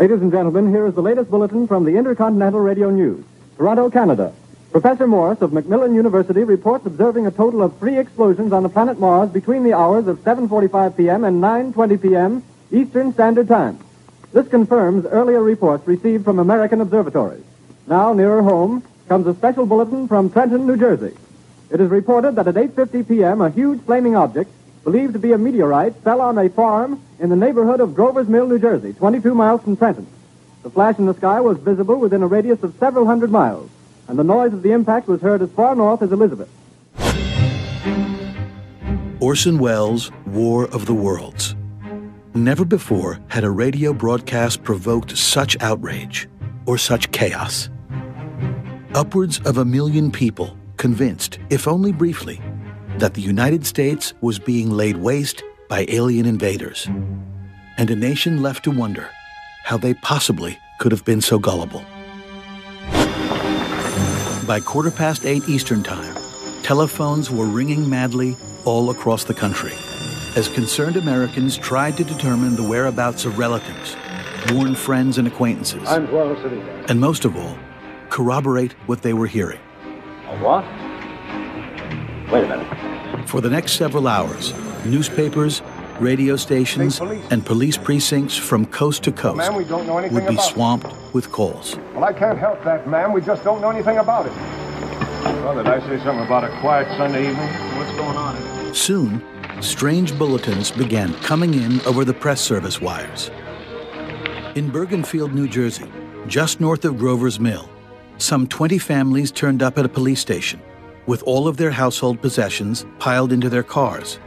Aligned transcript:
Ladies 0.00 0.22
and 0.22 0.32
gentlemen, 0.32 0.70
here 0.70 0.86
is 0.86 0.94
the 0.94 1.02
latest 1.02 1.30
bulletin 1.30 1.66
from 1.66 1.84
the 1.84 1.94
Intercontinental 1.98 2.60
Radio 2.60 2.88
News. 2.88 3.22
Toronto, 3.58 3.90
Canada. 3.90 4.32
Professor 4.72 5.06
Morris 5.06 5.42
of 5.42 5.52
Macmillan 5.52 5.94
University 5.94 6.42
reports 6.42 6.86
observing 6.86 7.26
a 7.26 7.30
total 7.30 7.60
of 7.60 7.76
three 7.76 7.98
explosions 7.98 8.50
on 8.50 8.62
the 8.62 8.70
planet 8.70 8.98
Mars 8.98 9.28
between 9.28 9.62
the 9.62 9.74
hours 9.74 10.06
of 10.06 10.18
7.45 10.20 10.96
p.m. 10.96 11.24
and 11.24 11.42
9.20 11.42 12.00
p.m. 12.00 12.42
Eastern 12.72 13.12
Standard 13.12 13.46
Time. 13.46 13.78
This 14.32 14.48
confirms 14.48 15.04
earlier 15.04 15.42
reports 15.42 15.86
received 15.86 16.24
from 16.24 16.38
American 16.38 16.80
observatories. 16.80 17.44
Now, 17.86 18.14
nearer 18.14 18.40
home, 18.40 18.82
comes 19.06 19.26
a 19.26 19.34
special 19.34 19.66
bulletin 19.66 20.08
from 20.08 20.30
Trenton, 20.30 20.66
New 20.66 20.78
Jersey. 20.78 21.14
It 21.70 21.78
is 21.78 21.90
reported 21.90 22.36
that 22.36 22.48
at 22.48 22.54
8.50 22.54 23.06
p.m., 23.06 23.42
a 23.42 23.50
huge 23.50 23.82
flaming 23.82 24.16
object, 24.16 24.50
believed 24.84 25.12
to 25.12 25.18
be 25.18 25.32
a 25.32 25.38
meteorite, 25.38 25.94
fell 25.96 26.20
on 26.20 26.38
a 26.38 26.48
farm 26.48 27.00
in 27.18 27.28
the 27.28 27.36
neighborhood 27.36 27.80
of 27.80 27.94
Grover's 27.94 28.28
Mill, 28.28 28.46
New 28.46 28.58
Jersey, 28.58 28.92
22 28.92 29.34
miles 29.34 29.62
from 29.62 29.76
Trenton. 29.76 30.06
The 30.62 30.70
flash 30.70 30.98
in 30.98 31.06
the 31.06 31.14
sky 31.14 31.40
was 31.40 31.58
visible 31.58 31.96
within 31.96 32.22
a 32.22 32.26
radius 32.26 32.62
of 32.62 32.74
several 32.78 33.06
hundred 33.06 33.30
miles, 33.30 33.70
and 34.08 34.18
the 34.18 34.24
noise 34.24 34.52
of 34.52 34.62
the 34.62 34.72
impact 34.72 35.08
was 35.08 35.20
heard 35.20 35.42
as 35.42 35.50
far 35.50 35.74
north 35.74 36.02
as 36.02 36.12
Elizabeth. 36.12 36.48
Orson 39.20 39.58
Welles' 39.58 40.10
War 40.26 40.64
of 40.66 40.86
the 40.86 40.94
Worlds. 40.94 41.54
Never 42.34 42.64
before 42.64 43.18
had 43.28 43.44
a 43.44 43.50
radio 43.50 43.92
broadcast 43.92 44.62
provoked 44.62 45.16
such 45.16 45.60
outrage 45.60 46.28
or 46.64 46.78
such 46.78 47.10
chaos. 47.10 47.68
Upwards 48.94 49.40
of 49.40 49.58
a 49.58 49.64
million 49.64 50.10
people 50.10 50.56
convinced, 50.76 51.38
if 51.50 51.68
only 51.68 51.92
briefly, 51.92 52.40
that 53.00 53.14
the 53.14 53.22
United 53.22 53.64
States 53.64 54.12
was 54.20 54.38
being 54.38 54.70
laid 54.70 54.98
waste 54.98 55.42
by 55.68 55.86
alien 55.88 56.26
invaders, 56.26 56.86
and 57.78 57.90
a 57.90 57.96
nation 57.96 58.42
left 58.42 58.62
to 58.64 58.70
wonder 58.70 59.08
how 59.64 59.78
they 59.78 59.94
possibly 59.94 60.58
could 60.78 60.92
have 60.92 61.04
been 61.06 61.20
so 61.22 61.38
gullible. 61.38 61.82
By 64.46 64.60
quarter 64.62 64.90
past 64.90 65.24
eight 65.24 65.48
Eastern 65.48 65.82
Time, 65.82 66.14
telephones 66.62 67.30
were 67.30 67.46
ringing 67.46 67.88
madly 67.88 68.36
all 68.66 68.90
across 68.90 69.24
the 69.24 69.34
country 69.34 69.72
as 70.36 70.48
concerned 70.48 70.96
Americans 70.96 71.56
tried 71.56 71.96
to 71.96 72.04
determine 72.04 72.54
the 72.54 72.62
whereabouts 72.62 73.24
of 73.24 73.38
relatives, 73.38 73.96
warn 74.52 74.74
friends 74.74 75.16
and 75.16 75.26
acquaintances, 75.26 75.88
and 75.88 77.00
most 77.00 77.24
of 77.24 77.34
all, 77.34 77.56
corroborate 78.10 78.72
what 78.86 79.00
they 79.00 79.14
were 79.14 79.26
hearing. 79.26 79.60
A 80.28 80.38
what? 80.38 80.64
Wait 82.30 82.44
a 82.44 82.48
minute. 82.48 82.89
For 83.26 83.40
the 83.40 83.50
next 83.50 83.72
several 83.72 84.08
hours, 84.08 84.52
newspapers, 84.84 85.62
radio 86.00 86.36
stations, 86.36 86.98
police. 86.98 87.24
and 87.30 87.44
police 87.44 87.76
precincts 87.76 88.36
from 88.36 88.66
coast 88.66 89.04
to 89.04 89.12
coast 89.12 89.36
Ma'am, 89.36 89.54
we 89.54 89.64
don't 89.64 89.86
know 89.86 89.94
would 89.94 90.10
be 90.10 90.16
about 90.16 90.32
it. 90.32 90.40
swamped 90.40 91.14
with 91.14 91.30
calls. 91.30 91.76
Well, 91.94 92.04
I 92.04 92.12
can't 92.12 92.38
help 92.38 92.62
that, 92.64 92.88
ma'am. 92.88 93.12
We 93.12 93.20
just 93.20 93.44
don't 93.44 93.60
know 93.60 93.70
anything 93.70 93.98
about 93.98 94.26
it. 94.26 94.32
Well, 95.42 95.54
did 95.54 95.66
I 95.66 95.80
say 95.80 96.02
something 96.04 96.24
about 96.24 96.44
a 96.44 96.60
quiet 96.60 96.88
Sunday 96.96 97.30
evening? 97.30 97.48
What's 97.78 97.92
going 97.96 98.16
on? 98.16 98.74
Soon, 98.74 99.22
strange 99.60 100.16
bulletins 100.18 100.70
began 100.70 101.14
coming 101.14 101.54
in 101.54 101.80
over 101.82 102.04
the 102.04 102.14
press 102.14 102.40
service 102.40 102.80
wires. 102.80 103.30
In 104.54 104.70
Bergenfield, 104.70 105.32
New 105.32 105.46
Jersey, 105.48 105.86
just 106.26 106.60
north 106.60 106.84
of 106.84 106.98
Grover's 106.98 107.38
Mill, 107.38 107.68
some 108.18 108.46
20 108.46 108.78
families 108.78 109.30
turned 109.30 109.62
up 109.62 109.78
at 109.78 109.84
a 109.84 109.88
police 109.88 110.20
station 110.20 110.60
with 111.10 111.24
all 111.24 111.48
of 111.48 111.56
their 111.56 111.72
household 111.72 112.20
possessions 112.22 112.86
piled 113.00 113.32
into 113.32 113.48
their 113.48 113.64
cars. 113.64 114.20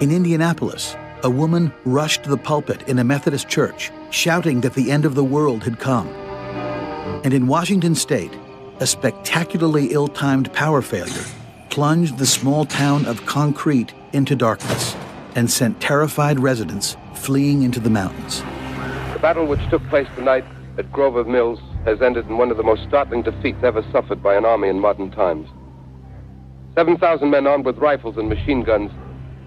In 0.00 0.10
Indianapolis, 0.10 0.96
a 1.22 1.30
woman 1.30 1.72
rushed 1.84 2.24
to 2.24 2.28
the 2.28 2.36
pulpit 2.36 2.82
in 2.88 2.98
a 2.98 3.04
Methodist 3.04 3.48
church, 3.48 3.92
shouting 4.10 4.62
that 4.62 4.74
the 4.74 4.90
end 4.90 5.04
of 5.04 5.14
the 5.14 5.22
world 5.22 5.62
had 5.62 5.78
come. 5.78 6.08
And 7.22 7.32
in 7.32 7.46
Washington 7.46 7.94
state, 7.94 8.32
a 8.80 8.86
spectacularly 8.86 9.92
ill 9.92 10.08
timed 10.08 10.52
power 10.52 10.82
failure 10.82 11.24
plunged 11.70 12.18
the 12.18 12.26
small 12.26 12.64
town 12.64 13.06
of 13.06 13.24
Concrete 13.24 13.94
into 14.12 14.34
darkness 14.34 14.96
and 15.36 15.48
sent 15.48 15.80
terrified 15.80 16.40
residents 16.40 16.96
fleeing 17.14 17.62
into 17.62 17.78
the 17.78 17.90
mountains. 17.90 18.40
The 19.12 19.20
battle 19.22 19.46
which 19.46 19.64
took 19.70 19.84
place 19.84 20.08
tonight 20.16 20.44
at 20.78 20.90
Grover's 20.90 21.28
Mill 21.28 21.54
has 21.84 22.02
ended 22.02 22.26
in 22.26 22.38
one 22.38 22.50
of 22.50 22.56
the 22.56 22.64
most 22.64 22.82
startling 22.88 23.22
defeats 23.22 23.62
ever 23.62 23.84
suffered 23.92 24.20
by 24.20 24.34
an 24.34 24.44
army 24.44 24.66
in 24.68 24.80
modern 24.80 25.12
times. 25.12 25.48
7,000 26.76 27.30
men 27.30 27.46
armed 27.46 27.64
with 27.64 27.78
rifles 27.78 28.18
and 28.18 28.28
machine 28.28 28.62
guns 28.62 28.92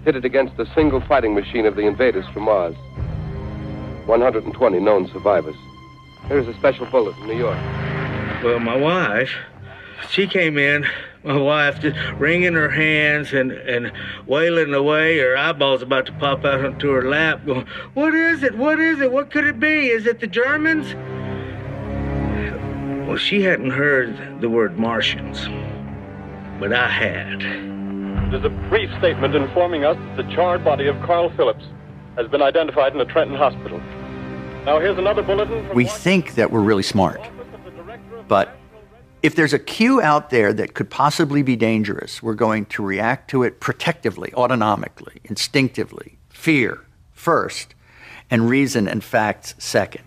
pitted 0.04 0.24
against 0.24 0.56
the 0.56 0.66
single 0.74 1.00
fighting 1.00 1.32
machine 1.32 1.64
of 1.64 1.76
the 1.76 1.82
invaders 1.82 2.26
from 2.34 2.42
Mars. 2.42 2.74
120 4.06 4.80
known 4.80 5.06
survivors. 5.12 5.54
Here's 6.26 6.48
a 6.48 6.54
special 6.54 6.86
bullet 6.86 7.14
from 7.14 7.28
New 7.28 7.38
York. 7.38 7.56
Well, 8.42 8.58
my 8.58 8.76
wife, 8.76 9.30
she 10.08 10.26
came 10.26 10.58
in, 10.58 10.84
my 11.22 11.36
wife 11.36 11.80
just 11.80 11.96
wringing 12.18 12.54
her 12.54 12.68
hands 12.68 13.32
and, 13.32 13.52
and 13.52 13.92
wailing 14.26 14.74
away, 14.74 15.18
her 15.18 15.36
eyeballs 15.36 15.82
about 15.82 16.06
to 16.06 16.12
pop 16.14 16.44
out 16.44 16.64
onto 16.64 16.90
her 16.90 17.08
lap, 17.08 17.46
going, 17.46 17.64
What 17.94 18.12
is 18.12 18.42
it? 18.42 18.56
What 18.56 18.80
is 18.80 19.00
it? 19.00 19.12
What 19.12 19.30
could 19.30 19.44
it 19.44 19.60
be? 19.60 19.86
Is 19.86 20.04
it 20.04 20.18
the 20.18 20.26
Germans? 20.26 20.96
Well, 23.06 23.18
she 23.18 23.42
hadn't 23.42 23.70
heard 23.70 24.40
the 24.40 24.48
word 24.48 24.80
Martians, 24.80 25.46
but 26.60 26.72
I 26.74 26.88
had. 26.88 27.40
There's 28.30 28.44
a 28.44 28.50
brief 28.68 28.90
statement 28.98 29.34
informing 29.34 29.84
us 29.84 29.96
that 29.96 30.16
the 30.22 30.34
charred 30.34 30.62
body 30.62 30.86
of 30.86 30.94
Carl 31.02 31.30
Phillips 31.36 31.64
has 32.16 32.28
been 32.28 32.42
identified 32.42 32.94
in 32.94 33.00
a 33.00 33.04
Trenton 33.06 33.36
hospital. 33.36 33.78
Now, 34.66 34.78
here's 34.78 34.98
another 34.98 35.22
bulletin 35.22 35.66
from 35.66 35.74
We 35.74 35.84
Washington. 35.84 36.02
think 36.02 36.34
that 36.34 36.50
we're 36.52 36.60
really 36.60 36.82
smart, 36.82 37.20
but 38.28 38.56
if 39.22 39.34
there's 39.34 39.54
a 39.54 39.58
cue 39.58 40.02
out 40.02 40.28
there 40.30 40.52
that 40.52 40.74
could 40.74 40.90
possibly 40.90 41.42
be 41.42 41.56
dangerous, 41.56 42.22
we're 42.22 42.34
going 42.34 42.66
to 42.66 42.84
react 42.84 43.30
to 43.30 43.42
it 43.42 43.58
protectively, 43.60 44.30
autonomically, 44.32 45.18
instinctively. 45.24 46.18
Fear 46.28 46.80
first, 47.12 47.74
and 48.30 48.48
reason 48.48 48.86
and 48.86 49.02
facts 49.02 49.54
second. 49.58 50.04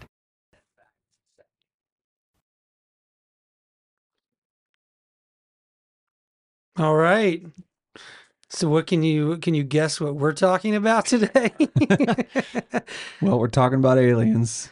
All 6.78 6.95
right. 6.95 7.45
So 8.50 8.69
what 8.69 8.88
can 8.88 9.03
you 9.03 9.38
can 9.38 9.53
you 9.53 9.63
guess 9.63 10.00
what 10.00 10.16
we're 10.16 10.34
talking 10.34 10.75
about 10.75 11.06
today? 11.07 11.51
Well, 13.22 13.39
we're 13.39 13.47
talking 13.47 13.79
about 13.79 13.97
aliens, 13.97 14.69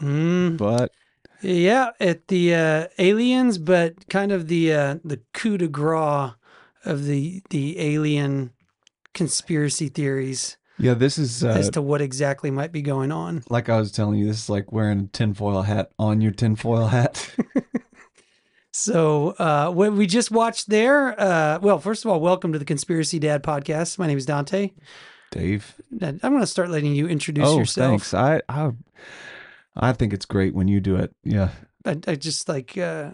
mm, 0.00 0.56
but 0.56 0.92
yeah, 1.42 1.90
at 1.98 2.28
the 2.28 2.54
uh, 2.54 2.86
aliens, 2.98 3.58
but 3.58 4.08
kind 4.08 4.30
of 4.30 4.46
the 4.46 4.72
uh, 4.72 4.96
the 5.04 5.20
coup 5.34 5.58
de 5.58 5.66
grace 5.66 6.32
of 6.84 7.06
the 7.06 7.42
the 7.50 7.78
alien 7.80 8.52
conspiracy 9.14 9.88
theories 9.88 10.58
yeah, 10.78 10.94
this 10.94 11.18
is 11.18 11.42
uh, 11.42 11.48
as 11.48 11.70
to 11.70 11.82
what 11.82 12.00
exactly 12.00 12.50
might 12.50 12.70
be 12.70 12.82
going 12.82 13.10
on. 13.10 13.42
like 13.50 13.68
I 13.68 13.78
was 13.78 13.90
telling 13.90 14.18
you. 14.18 14.26
This 14.26 14.44
is 14.44 14.50
like 14.50 14.70
wearing 14.70 15.00
a 15.00 15.06
tinfoil 15.06 15.62
hat 15.62 15.90
on 15.98 16.20
your 16.20 16.30
tinfoil 16.30 16.86
hat. 16.86 17.34
So, 18.78 19.30
uh, 19.40 19.72
what 19.72 19.92
we 19.92 20.06
just 20.06 20.30
watched 20.30 20.68
there, 20.68 21.20
uh, 21.20 21.58
well, 21.60 21.80
first 21.80 22.04
of 22.04 22.12
all, 22.12 22.20
welcome 22.20 22.52
to 22.52 22.60
the 22.60 22.64
Conspiracy 22.64 23.18
Dad 23.18 23.42
podcast. 23.42 23.98
My 23.98 24.06
name 24.06 24.16
is 24.16 24.24
Dante. 24.24 24.70
Dave. 25.32 25.74
I'm 26.00 26.16
going 26.18 26.38
to 26.38 26.46
start 26.46 26.70
letting 26.70 26.94
you 26.94 27.08
introduce 27.08 27.48
oh, 27.48 27.58
yourself. 27.58 27.90
thanks. 27.90 28.14
I, 28.14 28.40
I 28.48 28.70
I 29.74 29.92
think 29.92 30.12
it's 30.12 30.26
great 30.26 30.54
when 30.54 30.68
you 30.68 30.78
do 30.78 30.94
it. 30.94 31.12
Yeah, 31.24 31.48
I, 31.84 31.98
I 32.06 32.14
just 32.14 32.48
like, 32.48 32.78
uh, 32.78 33.10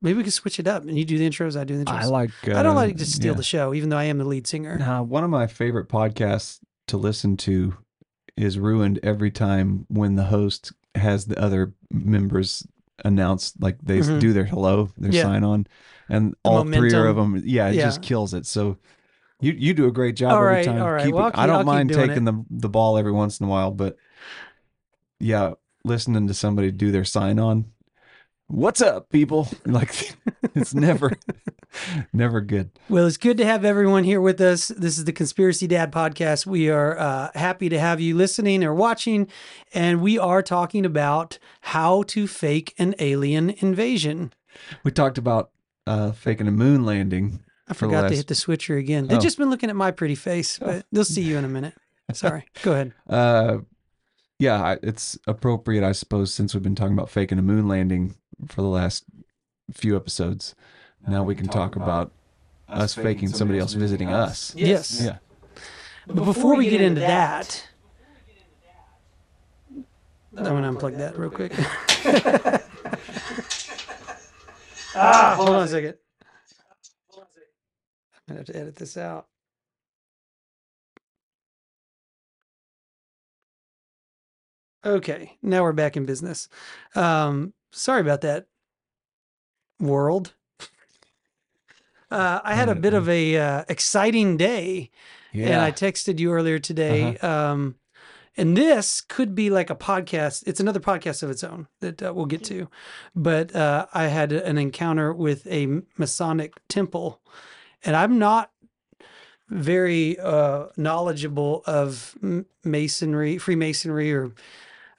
maybe 0.00 0.18
we 0.18 0.22
could 0.22 0.32
switch 0.32 0.60
it 0.60 0.68
up 0.68 0.84
and 0.84 0.96
you 0.96 1.04
do 1.04 1.18
the 1.18 1.28
intros, 1.28 1.60
I 1.60 1.64
do 1.64 1.76
the 1.76 1.84
intros. 1.84 2.02
I 2.02 2.04
like. 2.04 2.30
Uh, 2.46 2.56
I 2.56 2.62
don't 2.62 2.76
like 2.76 2.96
to 2.98 3.04
steal 3.04 3.32
yeah. 3.32 3.38
the 3.38 3.42
show, 3.42 3.74
even 3.74 3.88
though 3.88 3.98
I 3.98 4.04
am 4.04 4.18
the 4.18 4.24
lead 4.24 4.46
singer. 4.46 4.78
Nah, 4.78 5.02
one 5.02 5.24
of 5.24 5.30
my 5.30 5.48
favorite 5.48 5.88
podcasts 5.88 6.60
to 6.86 6.96
listen 6.96 7.36
to 7.38 7.76
is 8.36 8.56
ruined 8.56 9.00
every 9.02 9.32
time 9.32 9.84
when 9.88 10.14
the 10.14 10.26
host 10.26 10.72
has 10.94 11.24
the 11.24 11.38
other 11.40 11.74
members 11.90 12.64
announce 13.04 13.52
like 13.58 13.78
they 13.82 13.98
Mhm. 13.98 14.20
do 14.20 14.32
their 14.32 14.44
hello, 14.44 14.90
their 14.96 15.12
Yeah. 15.12 15.22
sign 15.22 15.44
on, 15.44 15.66
and 16.08 16.32
The 16.32 16.36
all 16.44 16.64
three 16.64 16.92
of 16.94 17.16
them. 17.16 17.42
Yeah, 17.44 17.68
it 17.68 17.74
Yeah. 17.76 17.84
just 17.86 18.02
kills 18.02 18.34
it. 18.34 18.46
So 18.46 18.78
you 19.40 19.52
you 19.52 19.74
do 19.74 19.86
a 19.86 19.92
great 19.92 20.14
job 20.16 20.32
All 20.32 20.38
every 20.38 20.48
right, 20.56 20.64
time. 20.64 20.82
all 20.82 20.92
right. 20.92 21.04
Keep 21.06 21.14
Well, 21.14 21.22
it- 21.22 21.26
I'll 21.26 21.30
keep- 21.32 21.38
I'll 21.40 21.46
don't 21.48 21.58
keep 21.60 21.66
mind 21.66 21.90
taking 21.90 22.24
the 22.24 22.44
the 22.50 22.68
ball 22.68 22.96
every 22.98 23.12
once 23.12 23.40
in 23.40 23.46
a 23.46 23.48
while, 23.48 23.70
but 23.70 23.96
yeah, 25.18 25.52
listening 25.84 26.26
to 26.28 26.34
somebody 26.34 26.70
do 26.70 26.90
their 26.92 27.04
sign 27.04 27.38
on. 27.38 27.66
What's 28.52 28.82
up, 28.82 29.08
people? 29.08 29.48
Like 29.64 30.12
it's 30.54 30.74
never 30.74 31.12
never 32.12 32.42
good. 32.42 32.70
Well, 32.90 33.06
it's 33.06 33.16
good 33.16 33.38
to 33.38 33.46
have 33.46 33.64
everyone 33.64 34.04
here 34.04 34.20
with 34.20 34.42
us. 34.42 34.68
This 34.68 34.98
is 34.98 35.06
the 35.06 35.12
Conspiracy 35.12 35.66
Dad 35.66 35.90
podcast. 35.90 36.44
We 36.44 36.68
are 36.68 36.98
uh, 36.98 37.30
happy 37.34 37.70
to 37.70 37.78
have 37.80 37.98
you 37.98 38.14
listening 38.14 38.62
or 38.62 38.74
watching, 38.74 39.28
and 39.72 40.02
we 40.02 40.18
are 40.18 40.42
talking 40.42 40.84
about 40.84 41.38
how 41.62 42.02
to 42.08 42.26
fake 42.26 42.74
an 42.78 42.94
alien 42.98 43.48
invasion. 43.60 44.34
We 44.84 44.90
talked 44.90 45.16
about 45.16 45.50
uh, 45.86 46.12
faking 46.12 46.46
a 46.46 46.50
moon 46.52 46.84
landing. 46.84 47.40
I 47.68 47.72
forgot 47.72 48.08
to 48.10 48.14
hit 48.14 48.26
the 48.26 48.34
switcher 48.34 48.76
again. 48.76 49.06
They've 49.06 49.16
Oh. 49.16 49.22
just 49.22 49.38
been 49.38 49.48
looking 49.48 49.70
at 49.70 49.76
my 49.76 49.92
pretty 49.92 50.16
face, 50.16 50.58
but 50.58 50.84
they'll 50.92 51.06
see 51.06 51.22
you 51.22 51.38
in 51.38 51.46
a 51.46 51.48
minute. 51.48 51.72
Sorry. 52.12 52.44
Go 52.62 52.72
ahead. 52.72 52.92
Uh, 53.08 53.58
yeah, 54.38 54.76
it's 54.82 55.18
appropriate, 55.26 55.82
I 55.84 55.92
suppose, 55.92 56.34
since 56.34 56.52
we've 56.52 56.62
been 56.62 56.74
talking 56.74 56.92
about 56.92 57.08
faking 57.08 57.38
a 57.38 57.42
moon 57.42 57.66
landing 57.66 58.16
for 58.48 58.62
the 58.62 58.68
last 58.68 59.04
few 59.72 59.96
episodes. 59.96 60.54
Now 61.06 61.22
we 61.24 61.34
can 61.34 61.48
talk 61.48 61.76
about 61.76 62.12
us 62.68 62.94
faking 62.94 63.28
somebody 63.28 63.58
else 63.58 63.72
visiting 63.74 64.08
us. 64.08 64.54
Yes. 64.56 65.00
Yeah. 65.02 65.18
But 66.06 66.24
before 66.24 66.56
we 66.56 66.68
get 66.68 66.80
into 66.80 67.00
that, 67.00 67.68
I'm 70.36 70.44
going 70.44 70.62
to 70.62 70.70
unplug 70.70 70.96
that 70.96 71.18
real 71.18 71.30
quick. 71.30 71.52
ah, 74.94 75.34
hold 75.36 75.50
on 75.50 75.62
a 75.64 75.68
second. 75.68 75.94
I'm 78.28 78.36
going 78.36 78.44
to 78.44 78.52
have 78.52 78.56
to 78.56 78.56
edit 78.56 78.76
this 78.76 78.96
out. 78.96 79.26
Okay, 84.84 85.38
now 85.42 85.62
we're 85.62 85.72
back 85.72 85.96
in 85.96 86.06
business. 86.06 86.48
Um, 86.96 87.52
sorry 87.72 88.00
about 88.00 88.20
that, 88.22 88.46
world. 89.80 90.34
Uh, 92.10 92.40
I 92.44 92.54
had 92.54 92.68
a 92.68 92.74
bit 92.74 92.92
of 92.94 93.08
a 93.08 93.36
uh, 93.38 93.64
exciting 93.68 94.36
day, 94.36 94.90
and 95.32 95.60
I 95.62 95.72
texted 95.72 96.18
you 96.18 96.30
earlier 96.32 96.58
today. 96.58 97.16
Um, 97.18 97.76
and 98.36 98.56
this 98.56 99.00
could 99.00 99.34
be 99.34 99.50
like 99.50 99.70
a 99.70 99.74
podcast. 99.74 100.44
It's 100.46 100.60
another 100.60 100.80
podcast 100.80 101.22
of 101.22 101.30
its 101.30 101.42
own 101.44 101.68
that 101.80 102.02
uh, 102.02 102.12
we'll 102.14 102.26
get 102.26 102.44
to. 102.44 102.68
But 103.14 103.54
uh, 103.54 103.86
I 103.92 104.04
had 104.08 104.32
an 104.32 104.58
encounter 104.58 105.12
with 105.12 105.46
a 105.46 105.66
Masonic 105.98 106.54
temple, 106.68 107.20
and 107.84 107.96
I'm 107.96 108.18
not 108.18 108.50
very 109.48 110.18
uh, 110.18 110.66
knowledgeable 110.76 111.62
of 111.66 112.14
masonry, 112.64 113.38
Freemasonry, 113.38 114.12
or 114.12 114.32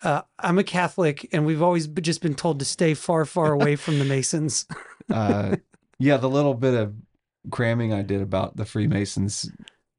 uh, 0.04 0.22
I'm 0.40 0.60
a 0.60 0.64
Catholic, 0.64 1.30
and 1.32 1.46
we've 1.46 1.62
always 1.62 1.88
just 1.88 2.22
been 2.22 2.36
told 2.36 2.60
to 2.60 2.66
stay 2.66 2.94
far, 2.94 3.26
far 3.26 3.54
away 3.54 3.76
from 3.76 4.00
the 4.00 4.06
Masons. 4.06 4.68
uh, 5.12 5.56
yeah, 6.00 6.18
the 6.18 6.30
little 6.30 6.54
bit 6.54 6.74
of 6.74 6.94
cramming 7.52 7.94
I 7.94 8.02
did 8.02 8.22
about 8.22 8.58
the 8.58 8.66
Freemasons, 8.66 9.50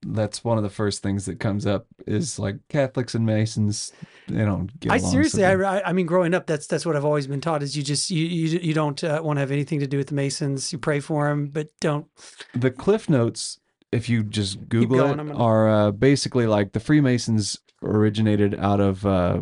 that's 0.07 0.45
one 0.45 0.59
of 0.59 0.63
the 0.63 0.71
first 0.71 1.03
things 1.03 1.25
that 1.25 1.41
comes 1.41 1.67
up 1.67 1.87
is 2.07 2.39
like 2.39 2.57
Catholics 2.69 3.15
and 3.15 3.25
Masons, 3.25 3.93
they 4.29 4.45
don't 4.45 4.79
get 4.79 4.93
I 4.93 4.99
seriously, 4.99 5.45
I. 5.45 5.55
I 5.55 5.89
I 5.89 5.93
mean, 5.93 6.07
growing 6.07 6.35
up, 6.35 6.47
that's 6.47 6.67
that's 6.67 6.85
what 6.85 6.97
I've 6.97 7.05
always 7.05 7.27
been 7.27 7.41
taught. 7.41 7.63
Is 7.63 7.77
you 7.77 7.83
just 7.83 8.11
you 8.11 8.27
you, 8.27 8.59
you 8.59 8.75
don't 8.75 9.03
uh, 9.03 9.21
want 9.25 9.39
to 9.39 9.41
have 9.41 9.51
anything 9.51 9.81
to 9.81 9.87
do 9.87 9.97
with 9.97 10.09
the 10.09 10.15
Masons. 10.15 10.73
You 10.73 10.79
pray 10.79 11.01
for 11.01 11.29
them, 11.29 11.49
but 11.49 11.69
don't. 11.81 12.07
the 12.55 12.71
cliff 12.71 13.09
notes 13.09 13.59
if 13.93 14.09
you 14.09 14.25
just 14.25 14.69
google 14.69 14.99
going, 14.99 15.13
it 15.13 15.17
gonna- 15.17 15.39
are 15.39 15.69
uh, 15.69 15.91
basically 15.93 16.47
like 16.47 16.73
the 16.73 16.81
freemasons 16.81 17.59
originated 17.83 18.59
out 18.59 18.81
of 18.81 19.07
uh, 19.07 19.41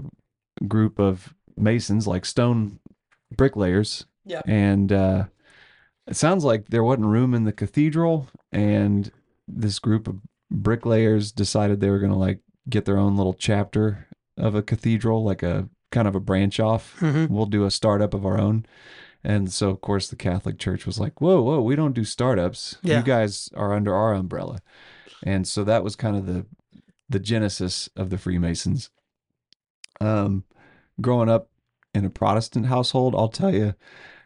group 0.68 0.98
of 0.98 1.34
masons 1.56 2.06
like 2.06 2.24
stone 2.24 2.78
bricklayers 3.36 4.06
Yeah. 4.24 4.42
and 4.46 4.92
uh, 4.92 5.24
it 6.06 6.16
sounds 6.16 6.44
like 6.44 6.68
there 6.68 6.82
wasn't 6.84 7.06
room 7.06 7.34
in 7.34 7.44
the 7.44 7.52
cathedral 7.52 8.28
and 8.50 9.10
this 9.48 9.78
group 9.78 10.06
of 10.08 10.16
bricklayers 10.50 11.32
decided 11.32 11.80
they 11.80 11.90
were 11.90 11.98
going 11.98 12.12
to 12.12 12.18
like 12.18 12.40
get 12.68 12.84
their 12.84 12.98
own 12.98 13.16
little 13.16 13.34
chapter 13.34 14.06
of 14.36 14.54
a 14.54 14.62
cathedral 14.62 15.24
like 15.24 15.42
a 15.42 15.68
kind 15.90 16.06
of 16.08 16.14
a 16.14 16.20
branch 16.20 16.58
off 16.60 16.96
Mhm. 17.00 17.28
we'll 17.28 17.46
do 17.46 17.64
a 17.64 17.70
startup 17.70 18.14
of 18.14 18.24
our 18.24 18.38
own 18.38 18.64
and 19.24 19.52
so 19.52 19.70
of 19.70 19.80
course 19.80 20.08
the 20.08 20.16
catholic 20.16 20.58
church 20.58 20.86
was 20.86 20.98
like 20.98 21.20
whoa 21.20 21.42
whoa 21.42 21.60
we 21.60 21.76
don't 21.76 21.94
do 21.94 22.04
startups 22.04 22.76
Yeah. 22.82 22.98
you 22.98 23.04
guys 23.04 23.48
are 23.54 23.72
under 23.74 23.94
our 23.94 24.14
umbrella 24.14 24.58
and 25.22 25.46
so 25.46 25.64
that 25.64 25.84
was 25.84 25.96
kind 25.96 26.16
of 26.16 26.26
the 26.26 26.46
the 27.08 27.20
genesis 27.20 27.88
of 27.96 28.10
the 28.10 28.18
freemasons 28.18 28.90
um 30.06 30.44
growing 31.00 31.28
up 31.28 31.48
in 31.94 32.04
a 32.04 32.10
protestant 32.10 32.66
household 32.66 33.14
i'll 33.14 33.28
tell 33.28 33.52
you 33.54 33.74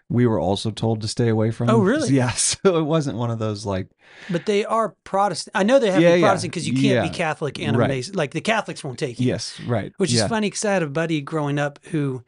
we 0.09 0.25
were 0.25 0.39
also 0.39 0.71
told 0.71 1.01
to 1.03 1.09
stay 1.09 1.29
away 1.29 1.51
from 1.51 1.69
Oh, 1.69 1.79
really? 1.93 2.15
yeah 2.15 2.31
so 2.31 2.77
it 2.79 2.85
wasn't 2.85 3.19
one 3.19 3.31
of 3.31 3.39
those 3.41 3.67
like 3.67 3.89
But 4.31 4.47
they 4.47 4.65
are 4.65 4.95
Protestant. 5.03 5.57
I 5.57 5.65
know 5.65 5.81
they 5.81 5.91
have 5.91 6.01
to 6.01 6.15
be 6.15 6.21
Protestant 6.23 6.53
because 6.53 6.69
you 6.69 6.75
can't 6.75 6.85
yeah. 6.85 7.03
be 7.03 7.09
Catholic 7.09 7.59
and 7.59 7.75
a 7.75 7.79
Right. 7.81 7.89
Mason. 7.89 8.15
Like 8.15 8.31
the 8.31 8.41
Catholics 8.41 8.85
won't 8.85 9.01
take 9.01 9.19
you. 9.19 9.27
yes 9.27 9.59
right 9.67 9.93
Which 9.97 10.13
yeah. 10.13 10.23
is 10.25 10.29
funny 10.29 10.47
because 10.49 10.65
I 10.65 10.75
had 10.75 10.85
a 10.85 10.89
buddy 10.89 11.21
growing 11.23 11.59
up 11.59 11.81
who 11.87 12.23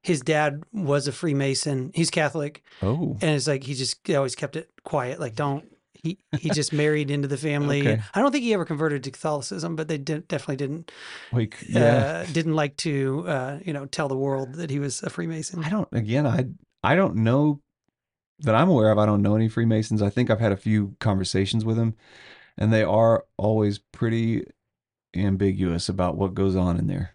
his 0.00 0.20
dad 0.20 0.62
was 0.72 1.08
a 1.08 1.12
Freemason. 1.12 1.90
He's 1.92 2.10
Catholic. 2.10 2.62
oh 2.82 3.16
And 3.20 3.30
it's 3.34 3.48
like 3.48 3.64
he 3.64 3.74
just 3.74 4.08
always 4.10 4.36
kept 4.36 4.54
it 4.54 4.70
quiet. 4.84 5.18
Like, 5.18 5.34
don't. 5.34 5.64
He, 6.04 6.18
he 6.38 6.50
just 6.50 6.72
married 6.72 7.10
into 7.10 7.26
the 7.28 7.38
family. 7.38 7.80
Okay. 7.80 8.02
I 8.12 8.20
don't 8.20 8.30
think 8.30 8.44
he 8.44 8.52
ever 8.52 8.66
converted 8.66 9.02
to 9.04 9.10
Catholicism, 9.10 9.74
but 9.74 9.88
they 9.88 9.98
did, 9.98 10.28
definitely 10.28 10.56
didn't 10.56 10.92
like 11.32 11.56
yeah 11.66 12.24
uh, 12.24 12.32
didn't 12.32 12.54
like 12.54 12.76
to 12.78 13.24
uh, 13.26 13.58
you 13.64 13.72
know 13.72 13.86
tell 13.86 14.08
the 14.08 14.16
world 14.16 14.54
that 14.54 14.70
he 14.70 14.78
was 14.78 15.02
a 15.02 15.08
Freemason. 15.08 15.64
I 15.64 15.70
don't 15.70 15.88
again 15.92 16.26
I 16.26 16.46
I 16.82 16.94
don't 16.94 17.16
know 17.16 17.60
that 18.40 18.54
I'm 18.54 18.68
aware 18.68 18.90
of 18.90 18.98
I 18.98 19.06
don't 19.06 19.22
know 19.22 19.34
any 19.34 19.48
Freemasons. 19.48 20.02
I 20.02 20.10
think 20.10 20.28
I've 20.28 20.40
had 20.40 20.52
a 20.52 20.56
few 20.56 20.94
conversations 21.00 21.64
with 21.64 21.76
them 21.76 21.96
and 22.56 22.72
they 22.72 22.82
are 22.82 23.24
always 23.36 23.78
pretty 23.78 24.44
ambiguous 25.14 25.88
about 25.88 26.16
what 26.16 26.34
goes 26.34 26.56
on 26.56 26.76
in 26.78 26.86
there. 26.86 27.13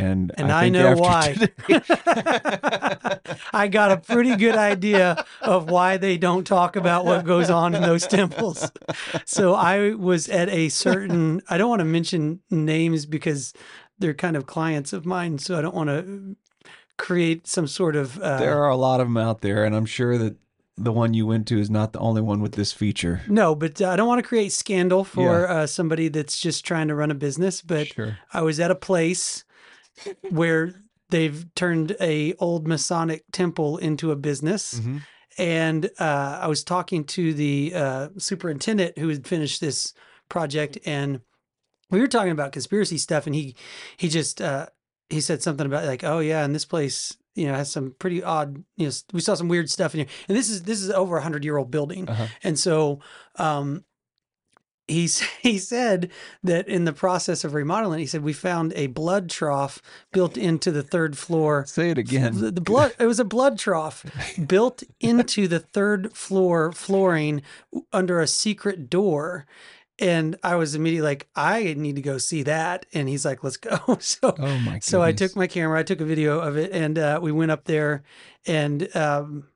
And 0.00 0.30
And 0.36 0.52
I, 0.52 0.62
think 0.62 0.74
know 0.74 0.94
why. 0.94 1.32
today- 1.32 1.52
I 3.52 3.68
got 3.68 3.90
a 3.90 3.96
pretty 3.96 4.36
good 4.36 4.54
idea 4.54 5.24
of 5.42 5.68
why 5.70 5.96
they 5.96 6.16
don't 6.16 6.46
talk 6.46 6.76
about 6.76 7.04
what 7.04 7.24
goes 7.24 7.50
on 7.50 7.74
in 7.74 7.82
those 7.82 8.06
temples. 8.06 8.70
So 9.24 9.54
I 9.54 9.94
was 9.94 10.28
at 10.28 10.48
a 10.48 10.68
certain, 10.68 11.42
I 11.48 11.58
don't 11.58 11.68
want 11.68 11.80
to 11.80 11.84
mention 11.84 12.40
names 12.50 13.06
because 13.06 13.52
they're 13.98 14.14
kind 14.14 14.36
of 14.36 14.46
clients 14.46 14.92
of 14.92 15.04
mine. 15.04 15.38
So 15.38 15.58
I 15.58 15.62
don't 15.62 15.74
want 15.74 15.88
to 15.90 16.36
create 16.96 17.46
some 17.46 17.66
sort 17.66 17.96
of. 17.96 18.18
Uh, 18.20 18.38
there 18.38 18.62
are 18.62 18.68
a 18.68 18.76
lot 18.76 19.00
of 19.00 19.06
them 19.08 19.16
out 19.16 19.40
there 19.40 19.64
and 19.64 19.74
I'm 19.74 19.86
sure 19.86 20.16
that 20.18 20.36
the 20.76 20.92
one 20.92 21.12
you 21.12 21.26
went 21.26 21.48
to 21.48 21.58
is 21.58 21.68
not 21.70 21.92
the 21.92 21.98
only 21.98 22.22
one 22.22 22.40
with 22.40 22.52
this 22.52 22.72
feature. 22.72 23.22
no, 23.26 23.56
but 23.56 23.82
uh, 23.82 23.88
I 23.88 23.96
don't 23.96 24.06
want 24.06 24.22
to 24.22 24.28
create 24.28 24.52
scandal 24.52 25.02
for 25.02 25.48
uh, 25.48 25.66
somebody 25.66 26.06
that's 26.06 26.38
just 26.40 26.64
trying 26.64 26.86
to 26.86 26.94
run 26.94 27.10
a 27.10 27.16
business. 27.16 27.62
But 27.62 27.88
Sure. 27.88 28.16
I 28.32 28.42
was 28.42 28.60
at 28.60 28.70
a 28.70 28.76
place 28.76 29.42
where 30.30 30.74
they've 31.10 31.46
turned 31.54 31.96
a 32.00 32.34
old 32.34 32.66
Masonic 32.68 33.24
temple 33.32 33.78
into 33.78 34.10
a 34.12 34.16
business. 34.16 34.80
Mhm. 34.80 35.02
And 35.38 35.90
uh, 36.00 36.38
I 36.42 36.48
was 36.48 36.64
talking 36.64 37.04
to 37.04 37.32
the 37.32 37.72
uh, 37.74 38.08
superintendent 38.18 38.98
who 38.98 39.08
had 39.08 39.26
finished 39.26 39.60
this 39.60 39.94
project, 40.28 40.78
and 40.84 41.20
we 41.90 42.00
were 42.00 42.08
talking 42.08 42.32
about 42.32 42.52
conspiracy 42.52 42.98
stuff, 42.98 43.26
and 43.26 43.34
he 43.34 43.54
he 43.96 44.08
just 44.08 44.40
uh, 44.42 44.66
he 45.08 45.20
said 45.20 45.40
something 45.42 45.64
about 45.66 45.84
like, 45.86 46.02
oh 46.02 46.18
yeah, 46.18 46.44
and 46.44 46.54
this 46.54 46.64
place 46.64 47.16
you 47.36 47.46
know 47.46 47.54
has 47.54 47.70
some 47.70 47.94
pretty 48.00 48.20
odd 48.22 48.64
you 48.76 48.86
know 48.86 48.92
we 49.12 49.20
saw 49.20 49.34
some 49.34 49.46
weird 49.48 49.70
stuff 49.70 49.94
in 49.94 50.00
here, 50.00 50.08
and 50.28 50.36
this 50.36 50.50
is 50.50 50.64
this 50.64 50.82
is 50.82 50.90
over 50.90 51.16
a 51.16 51.22
hundred 51.22 51.44
year 51.44 51.56
old 51.56 51.70
building, 51.70 52.08
Uh-huh. 52.08 52.26
and 52.42 52.58
so 52.58 52.98
um, 53.36 53.84
he 54.88 55.08
he 55.42 55.58
said 55.58 56.10
that 56.42 56.66
in 56.66 56.84
the 56.84 56.92
process 56.92 57.44
of 57.44 57.54
remodeling, 57.54 58.00
he 58.00 58.06
said 58.06 58.22
we 58.22 58.32
found 58.32 58.72
a 58.74 58.88
blood 58.88 59.30
trough 59.30 59.80
built 60.12 60.36
into 60.36 60.72
the 60.72 60.82
third 60.82 61.16
floor. 61.16 61.64
Say 61.66 61.90
it 61.90 61.98
again. 61.98 62.40
The, 62.40 62.50
the 62.50 62.60
blood 62.60 62.94
it 62.98 63.06
was 63.06 63.20
a 63.20 63.24
blood 63.24 63.58
trough 63.58 64.04
built 64.46 64.82
into 64.98 65.46
the 65.46 65.60
third 65.60 66.12
floor 66.14 66.72
flooring 66.72 67.42
under 67.92 68.20
a 68.20 68.26
secret 68.26 68.90
door. 68.90 69.46
And 70.00 70.36
I 70.44 70.54
was 70.54 70.76
immediately 70.76 71.08
like, 71.08 71.28
I 71.34 71.74
need 71.76 71.96
to 71.96 72.02
go 72.02 72.18
see 72.18 72.44
that. 72.44 72.86
And 72.94 73.08
he's 73.08 73.24
like, 73.24 73.42
let's 73.42 73.56
go. 73.56 73.78
So 74.00 74.32
Oh 74.38 74.58
my 74.60 74.78
so 74.78 75.02
I 75.02 75.10
took 75.10 75.34
my 75.34 75.48
camera, 75.48 75.80
I 75.80 75.82
took 75.82 76.00
a 76.00 76.04
video 76.04 76.38
of 76.38 76.56
it, 76.56 76.70
and 76.70 76.96
uh, 76.96 77.18
we 77.20 77.32
went 77.32 77.50
up 77.50 77.64
there, 77.64 78.04
and 78.46 78.94
um, 78.96 79.48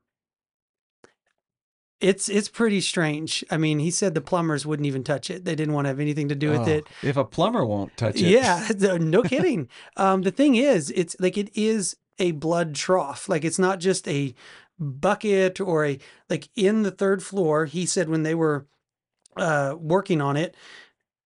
it's 2.02 2.28
it's 2.28 2.49
pretty 2.49 2.80
strange. 2.80 3.44
I 3.50 3.56
mean, 3.56 3.78
he 3.78 3.90
said 3.90 4.14
the 4.14 4.21
plumbers 4.21 4.66
wouldn't 4.66 4.87
even 4.87 5.04
touch 5.04 5.30
it; 5.30 5.44
they 5.44 5.54
didn't 5.54 5.73
want 5.75 5.85
to 5.87 5.88
have 5.88 6.00
anything 6.00 6.28
to 6.28 6.35
do 6.35 6.50
with 6.50 6.68
Oh, 6.68 6.71
it. 6.71 6.87
If 7.02 7.16
a 7.16 7.25
plumber 7.25 7.64
won't 7.64 7.97
touch 7.97 8.16
it. 8.16 8.23
Yeah, 8.28 8.68
no- 9.00 9.23
kidding. 9.23 9.68
Um, 9.97 10.23
the 10.23 10.30
thing 10.30 10.56
is, 10.56 10.90
it's 10.90 11.16
like 11.21 11.38
it 11.38 11.50
is 11.54 11.97
a 12.18 12.32
blood 12.32 12.75
trough. 12.75 13.28
Like 13.28 13.44
it's 13.44 13.59
not 13.59 13.78
just 13.80 14.06
a 14.09 14.35
bucket 14.78 15.61
or 15.61 15.87
a 15.87 15.99
like 16.28 16.49
in 16.56 16.82
the 16.82 16.90
third 16.90 17.23
floor. 17.23 17.66
He 17.66 17.87
said 17.87 18.09
when 18.09 18.23
they 18.25 18.35
were 18.35 18.66
uh, 19.37 19.76
working 19.78 20.21
on 20.21 20.37
it, 20.37 20.54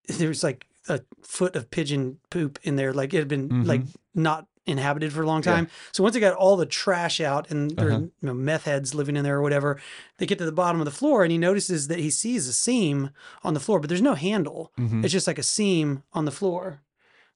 there 0.09 0.29
was 0.29 0.45
like 0.45 0.67
a 0.89 1.01
foot 1.23 1.57
of 1.57 1.71
pigeon 1.71 2.19
poop 2.31 2.59
in 2.63 2.77
there. 2.77 2.93
Like 2.93 3.13
it 3.15 3.19
had 3.19 3.29
been 3.29 3.65
like 3.65 3.83
not 4.15 4.47
inhabited 4.67 5.13
for 5.13 5.23
a 5.23 5.27
long 5.27 5.41
Mm-hmm. 5.41 5.51
Yeah. 5.51 5.57
time. 5.57 5.69
So 5.93 6.03
once 6.03 6.15
they 6.15 6.21
got 6.21 6.35
all 6.35 6.57
the 6.57 6.67
trash 6.67 7.21
out 7.21 7.51
and 7.51 7.71
there 7.77 7.89
Uh-huh. 7.93 8.01
you 8.01 8.11
know, 8.23 8.35
meth 8.35 8.65
heads 8.65 8.95
living 8.95 9.17
in 9.17 9.25
there 9.25 9.37
or 9.37 9.43
whatever, 9.43 9.81
they 10.19 10.27
get 10.27 10.39
to 10.39 10.45
the 10.45 10.53
bottom 10.53 10.81
of 10.81 10.85
the 10.85 10.91
floor 10.91 11.23
and 11.23 11.31
he 11.33 11.39
notices 11.39 11.89
that 11.89 11.99
he 11.99 12.11
sees 12.11 12.47
a 12.49 12.53
seam 12.53 13.11
on 13.45 13.55
the 13.55 13.61
floor, 13.61 13.81
but 13.81 13.89
there's 13.89 14.03
no 14.03 14.15
handle. 14.15 14.73
Mhm. 14.79 15.05
It's 15.05 15.13
just 15.13 15.27
like 15.27 15.39
a 15.39 15.43
seam 15.43 16.03
on 16.13 16.25
the 16.25 16.31
floor. 16.33 16.83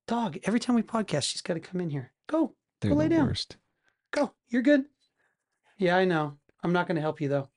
Dog, 0.07 0.39
every 0.45 0.59
time 0.61 0.75
we 0.77 0.83
podcast, 0.83 1.25
she's 1.25 1.43
got 1.43 1.55
to 1.55 1.61
come 1.61 1.81
in 1.81 1.91
here. 1.91 2.13
Go, 2.27 2.55
They're 2.81 2.91
go 2.91 2.97
lay 2.97 3.09
the 3.09 3.17
down. 3.17 3.27
worst. 3.27 3.57
Go. 4.11 4.33
You're 4.49 4.63
good. 4.63 4.87
Yeah, 5.79 5.97
I 5.97 6.05
know. 6.05 6.37
I'm 6.63 6.73
not 6.73 6.87
going 6.89 6.97
to 6.97 7.01
help 7.01 7.21
you 7.21 7.29
though. 7.29 7.49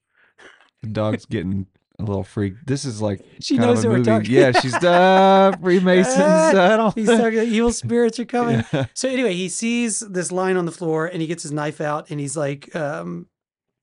The 0.81 0.87
dog's 0.89 1.25
getting 1.25 1.65
a 1.99 2.03
little 2.03 2.23
freak. 2.23 2.55
This 2.65 2.85
is 2.85 3.01
like 3.01 3.23
She 3.39 3.55
kind 3.57 3.67
knows 3.69 3.79
of 3.79 3.85
a 3.85 3.89
we're 3.89 3.97
movie. 3.99 4.09
talking- 4.09 4.31
Yeah, 4.31 4.51
she's 4.51 4.73
uh, 4.83 5.51
Freemasons. 5.61 6.17
I 6.19 6.75
don't. 6.77 6.95
He's 6.95 7.07
talking 7.07 7.39
evil 7.43 7.71
spirits 7.71 8.19
are 8.19 8.25
coming. 8.25 8.63
Yeah. 8.73 8.85
So 8.93 9.07
anyway, 9.09 9.33
he 9.35 9.47
sees 9.49 9.99
this 9.99 10.31
line 10.31 10.57
on 10.57 10.65
the 10.65 10.71
floor 10.71 11.05
and 11.05 11.21
he 11.21 11.27
gets 11.27 11.43
his 11.43 11.51
knife 11.51 11.79
out 11.81 12.09
and 12.09 12.19
he's 12.19 12.35
like, 12.35 12.75
um, 12.75 13.27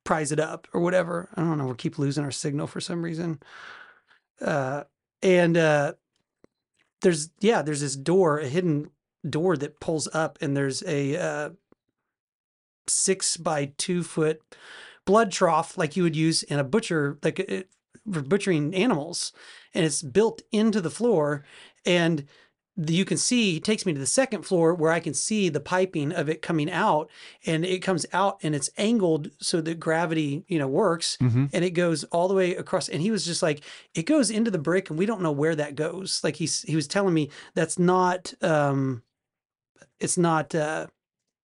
prise 0.04 0.32
it 0.32 0.40
up 0.40 0.66
or 0.72 0.80
whatever. 0.80 1.28
I 1.36 1.42
don't 1.42 1.56
know. 1.58 1.66
We 1.66 1.74
keep 1.76 1.98
losing 1.98 2.24
our 2.24 2.30
signal 2.32 2.66
for 2.66 2.80
some 2.80 3.02
reason. 3.02 3.40
Uh, 4.40 4.84
and 5.22 5.56
uh, 5.56 5.92
there's 7.02 7.30
yeah, 7.40 7.62
there's 7.62 7.80
this 7.82 7.94
door, 7.96 8.40
a 8.40 8.48
hidden 8.48 8.90
door 9.28 9.56
that 9.58 9.78
pulls 9.80 10.08
up, 10.14 10.38
and 10.40 10.56
there's 10.56 10.82
a 10.84 11.16
uh, 11.16 11.50
six 12.88 13.36
by 13.36 13.72
two 13.78 14.02
foot 14.02 14.40
blood 15.06 15.30
trough 15.30 15.76
like 15.78 15.96
you 15.96 16.02
would 16.02 16.16
use 16.16 16.42
in 16.42 16.58
a 16.58 16.64
butcher, 16.64 17.18
like 17.22 17.38
it, 17.38 17.68
for 18.12 18.22
butchering 18.22 18.74
animals, 18.74 19.32
and 19.74 19.84
it's 19.84 20.02
built 20.02 20.42
into 20.52 20.80
the 20.80 20.90
floor, 20.90 21.44
and 21.84 22.24
the, 22.76 22.94
you 22.94 23.04
can 23.04 23.18
see 23.18 23.52
he 23.52 23.60
takes 23.60 23.84
me 23.84 23.92
to 23.92 23.98
the 23.98 24.06
second 24.06 24.42
floor 24.44 24.72
where 24.74 24.90
I 24.92 25.00
can 25.00 25.12
see 25.12 25.48
the 25.50 25.60
piping 25.60 26.12
of 26.12 26.28
it 26.28 26.40
coming 26.40 26.70
out, 26.70 27.10
and 27.44 27.64
it 27.64 27.80
comes 27.80 28.06
out 28.12 28.38
and 28.42 28.54
it's 28.54 28.70
angled 28.78 29.30
so 29.38 29.60
that 29.60 29.78
gravity 29.80 30.44
you 30.48 30.58
know 30.58 30.68
works, 30.68 31.18
Mhm. 31.20 31.50
and 31.52 31.64
it 31.64 31.70
goes 31.72 32.04
all 32.04 32.26
the 32.28 32.34
way 32.34 32.54
across. 32.54 32.88
And 32.88 33.02
he 33.02 33.10
was 33.10 33.26
just 33.26 33.42
like, 33.42 33.62
it 33.94 34.04
goes 34.06 34.30
into 34.30 34.50
the 34.50 34.58
brick, 34.58 34.88
and 34.88 34.98
we 34.98 35.04
don't 35.06 35.20
know 35.20 35.32
where 35.32 35.56
that 35.56 35.74
goes. 35.74 36.20
Like 36.24 36.36
he's 36.36 36.62
he 36.62 36.76
was 36.76 36.86
telling 36.86 37.12
me 37.12 37.28
that's 37.54 37.78
not 37.78 38.32
um, 38.40 39.02
it's 39.98 40.16
not 40.16 40.54
uh, 40.54 40.86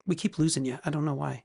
we 0.06 0.14
keep 0.14 0.38
losing 0.38 0.64
you. 0.64 0.78
I 0.84 0.90
don't 0.90 1.04
know 1.04 1.14
why. 1.14 1.42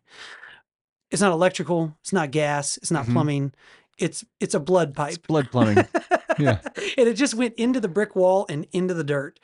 It's 1.10 1.22
not 1.22 1.34
electrical. 1.34 1.98
It's 2.02 2.14
not 2.14 2.32
gas. 2.32 2.78
It's 2.78 2.92
not 2.92 3.06
Mhm. 3.06 3.14
plumbing. 3.14 3.54
It's 4.02 4.26
it's 4.40 4.54
a 4.54 4.60
blood 4.60 4.94
pipe. 4.96 5.28
Blood 5.28 5.50
plumbing. 5.52 5.86
Yeah. 6.40 6.60
and 6.98 7.10
it 7.10 7.16
just 7.16 7.36
went 7.36 7.56
into 7.56 7.80
the 7.82 7.90
brick 7.90 8.16
wall 8.16 8.46
and 8.50 8.66
into 8.72 8.94
the 8.94 9.04
dirt, 9.04 9.40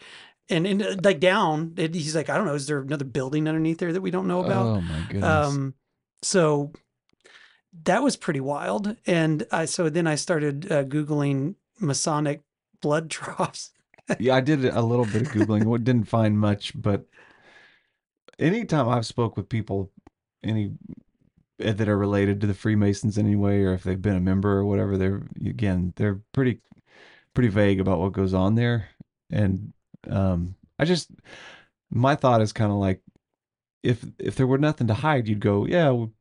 and 0.49 0.65
in, 0.65 0.99
like 1.03 1.19
down. 1.19 1.73
It, 1.77 1.93
he's 1.93 2.15
like, 2.15 2.29
I 2.29 2.37
don't 2.37 2.47
know. 2.47 2.55
Is 2.55 2.65
there 2.65 2.79
another 2.79 3.05
building 3.05 3.47
underneath 3.47 3.77
there 3.77 3.91
that 3.93 4.01
we 4.01 4.09
don't 4.09 4.27
know 4.27 4.43
about? 4.43 4.65
Oh 4.65 4.81
my 4.81 5.05
goodness. 5.09 5.23
Um, 5.23 5.73
so 6.23 6.71
that 7.83 8.01
was 8.01 8.15
pretty 8.15 8.39
wild. 8.39 8.95
And 9.05 9.45
I 9.51 9.65
so 9.65 9.89
then 9.89 10.07
I 10.07 10.15
started 10.15 10.71
uh, 10.71 10.85
googling 10.85 11.55
Masonic 11.79 12.41
blood 12.81 13.09
troughs. 13.09 13.71
yeah, 14.17 14.35
I 14.35 14.41
did 14.41 14.65
a 14.65 14.81
little 14.81 15.05
bit 15.05 15.23
of 15.23 15.27
googling. 15.27 15.65
What 15.65 15.83
didn't 15.83 16.07
find 16.07 16.39
much, 16.39 16.71
but 16.81 17.05
anytime 18.39 18.87
I've 18.89 19.05
spoke 19.05 19.35
with 19.37 19.49
people, 19.49 19.91
any 20.43 20.71
that 21.59 21.87
are 21.89 21.97
related 21.97 22.41
to 22.41 22.47
the 22.47 22.53
Freemasons 22.53 23.17
anyway, 23.17 23.61
or 23.63 23.73
if 23.73 23.83
they've 23.83 24.01
been 24.01 24.15
a 24.17 24.21
member 24.21 24.51
or 24.51 24.65
whatever, 24.65 24.97
they're 24.97 25.23
again 25.45 25.93
they're 25.95 26.21
pretty 26.33 26.61
pretty 27.33 27.49
vague 27.49 27.79
about 27.79 27.99
what 27.99 28.13
goes 28.13 28.33
on 28.33 28.55
there. 28.55 28.89
And 29.31 29.73
um, 30.09 30.55
I 30.79 30.85
just 30.85 31.09
my 31.89 32.15
thought 32.15 32.41
is 32.41 32.53
kind 32.53 32.71
of 32.71 32.77
like 32.77 33.01
if 33.83 34.05
if 34.19 34.35
there 34.35 34.47
were 34.47 34.57
nothing 34.57 34.87
to 34.87 34.93
hide, 34.93 35.27
you'd 35.27 35.39
go, 35.39 35.65
yeah. 35.65 35.89
well, 35.89 36.11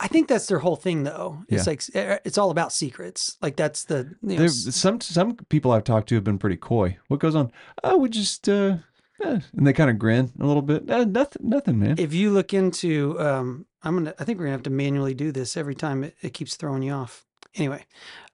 I 0.00 0.08
think 0.08 0.26
that's 0.28 0.46
their 0.46 0.58
whole 0.58 0.74
thing, 0.76 1.04
though. 1.04 1.38
It's 1.48 1.66
Yeah. 1.66 1.70
like 1.70 1.82
eh, 1.94 2.18
it's 2.24 2.36
all 2.38 2.50
about 2.50 2.72
secrets. 2.72 3.36
Like 3.40 3.56
that's 3.56 3.84
the 3.84 4.14
you 4.22 4.30
know, 4.30 4.36
there, 4.38 4.48
some 4.48 5.00
some 5.00 5.36
people 5.48 5.70
I've 5.72 5.84
talked 5.84 6.08
to 6.08 6.14
have 6.16 6.24
been 6.24 6.38
pretty 6.38 6.56
coy. 6.56 6.98
What 7.08 7.20
goes 7.20 7.34
on? 7.36 7.52
Oh, 7.84 7.96
we 7.98 8.08
just 8.08 8.48
uh, 8.48 8.78
eh," 9.24 9.38
and 9.56 9.66
they 9.66 9.72
kind 9.72 9.88
of 9.90 9.98
grin 9.98 10.32
a 10.40 10.46
little 10.46 10.62
bit. 10.62 10.90
Eh, 10.90 11.04
nothing, 11.04 11.48
nothing, 11.48 11.78
man. 11.78 11.94
if 11.98 12.12
you 12.12 12.30
look 12.32 12.52
into 12.52 13.18
um 13.20 13.66
i'm 13.82 13.94
gonna 13.96 14.14
i 14.18 14.24
think 14.24 14.38
we're 14.38 14.44
gonna 14.46 14.52
have 14.56 14.62
to 14.64 14.70
manually 14.70 15.14
do 15.14 15.30
this 15.32 15.56
every 15.56 15.74
time 15.74 16.04
it, 16.04 16.16
it 16.22 16.30
keeps 16.34 16.56
throwing 16.56 16.82
you 16.82 16.92
off 16.92 17.24
anyway 17.54 17.84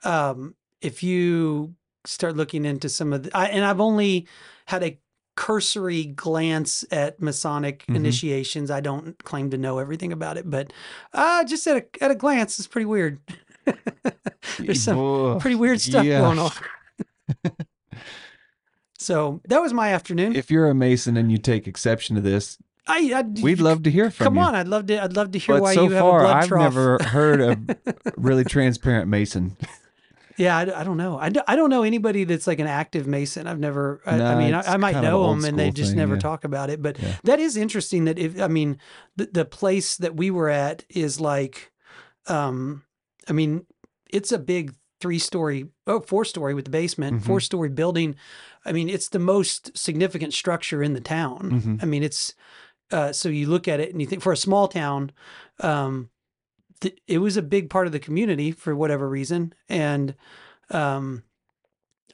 um 0.04 0.54
if 0.80 1.02
you 1.02 1.74
start 2.06 2.36
looking 2.36 2.64
into 2.64 2.88
some 2.88 3.12
of 3.12 3.22
the 3.24 3.36
I, 3.36 3.46
and 3.46 3.64
i've 3.64 3.80
only 3.80 4.26
had 4.66 4.82
a 4.82 4.98
cursory 5.36 6.04
glance 6.04 6.84
at 6.92 7.20
masonic 7.20 7.84
Mhm. 7.88 7.96
initiations 7.96 8.70
i 8.70 8.80
don't 8.80 9.18
claim 9.24 9.50
to 9.50 9.58
know 9.58 9.78
everything 9.78 10.12
about 10.12 10.36
it 10.36 10.48
but 10.48 10.72
uh 11.12 11.42
just 11.44 11.66
at 11.66 11.76
a, 11.76 12.04
at 12.04 12.10
a 12.10 12.14
glance 12.14 12.58
it's 12.58 12.68
pretty 12.68 12.84
weird 12.86 13.18
there's 14.58 14.82
some 14.82 14.96
Whoa. 14.96 15.38
pretty 15.40 15.56
weird 15.56 15.80
stuff 15.80 16.04
Yeah. 16.04 16.20
going 16.20 16.38
on 16.38 16.52
so 18.98 19.40
that 19.48 19.60
was 19.60 19.72
my 19.72 19.92
afternoon 19.92 20.34
If 20.36 20.50
you're 20.50 20.68
a 20.68 20.74
Mason 20.74 21.16
and 21.16 21.30
you 21.32 21.38
take 21.38 21.66
exception 21.66 22.14
to 22.16 22.22
this, 22.22 22.58
I, 22.86 23.12
I 23.14 23.22
we'd 23.42 23.60
love 23.60 23.82
to 23.84 23.90
hear 23.90 24.10
from 24.10 24.24
come 24.24 24.34
you. 24.36 24.42
on 24.42 24.54
i'd 24.54 24.68
love 24.68 24.86
to 24.86 25.02
i'd 25.02 25.16
love 25.16 25.32
to 25.32 25.38
hear 25.38 25.56
but 25.56 25.62
why 25.62 25.74
so 25.74 25.84
you 25.84 25.90
have 25.90 26.00
far, 26.02 26.20
a 26.20 26.22
blood 26.24 26.36
I've 26.36 26.48
trough 26.48 26.62
never 26.74 26.98
heard 27.02 27.40
a 27.40 27.58
really 28.16 28.44
transparent 28.44 29.08
Mason. 29.08 29.56
Yeah, 30.36 30.56
I 30.58 30.82
don't 30.82 30.96
know. 30.96 31.16
I, 31.16 31.30
I 31.46 31.54
don't 31.54 31.70
know 31.70 31.84
anybody 31.84 32.24
that's 32.24 32.48
like 32.48 32.58
an 32.58 32.66
active 32.66 33.06
Mason. 33.06 33.46
I've 33.46 33.60
never. 33.60 34.00
I, 34.04 34.20
I 34.20 34.34
mean, 34.34 34.52
I, 34.52 34.62
I 34.72 34.76
might 34.78 35.00
know 35.00 35.30
them, 35.30 35.44
and 35.44 35.56
they 35.56 35.70
just 35.70 35.90
thing, 35.92 35.98
never 35.98 36.14
yeah. 36.14 36.20
talk 36.22 36.42
about 36.42 36.70
it. 36.70 36.82
But 36.82 36.98
Yeah. 37.00 37.14
that 37.22 37.38
is 37.38 37.56
interesting. 37.56 38.06
That 38.06 38.18
if 38.18 38.40
I 38.40 38.48
mean, 38.48 38.78
the, 39.14 39.26
the 39.26 39.44
place 39.44 39.96
that 39.96 40.16
we 40.16 40.32
were 40.32 40.48
at 40.50 40.84
is 40.88 41.20
like, 41.20 41.70
um, 42.26 42.82
I 43.28 43.32
mean, 43.32 43.64
it's 44.10 44.32
a 44.32 44.38
big 44.40 44.74
three 45.00 45.20
story, 45.20 45.66
oh, 45.86 46.00
four 46.00 46.24
story 46.24 46.52
with 46.52 46.64
the 46.64 46.70
basement, 46.72 47.20
Mhm. 47.22 47.26
four 47.26 47.38
story 47.38 47.68
building. 47.68 48.16
I 48.66 48.72
mean, 48.72 48.88
it's 48.88 49.10
the 49.10 49.20
most 49.20 49.76
significant 49.78 50.32
structure 50.32 50.82
in 50.82 50.94
the 50.94 51.00
town. 51.00 51.62
Mhm. 51.62 51.82
I 51.82 51.86
mean, 51.86 52.02
it's 52.02 52.34
uh, 52.90 53.12
so 53.12 53.28
you 53.28 53.46
look 53.46 53.68
at 53.68 53.80
it 53.80 53.90
and 53.90 54.00
you 54.00 54.06
think 54.06 54.22
for 54.22 54.32
a 54.32 54.36
small 54.36 54.68
town, 54.68 55.12
um, 55.60 56.10
th- 56.80 56.98
it 57.06 57.18
was 57.18 57.36
a 57.36 57.42
big 57.42 57.70
part 57.70 57.86
of 57.86 57.92
the 57.92 57.98
community 57.98 58.52
for 58.52 58.74
whatever 58.74 59.08
reason, 59.08 59.54
and 59.68 60.14
um, 60.70 61.22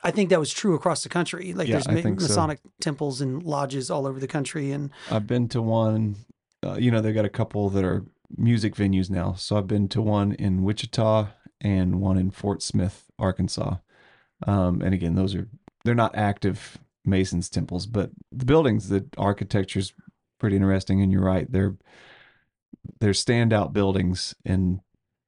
I 0.03 0.11
think 0.11 0.31
that 0.31 0.41
was 0.41 0.53
true 0.53 0.75
across 0.75 1.03
the 1.03 1.09
country. 1.09 1.53
Like 1.53 1.69
Yeah, 1.69 1.75
there's 1.75 1.89
ma- 1.89 2.01
think 2.01 2.21
so. 2.21 2.29
Masonic 2.29 2.61
temples 2.81 3.21
and 3.21 3.43
lodges 3.43 3.91
all 3.91 4.07
over 4.07 4.19
the 4.19 4.29
country, 4.29 4.73
and 4.73 4.91
I've 5.11 5.27
been 5.27 5.49
to 5.49 5.63
one. 5.63 6.17
Uh, 6.65 6.75
you 6.75 6.91
know, 6.91 7.01
they've 7.01 7.15
got 7.15 7.25
a 7.25 7.31
couple 7.31 7.71
that 7.71 7.85
are 7.85 8.05
music 8.37 8.75
venues 8.75 9.11
now. 9.11 9.35
So 9.35 9.57
I've 9.57 9.67
been 9.67 9.89
to 9.89 10.03
one 10.03 10.33
in 10.33 10.63
Wichita 10.63 11.29
and 11.61 12.01
one 12.01 12.17
in 12.17 12.31
Fort 12.31 12.63
Smith, 12.63 13.11
Arkansas. 13.19 13.77
Um, 14.47 14.81
and 14.83 14.95
again, 14.95 15.15
those 15.15 15.35
are 15.35 15.49
they're 15.85 15.95
not 15.95 16.17
active 16.17 16.79
Masons 17.05 17.49
temples, 17.49 17.87
but 17.87 18.11
the 18.31 18.45
buildings, 18.45 18.89
the 18.89 19.07
architecture's 19.17 19.93
pretty 20.41 20.57
interesting. 20.57 21.01
And 21.01 21.13
you're 21.13 21.23
right, 21.23 21.51
they're 21.51 21.77
they're 22.99 23.13
standout 23.13 23.73
buildings 23.73 24.35
in 24.45 24.81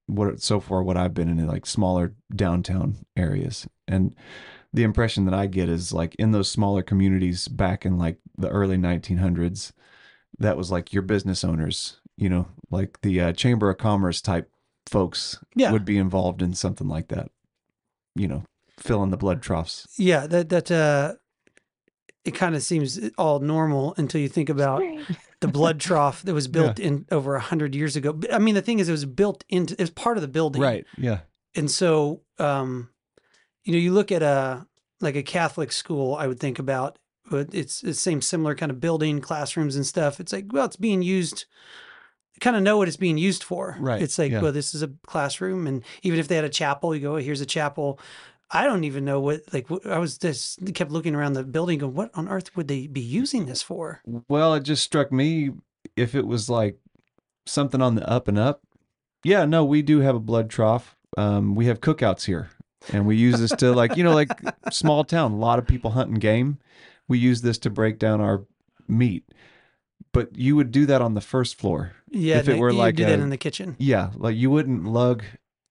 what 0.06 0.40
so 0.42 0.58
far 0.60 0.82
what 0.82 0.96
I've 0.96 1.14
been 1.14 1.28
in 1.28 1.46
like 1.46 1.66
smaller 1.66 2.14
downtown 2.34 2.96
areas. 3.16 3.66
And 3.86 4.14
the 4.72 4.82
impression 4.82 5.24
that 5.26 5.34
I 5.34 5.46
get 5.46 5.68
is 5.68 5.92
like 5.92 6.14
in 6.16 6.32
those 6.32 6.50
smaller 6.50 6.82
communities 6.82 7.46
back 7.48 7.84
in 7.86 7.98
like 7.98 8.18
the 8.36 8.48
early 8.48 8.76
1900s, 8.76 9.72
that 10.38 10.56
was 10.56 10.70
like 10.70 10.92
your 10.92 11.02
business 11.02 11.44
owners, 11.44 11.98
you 12.16 12.28
know, 12.28 12.48
like 12.70 13.00
the 13.02 13.20
uh, 13.20 13.32
Chamber 13.32 13.70
of 13.70 13.78
Commerce 13.78 14.20
type 14.20 14.50
folks 14.86 15.38
Yeah. 15.54 15.70
would 15.72 15.84
be 15.84 15.98
involved 15.98 16.42
in 16.42 16.54
something 16.54 16.88
like 16.88 17.08
that, 17.08 17.30
you 18.14 18.26
know, 18.28 18.44
filling 18.78 19.10
the 19.10 19.16
blood 19.16 19.42
troughs. 19.42 19.86
yeah, 19.98 20.26
that 20.26 20.48
that 20.48 20.70
uh, 20.70 21.14
it 22.24 22.32
kind 22.32 22.54
of 22.54 22.62
seems 22.62 23.00
all 23.18 23.40
normal 23.40 23.94
until 23.96 24.20
you 24.20 24.28
think 24.28 24.48
about 24.48 24.82
the 25.40 25.48
blood 25.48 25.80
trough 25.86 26.22
that 26.22 26.34
was 26.34 26.46
built 26.48 26.78
in 26.78 27.04
over 27.10 27.34
a 27.34 27.40
hundred 27.40 27.74
years 27.74 27.96
ago. 27.96 28.18
I 28.32 28.38
mean, 28.38 28.54
the 28.54 28.62
thing 28.62 28.78
is, 28.78 28.88
it 28.88 28.92
was 28.92 29.04
built 29.04 29.44
into 29.48 29.74
it's 29.80 29.90
part 29.90 30.16
of 30.16 30.22
the 30.22 30.28
building, 30.28 30.62
Right. 30.62 30.84
Yeah. 30.96 31.20
and 31.56 31.70
so 31.70 32.22
um 32.38 32.88
you 33.64 33.72
know 33.72 33.78
you 33.78 33.92
look 33.92 34.10
at 34.12 34.22
a 34.22 34.66
like 35.00 35.16
a 35.16 35.22
catholic 35.22 35.70
school 35.72 36.14
i 36.14 36.26
would 36.26 36.40
think 36.40 36.58
about 36.58 36.98
but 37.30 37.48
it's 37.54 37.80
the 37.80 37.92
same 37.94 38.20
similar 38.22 38.54
kind 38.54 38.70
of 38.72 38.80
building 38.80 39.20
classrooms 39.20 39.76
and 39.76 39.84
stuff 39.86 40.18
it's 40.20 40.32
like 40.32 40.46
well 40.52 40.64
it's 40.64 40.76
being 40.76 41.02
used 41.02 41.44
kind 42.40 42.56
of 42.56 42.62
know 42.62 42.76
what 42.78 42.88
it's 42.88 42.96
being 42.96 43.18
used 43.18 43.44
for 43.44 43.76
Right, 43.78 44.00
it's 44.02 44.18
like 44.18 44.32
yeah. 44.32 44.40
well 44.40 44.50
this 44.52 44.74
is 44.74 44.82
a 44.82 44.90
classroom 45.06 45.66
and 45.66 45.84
even 46.02 46.18
if 46.18 46.26
they 46.28 46.36
had 46.36 46.44
a 46.44 46.48
chapel 46.48 46.94
you 46.94 47.00
go 47.02 47.12
"Oh, 47.14 47.16
here's 47.16 47.40
a 47.42 47.46
chapel 47.46 48.00
i 48.52 48.64
don't 48.64 48.84
even 48.84 49.04
know 49.04 49.18
what 49.20 49.40
like 49.52 49.66
i 49.86 49.98
was 49.98 50.18
just 50.18 50.58
kept 50.74 50.90
looking 50.90 51.14
around 51.14 51.32
the 51.32 51.42
building 51.44 51.78
going 51.78 51.94
what 51.94 52.10
on 52.14 52.28
earth 52.28 52.54
would 52.56 52.68
they 52.68 52.86
be 52.86 53.00
using 53.00 53.46
this 53.46 53.62
for 53.62 54.00
Well, 54.28 54.54
it 54.54 54.62
just 54.62 54.82
struck 54.82 55.10
me 55.10 55.50
if 55.96 56.14
it 56.14 56.26
was 56.26 56.48
like 56.50 56.78
something 57.46 57.82
on 57.82 57.94
the 57.96 58.08
up 58.08 58.28
and 58.28 58.38
up. 58.38 58.60
Yeah, 59.24 59.44
no, 59.44 59.64
we 59.64 59.82
do 59.82 60.00
have 60.00 60.14
a 60.14 60.20
blood 60.20 60.48
trough. 60.50 60.96
Um, 61.16 61.54
we 61.54 61.66
have 61.66 61.80
cookouts 61.80 62.24
here, 62.24 62.50
and 62.92 63.06
we 63.06 63.16
use 63.16 63.38
this 63.40 63.50
to 63.56 63.72
like 63.72 63.96
you 63.96 64.04
know 64.04 64.14
like 64.14 64.30
small 64.70 65.04
town, 65.04 65.32
a 65.32 65.36
lot 65.36 65.58
of 65.58 65.66
people 65.66 65.92
hunting 65.92 66.18
game. 66.20 66.58
We 67.08 67.18
use 67.18 67.42
this 67.42 67.58
to 67.58 67.70
break 67.70 67.98
down 67.98 68.20
our 68.20 68.44
meat. 68.88 69.24
But 70.12 70.36
you 70.36 70.56
would 70.56 70.70
do 70.72 70.86
that 70.86 71.00
on 71.00 71.14
the 71.14 71.20
first 71.20 71.56
floor. 71.58 71.92
yeah 72.10 72.38
if 72.38 72.48
it 72.48 72.58
were 72.58 72.70
you 72.70 72.76
like 72.78 72.96
do 72.96 73.04
that 73.04 73.18
in 73.20 73.30
the 73.30 73.36
kitchen 73.38 73.76
Yeah, 73.78 74.10
like 74.14 74.36
you 74.36 74.50
wouldn't 74.50 74.84
lug 74.84 75.22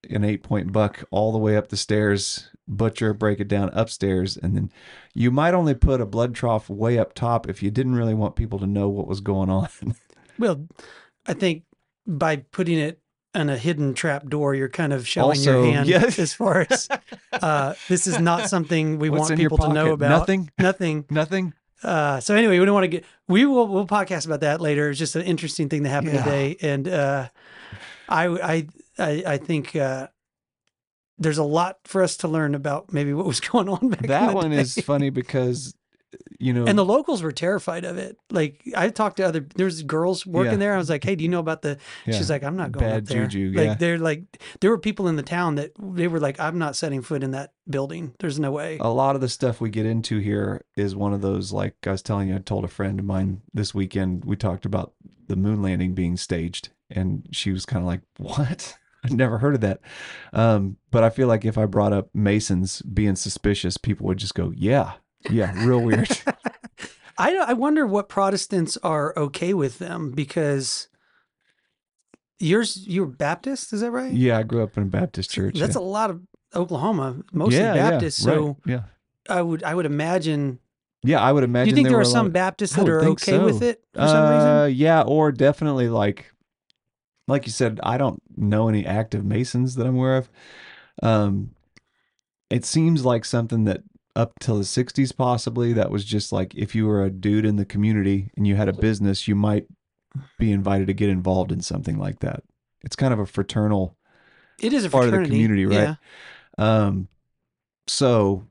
an 0.10 0.24
eight 0.24 0.43
point 0.43 0.72
buck 0.72 1.03
all 1.12 1.31
the 1.31 1.38
way 1.38 1.55
up 1.58 1.70
the 1.70 1.77
stairs, 1.77 2.50
butcher, 2.67 3.13
break 3.13 3.39
it 3.39 3.48
down 3.48 3.70
upstairs, 3.74 4.38
and 4.38 4.55
then 4.55 4.72
you 5.13 5.31
might 5.31 5.53
only 5.53 5.74
put 5.74 6.01
a 6.01 6.05
blood 6.05 6.34
trough 6.36 6.70
way 6.70 6.98
up 6.98 7.13
top 7.13 7.48
if 7.48 7.62
you 7.62 7.72
didn't 7.72 7.96
really 7.96 8.13
want 8.13 8.36
people 8.36 8.60
to 8.60 8.67
know 8.67 8.89
what 8.89 9.08
was 9.08 9.22
going 9.22 9.50
on. 9.50 9.70
Well, 10.39 10.65
I 11.27 11.34
think 11.34 11.65
by 12.08 12.38
putting 12.38 12.79
it 12.79 13.00
and 13.36 13.51
a 13.51 13.58
hidden 13.58 13.93
trap 13.93 14.27
door, 14.27 14.55
you're 14.55 14.70
kind 14.70 14.91
of 14.91 15.08
showing 15.08 15.29
Also, 15.38 15.63
your 15.63 15.72
hand 15.74 15.88
yeah. 15.88 16.03
as 16.17 16.34
far 16.34 16.65
as 16.67 16.88
uh, 17.34 17.75
this 17.88 18.08
is 18.08 18.20
not 18.20 18.50
something 18.50 18.98
we 18.98 19.10
What's 19.12 19.29
want 19.29 19.39
people 19.39 19.60
to 19.60 19.72
know 19.72 19.91
about. 19.93 20.10
Nothing? 20.10 20.50
Nothing. 20.58 21.05
Nothing. 21.12 21.53
Uh, 21.84 22.20
so 22.22 22.34
anyway, 22.36 22.58
we 22.58 22.65
don't 22.65 22.74
want 22.74 22.86
to 22.86 22.88
get. 22.88 23.05
We 23.27 23.46
will. 23.46 23.67
We'll 23.67 23.86
podcast 23.86 24.25
about 24.25 24.39
that 24.39 24.62
later. 24.62 24.89
It's 24.89 24.98
just 24.98 25.15
an 25.15 25.22
interesting 25.24 25.70
thing 25.70 25.84
that 25.84 25.89
happened 25.89 26.13
Yeah. 26.13 26.24
today, 26.24 26.58
and 26.62 26.88
uh, 26.88 27.29
I, 28.10 28.25
I, 28.27 28.67
I, 29.00 29.24
I 29.25 29.38
think 29.38 29.75
uh, 29.75 30.07
there's 31.17 31.38
a 31.38 31.43
lot 31.43 31.77
for 31.86 32.01
us 32.03 32.17
to 32.17 32.27
learn 32.27 32.55
about 32.55 32.91
maybe 32.93 33.13
what 33.13 33.25
was 33.25 33.39
going 33.51 33.69
on 33.69 33.89
back. 33.89 34.07
That 34.07 34.33
one 34.33 34.51
is 34.51 34.75
funny 34.75 35.10
because, 35.10 35.74
you 36.39 36.51
know, 36.51 36.65
And 36.65 36.77
the 36.77 36.83
locals 36.86 37.21
were 37.24 37.31
terrified 37.31 37.86
of 37.86 37.98
it. 37.98 38.17
Like 38.31 38.62
I 38.75 38.89
talked 38.89 39.17
to 39.17 39.24
other, 39.24 39.45
there's 39.55 39.83
girls 39.83 40.25
working 40.25 40.53
Yeah. 40.53 40.57
there. 40.57 40.74
I 40.74 40.77
was 40.77 40.89
like, 40.89 41.03
"Hey, 41.03 41.15
do 41.15 41.24
you 41.24 41.29
know 41.29 41.39
about 41.39 41.62
the?" 41.62 41.77
Yeah. 42.05 42.17
She's 42.17 42.29
like, 42.29 42.43
"I'm 42.43 42.57
not 42.57 42.71
going 42.74 42.86
Bad 42.88 43.03
up 43.03 43.05
there." 43.05 43.27
juju, 43.27 43.53
Like 43.57 43.65
yeah. 43.65 43.74
they're 43.75 43.98
like, 44.00 44.41
there 44.60 44.71
were 44.71 44.77
people 44.79 45.07
in 45.07 45.15
the 45.15 45.24
town 45.24 45.55
that 45.55 45.71
they 45.79 46.07
were 46.10 46.19
like, 46.19 46.39
"I'm 46.39 46.57
not 46.57 46.75
setting 46.75 47.01
foot 47.01 47.24
in 47.24 47.31
that 47.31 47.53
building. 47.69 48.13
There's 48.19 48.39
no 48.39 48.51
way." 48.51 48.77
a 48.81 48.89
lot 48.89 49.15
of 49.15 49.21
the 49.21 49.29
stuff 49.29 49.62
we 49.62 49.69
get 49.69 49.86
into 49.86 50.17
here 50.17 50.65
is 50.75 50.95
one 50.95 51.13
of 51.13 51.21
those 51.21 51.53
like 51.53 51.75
I 51.86 51.91
was 51.91 52.01
telling 52.01 52.27
you 52.29 52.36
I 52.36 52.39
told 52.39 52.65
a 52.65 52.69
friend 52.69 53.00
of 53.00 53.05
mine 53.05 53.41
this 53.53 53.74
weekend 53.74 54.25
we 54.25 54.36
talked 54.36 54.65
about 54.65 54.93
the 55.27 55.36
moon 55.38 55.62
landing 55.62 55.93
being 55.93 56.17
staged 56.17 56.69
and 56.89 57.25
she 57.31 57.51
was 57.53 57.65
kind 57.65 57.81
of 57.83 57.88
like 57.88 58.01
what 58.17 58.77
I'd 59.03 59.13
never 59.13 59.38
heard 59.39 59.55
of 59.55 59.62
that 59.62 59.79
um 60.34 60.77
but 60.91 61.03
I 61.03 61.10
feel 61.10 61.27
like 61.27 61.46
if 61.46 61.58
I 61.58 61.65
brought 61.65 61.93
up 61.93 62.10
Masons 62.13 62.81
being 62.84 63.15
suspicious 63.15 63.77
people 63.77 64.05
would 64.08 64.17
just 64.17 64.36
go 64.36 64.51
yeah 64.55 64.93
yeah 65.29 65.51
real 65.65 65.81
weird 65.81 66.10
I 67.17 67.36
I 67.36 67.53
wonder 67.53 67.86
what 67.86 68.10
Protestants 68.10 68.77
are 68.84 69.13
okay 69.17 69.53
with 69.53 69.79
them 69.79 70.12
because 70.12 70.88
yours 72.39 72.84
you're 72.88 73.05
Baptist, 73.05 73.74
is 73.74 73.81
that 73.81 73.91
right? 73.91 74.12
yeah 74.13 74.38
I 74.38 74.43
grew 74.43 74.63
up 74.63 74.77
in 74.77 74.84
a 74.84 74.88
Baptist 74.88 75.29
church 75.31 75.60
That's 75.60 75.75
yeah. 75.75 75.81
a 75.81 75.84
lot 75.84 76.10
of 76.10 76.22
Oklahoma, 76.55 77.17
mostly 77.31 77.60
Yeah, 77.60 77.75
yeah, 77.75 77.89
Baptist. 77.91 78.25
right, 78.25 78.34
So 78.34 78.58
yeah 78.65 78.84
I 79.29 79.41
would 79.41 79.63
I 79.63 79.75
would 79.75 79.86
imagine. 79.86 80.60
yeah 81.03 81.22
I 81.22 81.31
would 81.31 81.43
imagine 81.43 81.65
Do 81.65 81.70
you 81.72 81.75
think 81.75 81.86
there 81.88 81.98
there 81.98 82.01
are 82.01 82.05
some 82.05 82.31
Baptists 82.31 82.75
that 82.75 82.89
are 82.89 83.03
okay 83.05 83.38
with 83.39 83.62
it 83.62 83.84
for 83.93 84.08
some 84.08 84.25
Uh, 84.25 84.65
reason? 84.65 84.77
Yeah, 84.79 85.01
or 85.03 85.31
definitely 85.31 85.89
like, 85.89 86.31
like 87.28 87.46
you 87.46 87.51
said, 87.51 87.80
I 87.84 87.98
don't 87.98 88.22
know 88.36 88.68
any 88.68 88.86
active 88.86 89.24
Masons 89.25 89.75
that 89.75 89.88
I'm 89.88 89.96
aware 89.96 90.18
of. 90.18 90.30
Um, 91.04 91.51
it 92.50 92.66
seems 92.66 93.06
like 93.06 93.25
something 93.25 93.63
that 93.66 93.82
up 94.16 94.34
till 94.40 94.58
the 94.58 94.63
'60s, 94.63 95.16
possibly, 95.16 95.74
that 95.74 95.92
was 95.92 96.04
just 96.06 96.32
like 96.32 96.54
if 96.56 96.75
you 96.75 96.86
were 96.88 97.04
a 97.04 97.10
dude 97.10 97.46
in 97.46 97.56
the 97.56 97.66
community 97.66 98.30
and 98.36 98.46
you 98.48 98.56
had 98.56 98.68
a 98.70 98.74
business, 98.74 99.28
you 99.28 99.36
might 99.36 99.68
be 100.38 100.51
invited 100.51 100.88
to 100.88 100.94
get 100.94 101.10
involved 101.10 101.51
in 101.51 101.62
something 101.62 101.98
like 101.98 102.20
that. 102.20 102.44
It's 102.84 102.96
kind 102.96 103.13
of 103.13 103.20
a 103.20 103.25
fraternal 103.25 103.98
It 104.60 104.74
is 104.74 104.86
a 104.86 104.90
part 104.90 105.08
of 105.08 105.13
the 105.13 105.20
community, 105.20 105.66
right? 105.66 105.92
Yeah. 105.92 105.96
Um, 106.58 107.08
so 107.88 108.46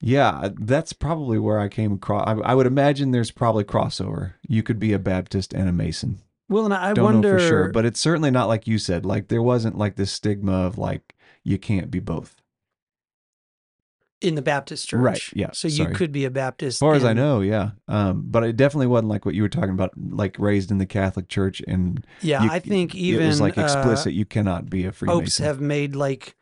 yeah, 0.00 0.50
that's 0.60 0.92
probably 0.92 1.38
where 1.38 1.58
I 1.58 1.68
came 1.68 1.92
across. 1.94 2.26
I, 2.28 2.32
I 2.34 2.54
would 2.54 2.66
imagine 2.66 3.10
there's 3.10 3.30
probably 3.32 3.64
crossover. 3.64 4.34
You 4.48 4.62
could 4.62 4.78
be 4.78 4.92
a 4.92 4.98
Baptist 4.98 5.52
and 5.52 5.68
a 5.68 5.72
Mason. 5.72 6.20
Well, 6.48 6.64
and 6.64 6.72
I 6.74 6.92
Don't 6.94 7.04
wonder. 7.04 7.34
know 7.34 7.38
for 7.38 7.46
sure, 7.46 7.72
but 7.72 7.84
it's 7.84 8.00
certainly 8.00 8.30
not 8.30 8.48
like 8.48 8.66
you 8.66 8.78
said. 8.78 9.04
Like 9.04 9.28
there 9.28 9.42
wasn't 9.42 9.76
like 9.76 9.96
this 9.96 10.10
stigma 10.12 10.52
of 10.66 10.78
like 10.78 11.14
you 11.44 11.58
can't 11.58 11.90
be 11.90 12.00
both. 12.00 12.36
in 14.20 14.34
the 14.34 14.42
Baptist 14.42 14.88
church, 14.88 15.00
Right, 15.00 15.22
yeah, 15.32 15.50
So 15.52 15.68
you 15.68 15.86
could 15.90 16.10
be 16.10 16.24
a 16.24 16.30
Baptist. 16.30 16.76
As 16.76 16.80
far 16.80 16.94
as 16.94 17.04
I 17.04 17.12
know, 17.12 17.40
yeah. 17.40 17.70
Um, 17.86 18.24
but 18.26 18.42
it 18.42 18.56
definitely 18.56 18.88
wasn't 18.88 19.10
like 19.10 19.24
what 19.24 19.36
you 19.36 19.42
were 19.42 19.48
talking 19.48 19.70
about, 19.70 19.92
like 19.96 20.36
raised 20.40 20.72
in 20.72 20.78
the 20.78 20.86
Catholic 20.86 21.28
Church 21.28 21.62
and 21.68 22.04
Yeah, 22.20 22.42
you- 22.42 22.50
I 22.50 22.58
think 22.58 22.96
it 22.96 22.98
even 22.98 23.28
was 23.28 23.40
like 23.40 23.56
uh, 23.56 23.62
explicit. 23.62 24.14
you 24.14 24.24
cannot 24.24 24.68
be 24.68 24.82
a 24.86 24.88
popes 24.88 24.98
Freemason. 24.98 25.44
have 25.44 25.60
made 25.60 25.94
like 25.94 26.34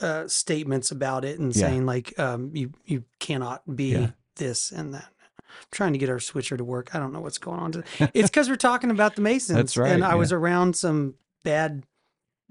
uh, 0.00 0.26
statements 0.26 0.90
about 0.90 1.26
it 1.26 1.38
and 1.38 1.54
Yeah. 1.54 1.66
saying 1.66 1.84
like 1.84 2.18
um, 2.18 2.50
you 2.54 2.72
you 2.86 3.04
cannot 3.20 3.76
be 3.76 3.90
Yeah. 3.92 4.10
this 4.36 4.70
and 4.70 4.94
that. 4.94 5.12
I'm 5.48 5.66
trying 5.70 5.92
to 5.92 5.98
get 5.98 6.08
our 6.08 6.20
switcher 6.20 6.56
to 6.56 6.64
work. 6.64 6.94
I 6.94 6.98
don't 6.98 7.12
know 7.12 7.20
what's 7.20 7.38
going 7.38 7.60
on. 7.60 7.72
Today. 7.72 8.10
It's 8.14 8.30
because 8.30 8.48
we're 8.48 8.56
talking 8.56 8.90
about 8.90 9.16
the 9.16 9.22
Masons. 9.22 9.56
That's 9.56 9.76
right, 9.76 9.92
And 9.92 10.04
I 10.04 10.14
was 10.14 10.32
around 10.32 10.76
some 10.76 11.14
bad, 11.44 11.84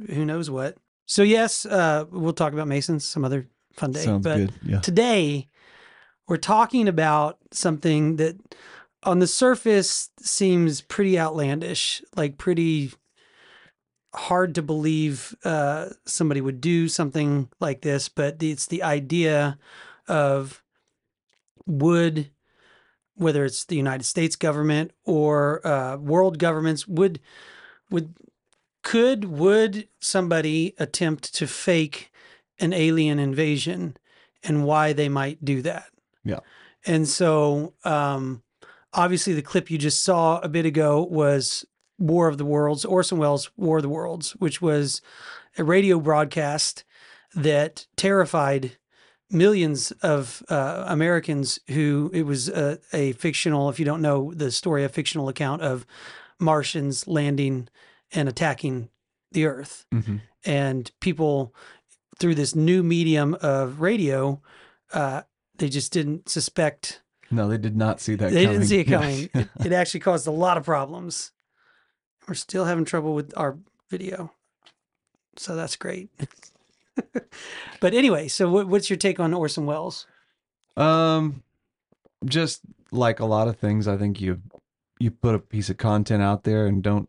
who 0.10 0.25
knows 0.25 0.50
what. 0.50 0.77
So 1.05 1.24
yes, 1.24 1.66
uh, 1.66 2.05
we'll 2.12 2.33
talk 2.33 2.53
about 2.53 2.68
Masons 2.68 3.05
some 3.05 3.24
other 3.24 3.48
fun 3.74 3.92
day. 3.92 4.01
Sounds 4.01 4.24
but 4.24 4.38
good. 4.38 4.53
Yeah. 4.64 4.79
today 4.79 5.48
we're 6.27 6.38
talking 6.38 6.88
about 6.88 7.38
something 7.51 8.18
that 8.18 8.36
on 9.03 9.20
the 9.20 9.27
surface 9.27 10.10
seems 10.20 10.81
pretty 10.81 11.18
outlandish, 11.18 12.01
like 12.16 12.38
pretty 12.38 12.92
hard 14.14 14.55
to 14.55 14.62
believe 14.62 15.36
uh, 15.44 15.88
somebody 16.05 16.42
would 16.42 16.60
do 16.60 16.88
something 16.88 17.50
like 17.60 17.81
this, 17.81 18.10
but 18.10 18.42
it's 18.42 18.68
the 18.68 18.83
idea 18.83 19.57
of 20.07 20.62
would 21.66 22.29
whether 23.18 23.44
it's 23.46 23.66
the 23.66 23.75
United 23.75 24.03
States 24.06 24.36
government 24.36 24.92
or 25.06 25.66
uh, 25.68 25.98
world 25.98 26.40
governments 26.40 26.88
would 26.88 27.20
would 27.90 28.14
could 28.84 29.25
would 29.25 29.88
somebody 30.00 30.74
attempt 30.77 31.34
to 31.36 31.48
fake 31.48 32.12
an 32.60 32.74
alien 32.74 33.20
invasion 33.20 33.98
and 34.44 34.64
why 34.66 34.94
they 34.94 35.10
might 35.10 35.44
do 35.44 35.62
that 35.62 35.88
Yeah. 36.24 36.40
and 36.86 37.08
so 37.08 37.74
um, 37.84 38.44
obviously 38.94 39.34
the 39.34 39.42
clip 39.42 39.70
you 39.70 39.77
just 39.77 40.03
saw 40.03 40.40
a 40.40 40.48
bit 40.50 40.66
ago 40.66 41.03
was 41.10 41.66
war 42.00 42.27
of 42.27 42.38
the 42.38 42.46
worlds 42.46 42.86
orson 42.86 43.18
welles 43.18 43.50
war 43.58 43.77
of 43.77 43.84
the 43.84 43.90
worlds 43.90 44.32
which 44.38 44.62
was 44.62 45.01
a 45.58 45.64
radio 45.64 46.00
broadcast 46.00 46.84
that 47.36 47.88
terrified 47.98 48.77
millions 49.29 49.92
of 50.01 50.42
uh, 50.50 50.85
Americans 50.87 51.59
who 51.70 52.09
it 52.13 52.24
was 52.24 52.48
a, 52.50 52.79
a 52.94 53.11
fictional, 53.13 53.70
if 53.70 53.79
you 53.79 53.85
don't 53.85 54.01
know 54.01 54.33
the 54.33 54.51
story, 54.51 54.83
a 54.83 54.90
fictional 54.90 55.27
account 55.29 55.61
of 55.61 55.85
Martians 56.40 57.07
landing 57.07 57.68
and 58.11 58.29
attacking 58.29 58.90
the 59.31 59.46
Earth. 59.46 59.85
Mhm. 59.94 60.22
And 60.46 60.92
people, 61.01 61.53
through 62.20 62.35
this 62.35 62.55
new 62.55 62.83
medium 62.83 63.35
of 63.42 63.81
radio, 63.81 64.42
uh, 64.94 65.24
they 65.57 65.68
just 65.70 65.92
didn't 65.92 66.29
suspect, 66.29 67.01
No, 67.29 67.50
they 67.50 67.57
did 67.57 67.75
not 67.75 68.00
see 68.00 68.16
that. 68.16 68.31
they 68.31 68.46
coming. 68.46 68.59
didn't 68.59 68.68
see 68.70 68.79
it 68.79 68.85
coming. 68.85 69.29
it, 69.33 69.50
it 69.66 69.72
actually 69.74 70.00
caused 70.00 70.27
a 70.27 70.31
lot 70.31 70.57
of 70.57 70.63
problems. 70.63 71.31
We're 72.27 72.35
still 72.35 72.66
having 72.66 72.85
trouble 72.85 73.13
with 73.13 73.33
our 73.35 73.57
video. 73.90 74.31
So 75.37 75.55
that's 75.55 75.75
great. 75.75 76.09
but 77.79 77.94
anyway, 77.94 78.27
so 78.27 78.50
what, 78.50 78.68
what's 78.68 78.90
your 78.90 78.98
take 78.98 79.20
on 79.20 79.33
Orson 79.33 79.66
Welles? 79.66 80.07
Um, 80.75 81.44
just 82.25 82.62
like 82.92 83.20
a 83.20 83.25
lot 83.25 83.48
of 83.48 83.57
things, 83.57 83.88
I 83.88 83.98
think 83.98 84.22
you 84.22 84.42
you 85.00 85.12
put 85.12 85.36
a 85.36 85.40
piece 85.40 85.70
of 85.70 85.77
content 85.77 86.24
out 86.24 86.44
there 86.44 86.66
and 86.66 86.81
don't 86.81 87.07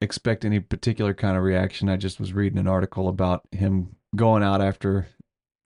expect 0.00 0.44
any 0.44 0.60
particular 0.60 1.14
kind 1.14 1.36
of 1.36 1.42
reaction. 1.42 1.88
I 1.88 1.96
just 1.96 2.20
was 2.20 2.32
reading 2.32 2.58
an 2.58 2.68
article 2.68 3.08
about 3.08 3.42
him 3.50 3.96
going 4.14 4.44
out 4.44 4.60
after 4.62 5.08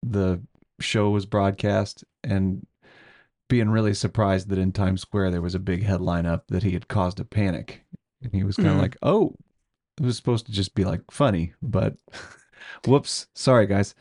the 0.03 0.41
show 0.81 1.10
was 1.10 1.25
broadcast 1.25 2.03
and 2.23 2.67
being 3.49 3.69
really 3.69 3.93
surprised 3.93 4.49
that 4.49 4.57
in 4.60 4.73
Times 4.73 5.01
Square 5.01 5.31
there 5.31 5.41
was 5.41 5.55
a 5.55 5.60
big 5.60 5.83
headline 5.83 6.25
up 6.25 6.45
that 6.49 6.63
he 6.63 6.71
had 6.71 6.89
caused 6.89 7.19
a 7.21 7.25
panic. 7.25 7.86
And 8.21 8.33
he 8.33 8.43
was 8.43 8.57
kind 8.57 8.69
of 8.69 8.75
Mhm. 8.75 8.81
like, 8.81 8.97
"Oh, 9.01 9.36
it 9.97 10.03
was 10.05 10.17
supposed 10.17 10.45
to 10.47 10.51
just 10.51 10.75
be 10.75 10.83
like 10.83 11.10
funny, 11.10 11.53
but 11.62 11.95
whoops, 12.86 13.27
sorry 13.34 13.67
guys." 13.67 13.95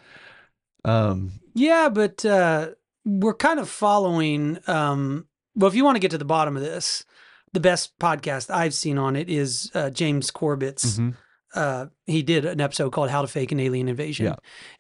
Um, 0.84 1.32
Yeah, 1.54 1.88
but 1.88 2.24
uh, 2.24 2.70
we're 3.04 3.34
kind 3.34 3.58
of 3.60 3.68
following. 3.68 4.58
Um, 4.66 5.26
well, 5.54 5.68
if 5.68 5.74
you 5.74 5.84
want 5.84 5.96
to 5.96 6.00
get 6.00 6.10
to 6.12 6.18
the 6.18 6.24
bottom 6.24 6.56
of 6.56 6.62
this, 6.62 7.04
the 7.52 7.60
best 7.60 7.98
podcast 7.98 8.50
I've 8.54 8.74
seen 8.74 8.98
on 8.98 9.16
it 9.16 9.28
is 9.28 9.70
uh, 9.74 9.90
James 9.90 10.30
Corbett's. 10.30 10.98
mhm. 10.98 11.14
Uh, 11.54 11.86
he 12.04 12.22
did 12.22 12.44
an 12.44 12.60
episode 12.60 12.90
called 12.90 13.08
"How 13.08 13.22
to 13.22 13.28
Fake 13.28 13.50
an 13.50 13.60
Alien 13.60 13.88
Invasion," 13.88 14.26
Yeah. 14.26 14.34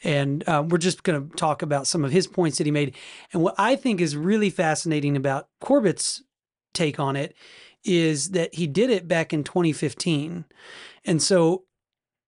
and 0.04 0.46
uh, 0.46 0.62
we're 0.68 0.76
just 0.76 1.04
going 1.04 1.30
to 1.30 1.34
talk 1.36 1.62
about 1.62 1.86
some 1.86 2.04
of 2.04 2.12
his 2.12 2.26
points 2.26 2.58
that 2.58 2.66
he 2.66 2.70
made. 2.70 2.94
And 3.32 3.40
what 3.40 3.54
I 3.56 3.76
think 3.76 4.00
is 4.00 4.14
really 4.14 4.50
fascinating 4.50 5.16
about 5.16 5.48
Corbett's 5.62 6.22
take 6.74 7.00
on 7.00 7.16
it 7.16 7.34
is 7.82 8.30
that 8.32 8.54
he 8.56 8.66
did 8.66 8.90
it 8.90 9.08
back 9.08 9.32
in 9.32 9.42
2015, 9.42 10.44
and 11.06 11.22
so 11.22 11.64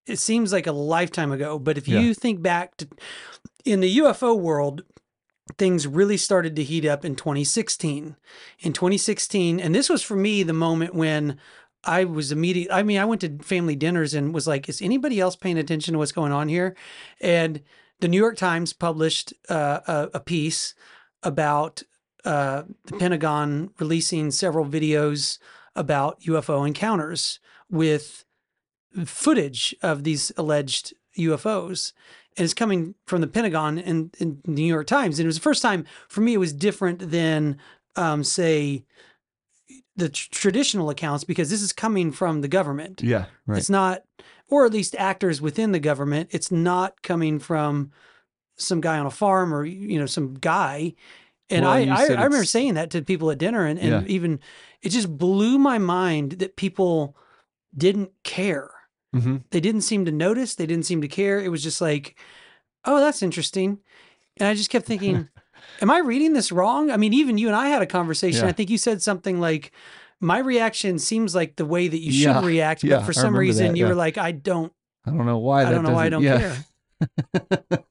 it 0.09 0.18
seems 0.18 0.53
like 0.53 0.66
a 0.66 0.73
lifetime 0.73 1.33
ago. 1.33 1.59
But 1.59 1.79
if 1.79 1.87
Yeah. 1.87 2.01
you 2.01 2.14
think 2.14 2.42
back 2.42 2.77
to 2.79 2.88
in 3.64 3.81
the 3.81 3.97
UFO 3.99 4.35
world, 4.35 4.83
things 5.57 5.87
really 5.87 6.16
started 6.16 6.57
to 6.57 6.64
heat 6.64 6.85
up 6.85 7.05
in 7.05 7.14
2016. 7.16 8.16
In 8.61 8.73
2016, 8.73 9.61
and 9.61 9.75
this 9.75 9.88
was 9.88 10.03
for 10.03 10.16
me 10.16 10.42
the 10.42 10.53
moment 10.53 10.94
when 10.94 11.38
I 11.85 12.05
was 12.05 12.33
immediate. 12.33 12.73
I 12.73 12.83
mean, 12.83 12.99
I 12.99 13.05
went 13.05 13.21
to 13.23 13.38
family 13.38 13.77
dinners 13.77 14.12
and 14.14 14.35
was 14.35 14.47
like, 14.47 14.68
"Is 14.68 14.83
anybody 14.83 15.21
else 15.21 15.37
paying 15.37 15.59
attention 15.59 15.92
to 15.92 15.99
what's 15.99 16.12
going 16.12 16.33
on 16.33 16.49
here?" 16.49 16.77
And 17.21 17.62
the 18.01 18.09
New 18.09 18.18
York 18.18 18.37
Times 18.37 18.73
published 18.73 19.33
uh, 19.49 19.81
a, 19.87 20.11
a 20.14 20.21
piece 20.21 20.75
about 21.23 21.83
uh, 22.25 22.62
the 22.85 22.97
Pentagon 22.99 23.71
releasing 23.79 24.31
several 24.31 24.66
videos 24.66 25.38
about 25.77 26.21
UFO 26.23 26.66
encounters 26.66 27.38
with 27.71 28.25
footage 29.05 29.74
of 29.83 30.05
these 30.05 30.33
alleged 30.37 30.94
UFOs. 31.18 31.92
And 32.37 32.44
it's 32.44 32.55
coming 32.55 32.94
from 33.07 33.20
the 33.20 33.27
Pentagon 33.27 33.79
and, 33.79 34.14
and 34.20 34.40
the 34.44 34.53
New 34.53 34.64
York 34.66 34.87
Times. 34.87 35.18
And 35.18 35.24
it 35.24 35.29
was 35.29 35.37
the 35.37 35.42
first 35.42 35.62
time 35.62 35.85
for 36.09 36.20
me, 36.20 36.35
it 36.35 36.38
was 36.38 36.53
different 36.53 37.11
than, 37.11 37.59
um, 37.96 38.22
say, 38.22 38.85
the 39.96 40.09
tr- 40.09 40.29
traditional 40.31 40.90
accounts 40.90 41.24
because 41.24 41.51
this 41.51 41.62
is 41.62 41.72
coming 41.72 42.12
from 42.12 42.40
the 42.40 42.48
government. 42.48 43.03
Yeah, 43.03 43.27
right. 43.46 43.59
It's 43.59 43.68
not, 43.68 44.03
or 44.48 44.64
at 44.64 44.72
least 44.72 44.94
actors 44.96 45.40
within 45.40 45.72
the 45.72 45.81
government. 45.81 46.29
It's 46.33 46.53
not 46.53 47.03
coming 47.03 47.40
from 47.40 47.90
some 48.57 48.81
guy 48.81 48.98
on 48.98 49.07
a 49.07 49.11
farm 49.11 49.53
or 49.53 49.64
you 49.64 49.98
know 49.98 50.07
some 50.07 50.35
guy. 50.35 50.94
And 51.51 51.64
Well, 51.64 51.72
I, 51.74 51.79
I, 51.81 52.05
I 52.05 52.24
remember 52.24 52.44
saying 52.44 52.74
that 52.74 52.90
to 52.90 53.03
people 53.03 53.31
at 53.31 53.38
dinner, 53.38 53.64
and, 53.66 53.79
and 53.79 54.07
Yeah. 54.07 54.14
even 54.14 54.38
it 54.83 54.90
just 54.90 55.16
blew 55.18 55.59
my 55.59 55.79
mind 55.79 56.33
that 56.33 56.55
people 56.57 57.16
didn't 57.77 58.12
care. 58.22 58.70
Mhm. 59.14 59.42
They 59.51 59.61
didn't 59.61 59.83
seem 59.83 60.05
to 60.05 60.12
notice. 60.12 60.55
They 60.55 60.66
didn't 60.66 60.87
seem 60.87 61.01
to 61.01 61.09
care. 61.09 61.40
It 61.40 61.51
was 61.51 61.62
just 61.62 61.81
like, 61.81 62.18
oh, 62.85 63.01
that's 63.01 63.23
interesting. 63.23 63.79
And 64.37 64.49
I 64.49 64.55
just 64.55 64.71
kept 64.71 64.87
thinking, 64.87 65.29
am 65.81 65.90
I 65.90 65.99
reading 65.99 66.33
this 66.35 66.53
wrong? 66.53 66.90
I 66.90 66.97
mean, 66.97 67.12
even 67.14 67.38
you 67.38 67.47
and 67.49 67.57
I 67.57 67.68
had 67.68 67.83
a 67.83 67.87
conversation. 67.87 68.44
Yeah. 68.44 68.49
I 68.49 68.53
think 68.53 68.71
you 68.71 68.79
said 68.79 69.03
something 69.03 69.40
like, 69.40 69.73
my 70.21 70.38
reaction 70.38 70.99
seems 70.99 71.35
like 71.35 71.57
the 71.57 71.64
way 71.64 71.88
that 71.88 71.99
you 71.99 72.12
should 72.12 72.27
Yeah, 72.27 72.44
react, 72.44 72.83
yeah, 72.83 72.97
but 72.97 73.07
for 73.07 73.12
some 73.12 73.37
reason 73.37 73.68
that, 73.68 73.77
you 73.77 73.87
were 73.87 73.94
like, 73.94 74.18
I 74.18 74.33
don't, 74.33 74.73
I 75.07 75.11
don't 75.11 75.27
know 75.27 75.38
why. 75.38 75.64
I 75.64 75.71
don't 75.71 75.85
know 75.85 75.92
why 75.92 76.07
I 76.07 76.09
don't 76.09 76.23
yeah. 76.23 76.57
care. 77.40 77.79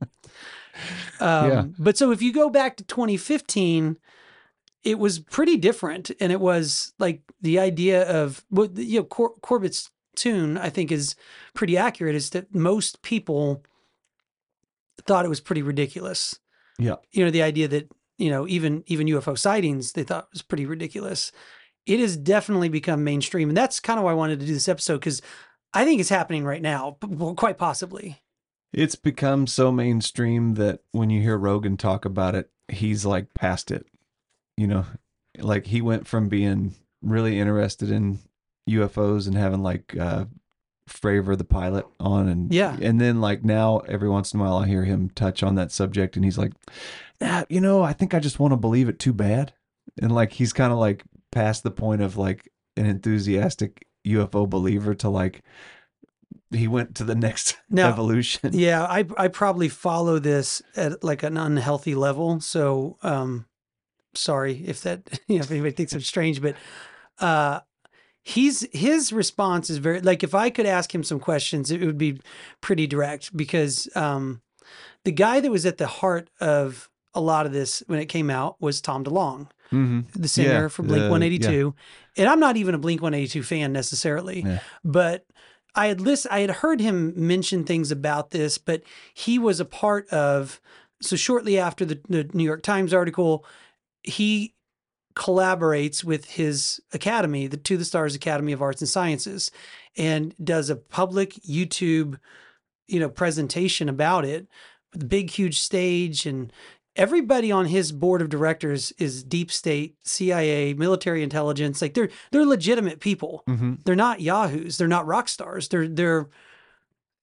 Um, 1.19 1.49
Yeah. 1.49 1.65
But 1.79 1.97
so 1.97 2.11
if 2.11 2.21
you 2.21 2.31
go 2.31 2.49
back 2.49 2.77
to 2.77 2.83
2015, 2.83 3.97
it 4.83 4.99
was 4.99 5.19
pretty 5.19 5.57
different, 5.57 6.11
and 6.19 6.31
it 6.31 6.39
was 6.39 6.93
like 6.99 7.21
the 7.41 7.59
idea 7.59 8.07
of 8.07 8.45
well, 8.51 8.69
you 8.75 8.99
know 8.99 9.03
Cor- 9.05 9.33
Corbett's 9.41 9.89
tune. 10.17 10.57
I 10.57 10.69
think 10.69 10.91
is 10.91 11.15
pretty 11.53 11.77
accurate. 11.77 12.15
Is 12.15 12.31
that 12.31 12.53
most 12.53 13.01
people 13.01 13.63
thought 15.05 15.25
it 15.25 15.29
was 15.29 15.39
pretty 15.39 15.61
ridiculous. 15.61 16.39
Yeah. 16.79 16.95
You 17.11 17.25
know 17.25 17.31
the 17.31 17.43
idea 17.43 17.67
that 17.69 17.89
you 18.17 18.29
know 18.29 18.47
even 18.47 18.83
even 18.87 19.07
UFO 19.07 19.37
sightings 19.37 19.93
they 19.93 20.03
thought 20.03 20.27
was 20.31 20.41
pretty 20.41 20.65
ridiculous. 20.65 21.31
It 21.85 21.99
has 22.01 22.17
definitely 22.17 22.69
become 22.69 23.03
mainstream, 23.03 23.47
and 23.49 23.57
that's 23.57 23.79
kind 23.79 23.97
of 23.97 24.03
why 24.03 24.11
I 24.11 24.15
wanted 24.15 24.41
to 24.41 24.45
do 24.45 24.53
this 24.53 24.67
episode 24.67 24.99
because 24.99 25.21
I 25.73 25.85
think 25.85 26.01
it's 26.01 26.09
happening 26.09 26.43
right 26.43 26.61
now, 26.61 26.97
quite 27.37 27.57
possibly. 27.57 28.21
It's 28.73 28.95
become 28.95 29.47
so 29.47 29.71
mainstream 29.71 30.55
that 30.55 30.81
when 30.91 31.09
you 31.09 31.21
hear 31.21 31.37
Rogan 31.37 31.77
talk 31.77 32.03
about 32.03 32.35
it, 32.35 32.49
he's 32.67 33.05
like 33.05 33.33
past 33.33 33.71
it. 33.71 33.85
You 34.57 34.67
know, 34.67 34.85
like 35.37 35.67
he 35.67 35.81
went 35.81 36.07
from 36.07 36.27
being 36.27 36.75
really 37.01 37.39
interested 37.39 37.89
in 37.89 38.19
UFOs 38.67 39.27
and 39.27 39.35
having 39.37 39.63
like 39.63 39.95
uh 39.97 40.25
Fravor 40.89 41.37
the 41.37 41.43
pilot 41.43 41.85
on 41.99 42.29
and 42.29 42.53
Yeah. 42.53 42.77
and 42.81 42.99
then 43.01 43.19
like 43.19 43.43
now 43.43 43.79
every 43.79 44.07
once 44.07 44.33
in 44.33 44.39
a 44.39 44.43
while 44.43 44.57
I 44.57 44.67
hear 44.67 44.85
him 44.85 45.09
touch 45.09 45.43
on 45.43 45.55
that 45.55 45.71
subject 45.71 46.15
and 46.15 46.23
he's 46.23 46.37
like, 46.37 46.53
ah, 47.21 47.43
you 47.49 47.59
know, 47.59 47.81
I 47.83 47.91
think 47.91 48.13
I 48.13 48.19
just 48.19 48.39
want 48.39 48.53
to 48.53 48.57
believe 48.57 48.87
it 48.87 48.97
too 48.97 49.11
bad. 49.13 49.51
And 50.01 50.13
like 50.15 50.31
he's 50.33 50.53
kind 50.53 50.71
of 50.71 50.79
like 50.79 51.03
past 51.33 51.63
the 51.63 51.71
point 51.71 52.01
of 52.01 52.15
like 52.15 52.49
an 52.77 52.85
enthusiastic 52.85 53.85
UFO 54.07 54.49
believer 54.49 54.93
to 54.95 55.09
like 55.09 55.43
he 56.51 56.69
went 56.69 56.95
to 56.95 57.03
the 57.03 57.15
next 57.15 57.57
Now- 57.69 57.89
evolution. 57.89 58.51
Yeah, 58.53 58.83
I 58.85 59.03
I 59.17 59.27
probably 59.27 59.67
follow 59.67 60.19
this 60.19 60.61
at 60.77 61.03
like 61.03 61.21
an 61.23 61.35
unhealthy 61.35 61.95
level. 61.95 62.39
So 62.39 62.97
um 63.03 63.45
sorry 64.13 64.63
if 64.65 64.81
that 64.83 65.19
you 65.27 65.35
know 65.39 65.43
if 65.43 65.51
anybody 65.51 65.71
thinks 65.71 65.91
I'm 65.91 65.99
strange, 65.99 66.41
but 66.41 66.55
uh 67.19 67.59
he's 68.27 68.67
his 68.73 69.13
response 69.13 69.69
is 69.69 69.77
very 69.77 70.01
like 70.01 70.21
if 70.23 70.35
I 70.35 70.49
could 70.49 70.65
ask 70.65 70.93
him 70.93 71.03
some 71.03 71.19
questions, 71.19 71.71
it 71.71 71.81
would 71.81 71.97
be 71.97 72.19
pretty 72.61 72.85
direct 72.87 73.35
because 73.35 73.87
um 73.95 74.41
the 75.05 75.11
guy 75.13 75.39
that 75.39 75.49
was 75.51 75.65
at 75.65 75.77
the 75.77 75.87
heart 75.87 76.29
of 76.41 76.89
a 77.13 77.21
lot 77.21 77.45
of 77.45 77.53
this 77.53 77.81
when 77.87 77.99
it 77.99 78.07
came 78.07 78.29
out 78.29 78.59
was 78.59 78.81
Tom 78.81 79.03
DeLonge, 79.05 79.47
Mm-hmm. 79.71 80.01
the 80.21 80.27
singer 80.27 80.61
Yeah, 80.63 80.67
for 80.67 80.83
Blink 80.83 81.03
the- 81.03 81.09
182. 81.09 81.73
And 82.17 82.27
I'm 82.29 82.39
not 82.39 82.55
even 82.57 82.73
a 82.75 82.77
Blink 82.77 83.01
182 83.01 83.43
fan 83.43 83.71
necessarily 83.73 84.41
Yeah. 84.41 84.59
but 84.83 85.25
I 85.75 85.87
had 85.87 86.01
list 86.01 86.27
I 86.31 86.39
had 86.41 86.51
heard 86.51 86.81
him 86.81 87.13
mention 87.15 87.63
things 87.63 87.91
about 87.91 88.31
this, 88.31 88.57
but 88.57 88.81
he 89.13 89.37
was 89.39 89.59
a 89.61 89.65
part 89.65 90.07
of 90.09 90.59
so 91.01 91.15
shortly 91.15 91.57
after 91.59 91.85
the, 91.85 91.99
the 92.09 92.29
New 92.33 92.43
York 92.43 92.63
Times 92.63 92.93
article, 92.93 93.45
he 94.03 94.53
collaborates 95.17 96.03
with 96.03 96.25
his 96.25 96.79
academy, 96.93 97.47
the 97.47 97.57
To 97.57 97.75
the 97.75 97.85
Stars 97.85 98.13
Academy 98.13 98.51
of 98.53 98.61
Arts 98.61 98.81
and 98.81 98.87
Sciences, 98.87 99.49
and 99.97 100.35
does 100.41 100.69
a 100.69 100.75
public 100.75 101.33
YouTube, 101.33 102.19
you 102.87 102.99
know, 102.99 103.09
presentation 103.09 103.89
about 103.89 104.25
it 104.25 104.47
with 104.93 105.01
a 105.01 105.07
big, 105.07 105.31
huge 105.31 105.59
stage. 105.59 106.27
And 106.27 106.53
everybody 106.95 107.51
on 107.51 107.65
his 107.65 107.91
board 107.91 108.21
of 108.21 108.29
directors 108.29 108.91
is 108.99 109.23
deep 109.23 109.51
state, 109.51 109.95
CIA, 110.03 110.75
military 110.75 111.23
intelligence. 111.23 111.81
Like 111.81 111.95
they're 111.95 112.09
they're 112.31 112.45
legitimate 112.45 112.99
people. 112.99 113.43
Mm-hmm. 113.49 113.73
they're 113.85 113.95
not 113.95 114.21
yahoos. 114.21 114.77
They're 114.77 114.87
not 114.87 115.07
rock 115.07 115.29
stars. 115.29 115.67
They're 115.67 115.87
they're 115.87 116.29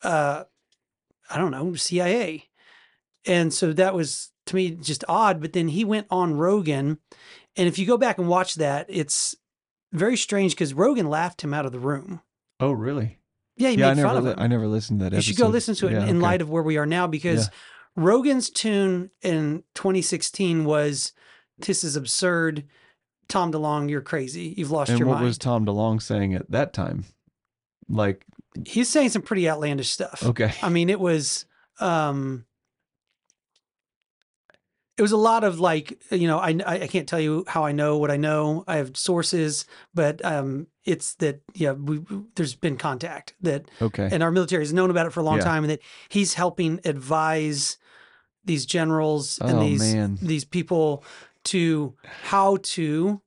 uh 0.03 0.45
i 1.31 1.39
don't 1.39 1.51
know 1.51 1.75
cia 1.75 2.45
and 3.25 3.55
so 3.55 3.73
that 3.73 3.95
was 3.95 4.33
to 4.47 4.57
me 4.57 4.73
just 4.73 5.05
odd. 5.09 5.41
But 5.41 5.55
then 5.55 5.69
he 5.69 5.85
went 5.85 6.07
on 6.11 6.35
rogan 6.35 6.99
and 7.57 7.69
if 7.69 7.79
you 7.79 7.87
go 7.87 7.97
back 7.97 8.19
and 8.19 8.29
watch 8.29 8.55
that 8.57 8.87
it's 8.89 9.35
very 9.93 10.17
strange 10.17 10.53
because 10.53 10.75
rogan 10.75 11.09
laughed 11.09 11.43
him 11.43 11.55
out 11.55 11.67
of 11.67 11.73
the 11.73 11.79
room 11.79 12.21
Oh, 12.61 12.73
really? 12.73 13.19
yeah 13.57 13.71
he 13.71 13.77
yeah, 13.77 13.87
I 13.89 13.91
made 13.95 13.97
never, 14.03 14.09
fun 14.09 14.17
of 14.19 14.25
li- 14.25 14.31
him 14.33 14.37
I 14.39 14.47
never 14.47 14.67
listened 14.69 15.01
to 15.01 15.05
that. 15.05 15.13
Episode. 15.15 15.17
You 15.17 15.19
episode. 15.33 15.37
should 15.37 15.43
go 15.43 15.49
listen 15.49 15.75
to 15.77 15.87
it 15.89 15.93
Yeah, 15.93 16.03
in 16.05 16.17
okay. 16.17 16.19
light 16.19 16.41
of 16.43 16.51
where 16.51 16.63
we 16.63 16.77
are 16.77 16.87
now 16.87 17.07
because 17.07 17.51
rogan's 17.97 18.51
tune 18.51 19.11
in 19.23 19.63
2016 19.75 20.65
was 20.65 21.13
this 21.59 21.85
is 21.85 21.97
absurd 21.97 22.65
tom 23.29 23.53
delonge 23.53 23.91
you're 23.91 24.01
crazy 24.01 24.55
you've 24.57 24.71
lost 24.71 24.91
And 24.91 24.99
your 24.99 25.09
what 25.09 25.15
mind 25.15 25.27
was 25.27 25.39
Tom 25.39 25.65
DeLonge 25.67 26.03
saying 26.03 26.35
at 26.35 26.51
that 26.51 26.73
time? 26.73 27.05
Like, 27.89 28.25
he's 28.67 28.89
saying 28.89 29.11
some 29.11 29.23
pretty 29.23 29.49
outlandish 29.49 29.91
stuff 29.91 30.23
okay, 30.25 30.53
I 30.63 30.69
mean, 30.71 30.89
it 30.91 30.99
was 31.01 31.45
um 31.81 32.45
it 34.97 35.03
was 35.03 35.13
a 35.13 35.17
lot 35.17 35.43
of 35.45 35.59
like, 35.59 36.01
you 36.11 36.29
know, 36.29 36.39
I 36.39 36.57
I 36.67 36.87
can't 36.87 37.09
tell 37.09 37.21
you 37.21 37.45
how 37.49 37.65
I 37.65 37.73
know 37.73 37.99
what 37.99 38.11
I 38.11 38.17
know. 38.17 38.65
I 38.69 38.77
have 38.77 38.97
sources, 38.97 39.67
but 39.95 40.25
um 40.25 40.67
it's 40.85 41.15
that 41.17 41.41
yeah, 41.55 41.73
we 41.73 42.01
there's 42.37 42.55
been 42.55 42.77
contact 42.77 43.35
that 43.41 43.71
okay, 43.83 44.09
and 44.13 44.23
our 44.23 44.31
military 44.31 44.63
has 44.63 44.73
known 44.73 44.91
about 44.91 45.07
it 45.07 45.13
for 45.13 45.21
a 45.21 45.25
long 45.25 45.39
Yeah. 45.39 45.45
time 45.45 45.65
and 45.65 45.71
that 45.71 45.81
he's 46.09 46.35
helping 46.35 46.81
advise 46.85 47.77
these 48.45 48.67
generals 48.67 49.39
and 49.39 49.59
Oh, 49.59 49.61
these 49.61 49.95
man. 49.95 50.19
these 50.21 50.45
people 50.45 51.03
to 51.45 51.95
how 52.05 52.59
to 52.63 53.21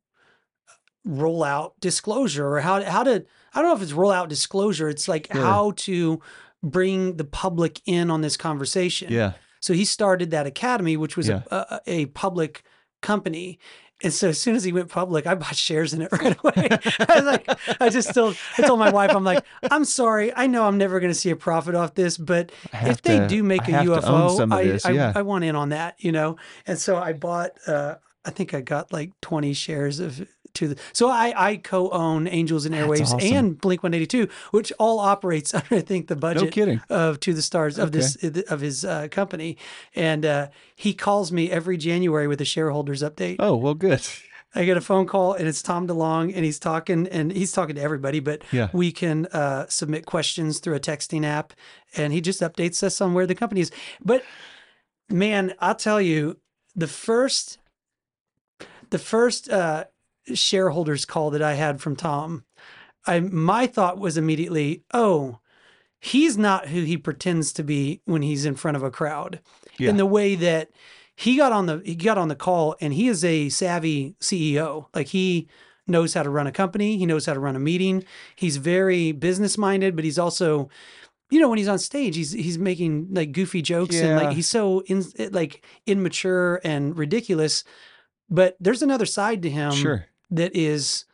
roll 1.06 1.43
out 1.43 1.73
disclosure 1.80 2.47
or 2.47 2.60
how 2.60 2.84
how 2.84 3.03
to 3.03 3.25
I 3.53 3.62
don't 3.62 3.69
know 3.69 3.75
if 3.75 3.82
it's 3.82 3.93
roll 3.93 4.12
out 4.12 4.30
disclosure 4.30 4.89
it's 4.89 5.08
like 5.08 5.27
Sure. 5.32 5.41
how 5.41 5.71
to 5.71 6.21
bring 6.62 7.15
the 7.17 7.23
public 7.23 7.82
in 7.86 8.12
on 8.12 8.21
this 8.21 8.36
conversation 8.36 9.12
yeah, 9.12 9.34
so 9.67 9.73
he 9.73 9.86
started 9.86 10.32
that 10.32 10.45
academy 10.47 10.95
which 10.97 11.15
was 11.17 11.27
Yeah. 11.27 11.41
a, 11.51 11.56
a, 11.56 11.82
a 11.99 12.06
public 12.08 12.63
company 13.01 13.60
and 14.03 14.13
so 14.13 14.30
as 14.30 14.39
soon 14.39 14.56
as 14.56 14.63
he 14.63 14.71
went 14.71 14.89
public, 14.89 15.25
I 15.25 15.34
bought 15.34 15.56
shares 15.56 15.91
in 15.91 16.03
it 16.03 16.12
right 16.21 16.38
away. 16.43 16.67
I 17.10 17.15
was 17.15 17.23
like, 17.23 17.82
I 17.82 17.89
just 17.89 18.08
still, 18.10 18.36
I 18.56 18.62
told 18.62 18.77
my 18.77 18.91
wife, 18.91 19.10
I'm 19.10 19.23
like, 19.23 19.43
I'm 19.71 19.86
sorry. 19.86 20.32
I 20.36 20.45
know 20.45 20.67
I'm 20.67 20.77
never 20.77 20.99
going 20.99 21.10
to 21.12 21.17
see 21.17 21.32
a 21.32 21.36
profit 21.36 21.73
off 21.73 21.95
this, 21.95 22.15
but 22.15 22.51
if 22.73 23.01
they 23.01 23.17
to- 23.17 23.27
do 23.27 23.41
make 23.41 23.63
I 23.63 23.65
a 23.69 23.71
have 23.71 23.86
to 23.86 24.08
own 24.12 24.30
UFO, 24.38 24.53
I, 24.53 24.63
this, 24.65 24.86
I. 24.86 25.13
I 25.15 25.23
want 25.23 25.45
in 25.45 25.56
on 25.56 25.69
that, 25.69 25.95
you 25.97 26.12
know? 26.12 26.36
And 26.67 26.77
so 26.77 26.97
I 26.97 27.13
bought, 27.13 27.53
uh, 27.65 27.95
I 28.23 28.30
think 28.30 28.53
I 28.53 28.62
got 28.62 28.93
like 28.93 29.13
20 29.21 29.53
shares 29.53 29.99
of 29.99 30.27
to 30.53 30.69
the, 30.69 30.77
so 30.93 31.10
I, 31.10 31.33
I 31.36 31.55
co-own 31.57 32.27
Angels 32.27 32.65
and 32.65 32.73
Airwaves 32.75 33.13
awesome. 33.13 33.19
and 33.21 33.60
Blink 33.62 33.83
182, 33.83 34.27
which 34.51 34.71
all 34.79 34.99
operates 34.99 35.53
under, 35.53 35.67
I 35.75 35.81
think, 35.81 36.07
the 36.07 36.15
budget 36.15 36.51
kidding. 36.51 36.81
of 36.89 37.19
To 37.21 37.33
the 37.33 37.41
Stars 37.41 37.77
of 37.77 37.91
this, 37.91 38.15
of 38.49 38.60
his 38.62 38.83
uh, 38.86 39.07
company. 39.10 39.57
And 39.95 40.25
uh, 40.25 40.47
he 40.75 40.93
calls 40.93 41.31
me 41.31 41.49
every 41.51 41.77
January 41.77 42.27
with 42.27 42.41
a 42.41 42.45
shareholders 42.45 43.01
update. 43.03 43.38
Oh, 43.39 43.55
well, 43.55 43.73
good. 43.73 44.05
I 44.55 44.63
get 44.65 44.77
a 44.77 44.81
phone 44.81 45.05
call 45.05 45.33
and 45.33 45.47
it's 45.47 45.62
Tom 45.62 45.88
DeLonge 45.88 46.31
and 46.33 46.43
he's 46.43 46.57
talking 46.57 47.05
and 47.10 47.31
he's 47.31 47.51
talking 47.51 47.75
to 47.75 47.81
everybody, 47.81 48.19
but 48.19 48.41
Yeah. 48.51 48.69
we 48.73 48.91
can 48.91 49.27
uh, 49.27 49.67
submit 49.67 50.05
questions 50.05 50.60
through 50.60 50.75
a 50.75 50.79
texting 50.79 51.25
app 51.25 51.53
and 51.95 52.12
he 52.13 52.21
just 52.21 52.41
updates 52.41 52.81
us 52.81 52.99
on 53.01 53.13
where 53.13 53.27
the 53.27 53.36
company 53.36 53.62
is. 53.62 53.71
But 54.03 54.23
man, 55.10 55.53
I'll 55.60 55.75
tell 55.75 56.01
you, 56.01 56.38
the 56.75 56.88
first 56.88 57.57
the 58.89 58.99
first 58.99 59.49
uh, 59.49 59.86
shareholders 60.33 61.05
call 61.05 61.31
that 61.31 61.41
I 61.41 61.53
had 61.53 61.81
from 61.81 61.95
Tom, 61.95 62.43
I 63.05 63.19
my 63.19 63.67
thought 63.67 63.97
was 63.97 64.17
immediately, 64.17 64.83
oh, 64.93 65.39
he's 65.99 66.37
not 66.37 66.67
who 66.67 66.83
he 66.83 66.97
pretends 66.97 67.51
to 67.53 67.63
be 67.63 68.01
when 68.05 68.21
he's 68.21 68.45
in 68.45 68.55
front 68.55 68.77
of 68.77 68.83
a 68.83 68.91
crowd. 68.91 69.39
Yeah. 69.77 69.89
In 69.89 69.97
the 69.97 70.05
way 70.05 70.35
that 70.35 70.69
he 71.15 71.35
got 71.35 71.51
on 71.51 71.65
the 71.65 71.81
he 71.83 71.95
got 71.95 72.17
on 72.17 72.27
the 72.27 72.35
call 72.35 72.75
and 72.79 72.93
he 72.93 73.07
is 73.07 73.23
a 73.23 73.49
savvy 73.49 74.15
CEO. 74.19 74.87
Like 74.93 75.07
he 75.07 75.47
knows 75.87 76.13
how 76.13 76.23
to 76.23 76.29
run 76.29 76.47
a 76.47 76.51
company. 76.51 76.97
He 76.97 77.05
knows 77.05 77.25
how 77.25 77.33
to 77.33 77.39
run 77.39 77.55
a 77.55 77.59
meeting. 77.59 78.03
He's 78.35 78.57
very 78.57 79.11
business 79.11 79.57
minded, 79.57 79.95
but 79.95 80.05
he's 80.05 80.19
also, 80.19 80.69
you 81.29 81.39
know, 81.39 81.49
when 81.49 81.57
he's 81.57 81.67
on 81.67 81.79
stage, 81.79 82.15
he's 82.15 82.31
he's 82.31 82.57
making 82.57 83.07
like 83.11 83.31
goofy 83.31 83.61
jokes 83.61 83.95
and 83.95 84.15
like 84.15 84.35
he's 84.35 84.47
so 84.47 84.81
in 84.81 85.05
like 85.31 85.65
immature 85.85 86.61
and 86.63 86.97
ridiculous. 86.97 87.63
But 88.29 88.57
there's 88.59 88.81
another 88.81 89.05
side 89.05 89.41
to 89.43 89.49
him 89.49 89.71
sure. 89.71 90.05
That 90.29 90.55
is 90.55 91.05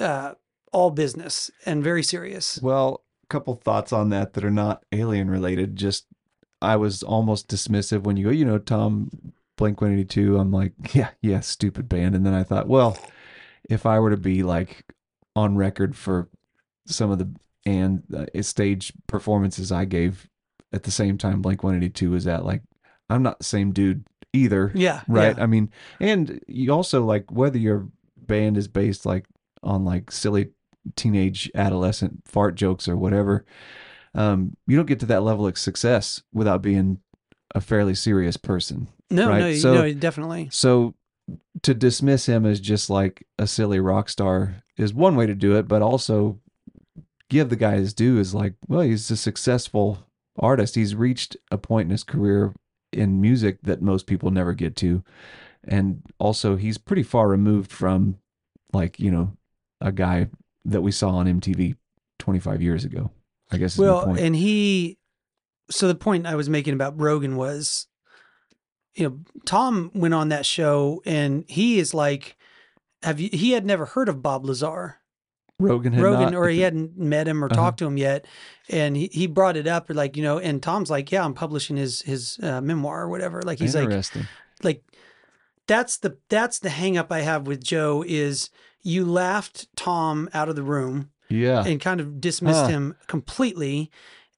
uh, 0.00 0.34
all 0.72 0.90
business 0.90 1.50
and 1.66 1.82
very 1.82 2.02
serious. 2.02 2.60
Well, 2.62 3.02
a 3.24 3.26
couple 3.28 3.54
thoughts 3.54 3.92
on 3.92 4.10
that 4.10 4.34
that 4.34 4.44
are 4.44 4.50
not 4.50 4.84
alien 4.92 5.30
related. 5.30 5.76
Just 5.76 6.06
I 6.62 6.76
was 6.76 7.02
almost 7.02 7.48
dismissive 7.48 8.02
when 8.02 8.16
you 8.16 8.24
go, 8.26 8.30
you 8.30 8.44
know, 8.44 8.58
Tom 8.58 9.10
Blink 9.56 9.80
182. 9.80 10.38
I'm 10.38 10.52
like, 10.52 10.72
yeah, 10.94 11.10
yeah, 11.20 11.40
stupid 11.40 11.88
band. 11.88 12.14
And 12.14 12.24
then 12.26 12.34
I 12.34 12.42
thought, 12.44 12.68
well, 12.68 12.96
if 13.68 13.86
I 13.86 13.98
were 13.98 14.10
to 14.10 14.16
be 14.16 14.42
like 14.42 14.84
on 15.36 15.56
record 15.56 15.94
for 15.96 16.28
some 16.86 17.10
of 17.10 17.18
the 17.18 17.32
and 17.66 18.02
uh, 18.16 18.42
stage 18.42 18.92
performances 19.08 19.70
I 19.70 19.84
gave 19.84 20.28
at 20.72 20.84
the 20.84 20.90
same 20.90 21.18
time 21.18 21.42
Blink 21.42 21.62
182 21.62 22.10
was 22.10 22.26
at, 22.26 22.44
like, 22.44 22.62
I'm 23.10 23.22
not 23.22 23.38
the 23.38 23.44
same 23.44 23.72
dude 23.72 24.04
either. 24.32 24.72
Yeah, 24.74 25.02
Right. 25.06 25.36
yeah. 25.36 25.42
I 25.42 25.46
mean, 25.46 25.70
and 26.00 26.40
you 26.46 26.72
also 26.72 27.04
like 27.04 27.30
whether 27.30 27.58
your 27.58 27.88
band 28.28 28.56
is 28.56 28.68
based 28.68 29.04
like 29.04 29.24
on 29.64 29.84
like 29.84 30.12
silly 30.12 30.50
teenage 30.94 31.50
adolescent 31.56 32.22
fart 32.26 32.54
jokes 32.54 32.86
or 32.88 32.96
whatever, 32.96 33.44
um, 34.14 34.56
you 34.68 34.76
don't 34.76 34.86
get 34.86 35.00
to 35.00 35.06
that 35.06 35.22
level 35.24 35.46
of 35.46 35.58
success 35.58 36.22
without 36.32 36.62
being 36.62 37.00
a 37.54 37.60
fairly 37.60 37.94
serious 37.94 38.36
person. 38.36 38.86
No, 39.10 39.28
right? 39.28 39.40
no, 39.40 39.54
So- 39.54 39.74
no, 39.74 39.92
definitely. 39.92 40.48
So 40.52 40.94
to 41.62 41.74
dismiss 41.74 42.26
him 42.26 42.46
as 42.46 42.60
just 42.60 42.88
like 42.88 43.26
a 43.38 43.46
silly 43.46 43.80
rock 43.80 44.08
star 44.08 44.62
is 44.76 44.94
one 44.94 45.16
way 45.16 45.26
to 45.26 45.34
do 45.34 45.56
it, 45.56 45.66
but 45.68 45.82
also 45.82 46.38
give 47.28 47.50
the 47.50 47.56
guy 47.56 47.76
his 47.76 47.92
due 47.92 48.18
is 48.18 48.34
like, 48.34 48.54
well, 48.68 48.80
he's 48.80 49.10
a 49.10 49.16
successful 49.16 50.06
artist. 50.38 50.74
He's 50.74 50.94
reached 50.94 51.36
a 51.50 51.58
point 51.58 51.86
in 51.86 51.90
his 51.90 52.04
career 52.04 52.54
in 52.92 53.20
music 53.20 53.58
that 53.62 53.82
most 53.82 54.06
people 54.06 54.30
never 54.30 54.54
get 54.54 54.74
to. 54.76 55.02
And 55.64 56.02
also 56.18 56.56
he's 56.56 56.78
pretty 56.78 57.02
far 57.02 57.28
removed 57.28 57.70
from 57.72 58.18
like, 58.72 58.98
you 59.00 59.10
know, 59.10 59.36
a 59.80 59.92
guy 59.92 60.28
that 60.64 60.82
we 60.82 60.92
saw 60.92 61.10
on 61.10 61.26
MTV 61.26 61.76
25 62.18 62.62
years 62.62 62.84
ago. 62.84 63.10
I 63.50 63.56
guess 63.56 63.78
Well, 63.78 64.10
and 64.14 64.36
he, 64.36 64.98
so 65.70 65.88
the 65.88 65.94
point 65.94 66.26
I 66.26 66.34
was 66.34 66.48
making 66.48 66.74
about 66.74 67.00
Rogan 67.00 67.36
was, 67.36 67.86
you 68.94 69.08
know, 69.08 69.18
Tom 69.44 69.90
went 69.94 70.14
on 70.14 70.28
that 70.30 70.44
show 70.44 71.02
and 71.06 71.44
he 71.48 71.78
is 71.78 71.94
like, 71.94 72.36
have 73.02 73.20
you, 73.20 73.30
he 73.32 73.52
had 73.52 73.64
never 73.64 73.86
heard 73.86 74.08
of 74.08 74.22
Bob 74.22 74.44
Lazar. 74.44 74.96
Rogan 75.60 75.92
had 75.92 76.02
Rogan, 76.02 76.32
not, 76.32 76.34
or 76.34 76.48
he 76.48 76.60
hadn't 76.60 76.96
met 76.96 77.26
him 77.26 77.42
or 77.42 77.46
Uh-huh. 77.46 77.56
talked 77.56 77.78
to 77.80 77.86
him 77.86 77.96
yet, 77.96 78.26
and 78.68 78.96
he, 78.96 79.08
he 79.12 79.26
brought 79.26 79.56
it 79.56 79.66
up, 79.66 79.86
like 79.90 80.16
you 80.16 80.22
know, 80.22 80.38
and 80.38 80.62
Tom's 80.62 80.88
like, 80.88 81.10
yeah, 81.10 81.24
I'm 81.24 81.34
publishing 81.34 81.76
his 81.76 82.02
his 82.02 82.38
uh, 82.42 82.60
memoir 82.60 83.02
or 83.02 83.08
whatever. 83.08 83.42
Like 83.42 83.58
he's 83.58 83.74
like, 83.74 83.88
like 84.62 84.82
that's 85.68 85.98
the 85.98 86.18
that's 86.28 86.58
the 86.58 86.70
hang 86.70 86.96
up 86.98 87.12
I 87.12 87.20
have 87.20 87.46
with 87.46 87.62
Joe 87.62 88.02
is 88.04 88.50
you 88.82 89.04
laughed 89.04 89.68
Tom 89.76 90.28
out 90.34 90.48
of 90.48 90.56
the 90.56 90.62
room 90.64 91.10
yeah. 91.28 91.64
and 91.64 91.80
kind 91.80 92.00
of 92.00 92.20
dismissed 92.20 92.62
Huh. 92.62 92.68
him 92.68 92.96
completely, 93.06 93.90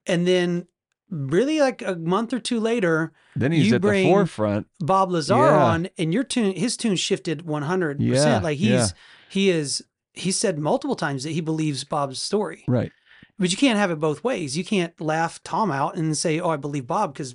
and 0.06 0.26
then 0.26 0.66
really 1.08 1.60
like 1.60 1.82
a 1.82 1.96
month 1.96 2.32
or 2.32 2.38
two 2.38 2.60
later, 2.60 3.12
then 3.34 3.52
he's 3.52 3.68
you 3.68 3.76
at 3.76 3.82
the 3.82 4.04
forefront. 4.04 4.66
Bob 4.78 5.10
Lazar 5.10 5.34
Yeah. 5.34 5.64
on, 5.64 5.88
and 5.98 6.12
your 6.12 6.24
tune 6.24 6.54
his 6.54 6.76
tune 6.76 6.96
shifted 6.96 7.42
100. 7.42 8.00
Yeah, 8.00 8.12
percent 8.14 8.44
Like 8.44 8.58
he's 8.58 8.68
yeah. 8.70 8.86
he 9.28 9.50
is 9.50 9.82
he 10.12 10.32
said 10.32 10.58
multiple 10.58 10.96
times 10.96 11.22
that 11.22 11.30
he 11.30 11.40
believes 11.40 11.84
Bob's 11.84 12.20
story. 12.20 12.64
Right. 12.66 12.92
But 13.38 13.50
you 13.50 13.56
can't 13.56 13.78
have 13.78 13.90
it 13.90 13.98
both 14.00 14.22
ways. 14.22 14.56
You 14.58 14.64
can't 14.64 15.00
laugh 15.00 15.40
Tom 15.42 15.70
out 15.70 15.96
and 15.96 16.14
say, 16.16 16.38
"Oh, 16.40 16.50
I 16.50 16.56
believe 16.56 16.86
Bob," 16.86 17.14
because 17.14 17.34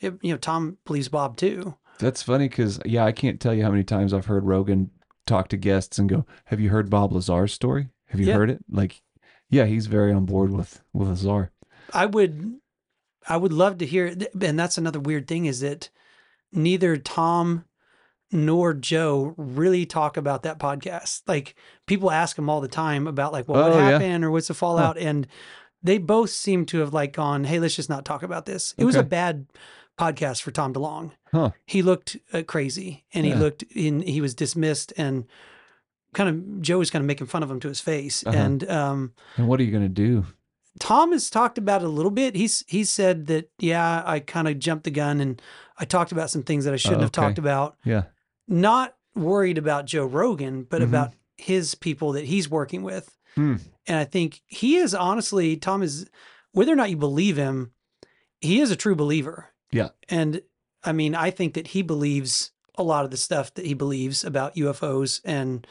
you 0.00 0.18
know 0.22 0.36
Tom 0.36 0.78
believes 0.84 1.08
Bob 1.08 1.36
too. 1.36 1.76
That's 1.98 2.22
funny 2.22 2.48
because 2.48 2.80
yeah, 2.84 3.04
I 3.04 3.12
can't 3.12 3.40
tell 3.40 3.54
you 3.54 3.62
how 3.62 3.70
many 3.70 3.84
times 3.84 4.12
I've 4.12 4.26
heard 4.26 4.44
Rogan 4.44 4.90
talk 5.26 5.48
to 5.48 5.56
guests 5.56 5.98
and 5.98 6.08
go, 6.08 6.26
"Have 6.46 6.60
you 6.60 6.70
heard 6.70 6.90
Bob 6.90 7.12
Lazar's 7.12 7.52
story? 7.52 7.88
Have 8.06 8.20
you 8.20 8.26
Yeah. 8.26 8.34
heard 8.34 8.50
it?" 8.50 8.64
Like, 8.68 9.02
yeah, 9.48 9.64
he's 9.66 9.86
very 9.86 10.12
on 10.12 10.24
board 10.26 10.50
with 10.50 10.82
with 10.92 11.08
Lazar. 11.08 11.52
I 11.92 12.06
would, 12.06 12.54
I 13.28 13.36
would 13.36 13.52
love 13.52 13.78
to 13.78 13.86
hear. 13.86 14.06
And 14.40 14.58
that's 14.58 14.78
another 14.78 15.00
weird 15.00 15.28
thing 15.28 15.44
is 15.46 15.60
that 15.60 15.90
neither 16.52 16.96
Tom 16.96 17.64
nor 18.32 18.74
Joe 18.74 19.34
really 19.36 19.86
talk 19.86 20.16
about 20.16 20.42
that 20.42 20.58
podcast. 20.58 21.22
Like 21.28 21.54
people 21.86 22.10
ask 22.10 22.34
them 22.36 22.50
all 22.50 22.60
the 22.60 22.68
time 22.68 23.06
about 23.06 23.32
like, 23.32 23.46
well, 23.48 23.62
what 23.62 23.72
Oh, 23.72 23.78
yeah. 23.78 23.90
happened 23.92 24.24
or 24.24 24.30
what's 24.30 24.48
the 24.48 24.54
fallout, 24.54 24.98
and 24.98 25.26
they 25.82 25.98
both 25.98 26.30
seem 26.30 26.64
to 26.66 26.78
have 26.80 26.92
like 26.92 27.12
gone, 27.12 27.44
hey, 27.44 27.60
let's 27.60 27.76
just 27.76 27.90
not 27.90 28.04
talk 28.04 28.22
about 28.22 28.46
this. 28.46 28.74
It 28.78 28.84
was 28.84 28.96
a 28.96 29.02
bad 29.04 29.46
podcast 29.98 30.42
for 30.42 30.50
Tom 30.50 30.72
DeLonge. 30.74 31.12
Huh? 31.32 31.50
he 31.66 31.82
looked 31.82 32.16
uh, 32.32 32.42
crazy 32.46 33.04
and 33.12 33.26
he 33.26 33.34
looked 33.34 33.62
in 33.74 34.02
he 34.02 34.20
was 34.20 34.34
dismissed 34.34 34.92
and 34.96 35.24
kind 36.12 36.28
of 36.28 36.62
joe 36.62 36.78
was 36.78 36.90
kind 36.90 37.02
of 37.02 37.06
making 37.08 37.26
fun 37.26 37.42
of 37.42 37.50
him 37.50 37.58
to 37.60 37.66
his 37.68 37.80
face 37.80 38.24
Uh-huh. 38.24 38.36
and 38.38 38.70
um 38.70 39.12
And 39.36 39.48
what 39.48 39.58
are 39.58 39.64
you 39.64 39.72
gonna 39.72 39.88
do? 39.88 40.26
tom 40.78 41.10
has 41.10 41.28
talked 41.30 41.58
about 41.58 41.82
it 41.82 41.86
a 41.86 41.88
little 41.88 42.12
bit 42.12 42.36
he's 42.36 42.64
he 42.68 42.84
said 42.84 43.26
that 43.26 43.50
yeah 43.58 44.02
i 44.06 44.20
kind 44.20 44.46
of 44.46 44.58
jumped 44.60 44.84
the 44.84 44.90
gun 44.92 45.20
and 45.20 45.42
i 45.78 45.84
talked 45.84 46.12
about 46.12 46.30
some 46.30 46.44
things 46.44 46.64
that 46.66 46.74
i 46.74 46.76
shouldn't 46.76 47.00
have 47.00 47.10
okay. 47.10 47.20
talked 47.22 47.38
about 47.38 47.76
Yeah. 47.84 48.04
not 48.46 48.94
worried 49.16 49.58
about 49.58 49.86
joe 49.86 50.06
rogan 50.06 50.62
but 50.64 50.82
Mhm. 50.82 50.84
about 50.84 51.14
his 51.36 51.74
people 51.74 52.12
that 52.12 52.24
he's 52.26 52.48
working 52.48 52.82
with 52.84 53.16
Hmm. 53.34 53.56
and 53.88 53.96
i 53.98 54.04
think 54.04 54.40
he 54.46 54.76
is 54.76 54.94
honestly 54.94 55.56
tom 55.56 55.82
is 55.82 56.08
whether 56.52 56.72
or 56.72 56.76
not 56.76 56.90
you 56.90 56.96
believe 56.96 57.36
him 57.36 57.72
he 58.40 58.60
is 58.60 58.70
a 58.70 58.76
true 58.76 58.94
believer 58.94 59.50
Yeah. 59.74 59.88
and 60.08 60.40
I 60.82 60.92
mean, 60.92 61.14
I 61.14 61.30
think 61.30 61.54
that 61.54 61.68
he 61.68 61.82
believes 61.82 62.52
a 62.76 62.82
lot 62.82 63.04
of 63.04 63.10
the 63.10 63.16
stuff 63.16 63.54
that 63.54 63.66
he 63.66 63.74
believes 63.74 64.24
about 64.24 64.56
UFOs 64.56 65.20
and 65.24 65.66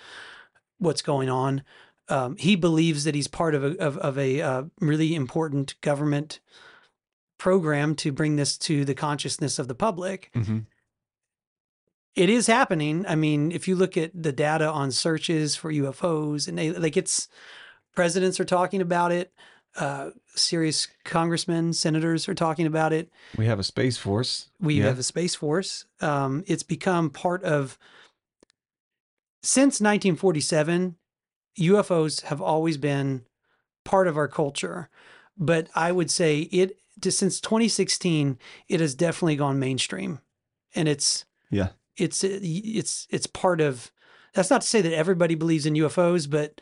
what's 0.80 1.02
going 1.02 1.30
on. 1.30 1.64
Um, 2.10 2.36
he 2.38 2.56
believes 2.56 3.06
that 3.06 3.16
he's 3.16 3.28
part 3.28 3.56
of 3.56 3.64
a 3.64 3.78
of, 3.78 3.98
of 3.98 4.18
a 4.18 4.42
uh, 4.42 4.64
really 4.82 5.16
important 5.16 5.80
government 5.82 6.40
program 7.38 7.96
to 7.96 8.12
bring 8.12 8.36
this 8.36 8.58
to 8.58 8.86
the 8.86 8.94
consciousness 8.94 9.60
of 9.60 9.68
the 9.68 9.76
public. 9.76 10.30
Mm-hmm. 10.36 10.60
It 12.16 12.30
is 12.30 12.48
happening. 12.48 13.06
I 13.08 13.16
mean, 13.16 13.52
if 13.52 13.68
you 13.68 13.76
look 13.76 13.98
at 13.98 14.12
the 14.14 14.32
data 14.32 14.70
on 14.70 14.92
searches 14.92 15.56
for 15.56 15.72
UFOs, 15.72 16.48
and 16.48 16.58
they, 16.58 16.72
like 16.72 16.96
it's 16.96 17.28
presidents 17.96 18.40
are 18.40 18.46
talking 18.46 18.82
about 18.82 19.12
it, 19.12 19.34
uh, 19.78 20.12
serious 20.36 20.88
congressmen, 21.04 21.74
senators 21.74 22.28
are 22.30 22.36
talking 22.36 22.66
about 22.68 22.94
it. 22.94 23.10
We 23.38 23.46
have 23.48 23.60
a 23.60 23.64
space 23.64 23.98
force. 23.98 24.50
We 24.60 24.76
Yeah. 24.76 24.86
have 24.86 25.00
a 25.00 25.04
space 25.04 25.36
force. 25.36 25.86
Um, 26.02 26.44
it's 26.48 26.64
become 26.64 27.10
part 27.10 27.44
of 27.44 27.78
since 29.42 29.82
1947. 29.82 30.96
UFOs 31.60 32.22
have 32.24 32.42
always 32.42 32.78
been 32.78 33.26
part 33.84 34.08
of 34.08 34.18
our 34.18 34.28
culture, 34.28 34.90
but 35.38 35.68
I 35.76 35.92
would 35.92 36.10
say 36.10 36.42
it 36.52 36.78
since 37.10 37.40
2016, 37.42 38.38
it 38.70 38.80
has 38.80 38.96
definitely 38.96 39.36
gone 39.36 39.60
mainstream, 39.60 40.20
and 40.76 40.88
it's 40.88 41.26
Yeah. 41.50 41.70
it's 41.98 42.24
it's 42.24 43.08
it's 43.10 43.28
part 43.28 43.60
of. 43.62 43.92
That's 44.34 44.50
not 44.50 44.62
to 44.62 44.68
say 44.68 44.82
that 44.82 44.94
everybody 44.94 45.36
believes 45.36 45.66
in 45.68 45.76
UFOs, 45.76 46.28
but 46.30 46.60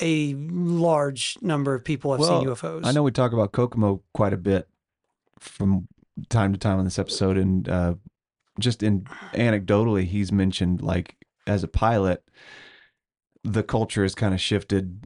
a 0.00 0.34
large 0.34 1.36
number 1.40 1.74
of 1.74 1.84
people 1.84 2.12
have 2.12 2.24
seen 2.24 2.48
UFOs. 2.48 2.86
I 2.86 2.92
know 2.92 3.02
we 3.02 3.10
talk 3.10 3.32
about 3.32 3.52
Kokomo 3.52 4.02
quite 4.14 4.32
a 4.32 4.38
bit 4.38 4.68
from 5.38 5.88
time 6.28 6.52
to 6.52 6.58
time 6.58 6.78
on 6.78 6.84
this 6.84 6.98
episode, 6.98 7.36
and 7.36 7.68
uh, 7.68 7.94
just 8.58 8.82
in 8.82 9.02
anecdotally, 9.34 10.04
he's 10.04 10.32
mentioned 10.32 10.82
like 10.82 11.16
as 11.46 11.62
a 11.62 11.68
pilot, 11.68 12.22
the 13.44 13.62
culture 13.62 14.02
has 14.02 14.14
kind 14.14 14.34
of 14.34 14.40
shifted. 14.40 15.04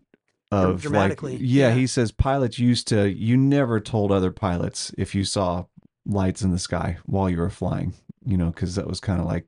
Of 0.53 0.85
like, 0.85 1.21
yeah, 1.23 1.39
yeah. 1.41 1.75
he 1.75 1.89
says 1.89 2.13
pilots 2.13 2.59
used 2.59 2.87
to. 2.89 3.11
You 3.11 3.37
never 3.37 3.81
told 3.81 4.13
other 4.13 4.31
pilots 4.31 4.93
if 4.97 5.15
you 5.15 5.25
saw 5.25 5.65
lights 6.07 6.43
in 6.43 6.53
the 6.53 6.59
sky 6.59 6.99
while 7.05 7.29
you 7.29 7.39
were 7.39 7.51
flying, 7.51 7.95
you 8.25 8.37
know, 8.37 8.51
because 8.51 8.77
that 8.77 8.87
was 8.87 9.01
kind 9.01 9.21
of 9.21 9.27
like 9.27 9.47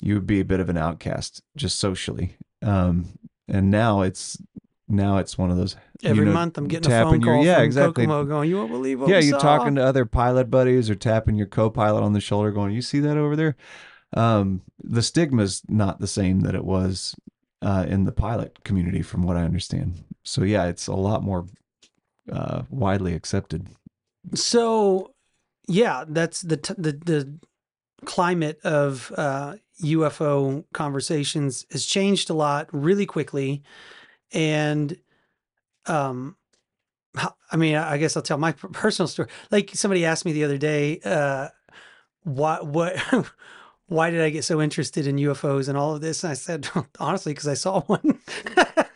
you 0.00 0.14
would 0.14 0.26
be 0.26 0.40
a 0.40 0.44
bit 0.44 0.60
of 0.60 0.68
an 0.68 0.76
outcast 0.76 1.42
just 1.56 1.78
socially. 1.78 2.36
Um, 2.62 3.18
and 3.50 3.70
now 3.70 4.00
it's 4.02 4.38
now 4.88 5.18
it's 5.18 5.36
one 5.38 5.50
of 5.50 5.56
those 5.56 5.76
you 6.02 6.08
Every 6.10 6.24
know, 6.24 6.32
month, 6.32 6.56
I'm 6.56 6.66
getting 6.66 6.90
a 6.90 7.02
phone 7.04 7.20
your- 7.20 7.34
call 7.34 7.44
yeah, 7.44 7.56
from 7.56 7.64
exactly. 7.64 8.06
Kokomo 8.06 8.24
going, 8.24 8.48
"You 8.48 8.56
won't 8.56 8.70
believe 8.70 9.00
what 9.00 9.10
yeah, 9.10 9.18
you're 9.18 9.38
saw." 9.38 9.58
talking 9.58 9.74
to 9.74 9.84
other 9.84 10.06
pilot 10.06 10.50
buddies 10.50 10.88
or 10.88 10.94
tapping 10.94 11.36
your 11.36 11.46
co-pilot 11.46 12.02
on 12.02 12.14
the 12.14 12.20
shoulder, 12.20 12.50
going, 12.50 12.72
"You 12.72 12.80
see 12.82 13.00
that 13.00 13.18
over 13.18 13.36
there?" 13.36 13.54
Um, 14.16 14.62
the 14.82 15.02
stigma's 15.02 15.62
not 15.68 16.00
the 16.00 16.06
same 16.06 16.40
that 16.40 16.54
it 16.54 16.64
was 16.64 17.14
uh, 17.62 17.84
in 17.86 18.04
the 18.04 18.12
pilot 18.12 18.64
community, 18.64 19.02
from 19.02 19.22
what 19.24 19.36
I 19.36 19.42
understand. 19.44 20.02
So 20.24 20.42
yeah, 20.42 20.64
it's 20.66 20.86
a 20.86 20.94
lot 20.94 21.22
more 21.22 21.44
uh, 22.32 22.62
widely 22.70 23.12
accepted. 23.14 23.66
So, 24.34 25.12
yeah, 25.68 26.04
that's 26.08 26.40
the 26.42 26.56
t- 26.56 26.74
the 26.78 26.92
the 26.92 27.38
climate 28.06 28.58
of 28.64 29.12
uh, 29.16 29.56
UFO 29.82 30.64
conversations 30.72 31.66
has 31.70 31.86
changed 31.86 32.30
a 32.30 32.34
lot 32.34 32.68
really 32.72 33.06
quickly. 33.06 33.62
And, 34.32 34.96
um, 35.86 36.36
I 37.50 37.56
mean, 37.56 37.74
I 37.74 37.98
guess 37.98 38.16
I'll 38.16 38.22
tell 38.22 38.38
my 38.38 38.52
personal 38.52 39.08
story. 39.08 39.28
Like 39.50 39.70
somebody 39.74 40.04
asked 40.04 40.24
me 40.24 40.32
the 40.32 40.44
other 40.44 40.58
day, 40.58 41.00
uh, 41.04 41.48
why, 42.22 42.60
what, 42.60 42.96
why 43.86 44.10
did 44.10 44.20
I 44.20 44.30
get 44.30 44.44
so 44.44 44.62
interested 44.62 45.06
in 45.06 45.16
UFOs 45.16 45.68
and 45.68 45.76
all 45.76 45.94
of 45.94 46.00
this? 46.00 46.22
And 46.22 46.30
I 46.30 46.34
said, 46.34 46.68
honestly, 47.00 47.32
because 47.32 47.48
I 47.48 47.54
saw 47.54 47.80
one. 47.82 48.20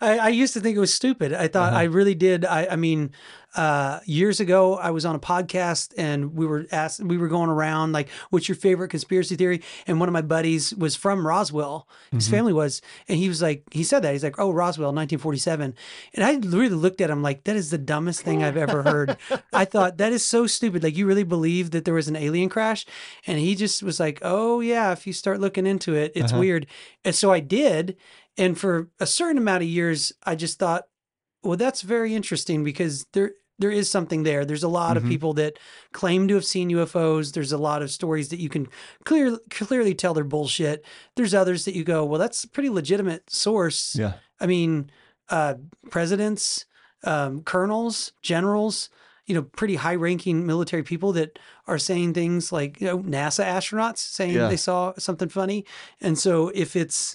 I, 0.00 0.18
I 0.18 0.28
used 0.28 0.54
to 0.54 0.60
think 0.60 0.76
it 0.76 0.80
was 0.80 0.92
stupid. 0.94 1.32
I 1.32 1.48
thought 1.48 1.72
Uh-huh. 1.72 1.80
I 1.80 1.84
really 1.84 2.14
did. 2.14 2.44
I, 2.44 2.66
I 2.72 2.76
mean, 2.76 3.10
uh, 3.56 4.00
years 4.04 4.40
ago, 4.40 4.74
I 4.74 4.90
was 4.90 5.04
on 5.04 5.14
a 5.14 5.18
podcast 5.20 5.94
and 5.96 6.34
we 6.34 6.44
were 6.44 6.66
asked, 6.72 6.98
we 7.00 7.16
were 7.16 7.28
going 7.28 7.48
around 7.50 7.92
like, 7.92 8.08
"What's 8.30 8.48
your 8.48 8.56
favorite 8.56 8.88
conspiracy 8.88 9.36
theory?" 9.36 9.62
And 9.86 10.00
one 10.00 10.08
of 10.08 10.12
my 10.12 10.22
buddies 10.22 10.74
was 10.74 10.96
from 10.96 11.24
Roswell. 11.24 11.86
His 12.10 12.26
Mhm. 12.26 12.30
family 12.30 12.52
was, 12.52 12.82
and 13.08 13.16
he 13.16 13.28
was 13.28 13.40
like, 13.42 13.62
he 13.70 13.84
said 13.84 14.00
that 14.02 14.12
he's 14.12 14.24
like, 14.24 14.40
"Oh, 14.40 14.50
Roswell, 14.50 14.92
1947," 14.92 15.72
and 16.14 16.24
I 16.24 16.34
really 16.48 16.74
looked 16.74 17.00
at 17.00 17.10
him 17.10 17.22
like, 17.22 17.44
"That 17.44 17.54
is 17.54 17.70
the 17.70 17.78
dumbest 17.78 18.22
thing 18.22 18.42
I've 18.42 18.56
ever 18.56 18.82
heard." 18.82 19.16
I 19.52 19.64
thought 19.64 19.98
that 19.98 20.12
is 20.12 20.24
so 20.26 20.48
stupid. 20.48 20.82
Like, 20.82 20.96
you 20.96 21.06
really 21.06 21.22
believe 21.22 21.70
that 21.70 21.84
there 21.84 21.94
was 21.94 22.08
an 22.08 22.16
alien 22.16 22.48
crash? 22.48 22.84
And 23.24 23.38
he 23.38 23.54
just 23.54 23.84
was 23.84 24.00
like, 24.00 24.18
"Oh 24.22 24.58
yeah, 24.60 24.90
if 24.90 25.06
you 25.06 25.12
start 25.12 25.38
looking 25.38 25.64
into 25.66 25.94
it, 25.94 26.10
it's 26.16 26.32
Uh-huh. 26.32 26.40
weird." 26.40 26.66
And 27.04 27.14
so 27.14 27.30
I 27.30 27.38
did, 27.38 27.96
and 28.36 28.58
for 28.58 28.88
a 29.00 29.06
certain 29.06 29.38
amount 29.38 29.62
of 29.62 29.68
years, 29.68 30.12
I 30.24 30.34
just 30.34 30.58
thought, 30.58 30.84
well, 31.42 31.56
that's 31.56 31.82
very 31.82 32.14
interesting 32.14 32.64
because 32.64 33.06
there 33.12 33.32
there 33.60 33.70
is 33.70 33.88
something 33.88 34.24
there. 34.24 34.44
There's 34.44 34.64
a 34.64 34.68
lot 34.68 34.96
of 34.96 35.04
Mhm. 35.04 35.08
people 35.10 35.32
that 35.34 35.56
claim 35.92 36.26
to 36.26 36.34
have 36.34 36.44
seen 36.44 36.70
UFOs. 36.70 37.34
There's 37.34 37.52
a 37.52 37.56
lot 37.58 37.82
of 37.82 37.90
stories 37.92 38.30
that 38.30 38.40
you 38.40 38.48
can 38.48 38.66
clear, 39.04 39.38
clearly 39.48 39.94
tell 39.94 40.12
they're 40.12 40.24
bullshit. 40.24 40.84
There's 41.14 41.34
others 41.34 41.64
that 41.64 41.76
you 41.76 41.84
go, 41.84 42.04
well, 42.04 42.18
that's 42.18 42.42
a 42.42 42.48
pretty 42.48 42.68
legitimate 42.68 43.30
source. 43.30 43.94
Yeah. 43.94 44.14
I 44.40 44.46
mean, 44.48 44.90
uh, 45.28 45.54
presidents, 45.88 46.64
um, 47.04 47.42
colonels, 47.44 48.10
generals, 48.22 48.90
you 49.26 49.36
know, 49.36 49.42
pretty 49.42 49.76
high 49.76 49.94
ranking 49.94 50.44
military 50.44 50.82
people 50.82 51.12
that 51.12 51.38
are 51.68 51.78
saying 51.78 52.12
things 52.14 52.50
like, 52.50 52.80
you 52.80 52.88
know, 52.88 52.98
NASA 52.98 53.44
astronauts 53.44 53.98
saying 53.98 54.34
Yeah. 54.34 54.48
they 54.48 54.56
saw 54.56 54.94
something 54.98 55.28
funny. 55.28 55.64
And 56.00 56.18
so 56.18 56.48
if 56.56 56.74
it's, 56.74 57.14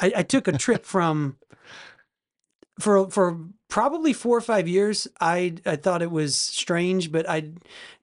I, 0.00 0.12
I 0.16 0.22
took 0.22 0.48
a 0.48 0.52
trip 0.52 0.84
from, 0.84 1.36
for, 2.80 3.08
for 3.10 3.38
probably 3.68 4.12
four 4.12 4.36
or 4.36 4.40
five 4.40 4.66
years, 4.68 5.06
I, 5.20 5.54
I 5.64 5.76
thought 5.76 6.02
it 6.02 6.10
was 6.10 6.34
strange, 6.34 7.12
but 7.12 7.28
I 7.28 7.52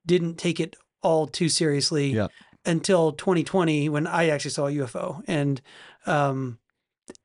didn't 0.06 0.38
take 0.38 0.60
it 0.60 0.75
all 1.01 1.27
too 1.27 1.49
seriously 1.49 2.12
Yeah. 2.13 2.27
until 2.65 3.12
2020 3.12 3.89
when 3.89 4.08
I 4.08 4.30
actually 4.30 4.51
saw 4.51 4.67
a 4.67 4.71
UFO. 4.71 5.21
And, 5.27 5.62
um, 6.06 6.60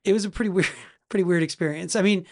it 0.03 0.13
was 0.13 0.25
a 0.25 0.29
pretty 0.29 0.49
weird, 0.49 0.67
pretty 1.09 1.23
weird 1.23 1.43
experience. 1.43 1.95
I 1.95 2.01
mean, 2.01 2.25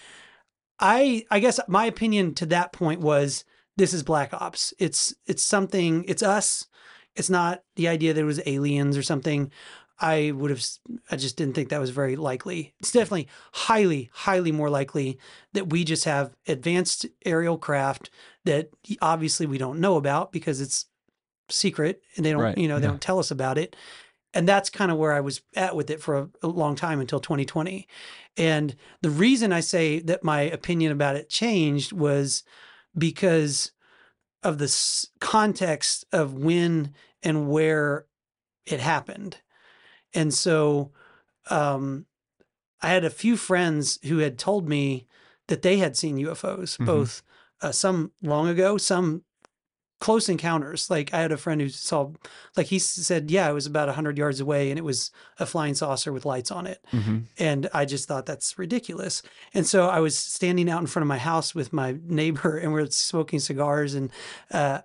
I 0.78 1.26
I 1.32 1.40
guess 1.40 1.58
my 1.70 1.86
opinion 1.86 2.34
to 2.36 2.46
that 2.48 2.74
point 2.74 3.00
was 3.00 3.46
this 3.78 3.94
is 3.94 4.04
Black 4.04 4.34
Ops. 4.34 4.74
It's 4.78 5.16
it's 5.26 5.42
something. 5.42 6.04
It's 6.06 6.22
us. 6.22 6.68
It's 7.16 7.30
not 7.30 7.64
the 7.78 7.88
idea 7.88 8.14
that 8.14 8.20
it 8.20 8.26
was 8.26 8.42
aliens 8.46 8.98
or 8.98 9.04
something. 9.04 9.52
I 10.00 10.32
would 10.32 10.50
have. 10.50 10.64
I 11.10 11.16
just 11.16 11.38
didn't 11.38 11.56
think 11.56 11.70
that 11.70 11.80
was 11.80 11.90
very 11.90 12.16
likely. 12.16 12.74
It's 12.80 12.92
definitely 12.92 13.28
highly, 13.54 14.10
highly 14.14 14.52
more 14.52 14.70
likely 14.70 15.20
that 15.54 15.70
we 15.70 15.84
just 15.84 16.06
have 16.06 16.36
advanced 16.48 17.06
aerial 17.26 17.58
craft 17.58 18.10
that 18.44 18.70
obviously 19.02 19.46
we 19.46 19.58
don't 19.58 19.80
know 19.80 19.96
about 19.96 20.32
because 20.32 20.60
it's 20.60 20.86
secret 21.50 22.02
and 22.16 22.26
they 22.26 22.32
don't. 22.32 22.42
Right, 22.42 22.58
You 22.58 22.68
know, 22.68 22.80
they 22.80 22.86
yeah. 22.86 22.92
don't 22.92 23.02
tell 23.02 23.20
us 23.20 23.32
about 23.32 23.58
it 23.58 23.76
and 24.36 24.48
that's 24.48 24.70
kind 24.70 24.92
of 24.92 24.98
where 24.98 25.14
I 25.14 25.22
was 25.22 25.42
at 25.56 25.76
with 25.76 25.90
it 25.90 26.02
for 26.02 26.18
a, 26.18 26.30
a 26.44 26.48
long 26.48 26.76
time 26.76 27.00
until 27.00 27.22
2020. 27.22 27.88
And 28.36 28.76
the 29.02 29.10
reason 29.10 29.54
I 29.54 29.62
say 29.62 30.00
that 30.02 30.26
my 30.26 30.42
opinion 30.42 30.92
about 30.92 31.16
it 31.16 31.30
changed 31.30 31.94
was 31.94 32.44
because 32.98 33.72
of 34.44 34.58
the 34.58 35.08
context 35.22 36.06
of 36.12 36.34
when 36.34 36.94
and 37.24 37.50
where 37.50 38.06
it 38.66 38.82
happened. 38.82 39.38
And 40.16 40.34
so 40.34 40.92
um, 41.50 42.06
I 42.82 42.90
had 42.90 43.04
a 43.06 43.10
few 43.10 43.38
friends 43.38 44.00
who 44.06 44.20
had 44.20 44.38
told 44.38 44.68
me 44.68 45.08
that 45.48 45.62
they 45.62 45.78
had 45.78 45.96
seen 45.96 46.18
UFOs, 46.18 46.78
Mhm. 46.78 46.86
both 46.86 47.22
uh, 47.62 47.72
some 47.72 48.12
long 48.22 48.48
ago, 48.48 48.78
some 48.78 49.24
close 50.02 50.28
encounters. 50.28 50.90
Like 50.90 51.14
I 51.14 51.22
had 51.22 51.32
a 51.32 51.38
friend 51.38 51.62
who 51.62 51.70
saw, 51.70 52.12
like 52.58 52.68
he 52.68 52.80
said, 52.80 53.32
yeah, 53.32 53.50
it 53.50 53.54
was 53.54 53.66
about 53.66 53.88
100 53.88 54.18
yards 54.18 54.40
away 54.40 54.70
and 54.70 54.78
it 54.78 54.84
was 54.84 55.10
a 55.40 55.46
flying 55.46 55.74
saucer 55.74 56.12
with 56.12 56.26
lights 56.26 56.52
on 56.52 56.68
it. 56.68 56.84
hmm 56.92 57.20
And 57.38 57.70
I 57.74 57.86
just 57.86 58.08
thought 58.08 58.26
that's 58.26 58.58
ridiculous. 58.60 59.22
And 59.54 59.66
so 59.66 59.88
I 59.88 60.00
was 60.00 60.18
standing 60.18 60.70
out 60.70 60.82
in 60.82 60.88
front 60.88 61.04
of 61.04 61.08
my 61.08 61.18
house 61.18 61.56
with 61.56 61.72
my 61.72 61.98
neighbor 62.04 62.58
and 62.62 62.74
we 62.74 62.82
are 62.82 62.90
smoking 62.92 63.40
cigars. 63.40 63.94
And 63.94 64.12
uh, 64.52 64.82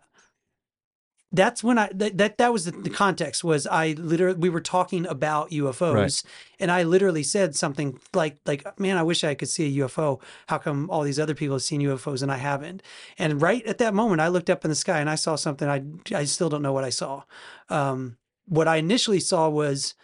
that's 1.33 1.63
when 1.63 1.79
I, 1.79 1.89
that, 1.95 2.19
that, 2.19 2.39
that 2.39 2.53
was 2.53 2.65
the, 2.65 2.73
the 2.73 2.91
context 2.91 3.45
was 3.45 3.67
I 3.67 3.93
literally, 3.93 4.39
we 4.39 4.49
were 4.49 4.61
talking 4.61 5.07
about 5.07 5.51
UFOs 5.51 6.25
and 6.59 6.71
I 6.73 6.83
literally 6.83 7.23
said 7.23 7.55
something 7.55 8.01
like, 8.15 8.39
like, 8.47 8.79
man, 8.81 8.97
I 8.97 9.05
wish 9.05 9.23
I 9.23 9.35
could 9.35 9.49
see 9.49 9.81
a 9.81 9.85
UFO. 9.85 10.21
How 10.49 10.59
come 10.59 10.91
all 10.91 11.03
these 11.03 11.21
other 11.21 11.35
people 11.35 11.55
have 11.55 11.63
seen 11.63 11.81
UFOs 11.83 12.23
and 12.23 12.33
I 12.33 12.37
haven't? 12.39 12.83
And 13.17 13.41
right 13.41 13.65
at 13.65 13.79
that 13.79 13.95
moment, 13.95 14.21
I 14.21 14.29
looked 14.29 14.51
up 14.51 14.65
in 14.65 14.71
the 14.71 14.75
sky 14.75 14.99
and 14.99 15.09
I 15.09 15.15
saw 15.15 15.37
something. 15.37 15.69
I, 15.69 15.83
I 16.15 16.25
still 16.25 16.49
don't 16.49 16.63
know 16.63 16.73
what 16.73 16.85
I 16.85 16.91
saw. 16.91 17.23
Um, 17.69 18.17
what 18.47 18.67
I 18.67 18.77
initially 18.77 19.21
saw 19.21 19.49
was 19.49 19.95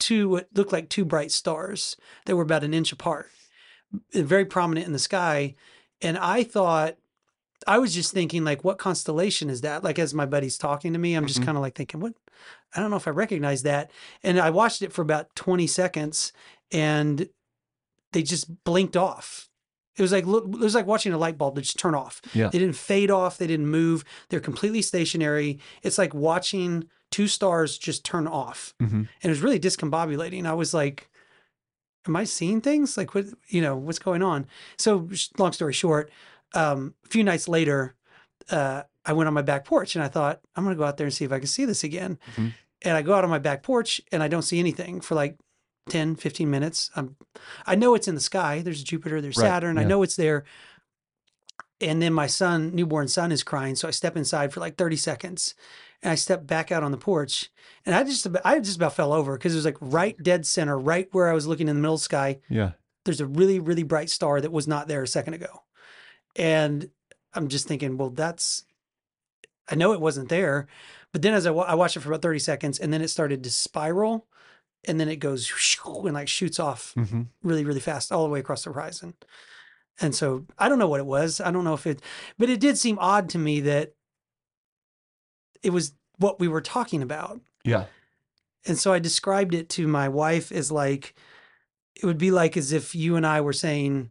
two 0.00 0.28
what 0.28 0.48
looked 0.52 0.72
like 0.72 0.88
two 0.88 1.04
bright 1.04 1.30
stars 1.30 1.96
that 2.24 2.34
were 2.34 2.42
about 2.42 2.64
an 2.64 2.74
inch 2.74 2.90
apart, 2.92 3.30
very 4.12 4.44
prominent 4.44 4.86
in 4.86 4.92
the 4.92 4.98
sky. 4.98 5.54
And 6.02 6.18
I 6.18 6.42
thought, 6.42 6.96
I 7.66 7.78
was 7.78 7.94
just 7.94 8.12
thinking, 8.12 8.44
like, 8.44 8.64
what 8.64 8.78
constellation 8.78 9.48
is 9.50 9.62
that? 9.62 9.82
Like, 9.82 9.98
as 9.98 10.12
my 10.14 10.26
buddy's 10.26 10.58
talking 10.58 10.92
to 10.92 10.98
me, 10.98 11.14
I'm 11.14 11.26
just 11.26 11.40
Mhm. 11.40 11.44
kind 11.46 11.56
of 11.58 11.62
like 11.62 11.74
thinking, 11.74 12.00
what? 12.00 12.14
I 12.74 12.80
don't 12.80 12.90
know 12.90 12.96
if 12.96 13.08
I 13.08 13.12
recognize 13.12 13.62
that. 13.62 13.90
And 14.22 14.38
I 14.38 14.50
watched 14.50 14.82
it 14.82 14.92
for 14.92 15.02
about 15.02 15.34
20 15.34 15.66
seconds 15.66 16.32
and 16.70 17.28
they 18.12 18.22
just 18.22 18.64
blinked 18.64 18.96
off. 18.96 19.48
It 19.96 20.02
was 20.02 20.12
like, 20.12 20.26
look, 20.26 20.44
it 20.44 20.58
was 20.58 20.74
like 20.74 20.86
watching 20.86 21.12
a 21.12 21.18
light 21.18 21.38
bulb 21.38 21.56
just 21.58 21.78
turn 21.78 21.94
off. 21.94 22.20
Yeah. 22.34 22.48
They 22.48 22.58
didn't 22.58 22.76
fade 22.76 23.10
off. 23.10 23.38
They 23.38 23.46
didn't 23.46 23.68
move. 23.68 24.04
They're 24.28 24.40
completely 24.40 24.82
stationary. 24.82 25.58
It's 25.82 25.96
like 25.98 26.12
watching 26.14 26.88
two 27.10 27.28
stars 27.28 27.78
just 27.78 28.04
turn 28.04 28.26
off 28.26 28.74
hmm 28.80 28.86
and 28.96 29.08
it 29.22 29.28
was 29.28 29.40
really 29.40 29.60
discombobulating. 29.60 30.44
I 30.44 30.52
was 30.52 30.74
like, 30.74 31.08
"Am 32.06 32.16
I 32.16 32.24
seeing 32.24 32.60
things? 32.60 32.96
Like, 32.96 33.14
what? 33.14 33.26
You 33.48 33.62
know, 33.62 33.76
what's 33.76 33.98
going 33.98 34.22
on?" 34.22 34.46
So, 34.76 35.08
long 35.38 35.52
story 35.52 35.72
short, 35.72 36.10
um, 36.54 36.94
a 37.04 37.08
few 37.08 37.24
nights 37.24 37.48
later, 37.48 37.94
uh, 38.50 38.82
I 39.04 39.12
went 39.12 39.28
on 39.28 39.34
my 39.34 39.42
back 39.42 39.64
porch 39.64 39.94
and 39.94 40.02
I 40.04 40.08
thought, 40.08 40.40
"I'm 40.54 40.64
going 40.64 40.74
to 40.74 40.78
go 40.78 40.84
out 40.84 40.96
there 40.96 41.06
and 41.06 41.14
see 41.14 41.24
if 41.24 41.32
I 41.32 41.38
can 41.38 41.46
see 41.48 41.64
this 41.64 41.84
again." 41.84 42.18
Mhm. 42.36 42.52
And 42.82 42.96
I 42.96 43.02
go 43.02 43.14
out 43.14 43.24
on 43.24 43.30
my 43.30 43.38
back 43.38 43.62
porch 43.62 44.00
and 44.12 44.22
I 44.22 44.28
don't 44.28 44.42
see 44.42 44.58
anything 44.58 45.00
for 45.00 45.14
like 45.14 45.38
10, 45.88 46.16
15 46.16 46.50
minutes. 46.50 46.90
I'm, 46.94 47.16
I 47.66 47.74
know 47.74 47.94
it's 47.94 48.08
in 48.08 48.14
the 48.14 48.20
sky. 48.20 48.60
There's 48.60 48.82
Jupiter. 48.82 49.20
There's 49.20 49.36
Right, 49.36 49.44
Saturn. 49.44 49.78
I 49.78 49.84
know 49.84 50.02
it's 50.02 50.16
there. 50.16 50.44
And 51.80 52.00
then 52.00 52.12
my 52.12 52.26
son, 52.26 52.74
newborn 52.74 53.08
son, 53.08 53.32
is 53.32 53.42
crying. 53.42 53.76
So 53.76 53.86
I 53.86 53.90
step 53.90 54.16
inside 54.16 54.52
for 54.52 54.60
like 54.60 54.76
30 54.76 54.96
seconds 54.96 55.54
and 56.02 56.10
I 56.10 56.14
step 56.14 56.46
back 56.46 56.72
out 56.72 56.82
on 56.82 56.90
the 56.90 56.96
porch 56.96 57.50
and 57.84 57.94
I 57.94 58.02
just 58.02 58.24
about, 58.26 58.42
I 58.44 58.58
just 58.60 58.76
about 58.76 58.94
fell 58.94 59.12
over 59.12 59.36
because 59.36 59.52
it 59.52 59.56
was 59.58 59.64
like 59.64 59.76
right 59.80 60.16
dead 60.22 60.46
center, 60.46 60.78
right 60.78 61.08
where 61.12 61.28
I 61.28 61.34
was 61.34 61.46
looking 61.46 61.68
in 61.68 61.76
the 61.76 61.80
middle 61.82 61.94
of 61.94 62.00
the 62.00 62.04
sky. 62.04 62.40
Yeah. 62.48 62.72
There's 63.04 63.20
a 63.20 63.26
really, 63.26 63.60
really 63.60 63.82
bright 63.82 64.10
star 64.10 64.40
that 64.40 64.52
was 64.52 64.66
not 64.66 64.88
there 64.88 65.02
a 65.02 65.06
second 65.08 65.34
ago. 65.34 65.62
And 66.36 66.90
I'm 67.34 67.48
just 67.48 67.66
thinking, 67.66 67.96
well, 67.96 68.10
that's, 68.10 68.64
I 69.68 69.74
know 69.74 69.92
it 69.92 70.00
wasn't 70.00 70.28
there. 70.28 70.66
But 71.12 71.22
then 71.22 71.34
as 71.34 71.46
I, 71.46 71.52
I 71.52 71.74
watched 71.74 71.96
it 71.96 72.00
for 72.00 72.10
about 72.10 72.22
30 72.22 72.38
seconds 72.38 72.78
and 72.78 72.92
then 72.92 73.02
it 73.02 73.08
started 73.08 73.42
to 73.44 73.50
spiral 73.50 74.26
and 74.86 75.00
then 75.00 75.08
it 75.08 75.16
goes 75.16 75.50
and 75.84 76.14
like 76.14 76.28
shoots 76.28 76.60
off 76.60 76.92
hmm 76.94 77.22
really, 77.42 77.64
really 77.64 77.80
fast 77.80 78.10
all 78.10 78.24
the 78.24 78.30
way 78.30 78.40
across 78.40 78.64
the 78.64 78.72
horizon. 78.72 79.14
And 80.00 80.14
so 80.14 80.46
I 80.58 80.68
don't 80.68 80.78
know 80.78 80.88
what 80.88 81.00
it 81.00 81.06
was. 81.06 81.40
I 81.40 81.50
don't 81.50 81.64
know 81.64 81.74
if 81.74 81.86
it, 81.86 82.02
but 82.38 82.50
it 82.50 82.58
did 82.60 82.76
seem 82.76 82.98
odd 82.98 83.28
to 83.30 83.38
me 83.38 83.60
that 83.60 83.94
it 85.62 85.70
was 85.70 85.94
what 86.18 86.40
we 86.40 86.48
were 86.48 86.60
talking 86.60 87.02
about. 87.02 87.40
Yeah. 87.64 87.84
And 88.66 88.76
so 88.76 88.92
I 88.92 88.98
described 88.98 89.54
it 89.54 89.68
to 89.70 89.86
my 89.86 90.08
wife 90.08 90.50
as 90.50 90.72
like, 90.72 91.14
it 91.94 92.04
would 92.04 92.18
be 92.18 92.30
like 92.30 92.56
as 92.56 92.72
if 92.72 92.94
you 92.94 93.16
and 93.16 93.26
I 93.26 93.40
were 93.40 93.52
saying, 93.52 94.10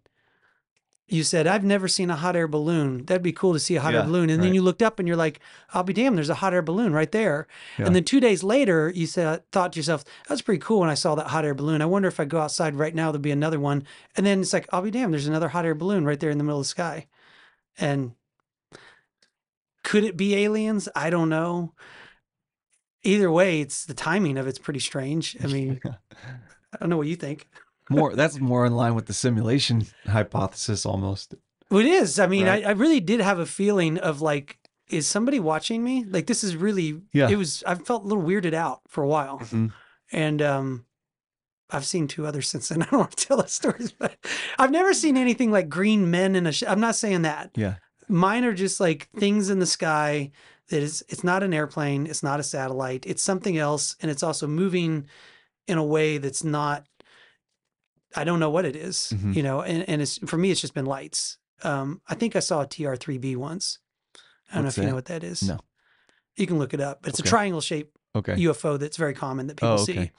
you 1.08 1.24
said, 1.24 1.46
I've 1.46 1.64
never 1.64 1.88
seen 1.88 2.10
a 2.10 2.16
hot 2.16 2.36
air 2.36 2.48
balloon. 2.48 3.06
That'd 3.06 3.22
be 3.22 3.32
cool 3.32 3.54
to 3.54 3.60
see 3.60 3.76
a 3.76 3.82
hot 3.82 3.94
air 3.94 4.04
balloon. 4.04 4.32
And 4.32 4.42
then 4.42 4.56
you 4.56 4.62
looked 4.64 4.82
up 4.82 4.98
and 4.98 5.08
you're 5.08 5.16
like, 5.16 5.40
I'll 5.72 5.84
be 5.84 5.94
damned, 5.94 6.18
there's 6.18 6.30
a 6.30 6.36
hot 6.36 6.52
air 6.54 6.64
balloon 6.64 6.94
right 6.94 7.12
there. 7.12 7.46
Yeah. 7.78 7.86
And 7.86 7.96
then 7.96 8.04
two 8.04 8.20
days 8.20 8.44
later, 8.44 8.92
you 8.94 9.06
said, 9.06 9.44
thought 9.52 9.74
to 9.74 9.80
yourself, 9.80 10.04
that's 10.28 10.42
pretty 10.42 10.62
cool 10.62 10.80
when 10.80 10.90
I 10.90 10.96
saw 10.96 11.14
that 11.14 11.28
hot 11.28 11.46
air 11.46 11.54
balloon. 11.54 11.84
I 11.84 11.86
wonder 11.86 12.08
if 12.08 12.20
I 12.20 12.26
go 12.26 12.40
outside 12.40 12.76
right 12.76 12.96
now, 12.96 13.12
there'll 13.12 13.22
be 13.22 13.30
another 13.32 13.60
one. 13.60 13.86
And 14.18 14.26
then 14.26 14.42
it's 14.42 14.52
like, 14.52 14.68
I'll 14.74 14.82
be 14.82 14.90
damned, 14.90 15.14
there's 15.14 15.28
another 15.28 15.50
hot 15.50 15.64
air 15.66 15.76
balloon 15.76 16.06
right 16.06 16.20
there 16.20 16.32
in 16.32 16.40
the 16.40 16.44
middle 16.44 16.60
of 16.60 16.66
the 16.66 16.70
sky. 16.70 17.06
And 17.78 18.14
could 19.84 20.04
it 20.04 20.18
be 20.18 20.36
aliens? 20.36 20.90
I 20.96 21.12
don't 21.12 21.30
know. 21.30 21.74
either 23.04 23.32
way, 23.32 23.62
it's 23.62 23.86
the 23.86 23.94
timing 23.94 24.38
of 24.38 24.48
it's 24.48 24.58
pretty 24.58 24.80
strange. 24.80 25.38
I 25.44 25.46
mean, 25.48 25.80
I 25.86 26.78
don't 26.80 26.90
know 26.90 26.98
what 26.98 27.06
you 27.08 27.16
think. 27.16 27.48
More 27.90 28.16
that's 28.16 28.40
more 28.40 28.66
in 28.66 28.74
line 28.76 28.96
with 28.96 29.06
the 29.06 29.14
simulation 29.14 29.86
hypothesis 30.08 30.86
almost. 30.86 31.36
It 31.72 31.86
is. 31.86 32.20
I 32.20 32.28
mean, 32.28 32.46
Right. 32.46 32.66
I, 32.66 32.70
I 32.70 32.72
really 32.74 33.00
did 33.00 33.20
have 33.22 33.40
a 33.40 33.46
feeling 33.46 33.98
of 33.98 34.22
like, 34.22 34.58
is 34.90 35.08
somebody 35.08 35.40
watching 35.40 35.84
me? 35.84 36.06
Like, 36.08 36.28
this 36.28 36.44
is 36.44 36.56
really, 36.56 37.02
Yeah. 37.14 37.30
it 37.30 37.38
was, 37.38 37.64
I 37.66 37.76
felt 37.76 38.04
a 38.04 38.08
little 38.08 38.24
weirded 38.24 38.54
out 38.54 38.82
for 38.88 39.04
a 39.04 39.08
while. 39.08 39.40
Mhm. 39.40 39.72
And, 40.12 40.42
um, 40.42 40.86
I've 41.72 41.86
seen 41.86 42.08
two 42.08 42.26
others 42.28 42.48
since 42.54 42.70
then. 42.70 42.84
I 42.84 42.86
don't 42.86 43.00
want 43.00 43.18
to 43.18 43.26
tell 43.26 43.38
those 43.38 43.52
stories, 43.52 43.92
but 43.92 44.16
I've 44.60 44.72
never 44.72 44.94
seen 44.94 45.18
anything 45.18 45.52
like 45.52 45.68
green 45.70 46.12
men 46.12 46.36
in 46.36 46.46
a. 46.46 46.52
Sh- 46.52 46.64
I'm 46.68 46.80
not 46.80 46.96
saying 46.96 47.24
that. 47.24 47.52
Yeah. 47.56 47.76
Mine 48.08 48.44
are 48.46 48.54
just 48.54 48.80
like 48.80 49.10
things 49.18 49.50
in 49.50 49.58
the 49.58 49.66
sky 49.66 50.32
that 50.70 50.84
is. 50.84 51.04
It's 51.10 51.24
not 51.24 51.42
an 51.42 51.56
airplane. 51.56 52.06
It's 52.06 52.22
not 52.22 52.40
a 52.40 52.44
satellite. 52.44 53.04
It's 53.08 53.24
something 53.24 53.58
else, 53.58 53.96
and 54.00 54.12
it's 54.12 54.22
also 54.22 54.46
moving 54.46 55.08
in 55.68 55.80
a 55.80 55.84
way 55.84 56.20
that's 56.20 56.44
not. 56.44 56.86
I 58.16 58.24
don't 58.24 58.40
know 58.40 58.50
what 58.50 58.66
it 58.66 58.76
is, 58.76 59.14
Mhm. 59.16 59.36
you 59.36 59.44
know, 59.44 59.62
and, 59.62 59.88
and 59.90 60.02
it's 60.02 60.18
for 60.26 60.38
me. 60.38 60.52
It's 60.52 60.62
just 60.62 60.74
been 60.74 60.86
lights. 60.86 61.38
Um, 61.64 62.02
I 62.08 62.16
think 62.16 62.36
I 62.36 62.40
saw 62.40 62.62
a 62.62 62.68
TR3B 62.68 63.36
once. 63.36 63.80
I 64.52 64.56
don't 64.56 64.66
What's 64.66 64.78
know 64.78 64.82
if 64.82 64.86
you 64.86 64.90
know 64.92 64.96
what 64.96 65.06
that 65.06 65.24
is. 65.24 65.44
No. 65.44 65.60
You 66.36 66.48
can 66.48 66.60
look 66.60 66.74
it 66.74 66.82
up, 66.82 67.00
but 67.02 67.10
it's 67.10 67.20
Okay. 67.20 67.28
a 67.28 67.30
triangle 67.30 67.62
shaped 67.62 67.96
Okay. 68.16 68.36
UFO 68.36 68.78
that's 68.80 68.98
very 68.98 69.14
common 69.14 69.48
that 69.48 69.58
people 69.58 69.74
Oh, 69.74 69.86
see. 69.86 70.12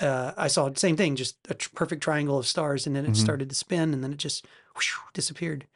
Uh, 0.00 0.32
I 0.36 0.48
saw 0.48 0.68
the 0.68 0.78
same 0.78 0.96
thing, 0.96 1.16
just 1.16 1.36
a 1.48 1.54
tr- 1.54 1.70
perfect 1.74 2.02
triangle 2.02 2.38
of 2.38 2.46
stars, 2.46 2.86
and 2.86 2.94
then 2.94 3.04
it 3.06 3.12
Mhm. 3.12 3.16
started 3.16 3.48
to 3.48 3.54
spin, 3.54 3.94
and 3.94 4.02
then 4.04 4.12
it 4.12 4.18
just 4.18 4.44
whoosh, 4.74 4.92
disappeared. 5.14 5.66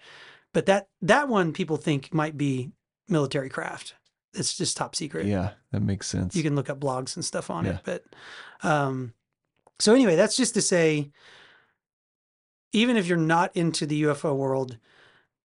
But 0.52 0.66
that 0.66 0.88
that 1.00 1.28
one 1.28 1.52
people 1.52 1.76
think 1.76 2.12
might 2.12 2.36
be 2.36 2.72
military 3.08 3.48
craft. 3.48 3.94
It's 4.34 4.56
just 4.56 4.76
top 4.76 4.94
secret. 4.94 5.26
Yeah, 5.26 5.54
that 5.72 5.80
makes 5.82 6.06
sense. 6.06 6.34
You 6.36 6.42
can 6.42 6.54
look 6.54 6.68
up 6.70 6.78
blogs 6.80 7.16
and 7.16 7.24
stuff 7.24 7.50
on 7.50 7.64
Yeah. 7.64 7.76
it. 7.76 7.80
But 7.84 8.04
um, 8.62 9.14
so 9.78 9.94
anyway, 9.94 10.16
that's 10.16 10.36
just 10.36 10.54
to 10.54 10.62
say, 10.62 11.10
even 12.72 12.96
if 12.96 13.06
you're 13.06 13.18
not 13.18 13.56
into 13.56 13.86
the 13.86 14.02
UFO 14.04 14.36
world, 14.36 14.78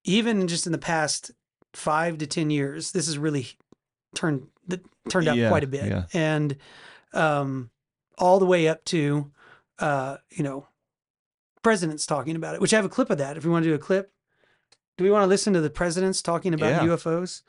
even 0.03 0.47
just 0.47 0.65
in 0.65 0.71
the 0.71 0.77
past 0.77 1.31
five 1.73 2.17
to 2.19 2.27
ten 2.27 2.49
years, 2.49 2.91
this 2.91 3.07
has 3.07 3.17
really 3.17 3.47
turned 4.15 4.47
turned 5.09 5.27
out 5.27 5.37
Yeah, 5.37 5.49
quite 5.49 5.63
a 5.63 5.67
bit, 5.67 5.85
yeah. 5.85 6.05
and 6.13 6.57
um, 7.13 7.69
all 8.17 8.39
the 8.39 8.45
way 8.45 8.67
up 8.67 8.83
to 8.85 9.31
uh, 9.79 10.17
you 10.31 10.43
know 10.43 10.67
presidents 11.63 12.05
talking 12.05 12.35
about 12.35 12.55
it. 12.55 12.61
Which 12.61 12.73
I 12.73 12.77
have 12.77 12.85
a 12.85 12.89
clip 12.89 13.09
of 13.09 13.17
that. 13.17 13.37
If 13.37 13.45
we 13.45 13.51
want 13.51 13.63
to 13.63 13.69
do 13.69 13.75
a 13.75 13.79
clip, 13.79 14.11
do 14.97 15.03
we 15.03 15.11
want 15.11 15.23
to 15.23 15.27
listen 15.27 15.53
to 15.53 15.61
the 15.61 15.69
presidents 15.69 16.21
talking 16.21 16.53
about 16.53 16.83
Yeah. 16.83 16.89
UFOs? 16.89 17.41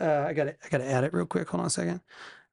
Uh, 0.00 0.24
I 0.28 0.32
got 0.32 0.44
to 0.44 0.56
I 0.64 0.68
got 0.68 0.78
to 0.78 0.86
add 0.90 1.04
it 1.04 1.12
real 1.12 1.26
quick. 1.26 1.48
Hold 1.48 1.60
on 1.62 1.66
a 1.66 1.70
second. 1.70 2.00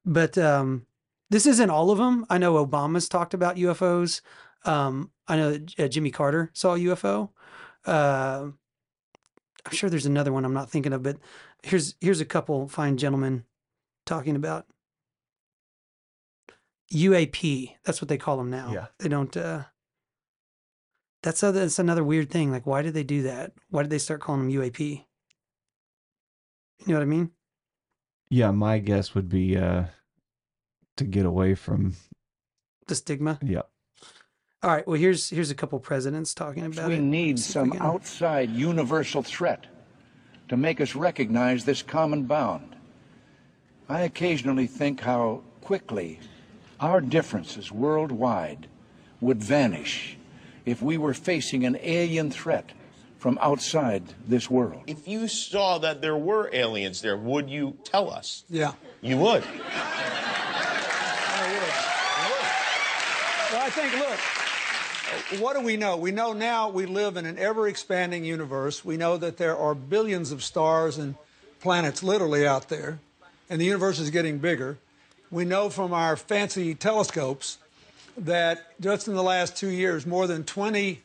But 0.04 0.36
um, 0.38 0.86
this 1.30 1.46
isn't 1.46 1.70
all 1.70 1.90
of 1.90 1.98
them. 1.98 2.26
I 2.28 2.38
know 2.38 2.64
Obama's 2.64 3.08
talked 3.08 3.34
about 3.34 3.56
UFOs. 3.56 4.20
Um, 4.64 5.10
I 5.28 5.36
know 5.36 5.52
that, 5.52 5.78
uh, 5.78 5.88
Jimmy 5.88 6.10
Carter 6.10 6.50
saw 6.54 6.74
a 6.74 6.78
UFO. 6.78 7.30
Uh, 7.86 8.48
I'm 9.66 9.72
sure 9.72 9.90
there's 9.90 10.06
another 10.06 10.32
one 10.32 10.44
I'm 10.44 10.54
not 10.54 10.70
thinking 10.70 10.92
of, 10.92 11.02
but 11.02 11.18
here's 11.62 11.94
here's 12.00 12.20
a 12.20 12.24
couple 12.26 12.68
fine 12.68 12.96
gentlemen 12.96 13.44
talking 14.06 14.36
about 14.36 14.66
UAP. 16.92 17.70
That's 17.84 18.00
what 18.00 18.08
they 18.08 18.18
call 18.18 18.36
them 18.36 18.50
now. 18.50 18.70
Yeah. 18.72 18.86
They 18.98 19.08
don't. 19.08 19.34
Uh, 19.36 19.64
that's 21.22 21.40
that's 21.40 21.78
another 21.78 22.04
weird 22.04 22.30
thing. 22.30 22.50
Like, 22.50 22.66
why 22.66 22.82
did 22.82 22.94
they 22.94 23.04
do 23.04 23.22
that? 23.22 23.52
Why 23.70 23.82
did 23.82 23.90
they 23.90 23.98
start 23.98 24.20
calling 24.20 24.42
them 24.48 24.60
UAP? 24.62 25.04
You 26.80 26.92
know 26.92 26.94
what 26.94 27.02
I 27.02 27.06
mean? 27.06 27.30
yeah, 28.30 28.50
my 28.50 28.78
guess 28.78 29.14
would 29.14 29.28
be 29.28 29.56
uh 29.56 29.84
to 30.96 31.04
get 31.04 31.24
away 31.24 31.54
from 31.54 31.94
The 32.88 32.94
stigma. 32.94 33.38
yeah. 33.42 33.62
All 34.64 34.70
right. 34.70 34.86
Well, 34.86 34.98
here's 34.98 35.28
here's 35.28 35.50
a 35.50 35.54
couple 35.54 35.78
presidents 35.78 36.32
talking 36.32 36.64
about 36.64 36.88
we 36.88 36.94
it. 36.94 37.00
need 37.02 37.38
See 37.38 37.58
if 37.58 37.66
we 37.66 37.72
some 37.72 37.82
outside 37.82 38.48
universal 38.48 39.22
threat 39.22 39.66
to 40.48 40.56
make 40.56 40.80
us 40.80 40.94
recognize 40.94 41.66
this 41.66 41.82
common 41.82 42.22
bound. 42.24 42.74
I 43.90 44.00
occasionally 44.00 44.66
think 44.66 45.00
how 45.00 45.42
quickly 45.60 46.18
our 46.80 47.02
differences 47.02 47.70
worldwide 47.70 48.66
would 49.20 49.44
vanish 49.44 50.16
if 50.64 50.80
we 50.80 50.96
were 50.96 51.12
facing 51.12 51.66
an 51.66 51.76
alien 51.82 52.30
threat 52.30 52.72
from 53.18 53.38
outside 53.42 54.02
this 54.26 54.50
world. 54.50 54.80
If 54.86 55.06
you 55.06 55.28
saw 55.28 55.76
that 55.76 56.00
there 56.00 56.16
were 56.16 56.48
aliens 56.54 57.02
there, 57.02 57.18
would 57.18 57.50
you 57.50 57.76
tell 57.84 58.10
us? 58.10 58.44
Yeah. 58.48 58.72
You 59.02 59.18
would. 59.18 59.44
I 59.44 59.48
would. 61.52 61.74
I 62.16 62.30
would. 62.30 63.52
Well, 63.52 63.66
I 63.66 63.70
think, 63.70 63.92
look, 63.98 64.43
what 65.38 65.54
do 65.54 65.60
we 65.60 65.76
know? 65.76 65.96
We 65.96 66.10
know 66.10 66.32
now 66.32 66.68
we 66.68 66.86
live 66.86 67.16
in 67.16 67.26
an 67.26 67.38
ever 67.38 67.68
expanding 67.68 68.24
universe. 68.24 68.84
We 68.84 68.96
know 68.96 69.16
that 69.16 69.36
there 69.36 69.56
are 69.56 69.74
billions 69.74 70.32
of 70.32 70.42
stars 70.42 70.98
and 70.98 71.14
planets 71.60 72.02
literally 72.02 72.46
out 72.46 72.68
there, 72.68 72.98
and 73.48 73.60
the 73.60 73.64
universe 73.64 73.98
is 73.98 74.10
getting 74.10 74.38
bigger. 74.38 74.78
We 75.30 75.44
know 75.44 75.70
from 75.70 75.92
our 75.92 76.16
fancy 76.16 76.74
telescopes 76.74 77.58
that 78.16 78.80
just 78.80 79.08
in 79.08 79.14
the 79.14 79.22
last 79.22 79.56
two 79.56 79.70
years, 79.70 80.06
more 80.06 80.26
than 80.26 80.44
20 80.44 81.00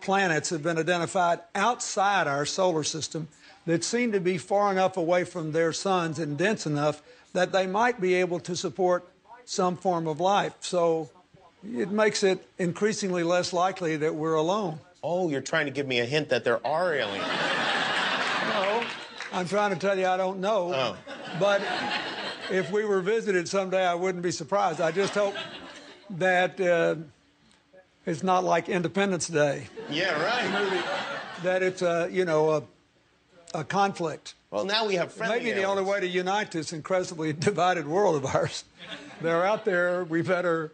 planets 0.00 0.50
have 0.50 0.62
been 0.62 0.78
identified 0.78 1.40
outside 1.54 2.26
our 2.26 2.44
solar 2.44 2.84
system 2.84 3.28
that 3.66 3.82
seem 3.82 4.12
to 4.12 4.20
be 4.20 4.36
far 4.36 4.70
enough 4.70 4.96
away 4.96 5.24
from 5.24 5.52
their 5.52 5.72
suns 5.72 6.18
and 6.18 6.36
dense 6.36 6.66
enough 6.66 7.02
that 7.32 7.52
they 7.52 7.66
might 7.66 8.00
be 8.00 8.14
able 8.14 8.38
to 8.40 8.54
support 8.54 9.08
some 9.46 9.76
form 9.76 10.06
of 10.06 10.20
life. 10.20 10.54
So 10.60 11.10
it 11.72 11.90
makes 11.90 12.22
it 12.22 12.46
increasingly 12.58 13.22
less 13.22 13.52
likely 13.52 13.96
that 13.96 14.14
we're 14.14 14.34
alone. 14.34 14.80
Oh, 15.02 15.28
you're 15.28 15.40
trying 15.40 15.66
to 15.66 15.72
give 15.72 15.86
me 15.86 16.00
a 16.00 16.04
hint 16.04 16.30
that 16.30 16.44
there 16.44 16.64
are 16.66 16.94
aliens. 16.94 17.26
No, 18.48 18.84
I'm 19.32 19.46
trying 19.46 19.70
to 19.70 19.76
tell 19.76 19.98
you 19.98 20.06
I 20.06 20.16
don't 20.16 20.40
know. 20.40 20.72
Oh. 20.74 20.96
But 21.38 21.62
if 22.50 22.70
we 22.70 22.84
were 22.84 23.00
visited 23.00 23.48
someday, 23.48 23.84
I 23.84 23.94
wouldn't 23.94 24.22
be 24.22 24.30
surprised. 24.30 24.80
I 24.80 24.92
just 24.92 25.14
hope 25.14 25.34
that 26.10 26.60
uh, 26.60 26.96
it's 28.06 28.22
not 28.22 28.44
like 28.44 28.68
Independence 28.68 29.28
Day. 29.28 29.66
Yeah, 29.90 30.22
right. 30.22 30.84
That 31.42 31.62
it's 31.62 31.82
a 31.82 32.08
you 32.10 32.24
know 32.24 32.50
a, 32.50 32.62
a 33.58 33.64
conflict. 33.64 34.34
Well, 34.50 34.64
now 34.64 34.86
we 34.86 34.94
have 34.94 35.12
friendly 35.12 35.38
Maybe 35.38 35.52
the 35.52 35.64
only 35.64 35.82
way 35.82 36.00
to 36.00 36.06
unite 36.06 36.52
this 36.52 36.72
incredibly 36.72 37.32
divided 37.50 37.88
world 37.88 38.16
of 38.16 38.34
ours. 38.34 38.64
They're 39.20 39.44
out 39.44 39.64
there. 39.64 40.04
We 40.04 40.22
better 40.22 40.72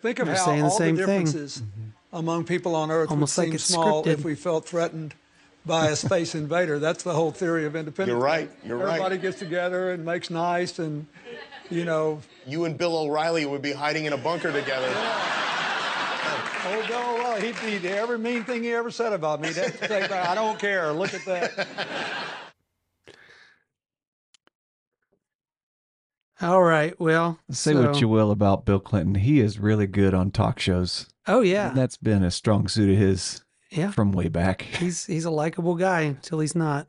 think 0.00 0.18
of 0.18 0.26
They're 0.26 0.36
how 0.36 0.44
saying 0.44 0.58
the 0.60 0.64
all 0.64 0.70
same 0.70 0.96
the 0.96 1.06
thing. 1.06 1.24
differences 1.24 1.62
mm-hmm. 1.62 2.16
among 2.16 2.44
people 2.44 2.74
on 2.74 2.90
Earth 2.90 3.10
Almost 3.10 3.36
would 3.36 3.42
like 3.42 3.48
seem 3.48 3.54
it's 3.54 3.64
small 3.64 4.04
scripted. 4.04 4.06
if 4.08 4.24
we 4.24 4.34
felt 4.34 4.66
threatened 4.66 5.14
by 5.66 5.88
a 5.88 5.96
space 5.96 6.34
invader. 6.34 6.78
That's 6.78 7.02
the 7.02 7.12
whole 7.12 7.30
theory 7.32 7.66
of 7.66 7.76
independence. 7.76 8.14
You're 8.14 8.24
right, 8.24 8.50
you're 8.64 8.76
right. 8.76 8.88
Everybody 8.94 9.18
gets 9.18 9.38
together 9.38 9.92
and 9.92 10.04
makes 10.04 10.30
nice, 10.30 10.78
and 10.78 11.06
you 11.70 11.84
know, 11.84 12.20
You 12.46 12.64
and 12.64 12.76
Bill 12.76 12.96
O'Reilly 12.96 13.46
would 13.46 13.62
be 13.62 13.72
hiding 13.72 14.06
in 14.06 14.12
a 14.12 14.18
bunker 14.18 14.52
together. 14.52 14.88
oh 16.64 16.84
Bill 16.88 17.16
O'Reilly, 17.16 17.52
he, 17.52 17.78
he 17.78 17.88
every 17.88 18.18
mean 18.18 18.44
thing 18.44 18.62
he 18.62 18.72
ever 18.72 18.90
said 18.90 19.12
about 19.12 19.40
me. 19.40 19.50
That's. 19.50 20.10
I 20.12 20.34
don't 20.34 20.58
care. 20.58 20.92
Look 20.92 21.14
at 21.14 21.24
that. 21.26 21.68
All 26.42 26.62
right. 26.62 26.98
Well, 26.98 27.38
Say 27.50 27.72
so- 27.72 27.82
what 27.86 28.00
you 28.00 28.08
will 28.08 28.30
about 28.30 28.64
Bill 28.64 28.80
Clinton, 28.80 29.16
he 29.16 29.40
is 29.40 29.58
really 29.58 29.86
good 29.86 30.14
on 30.14 30.30
talk 30.30 30.58
shows. 30.58 31.06
Oh 31.26 31.42
yeah, 31.42 31.68
And 31.68 31.76
that's 31.76 31.96
been 31.96 32.24
a 32.24 32.30
strong 32.30 32.66
suit 32.66 32.90
of 32.90 32.96
his 32.96 33.42
yeah. 33.70 33.90
from 33.90 34.10
way 34.12 34.28
back. 34.28 34.62
He's 34.78 35.06
he's 35.06 35.24
a 35.24 35.30
likable 35.30 35.74
guy 35.76 36.00
until 36.02 36.40
he's 36.40 36.54
not. 36.56 36.88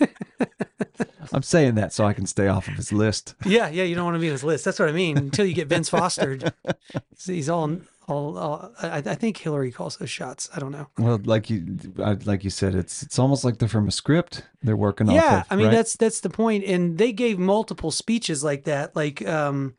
I'm 1.32 1.42
saying 1.42 1.74
that 1.74 1.92
so 1.92 2.04
I 2.06 2.12
can 2.14 2.26
stay 2.26 2.48
off 2.48 2.68
of 2.68 2.74
his 2.74 2.92
list. 2.92 3.34
Yeah, 3.44 3.68
yeah. 3.68 3.84
You 3.84 3.94
don't 3.94 4.04
want 4.04 4.14
to 4.14 4.20
be 4.20 4.28
on 4.28 4.32
his 4.32 4.44
list. 4.44 4.64
That's 4.64 4.78
what 4.78 4.88
I 4.88 4.92
mean. 4.92 5.18
Until 5.18 5.44
you 5.44 5.54
get 5.54 5.68
Vince 5.68 5.88
Foster, 5.88 6.38
he's, 7.10 7.26
he's 7.26 7.48
all 7.48 7.78
all. 8.08 8.38
all 8.38 8.72
I, 8.80 8.98
I 8.98 9.14
think 9.14 9.36
Hillary 9.36 9.72
calls 9.72 9.96
those 9.96 10.10
shots. 10.10 10.48
I 10.54 10.60
don't 10.60 10.72
know. 10.72 10.88
Well, 10.98 11.20
like 11.24 11.50
you, 11.50 11.78
I, 12.02 12.12
like 12.24 12.44
you 12.44 12.50
said, 12.50 12.74
it's 12.74 13.02
it's 13.02 13.18
almost 13.18 13.44
like 13.44 13.58
they're 13.58 13.68
from 13.68 13.88
a 13.88 13.92
script. 13.92 14.42
They're 14.62 14.76
working 14.76 15.08
off. 15.08 15.14
yeah 15.14 15.40
of, 15.40 15.46
i 15.50 15.56
mean 15.56 15.66
right? 15.66 15.72
that's 15.72 15.96
that's 15.96 16.20
the 16.20 16.28
point. 16.30 16.64
point 16.64 16.64
and 16.64 16.98
they 16.98 17.12
gave 17.12 17.38
multiple 17.38 17.90
speeches 17.90 18.42
like 18.44 18.64
that 18.64 18.94
like 18.94 19.26
um 19.26 19.74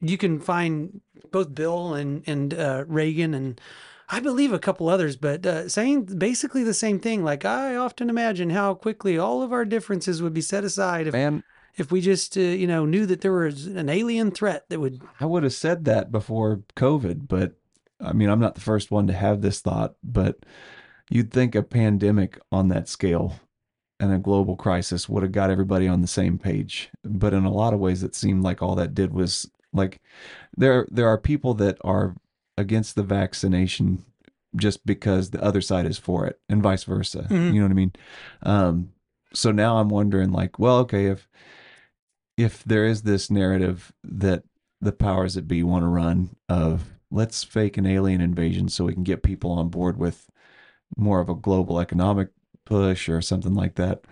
you 0.00 0.16
can 0.16 0.40
find 0.40 1.00
both 1.30 1.54
bill 1.54 1.94
and 1.94 2.22
and 2.26 2.54
uh 2.54 2.84
reagan 2.86 3.34
and 3.34 3.60
i 4.08 4.20
believe 4.20 4.52
a 4.52 4.58
couple 4.58 4.88
others 4.88 5.16
but 5.16 5.44
uh, 5.44 5.68
saying 5.68 6.04
basically 6.04 6.62
the 6.62 6.74
same 6.74 6.98
thing 6.98 7.24
like 7.24 7.44
i 7.44 7.76
often 7.76 8.08
imagine 8.08 8.50
how 8.50 8.74
quickly 8.74 9.18
all 9.18 9.42
of 9.42 9.52
our 9.52 9.64
differences 9.64 10.22
would 10.22 10.34
be 10.34 10.40
set 10.40 10.64
aside 10.64 11.06
if 11.06 11.12
Man, 11.12 11.42
if 11.76 11.90
we 11.90 12.00
just 12.00 12.36
uh, 12.36 12.40
you 12.40 12.66
know 12.66 12.84
knew 12.84 13.06
that 13.06 13.20
there 13.20 13.32
was 13.32 13.66
an 13.66 13.88
alien 13.88 14.30
threat 14.30 14.68
that 14.68 14.80
would 14.80 15.00
I 15.20 15.26
would 15.26 15.42
have 15.42 15.52
said 15.54 15.84
that 15.86 16.12
before 16.12 16.62
COVID, 16.76 17.28
but 17.28 17.54
I 18.00 18.12
mean, 18.12 18.28
I'm 18.28 18.40
not 18.40 18.54
the 18.54 18.60
first 18.60 18.90
one 18.90 19.06
to 19.06 19.12
have 19.12 19.42
this 19.42 19.60
thought, 19.60 19.94
but 20.02 20.38
you'd 21.10 21.30
think 21.30 21.54
a 21.54 21.62
pandemic 21.62 22.38
on 22.50 22.68
that 22.68 22.88
scale 22.88 23.40
and 24.00 24.12
a 24.12 24.18
global 24.18 24.56
crisis 24.56 25.08
would 25.08 25.22
have 25.22 25.30
got 25.32 25.50
everybody 25.50 25.86
on 25.86 26.00
the 26.00 26.08
same 26.08 26.36
page. 26.38 26.90
But 27.04 27.32
in 27.32 27.44
a 27.44 27.52
lot 27.52 27.72
of 27.72 27.80
ways, 27.80 28.02
it 28.02 28.16
seemed 28.16 28.42
like 28.42 28.60
all 28.60 28.74
that 28.74 28.94
did 28.94 29.12
was 29.14 29.48
Like 29.72 30.00
there 30.56 30.86
there 30.90 31.08
are 31.08 31.18
people 31.18 31.54
that 31.54 31.78
are 31.82 32.14
against 32.58 32.94
the 32.94 33.02
vaccination 33.02 34.04
just 34.56 34.84
because 34.84 35.30
the 35.30 35.42
other 35.42 35.62
side 35.62 35.86
is 35.86 35.96
for 35.98 36.26
it 36.26 36.38
and 36.48 36.62
vice 36.62 36.84
versa. 36.84 37.26
Mhm. 37.30 37.54
You 37.54 37.60
know 37.60 37.66
what 37.66 37.70
I 37.70 37.74
mean? 37.74 37.92
Um 38.42 38.92
so 39.32 39.50
now 39.50 39.78
I'm 39.78 39.88
wondering 39.88 40.30
like, 40.30 40.58
well, 40.58 40.78
okay, 40.80 41.06
if 41.06 41.26
if 42.42 42.64
there 42.64 42.86
is 42.86 43.02
this 43.02 43.30
narrative 43.30 43.92
that 44.04 44.42
the 44.80 44.92
powers 44.92 45.34
that 45.34 45.46
be 45.48 45.62
want 45.62 45.82
to 45.84 45.88
run 45.88 46.36
of 46.48 46.90
let's 47.10 47.44
fake 47.44 47.76
an 47.76 47.86
alien 47.86 48.20
invasion 48.20 48.68
so 48.68 48.84
we 48.84 48.94
can 48.94 49.02
get 49.04 49.22
people 49.22 49.52
on 49.52 49.68
board 49.68 49.96
with 49.98 50.28
more 50.96 51.20
of 51.20 51.28
a 51.28 51.34
global 51.34 51.78
economic 51.80 52.28
push 52.64 53.08
or 53.08 53.20
something 53.20 53.54
like 53.54 53.74
that. 53.76 54.02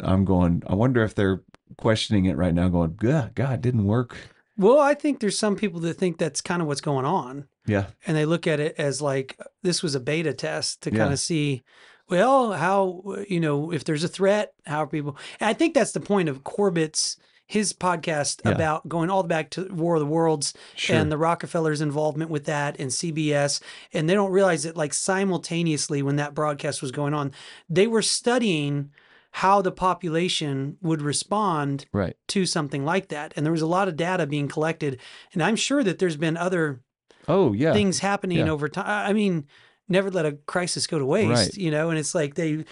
I'm 0.00 0.24
going, 0.24 0.62
I 0.66 0.74
wonder 0.74 1.02
if 1.04 1.14
they're 1.14 1.42
questioning 1.78 2.24
it 2.26 2.36
right 2.36 2.54
now, 2.54 2.68
going, 2.68 2.94
God, 2.96 3.34
God, 3.34 3.60
didn't 3.60 3.84
work. 3.86 4.16
Well, 4.56 4.78
I 4.80 4.94
think 4.94 5.20
there's 5.20 5.38
some 5.38 5.56
people 5.56 5.80
that 5.80 5.94
think 5.94 6.18
that's 6.18 6.40
kind 6.40 6.60
of 6.62 6.68
what's 6.68 6.80
going 6.80 7.04
on. 7.06 7.48
Yeah. 7.66 7.86
and 8.06 8.16
they 8.16 8.24
look 8.24 8.46
at 8.48 8.58
it 8.60 8.74
as 8.78 9.00
like 9.00 9.38
this 9.62 9.82
was 9.82 9.94
a 9.94 10.00
beta 10.00 10.32
test 10.32 10.82
to 10.82 10.90
Yeah. 10.90 10.98
kind 10.98 11.12
of 11.12 11.20
see 11.20 11.62
well 12.08 12.52
how 12.52 13.04
you 13.28 13.38
know 13.38 13.72
if 13.72 13.84
there's 13.84 14.02
a 14.02 14.08
threat 14.08 14.52
how 14.66 14.82
are 14.82 14.86
people 14.88 15.16
and 15.38 15.48
i 15.48 15.52
think 15.52 15.72
that's 15.72 15.92
the 15.92 16.00
point 16.00 16.28
of 16.28 16.42
corbett's 16.42 17.16
his 17.52 17.72
podcast 17.72 18.40
Yeah. 18.44 18.52
about 18.52 18.88
going 18.88 19.10
all 19.10 19.22
the 19.22 19.28
back 19.28 19.50
to 19.50 19.64
war 19.72 19.94
of 19.96 20.00
the 20.00 20.06
worlds 20.06 20.54
Sure. 20.76 20.96
and 20.96 21.10
the 21.12 21.18
rockefellers 21.18 21.80
involvement 21.80 22.30
with 22.30 22.44
that 22.46 22.76
and 22.80 22.90
cbs 22.90 23.60
and 23.92 24.08
they 24.08 24.14
don't 24.14 24.32
realize 24.32 24.62
that 24.62 24.76
like 24.76 24.94
simultaneously 24.94 26.02
when 26.02 26.16
that 26.16 26.34
broadcast 26.34 26.80
was 26.82 26.90
going 26.92 27.14
on 27.14 27.32
they 27.68 27.86
were 27.86 28.02
studying 28.02 28.90
how 29.36 29.62
the 29.62 29.72
population 29.72 30.76
would 30.82 31.00
respond 31.02 31.86
Right. 31.92 32.16
to 32.28 32.44
something 32.46 32.84
like 32.84 33.08
that 33.08 33.32
and 33.36 33.44
there 33.46 33.52
was 33.52 33.62
a 33.62 33.66
lot 33.66 33.88
of 33.88 33.96
data 33.96 34.26
being 34.26 34.48
collected 34.48 34.98
and 35.32 35.42
i'm 35.42 35.56
sure 35.56 35.82
that 35.84 35.98
there's 35.98 36.16
been 36.16 36.36
other 36.36 36.80
Oh, 37.28 37.52
yeah. 37.52 37.72
things 37.72 38.00
happening 38.00 38.38
Yeah. 38.38 38.50
over 38.50 38.68
time. 38.68 38.84
I 39.08 39.12
mean, 39.12 39.46
never 39.88 40.10
let 40.10 40.26
a 40.26 40.32
crisis 40.32 40.88
go 40.88 40.98
to 40.98 41.06
waste, 41.06 41.30
Right. 41.30 41.54
you 41.56 41.70
know, 41.70 41.88
and 41.90 41.96
it's 41.96 42.16
like 42.16 42.34
they 42.34 42.64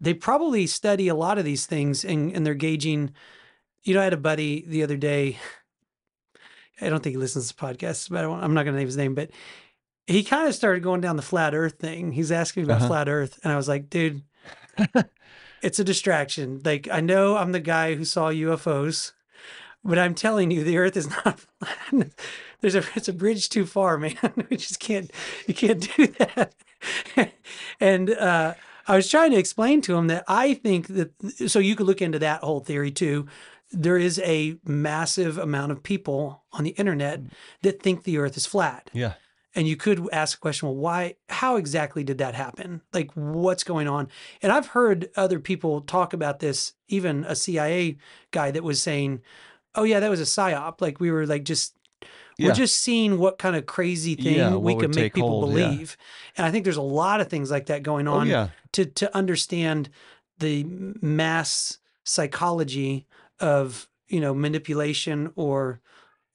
they 0.00 0.14
probably 0.14 0.66
study 0.66 1.08
a 1.08 1.14
lot 1.14 1.36
of 1.38 1.44
these 1.44 1.66
things 1.66 2.04
and, 2.06 2.32
and 2.32 2.46
they're 2.46 2.54
gauging 2.54 3.10
you 3.84 3.94
know, 3.94 4.00
I 4.00 4.04
had 4.04 4.12
a 4.12 4.18
buddy 4.18 4.64
the 4.66 4.82
other 4.82 4.96
day. 4.96 5.38
I 6.80 6.88
don't 6.88 7.02
think 7.02 7.14
he 7.14 7.18
listens 7.18 7.48
to 7.48 7.54
podcasts, 7.54 8.08
but 8.08 8.24
I 8.24 8.28
I'm 8.28 8.54
not 8.54 8.62
going 8.64 8.74
to 8.74 8.78
name 8.78 8.86
his 8.86 8.96
name, 8.96 9.14
but 9.14 9.30
he 10.06 10.22
kind 10.22 10.48
of 10.48 10.54
started 10.54 10.82
going 10.82 11.00
down 11.00 11.16
the 11.16 11.22
flat 11.22 11.54
earth 11.54 11.78
thing. 11.78 12.12
He's 12.12 12.32
asking 12.32 12.64
about 12.64 12.78
Uh-huh. 12.78 12.88
flat 12.88 13.08
earth. 13.08 13.38
And 13.42 13.52
I 13.52 13.56
was 13.56 13.68
like, 13.68 13.90
dude, 13.90 14.22
it's 15.62 15.78
a 15.78 15.84
distraction. 15.84 16.60
Like, 16.64 16.88
I 16.90 17.00
know 17.00 17.36
I'm 17.36 17.52
the 17.52 17.60
guy 17.60 17.94
who 17.94 18.04
saw 18.04 18.30
UFOs, 18.30 19.12
but 19.84 19.98
I'm 19.98 20.14
telling 20.14 20.50
you, 20.50 20.62
the 20.64 20.78
earth 20.78 20.96
is 20.96 21.10
not 21.24 21.40
flat. 21.40 22.10
There's 22.60 22.74
a, 22.74 22.82
it's 22.94 23.08
a 23.08 23.12
bridge 23.12 23.48
too 23.48 23.66
far, 23.66 23.98
man. 23.98 24.16
we 24.50 24.56
just 24.56 24.80
can't, 24.80 25.10
you 25.46 25.54
can't 25.54 25.88
do 25.96 26.06
that. 26.06 26.54
and, 27.80 28.10
uh, 28.10 28.54
I 28.90 28.96
was 28.96 29.10
trying 29.10 29.32
to 29.32 29.36
explain 29.36 29.82
to 29.82 29.96
him 29.96 30.06
that 30.06 30.24
I 30.26 30.54
think 30.54 30.86
that, 30.86 31.10
so 31.50 31.58
you 31.58 31.76
could 31.76 31.86
look 31.86 32.00
into 32.00 32.18
that 32.20 32.40
whole 32.40 32.60
theory 32.60 32.90
too. 32.90 33.26
There 33.70 33.98
is 33.98 34.18
a 34.20 34.56
massive 34.64 35.36
amount 35.38 35.72
of 35.72 35.82
people 35.82 36.42
on 36.52 36.64
the 36.64 36.70
internet 36.70 37.20
that 37.62 37.82
think 37.82 38.04
the 38.04 38.18
earth 38.18 38.36
is 38.36 38.46
flat. 38.46 38.90
Yeah. 38.92 39.14
And 39.54 39.66
you 39.66 39.76
could 39.76 40.08
ask 40.12 40.38
a 40.38 40.40
question, 40.40 40.68
well, 40.68 40.76
why, 40.76 41.16
how 41.28 41.56
exactly 41.56 42.04
did 42.04 42.18
that 42.18 42.34
happen? 42.34 42.80
Like, 42.92 43.10
what's 43.14 43.64
going 43.64 43.88
on? 43.88 44.08
And 44.40 44.52
I've 44.52 44.68
heard 44.68 45.08
other 45.16 45.40
people 45.40 45.80
talk 45.80 46.12
about 46.12 46.38
this, 46.38 46.74
even 46.88 47.24
a 47.24 47.34
CIA 47.34 47.96
guy 48.30 48.50
that 48.52 48.62
was 48.62 48.80
saying, 48.80 49.20
oh, 49.74 49.82
yeah, 49.84 50.00
that 50.00 50.10
was 50.10 50.20
a 50.20 50.24
psyop. 50.24 50.80
Like, 50.80 51.00
we 51.00 51.10
were 51.10 51.26
like 51.26 51.44
just, 51.44 51.74
Yeah. 52.36 52.48
we're 52.48 52.54
just 52.54 52.76
seeing 52.76 53.18
what 53.18 53.38
kind 53.38 53.56
of 53.56 53.66
crazy 53.66 54.14
thing 54.14 54.36
Yeah, 54.36 54.54
we 54.54 54.76
can 54.76 54.92
make 54.94 55.14
people 55.14 55.28
hold, 55.28 55.56
yeah. 55.56 55.68
believe. 55.68 55.96
And 56.36 56.46
I 56.46 56.50
think 56.50 56.64
there's 56.64 56.76
a 56.76 56.82
lot 56.82 57.20
of 57.20 57.28
things 57.28 57.50
like 57.50 57.66
that 57.66 57.82
going 57.82 58.06
Oh, 58.06 58.14
on 58.14 58.28
yeah. 58.28 58.48
to, 58.72 58.84
to 58.84 59.14
understand 59.16 59.88
the 60.38 60.64
mass 61.02 61.78
psychology 62.04 63.06
of, 63.40 63.88
you 64.08 64.20
know, 64.20 64.34
manipulation 64.34 65.32
or 65.36 65.80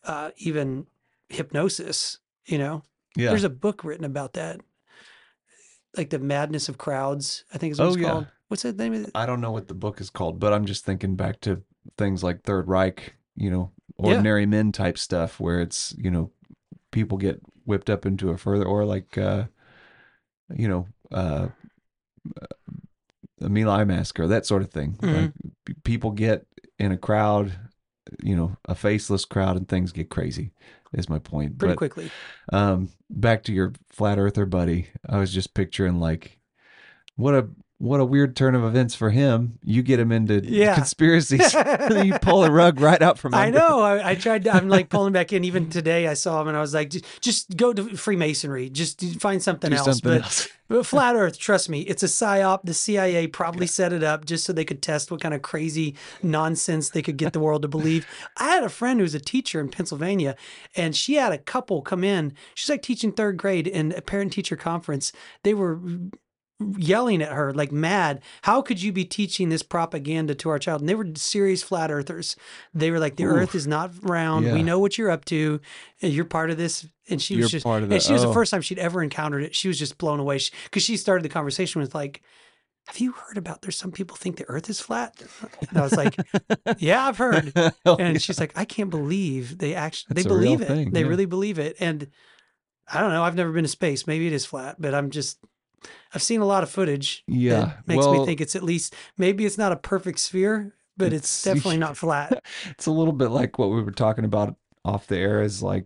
uh, 0.03 0.31
even 0.37 0.85
hypnosis, 1.29 2.19
you 2.45 2.57
know? 2.57 2.83
Yeah. 3.15 3.29
There's 3.29 3.43
a 3.43 3.49
book 3.49 3.83
written 3.83 4.05
about 4.05 4.33
that. 4.33 4.59
Like 5.95 6.09
the 6.09 6.19
madness 6.19 6.69
of 6.69 6.77
crowds, 6.77 7.45
I 7.53 7.57
think 7.57 7.71
is 7.73 7.79
what 7.79 7.85
Oh, 7.85 7.89
it's 7.89 7.97
yeah. 7.97 8.09
called. 8.09 8.27
What's 8.47 8.63
that 8.63 8.77
name 8.77 8.93
of 8.93 9.03
it? 9.03 9.11
I 9.15 9.25
don't 9.25 9.41
know 9.41 9.51
what 9.51 9.67
the 9.67 9.73
book 9.75 10.01
is 10.01 10.09
called, 10.09 10.39
but 10.39 10.53
I'm 10.53 10.65
just 10.65 10.85
thinking 10.85 11.15
back 11.15 11.39
to 11.41 11.61
things 11.97 12.23
like 12.23 12.43
Third 12.43 12.67
Reich, 12.67 13.15
you 13.35 13.49
know, 13.51 13.71
Yeah. 13.99 14.05
ordinary 14.07 14.45
men 14.45 14.71
type 14.71 14.97
stuff 14.97 15.39
where 15.39 15.61
it's, 15.61 15.93
you 15.97 16.09
know, 16.09 16.31
people 16.91 17.17
get 17.17 17.41
whipped 17.65 17.89
up 17.89 18.05
into 18.05 18.29
a 18.29 18.37
further 18.37 18.65
or 18.65 18.85
like 18.85 19.17
uh 19.17 19.45
you 20.55 20.67
know, 20.67 20.87
uh 21.11 21.47
the 23.37 23.49
My 23.49 23.63
Lai 23.63 23.83
massacre, 23.83 24.27
that 24.27 24.45
sort 24.45 24.61
of 24.61 24.71
thing. 24.71 24.93
Mhm. 25.01 25.21
Like 25.21 25.31
p- 25.65 25.73
people 25.83 26.11
get 26.11 26.45
in 26.83 26.91
a 26.91 26.97
crowd, 26.97 27.53
you 28.21 28.35
know, 28.35 28.57
a 28.65 28.75
faceless 28.75 29.25
crowd 29.25 29.57
and 29.57 29.67
things 29.67 29.91
get 29.91 30.09
crazy. 30.09 30.51
Is 30.93 31.09
my 31.09 31.17
point. 31.17 31.57
Pretty 31.57 31.71
But, 31.71 31.77
quickly. 31.77 32.11
Um 32.51 32.89
back 33.09 33.43
to 33.43 33.53
your 33.53 33.73
flat 33.89 34.19
earther 34.19 34.45
buddy. 34.45 34.89
I 35.09 35.17
was 35.17 35.33
just 35.33 35.55
picturing 35.55 35.99
like 35.99 36.37
what 37.15 37.33
a 37.33 37.49
what 37.83 37.99
a 37.99 38.05
weird 38.05 38.33
turn 38.33 38.55
of 38.55 38.63
events 38.63 38.95
for 38.95 39.09
him. 39.09 39.59
You 39.61 39.83
get 39.83 39.99
him 39.99 40.09
into 40.09 40.41
Yeah. 40.41 40.73
conspiracies. 40.73 41.53
you 42.03 42.17
pull 42.21 42.41
the 42.41 42.49
rug 42.49 42.79
right 42.79 43.01
out 43.01 43.19
from 43.19 43.35
I 43.35 43.49
know. 43.49 43.81
I, 43.81 44.11
I 44.11 44.15
tried. 44.15 44.45
To, 44.45 44.55
I'm 44.55 44.69
like 44.69 44.87
pulling 44.87 45.11
back 45.11 45.33
in. 45.33 45.43
Even 45.43 45.69
today, 45.69 46.07
I 46.07 46.13
saw 46.13 46.41
him 46.41 46.47
and 46.47 46.55
I 46.55 46.61
was 46.61 46.73
like, 46.73 46.89
just, 47.19 47.57
go 47.57 47.73
to 47.73 47.97
Freemasonry. 47.97 48.69
Just 48.69 49.03
find 49.19 49.43
something 49.43 49.69
Do 49.71 49.75
else. 49.75 49.85
something 49.85 50.11
but, 50.19 50.23
else. 50.23 50.47
but 50.69 50.85
flat 50.85 51.17
Earth, 51.17 51.37
trust 51.37 51.67
me, 51.67 51.81
it's 51.81 52.03
a 52.03 52.05
psyop. 52.05 52.61
The 52.63 52.73
CIA 52.73 53.27
probably 53.27 53.67
set 53.67 53.91
it 53.91 54.01
up 54.01 54.23
just 54.23 54.45
so 54.45 54.53
they 54.53 54.63
could 54.63 54.81
test 54.81 55.11
what 55.11 55.19
kind 55.19 55.33
of 55.33 55.41
crazy 55.41 55.93
nonsense 56.21 56.89
they 56.89 57.01
could 57.01 57.17
get 57.17 57.33
the 57.33 57.41
world 57.41 57.63
to 57.63 57.67
believe. 57.67 58.07
I 58.37 58.45
had 58.45 58.63
a 58.63 58.69
friend 58.69 59.01
who's 59.01 59.13
a 59.13 59.19
teacher 59.19 59.59
in 59.59 59.67
Pennsylvania, 59.67 60.37
and 60.73 60.95
she 60.95 61.15
had 61.15 61.33
a 61.33 61.37
couple 61.37 61.81
come 61.81 62.05
in. 62.05 62.33
She's 62.55 62.69
like 62.69 62.81
teaching 62.81 63.11
third 63.11 63.35
grade 63.35 63.67
in 63.67 63.91
a 63.91 64.01
parent 64.01 64.31
teacher 64.31 64.55
conference. 64.55 65.11
They 65.43 65.53
were 65.53 65.81
yelling 66.77 67.21
at 67.21 67.31
her 67.31 67.53
like 67.53 67.71
mad. 67.71 68.21
How 68.43 68.61
could 68.61 68.81
you 68.81 68.91
be 68.91 69.05
teaching 69.05 69.49
this 69.49 69.63
propaganda 69.63 70.35
to 70.35 70.49
our 70.49 70.59
child? 70.59 70.81
And 70.81 70.89
they 70.89 70.95
were 70.95 71.07
serious 71.15 71.63
flat 71.63 71.91
earthers. 71.91 72.35
They 72.73 72.91
were 72.91 72.99
like, 72.99 73.15
the 73.15 73.25
Oof. 73.25 73.35
earth 73.35 73.55
is 73.55 73.67
not 73.67 73.91
round. 74.01 74.45
Yeah. 74.45 74.53
We 74.53 74.63
know 74.63 74.79
what 74.79 74.97
you're 74.97 75.11
up 75.11 75.25
to. 75.25 75.59
You're 75.99 76.25
part 76.25 76.49
of 76.49 76.57
this. 76.57 76.87
And 77.09 77.21
she 77.21 77.35
was 77.35 77.41
You're 77.41 77.49
just, 77.49 77.65
part 77.65 77.83
of 77.83 77.91
and 77.91 78.01
she 78.01 78.13
was 78.13 78.21
the 78.21 78.29
oh. 78.29 78.33
first 78.33 78.51
time 78.51 78.61
she'd 78.61 78.79
ever 78.79 79.03
encountered 79.03 79.43
it. 79.43 79.55
She 79.55 79.67
was 79.67 79.77
just 79.77 79.97
blown 79.97 80.19
away 80.19 80.39
because 80.65 80.83
she 80.83 80.95
started 80.95 81.23
the 81.23 81.29
conversation 81.29 81.81
with 81.81 81.93
like, 81.93 82.21
have 82.87 82.99
you 82.99 83.13
heard 83.13 83.37
about 83.37 83.61
there's 83.61 83.77
some 83.77 83.91
people 83.91 84.17
think 84.17 84.37
the 84.37 84.49
earth 84.49 84.69
is 84.69 84.79
flat? 84.79 85.21
And 85.69 85.77
I 85.77 85.81
was 85.81 85.95
like, 85.95 86.15
yeah, 86.77 87.07
I've 87.07 87.17
heard. 87.17 87.51
Hell 87.55 87.71
oh, 87.85 87.95
and 87.97 88.15
yeah. 88.15 88.19
she's 88.19 88.39
like, 88.39 88.51
I 88.57 88.65
can't 88.65 88.89
believe 88.89 89.57
they 89.57 89.73
actually, 89.73 90.13
That's 90.15 90.23
they 90.23 90.29
believe 90.29 90.61
it. 90.61 90.67
thing, 90.67 90.91
they 90.91 91.01
yeah. 91.01 91.07
really 91.07 91.25
believe 91.25 91.59
it. 91.59 91.77
And 91.79 92.09
I 92.91 92.99
don't 92.99 93.11
know. 93.11 93.23
I've 93.23 93.35
never 93.35 93.51
been 93.51 93.63
to 93.63 93.69
space. 93.69 94.05
Maybe 94.05 94.27
it 94.27 94.33
is 94.33 94.45
flat, 94.45 94.75
but 94.79 94.93
I'm 94.93 95.11
just, 95.11 95.39
I've 96.13 96.23
seen 96.23 96.41
a 96.41 96.45
lot 96.45 96.63
of 96.63 96.69
footage. 96.69 97.23
that 97.27 97.33
Yeah, 97.35 97.73
makes 97.87 98.05
me 98.05 98.25
think 98.25 98.41
it's 98.41 98.55
at 98.55 98.63
least, 98.63 98.95
maybe 99.17 99.45
it's 99.45 99.57
not 99.57 99.71
a 99.71 99.75
perfect 99.77 100.19
sphere, 100.19 100.73
but 100.97 101.13
it's, 101.13 101.45
It's- 101.45 101.55
definitely 101.55 101.79
not 101.79 101.97
flat. 101.97 102.43
it's 102.69 102.85
a 102.85 102.91
little 102.91 103.13
bit 103.13 103.29
like 103.29 103.57
what 103.57 103.69
we 103.69 103.81
were 103.81 103.91
talking 103.91 104.25
about 104.25 104.55
off 104.85 105.07
the 105.07 105.17
air 105.17 105.41
is 105.41 105.63
like 105.63 105.85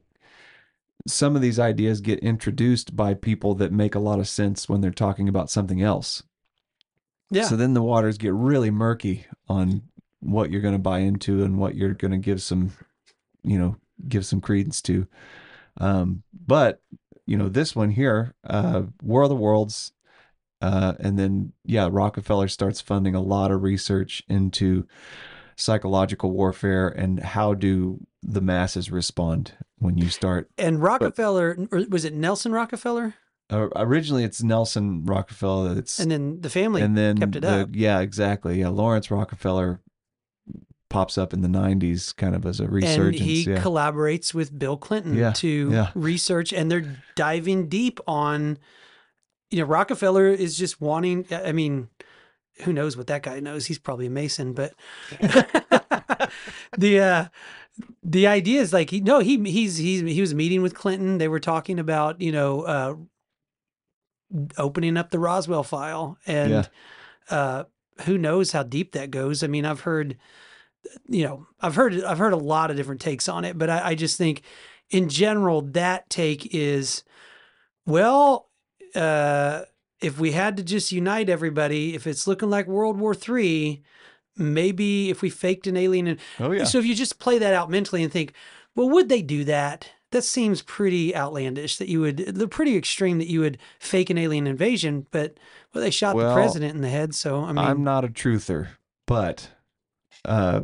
some 1.08 1.36
of 1.36 1.42
these 1.42 1.60
ideas 1.60 2.02
get 2.02 2.20
introduced 2.20 2.96
by 2.96 3.14
people 3.14 3.56
that 3.56 3.72
make 3.72 3.96
a 3.96 4.00
lot 4.00 4.20
of 4.20 4.28
sense 4.28 4.68
when 4.68 4.82
they're 4.82 4.92
talking 4.92 5.30
about 5.30 5.50
something 5.50 5.82
else. 5.82 6.24
Yeah. 7.30 7.44
So 7.44 7.56
then 7.56 7.74
the 7.74 7.82
waters 7.84 8.18
get 8.18 8.34
really 8.34 8.72
murky 8.72 9.26
on 9.48 9.84
what 10.20 10.50
you're 10.52 10.62
going 10.62 10.74
to 10.74 10.80
buy 10.80 11.00
into 11.00 11.44
and 11.44 11.58
what 11.58 11.76
you're 11.76 11.94
going 11.94 12.12
to 12.12 12.18
give 12.18 12.42
some, 12.42 12.72
you 13.44 13.58
know, 13.58 13.78
give 14.08 14.26
some 14.26 14.42
credence 14.42 14.82
to. 14.84 15.08
Um, 15.80 16.24
but 16.46 16.82
you 17.28 17.38
know, 17.38 17.50
this 17.50 17.76
one 17.76 17.92
here, 17.92 18.34
uh, 18.46 18.84
War 19.04 19.24
of 19.24 19.30
the 19.30 19.36
Worlds, 19.36 19.92
uh, 20.62 20.94
and 21.00 21.20
then 21.20 21.54
yeah, 21.64 21.88
Rockefeller 21.92 22.48
starts 22.48 22.82
funding 22.82 23.14
a 23.14 23.22
lot 23.22 23.52
of 23.52 23.62
research 23.62 24.24
into 24.28 24.88
psychological 25.56 26.32
warfare 26.32 26.88
and 26.88 27.20
how 27.20 27.54
do 27.54 28.00
the 28.24 28.42
masses 28.42 28.90
respond 28.92 29.54
when 29.78 29.98
you 29.98 30.10
start. 30.10 30.50
And 30.58 30.82
Rockefeller, 30.82 31.58
or 31.72 31.84
was 31.90 32.06
it 32.06 32.14
Nelson 32.14 32.52
Rockefeller? 32.52 33.16
Uh, 33.50 33.68
originally, 33.76 34.24
it's 34.24 34.44
Nelson 34.44 35.06
Rockefeller. 35.06 35.74
That's 35.74 36.00
And 36.00 36.12
then 36.12 36.42
the 36.42 36.50
family 36.50 36.82
and 36.82 36.98
then 36.98 37.18
kept 37.18 37.36
it 37.36 37.42
the, 37.42 37.62
up. 37.62 37.70
Yeah, 37.74 38.00
exactly. 38.00 38.60
Yeah, 38.60 38.70
Laurance 38.70 39.10
Rockefeller 39.10 39.80
pops 40.90 41.18
up 41.18 41.34
in 41.34 41.42
the 41.42 41.48
'90s, 41.48 42.16
kind 42.16 42.36
of 42.36 42.46
as 42.46 42.60
a 42.60 42.64
And 42.64 42.74
resurgence. 42.74 43.22
he 43.22 43.44
yeah. 43.44 43.62
collaborates 43.62 44.34
with 44.34 44.58
Bill 44.58 44.78
Clinton 44.78 45.16
Yeah, 45.16 45.32
to 45.34 45.70
yeah. 45.72 45.92
research, 45.96 46.54
and 46.54 46.72
they're 46.72 47.04
diving 47.16 47.68
deep 47.70 48.00
on. 48.08 48.58
You 49.50 49.60
know, 49.60 49.66
Rockefeller 49.66 50.28
is 50.28 50.58
just 50.58 50.82
wanting. 50.82 51.26
I 51.32 51.52
mean, 51.54 51.90
who 52.64 52.74
knows 52.74 52.98
what 52.98 53.08
that 53.08 53.24
guy 53.24 53.40
knows? 53.40 53.66
He's 53.68 53.80
probably 53.80 54.08
a 54.08 54.10
Mason, 54.10 54.54
but 54.54 54.74
the 56.78 57.00
uh, 57.00 57.26
the 58.04 58.28
idea 58.28 58.62
is 58.62 58.74
like 58.74 58.90
he 58.90 59.00
no 59.02 59.20
he 59.20 59.38
he's 59.50 59.78
he's 59.78 60.02
he 60.02 60.22
was 60.22 60.34
meeting 60.34 60.62
with 60.62 60.74
Clinton. 60.76 61.18
They 61.18 61.28
were 61.28 61.40
talking 61.40 61.80
about 61.80 62.20
you 62.22 62.32
know 62.32 62.62
uh, 62.62 62.96
opening 64.58 64.98
up 64.98 65.12
the 65.12 65.20
Roswell 65.20 65.64
file, 65.64 66.18
and 66.26 66.70
uh, 67.30 67.64
who 68.02 68.18
knows 68.18 68.52
how 68.52 68.64
deep 68.64 68.92
that 68.94 69.12
goes. 69.12 69.44
I 69.44 69.48
mean, 69.48 69.66
I've 69.66 69.82
heard 69.82 70.18
you 71.08 71.24
know 71.26 71.48
I've 71.60 71.76
heard 71.76 72.04
I've 72.04 72.18
heard 72.18 72.34
a 72.34 72.38
lot 72.38 72.72
of 72.72 72.78
different 72.78 73.02
takes 73.02 73.28
on 73.30 73.46
it, 73.46 73.58
but 73.58 73.70
I, 73.70 73.90
I 73.90 73.96
just 73.96 74.18
think 74.18 74.42
in 74.90 75.10
general 75.10 75.62
that 75.74 76.10
take 76.10 76.54
is 76.56 77.04
well. 77.86 78.50
Uh, 78.96 79.64
if 80.00 80.20
we 80.20 80.32
had 80.32 80.58
to 80.58 80.64
just 80.64 80.92
unite 80.92 81.30
everybody, 81.30 81.96
if 81.96 82.06
it's 82.08 82.28
looking 82.28 82.50
like 82.50 82.68
World 82.68 83.00
War 83.00 83.14
Three, 83.16 83.82
maybe 84.36 85.10
if 85.10 85.22
we 85.22 85.30
faked 85.30 85.68
an 85.68 85.76
alien 85.78 86.08
and 86.08 86.20
Oh, 86.40 86.52
yeah. 86.52 86.64
so 86.64 86.78
if 86.78 86.86
you 86.86 86.96
just 86.96 87.20
play 87.20 87.40
that 87.40 87.54
out 87.54 87.70
mentally 87.70 88.04
and 88.04 88.12
think, 88.12 88.34
well, 88.76 88.90
would 88.90 89.10
they 89.10 89.22
do 89.22 89.44
that? 89.46 89.90
That 90.12 90.22
seems 90.24 90.62
pretty 90.62 91.14
outlandish 91.16 91.78
that 91.78 91.90
you 91.90 92.00
would, 92.02 92.18
the 92.18 92.48
pretty 92.48 92.78
extreme 92.78 93.18
that 93.18 93.28
you 93.28 93.42
would 93.42 93.58
fake 93.80 94.10
an 94.10 94.18
alien 94.18 94.48
invasion, 94.48 95.06
but 95.12 95.38
well, 95.74 95.84
they 95.84 95.90
shot 95.90 96.16
the 96.16 96.34
president 96.34 96.76
in 96.76 96.82
the 96.82 96.90
head. 96.90 97.14
So, 97.14 97.42
I 97.44 97.48
mean, 97.48 97.58
I'm 97.58 97.84
not 97.84 98.06
a 98.06 98.08
truther, 98.08 98.68
but 99.06 99.50
uh, 100.28 100.62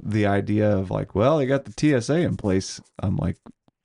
the 0.00 0.26
idea 0.26 0.70
of 0.70 0.90
like, 0.90 1.14
well, 1.14 1.38
they 1.38 1.46
got 1.46 1.64
the 1.64 2.00
TSA 2.00 2.18
in 2.18 2.36
place. 2.36 2.80
I'm 3.00 3.16
like, 3.16 3.36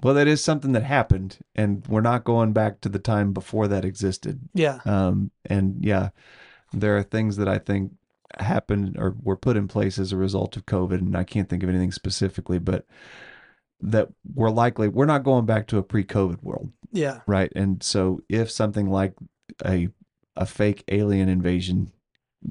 well, 0.02 0.14
that 0.16 0.28
is 0.28 0.44
something 0.44 0.74
that 0.74 0.84
happened, 0.84 1.38
and 1.56 1.86
we're 1.88 2.02
not 2.02 2.26
going 2.26 2.54
back 2.54 2.82
to 2.82 2.90
the 2.90 3.00
time 3.00 3.34
before 3.34 3.68
that 3.70 3.86
existed. 3.86 4.42
Yeah. 4.54 4.80
Um, 4.86 5.32
and 5.46 5.78
yeah, 5.80 6.10
there 6.74 6.98
are 6.98 7.04
things 7.04 7.38
that 7.38 7.48
I 7.48 7.58
think 7.58 7.94
happened 8.38 8.98
or 8.98 9.16
were 9.22 9.38
put 9.38 9.56
in 9.56 9.68
place 9.68 9.98
as 9.98 10.12
a 10.12 10.18
result 10.18 10.58
of 10.58 10.66
COVID, 10.66 11.00
and 11.00 11.16
I 11.16 11.24
can't 11.24 11.50
think 11.50 11.64
of 11.64 11.70
anything 11.70 11.92
specifically, 11.92 12.60
but 12.60 12.86
that 13.84 14.08
we're 14.34 14.50
likely 14.50 14.88
we're 14.88 15.06
not 15.06 15.24
going 15.24 15.46
back 15.46 15.68
to 15.68 15.78
a 15.78 15.84
pre-COVID 15.84 16.42
world 16.42 16.72
yeah. 16.94 17.20
right 17.28 17.52
and 17.54 17.84
so 17.84 18.22
if 18.30 18.50
something 18.50 18.90
like 18.90 19.14
a 19.66 19.90
a 20.38 20.46
fake 20.46 20.84
alien 20.88 21.28
invasion 21.28 21.92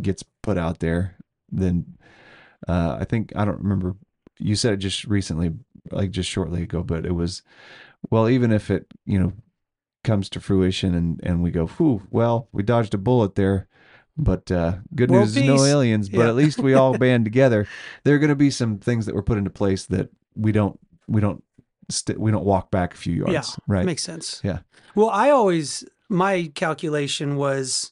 gets 0.01 0.22
put 0.43 0.59
out 0.59 0.80
there 0.80 1.16
then 1.53 1.85
uh 2.69 2.97
i 3.01 3.05
think 3.05 3.33
i 3.37 3.45
don't 3.45 3.61
remember 3.63 3.95
you 4.39 4.57
said 4.57 4.73
it 4.73 4.79
just 4.79 5.05
recently 5.05 5.53
like 5.91 6.11
just 6.11 6.29
shortly 6.29 6.63
ago 6.63 6.83
but 6.83 7.05
it 7.07 7.13
was 7.15 7.43
well 8.11 8.29
even 8.29 8.51
if 8.53 8.71
it 8.71 8.87
you 9.05 9.19
know 9.19 9.33
comes 10.05 10.29
to 10.29 10.41
fruition 10.41 10.95
and 10.95 11.21
and 11.23 11.43
we 11.43 11.51
go 11.51 11.67
whew 11.67 12.03
well 12.11 12.49
we 12.53 12.63
dodged 12.63 12.95
a 12.95 12.99
bullet 12.99 13.35
there 13.37 13.69
but 14.17 14.51
uh 14.51 14.77
good 14.95 15.11
World 15.11 15.23
news 15.25 15.37
is 15.37 15.43
no 15.45 15.65
aliens 15.65 16.09
but 16.09 16.21
Yeah. 16.23 16.29
at 16.29 16.35
least 16.35 16.59
we 16.59 16.75
all 16.75 16.97
band 17.07 17.25
together 17.25 17.67
there 18.05 18.15
are 18.15 18.19
going 18.19 18.29
to 18.31 18.35
be 18.37 18.51
some 18.51 18.79
things 18.79 19.07
that 19.07 19.15
were 19.15 19.23
put 19.23 19.39
into 19.39 19.51
place 19.51 19.87
that 19.87 20.09
we 20.35 20.51
don't 20.53 20.79
we 21.07 21.21
don't 21.21 21.43
st- 21.89 22.19
we 22.19 22.31
don't 22.31 22.45
walk 22.45 22.71
back 22.71 22.95
a 22.95 22.97
few 22.97 23.15
yards 23.15 23.33
Yeah. 23.33 23.43
right 23.69 23.87
Makes 23.87 24.03
sense. 24.03 24.41
yeah 24.43 24.61
Well, 24.95 25.09
I 25.11 25.31
always, 25.31 25.85
my 26.09 26.51
calculation 26.55 27.37
was 27.37 27.91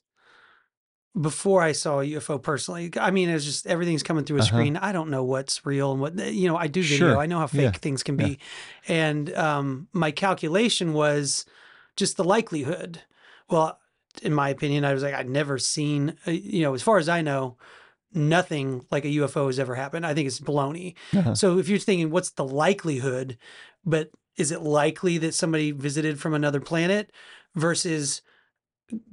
before 1.20 1.60
I 1.62 1.72
saw 1.72 2.00
a 2.00 2.04
UFO 2.04 2.40
personally. 2.40 2.90
I 3.00 3.10
mean, 3.10 3.28
it's 3.28 3.44
just 3.44 3.66
everything's 3.66 4.02
coming 4.02 4.24
through 4.24 4.36
a 4.36 4.40
Uh-huh. 4.40 4.46
screen. 4.48 4.76
I 4.76 4.92
don't 4.92 5.10
know 5.10 5.24
what's 5.24 5.66
real 5.66 5.90
and 5.92 6.00
what, 6.00 6.16
you 6.16 6.46
know, 6.48 6.56
I 6.56 6.66
do 6.68 6.82
video. 6.82 6.96
Sure. 6.98 7.18
I 7.18 7.26
know 7.26 7.38
how 7.38 7.48
fake 7.48 7.58
Yeah. 7.60 7.70
things 7.72 8.02
can 8.02 8.16
Yeah. 8.18 8.26
be. 8.28 8.38
And 8.86 9.34
um, 9.34 9.88
my 9.92 10.12
calculation 10.12 10.92
was 10.92 11.44
just 11.96 12.16
the 12.16 12.24
likelihood. 12.24 13.00
Well, 13.48 13.78
in 14.22 14.32
my 14.32 14.50
opinion, 14.50 14.84
I 14.84 14.94
was 14.94 15.02
like, 15.02 15.14
I'd 15.14 15.28
never 15.28 15.58
seen, 15.58 16.16
uh, 16.26 16.30
you 16.30 16.62
know, 16.62 16.74
as 16.74 16.82
far 16.82 16.98
as 16.98 17.08
I 17.08 17.22
know, 17.22 17.56
nothing 18.12 18.84
like 18.90 19.04
a 19.04 19.08
UFO 19.08 19.46
has 19.46 19.58
ever 19.58 19.74
happened. 19.74 20.06
I 20.06 20.14
think 20.14 20.26
it's 20.26 20.40
baloney. 20.40 20.94
Uh-huh. 21.16 21.34
So 21.34 21.58
if 21.58 21.68
you're 21.68 21.78
thinking, 21.78 22.10
what's 22.10 22.30
the 22.30 22.44
likelihood? 22.44 23.36
But 23.84 24.10
is 24.36 24.50
it 24.52 24.62
likely 24.62 25.18
that 25.18 25.34
somebody 25.34 25.70
visited 25.72 26.20
from 26.20 26.34
another 26.34 26.60
planet 26.60 27.12
versus 27.54 28.22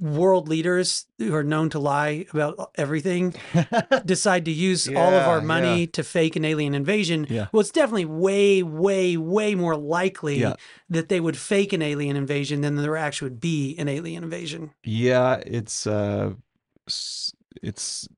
world 0.00 0.48
leaders 0.48 1.06
who 1.18 1.34
are 1.34 1.44
known 1.44 1.70
to 1.70 1.78
lie 1.78 2.26
about 2.32 2.70
everything 2.76 3.34
decide 4.04 4.44
to 4.44 4.50
use 4.50 4.88
all 4.88 5.14
of 5.14 5.26
our 5.26 5.40
money 5.40 5.80
yeah. 5.80 5.86
to 5.92 6.02
fake 6.04 6.36
an 6.36 6.44
alien 6.44 6.74
invasion? 6.74 7.26
Yeah. 7.28 7.46
Well, 7.52 7.60
it's 7.60 7.70
definitely 7.70 8.06
way, 8.06 8.62
way, 8.62 9.16
way 9.16 9.54
more 9.54 9.76
likely 9.76 10.40
Yeah. 10.40 10.54
that 10.88 11.08
they 11.08 11.20
would 11.20 11.36
fake 11.36 11.72
an 11.72 11.82
alien 11.82 12.16
invasion 12.16 12.60
than 12.60 12.76
there 12.76 12.96
actually 12.96 13.30
would 13.30 13.40
be 13.40 13.76
an 13.78 13.88
alien 13.88 14.24
invasion. 14.24 14.72
Yeah, 14.84 15.42
it's 15.46 15.86
uh 15.86 16.32
it's 17.62 18.08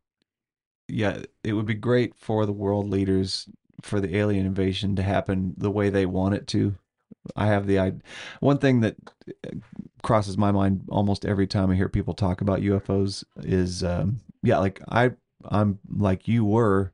yeah, 0.88 1.22
it 1.44 1.52
would 1.52 1.66
be 1.66 1.74
great 1.74 2.14
for 2.16 2.46
the 2.46 2.52
world 2.52 2.88
leaders 2.88 3.48
for 3.82 4.00
the 4.00 4.16
alien 4.16 4.46
invasion 4.46 4.96
to 4.96 5.02
happen 5.02 5.54
the 5.56 5.70
way 5.70 5.88
they 5.90 6.06
want 6.06 6.34
it 6.34 6.46
to. 6.48 6.74
I 7.36 7.46
have 7.46 7.66
the 7.66 7.78
I 7.78 7.92
one 8.40 8.58
thing 8.58 8.80
that 8.80 8.96
uh, 9.46 9.50
crosses 10.03 10.38
my 10.38 10.51
mind 10.53 10.82
almost 10.88 11.24
every 11.24 11.46
time 11.46 11.70
I 11.70 11.76
hear 11.76 11.88
people 11.88 12.14
talk 12.14 12.40
about 12.40 12.61
UFOs 12.61 13.24
is 13.38 13.82
um 13.84 14.20
yeah, 14.42 14.59
like 14.59 14.80
I 14.88 15.12
I'm 15.44 15.78
like 15.88 16.28
you 16.28 16.44
were 16.44 16.92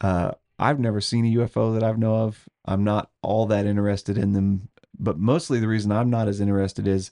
uh 0.00 0.32
I've 0.58 0.78
never 0.78 1.00
seen 1.00 1.26
a 1.26 1.38
UFO 1.38 1.74
that 1.74 1.82
I've 1.82 1.98
know 1.98 2.16
of. 2.16 2.48
I'm 2.64 2.84
not 2.84 3.10
all 3.22 3.46
that 3.46 3.66
interested 3.66 4.16
in 4.16 4.32
them, 4.32 4.68
but 4.98 5.18
mostly 5.18 5.58
the 5.58 5.68
reason 5.68 5.90
I'm 5.90 6.10
not 6.10 6.28
as 6.28 6.40
interested 6.40 6.86
is 6.86 7.10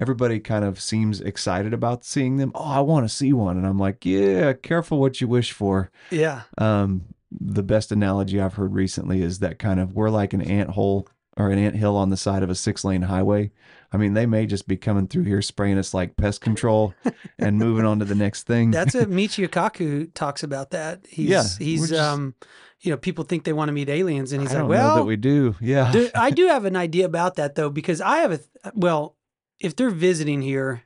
everybody 0.00 0.40
kind 0.40 0.64
of 0.64 0.80
seems 0.80 1.20
excited 1.20 1.72
about 1.74 2.04
seeing 2.04 2.36
them. 2.36 2.52
Oh, 2.54 2.64
I 2.64 2.80
want 2.80 3.08
to 3.08 3.14
see 3.14 3.32
one. 3.32 3.56
And 3.56 3.66
I'm 3.66 3.78
like, 3.78 4.04
yeah, 4.04 4.52
careful 4.52 5.00
what 5.00 5.20
you 5.20 5.28
wish 5.28 5.52
for. 5.52 5.90
Yeah. 6.10 6.42
Um, 6.58 7.06
the 7.30 7.62
best 7.62 7.90
analogy 7.90 8.40
I've 8.40 8.54
heard 8.54 8.74
recently 8.74 9.22
is 9.22 9.40
that 9.40 9.58
kind 9.58 9.80
of 9.80 9.94
we're 9.94 10.10
like 10.10 10.32
an 10.32 10.42
ant 10.42 10.70
hole 10.70 11.08
or 11.36 11.50
an 11.50 11.58
ant 11.58 11.76
hill 11.76 11.96
on 11.96 12.10
the 12.10 12.16
side 12.16 12.42
of 12.42 12.50
a 12.50 12.54
six 12.54 12.84
lane 12.84 13.02
highway. 13.02 13.50
I 13.94 13.96
mean, 13.96 14.14
they 14.14 14.26
may 14.26 14.44
just 14.44 14.66
be 14.66 14.76
coming 14.76 15.06
through 15.06 15.22
here 15.22 15.40
spraying 15.40 15.78
us 15.78 15.94
like 15.94 16.16
pest 16.16 16.40
control 16.40 16.94
and 17.38 17.58
moving 17.58 17.84
on 17.84 18.00
to 18.00 18.04
the 18.04 18.16
next 18.16 18.42
thing. 18.42 18.72
That's 18.72 18.92
what 18.94 19.08
Michio 19.10 19.46
Kaku 19.48 20.12
talks 20.14 20.42
about 20.42 20.70
that. 20.70 21.06
He's 21.08 21.28
Yeah, 21.30 21.44
he's 21.58 21.90
just- 21.90 22.00
um 22.02 22.34
you 22.80 22.90
know, 22.90 22.96
people 22.98 23.24
think 23.24 23.44
they 23.44 23.52
want 23.54 23.68
to 23.68 23.72
meet 23.72 23.88
aliens 23.88 24.32
and 24.32 24.42
he's 24.42 24.52
I 24.52 24.60
like, 24.60 24.68
well, 24.68 24.88
know 24.90 24.94
that 24.96 25.06
we 25.06 25.16
do. 25.16 25.54
Yeah. 25.60 25.90
do- 25.92 26.10
I 26.14 26.30
do 26.30 26.46
have 26.48 26.64
an 26.66 26.74
idea 26.76 27.06
about 27.06 27.36
that 27.36 27.54
though, 27.54 27.70
because 27.70 28.00
I 28.00 28.18
have 28.18 28.32
a 28.32 28.40
well, 28.74 29.16
if 29.60 29.76
they're 29.76 29.90
visiting 29.90 30.42
here, 30.42 30.82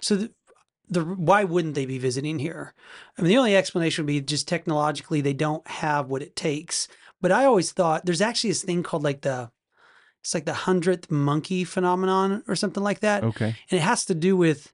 so 0.00 0.16
the, 0.16 0.32
the 0.88 1.04
why 1.04 1.44
wouldn't 1.44 1.76
they 1.76 1.86
be 1.86 1.98
visiting 1.98 2.40
here? 2.40 2.74
I 3.16 3.22
mean, 3.22 3.28
the 3.28 3.38
only 3.38 3.54
explanation 3.56 4.02
would 4.04 4.08
be 4.12 4.20
just 4.20 4.48
technologically 4.48 5.20
they 5.20 5.32
don't 5.34 5.66
have 5.68 6.08
what 6.08 6.20
it 6.22 6.34
takes. 6.34 6.88
But 7.22 7.30
I 7.32 7.44
always 7.44 7.70
thought 7.70 8.04
there's 8.04 8.20
actually 8.20 8.50
this 8.50 8.64
thing 8.64 8.82
called 8.82 9.04
like 9.04 9.20
the 9.22 9.50
it's 10.20 10.34
like 10.34 10.44
the 10.44 10.54
hundredth 10.54 11.10
monkey 11.10 11.64
phenomenon 11.64 12.42
or 12.46 12.54
something 12.56 12.82
like 12.82 13.00
that. 13.00 13.24
Okay. 13.24 13.46
And 13.70 13.78
it 13.78 13.82
has 13.82 14.04
to 14.06 14.14
do 14.14 14.36
with 14.36 14.72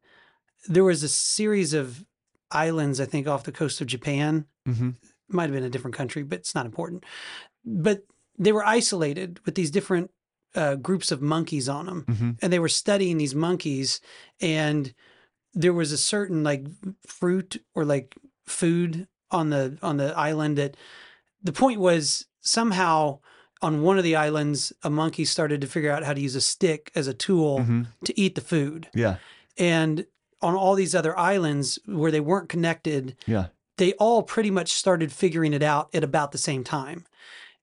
there 0.69 0.85
was 0.85 1.03
a 1.03 1.09
series 1.09 1.73
of 1.73 2.05
islands, 2.51 3.01
I 3.01 3.05
think, 3.07 3.27
off 3.29 3.45
the 3.45 3.53
coast 3.53 3.81
of 3.81 3.87
Japan. 3.87 4.47
Mm-hmm. 4.69 4.91
Might 5.29 5.45
have 5.45 5.53
been 5.53 5.65
a 5.65 5.71
different 5.71 5.97
country, 5.97 6.23
but 6.23 6.39
it's 6.41 6.55
not 6.55 6.67
important. 6.67 7.05
But 7.65 8.05
they 8.39 8.53
were 8.53 8.65
isolated 8.65 9.41
with 9.45 9.55
these 9.55 9.71
different 9.71 10.11
uh, 10.55 10.77
groups 10.77 11.13
of 11.13 11.21
monkeys 11.23 11.69
on 11.69 11.87
them, 11.87 12.05
Mm-hmm. 12.09 12.31
and 12.43 12.53
they 12.53 12.59
were 12.59 12.69
studying 12.69 13.19
these 13.19 13.35
monkeys, 13.35 14.01
and 14.41 14.95
there 15.55 15.73
was 15.73 15.93
a 15.93 15.99
certain 15.99 16.43
like 16.45 16.67
fruit 17.07 17.63
or 17.75 17.85
like 17.85 18.15
food 18.47 19.09
on 19.31 19.51
the 19.51 19.79
on 19.83 19.97
the 19.97 20.17
island 20.17 20.57
that 20.59 20.77
the 21.43 21.53
point 21.53 21.81
was 21.81 22.27
somehow 22.41 23.19
on 23.63 23.83
one 23.83 23.97
of 23.99 24.05
the 24.05 24.17
islands 24.17 24.73
a 24.83 24.91
monkey 24.91 25.25
started 25.25 25.61
to 25.61 25.67
figure 25.67 25.91
out 25.91 26.05
how 26.05 26.13
to 26.13 26.21
use 26.21 26.37
a 26.37 26.41
stick 26.41 26.91
as 26.95 27.07
a 27.07 27.15
tool 27.15 27.61
Mm-hmm. 27.61 27.83
to 28.05 28.21
eat 28.21 28.35
the 28.35 28.41
food 28.41 28.89
Yeah. 28.95 29.17
and 29.59 30.07
on 30.43 30.55
all 30.55 30.75
these 30.75 30.95
other 30.95 31.19
islands 31.19 31.79
where 31.87 32.11
they 32.11 32.21
weren't 32.21 32.49
connected 32.49 33.17
Yeah. 33.27 33.47
they 33.79 33.93
all 33.95 34.23
pretty 34.23 34.51
much 34.51 34.73
started 34.73 35.11
figuring 35.13 35.53
it 35.55 35.63
out 35.63 35.89
at 35.95 36.05
about 36.05 36.33
the 36.33 36.39
same 36.39 36.63
time 36.65 37.05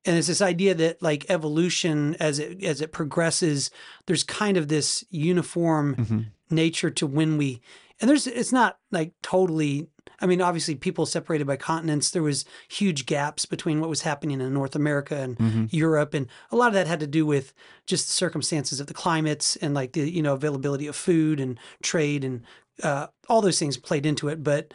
and 0.05 0.17
it's 0.17 0.27
this 0.27 0.41
idea 0.41 0.73
that 0.75 1.01
like 1.01 1.25
evolution 1.29 2.15
as 2.19 2.39
it 2.39 2.63
as 2.63 2.81
it 2.81 2.91
progresses 2.91 3.69
there's 4.07 4.23
kind 4.23 4.57
of 4.57 4.67
this 4.67 5.03
uniform 5.11 5.95
Mm-hmm. 5.95 6.19
nature 6.49 6.89
to 6.89 7.05
when 7.07 7.37
we 7.37 7.61
and 8.01 8.09
there's 8.09 8.25
it's 8.27 8.51
not 8.51 8.79
like 8.91 9.13
totally 9.21 9.87
I 10.23 10.25
mean 10.25 10.41
obviously 10.41 10.75
people 10.75 11.05
separated 11.05 11.45
by 11.45 11.57
continents 11.57 12.09
there 12.11 12.23
was 12.23 12.45
huge 12.69 13.05
gaps 13.05 13.45
between 13.45 13.81
what 13.81 13.89
was 13.89 14.01
happening 14.03 14.39
in 14.41 14.53
North 14.53 14.75
America 14.75 15.17
and 15.17 15.37
Mhm. 15.37 15.67
Europe 15.71 16.13
and 16.13 16.27
a 16.49 16.55
lot 16.55 16.67
of 16.69 16.73
that 16.73 16.87
had 16.87 17.01
to 17.01 17.07
do 17.07 17.25
with 17.25 17.53
just 17.85 18.07
the 18.07 18.13
circumstances 18.13 18.79
of 18.79 18.87
the 18.87 18.93
climates 18.93 19.57
and 19.57 19.73
like 19.73 19.91
the 19.91 20.09
you 20.09 20.21
know 20.23 20.33
availability 20.33 20.87
of 20.87 20.95
food 20.95 21.39
and 21.39 21.59
trade 21.81 22.23
and 22.23 22.41
uh, 22.81 23.07
all 23.29 23.41
those 23.41 23.59
things 23.59 23.77
played 23.77 24.05
into 24.05 24.29
it 24.29 24.43
but 24.43 24.73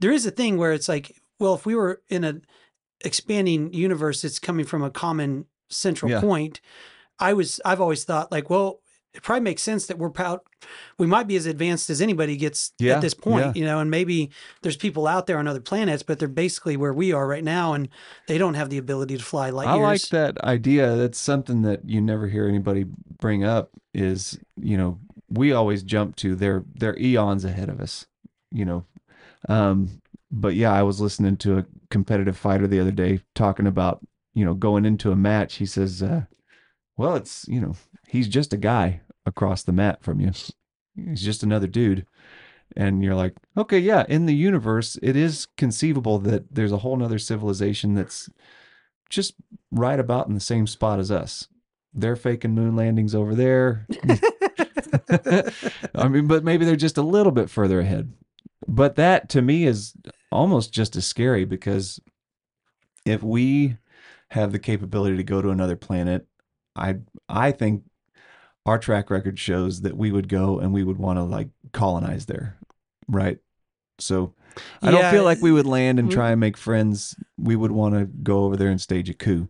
there 0.00 0.12
is 0.12 0.24
a 0.24 0.30
thing 0.30 0.56
where 0.56 0.72
it's 0.72 0.88
like 0.88 1.20
well 1.40 1.54
if 1.54 1.66
we 1.66 1.74
were 1.74 2.00
in 2.08 2.22
a 2.24 2.40
expanding 3.04 3.72
universe 3.74 4.22
that's 4.22 4.38
coming 4.38 4.64
from 4.64 4.82
a 4.82 4.90
common 4.90 5.44
central 5.68 6.10
Yeah. 6.10 6.20
point 6.20 6.60
i 7.18 7.32
was 7.32 7.60
i've 7.64 7.80
always 7.80 8.04
thought 8.04 8.30
like 8.32 8.48
well 8.48 8.80
it 9.14 9.22
probably 9.22 9.42
makes 9.42 9.62
sense 9.62 9.86
that 9.86 9.96
we're 9.96 10.10
proud. 10.10 10.40
We 10.98 11.06
might 11.06 11.28
be 11.28 11.36
as 11.36 11.46
advanced 11.46 11.88
as 11.88 12.02
anybody 12.02 12.36
gets 12.36 12.72
Yeah, 12.78 12.94
at 12.94 13.00
this 13.00 13.14
point, 13.14 13.46
yeah. 13.46 13.52
you 13.54 13.64
know, 13.64 13.78
and 13.78 13.90
maybe 13.90 14.30
there's 14.62 14.76
people 14.76 15.06
out 15.06 15.26
there 15.26 15.38
on 15.38 15.46
other 15.46 15.60
planets, 15.60 16.02
but 16.02 16.18
they're 16.18 16.26
basically 16.26 16.76
where 16.76 16.92
we 16.92 17.12
are 17.12 17.26
right 17.26 17.44
now, 17.44 17.74
and 17.74 17.88
they 18.26 18.38
don't 18.38 18.54
have 18.54 18.70
the 18.70 18.78
ability 18.78 19.16
to 19.16 19.22
fly 19.22 19.50
light 19.50 19.68
I 19.68 19.76
years. 19.76 19.84
like 19.84 20.08
that 20.10 20.38
idea. 20.42 20.96
That's 20.96 21.18
something 21.18 21.62
that 21.62 21.88
you 21.88 22.00
never 22.00 22.26
hear 22.26 22.48
anybody 22.48 22.86
bring 23.20 23.44
up. 23.44 23.70
Is 23.92 24.38
you 24.60 24.76
know 24.76 24.98
we 25.28 25.52
always 25.52 25.84
jump 25.84 26.16
to 26.16 26.34
they're 26.34 26.64
they're 26.74 26.98
eons 26.98 27.44
ahead 27.44 27.68
of 27.68 27.80
us. 27.80 28.06
You 28.50 28.64
know, 28.64 28.84
um, 29.48 30.00
but 30.30 30.54
yeah, 30.54 30.72
I 30.72 30.82
was 30.82 31.00
listening 31.00 31.36
to 31.38 31.58
a 31.58 31.66
competitive 31.90 32.36
fighter 32.36 32.66
the 32.66 32.80
other 32.80 32.90
day 32.90 33.20
talking 33.36 33.68
about 33.68 34.04
you 34.34 34.44
know 34.44 34.54
going 34.54 34.84
into 34.84 35.12
a 35.12 35.16
match. 35.16 35.56
He 35.56 35.66
says, 35.66 36.02
uh, 36.02 36.22
"Well, 36.96 37.14
it's 37.14 37.46
you 37.46 37.60
know 37.60 37.76
he's 38.08 38.26
just 38.26 38.52
a 38.52 38.56
guy 38.56 39.00
across 39.26 39.62
the 39.62 39.72
mat 39.72 40.02
from 40.02 40.20
you. 40.20 40.32
Hmm. 40.96 41.10
He's 41.10 41.22
just 41.22 41.42
another 41.42 41.66
dude." 41.66 42.06
And 42.76 43.04
you're 43.04 43.14
like, 43.14 43.34
okay, 43.56 43.78
yeah, 43.78 44.04
in 44.08 44.26
the 44.26 44.34
universe, 44.34 44.98
it 45.00 45.14
is 45.14 45.46
conceivable 45.56 46.18
that 46.20 46.52
there's 46.52 46.72
a 46.72 46.78
whole 46.78 46.96
nother 46.96 47.18
civilization 47.18 47.94
that's 47.94 48.28
just 49.10 49.34
right 49.70 50.00
about 50.00 50.26
in 50.26 50.34
the 50.34 50.40
same 50.40 50.66
spot 50.66 50.98
as 50.98 51.10
us. 51.10 51.46
They're 51.92 52.16
faking 52.16 52.54
moon 52.54 52.74
landings 52.74 53.14
over 53.14 53.34
there. 53.34 53.86
I 55.94 56.08
mean, 56.08 56.26
but 56.26 56.44
maybe 56.44 56.64
they're 56.64 56.76
just 56.76 56.98
a 56.98 57.02
little 57.02 57.32
bit 57.32 57.50
further 57.50 57.80
ahead. 57.80 58.12
But 58.66 58.96
that 58.96 59.28
to 59.30 59.42
me 59.42 59.64
is 59.64 59.94
almost 60.32 60.72
just 60.72 60.96
as 60.96 61.06
scary 61.06 61.44
because 61.44 62.00
if 63.04 63.22
we 63.22 63.76
have 64.30 64.52
the 64.52 64.58
capability 64.58 65.16
to 65.16 65.22
go 65.22 65.42
to 65.42 65.50
another 65.50 65.76
planet, 65.76 66.26
I 66.74 66.96
I 67.28 67.52
think 67.52 67.84
our 68.66 68.78
track 68.78 69.10
record 69.10 69.38
shows 69.38 69.82
that 69.82 69.96
we 69.96 70.10
would 70.10 70.28
go 70.28 70.58
and 70.58 70.72
we 70.72 70.82
would 70.84 70.98
want 70.98 71.18
to 71.18 71.22
like 71.22 71.48
colonize 71.72 72.26
there, 72.26 72.56
right? 73.08 73.38
So 73.98 74.34
I 74.82 74.90
don't 74.90 75.10
feel 75.12 75.24
like 75.24 75.40
we 75.42 75.52
would 75.52 75.66
land 75.66 75.98
and 75.98 76.10
try 76.10 76.30
and 76.30 76.40
make 76.40 76.56
friends. 76.56 77.14
We 77.38 77.56
would 77.56 77.72
want 77.72 77.94
to 77.94 78.04
go 78.06 78.44
over 78.44 78.56
there 78.56 78.68
and 78.70 78.80
stage 78.80 79.08
a 79.10 79.14
coup. 79.14 79.48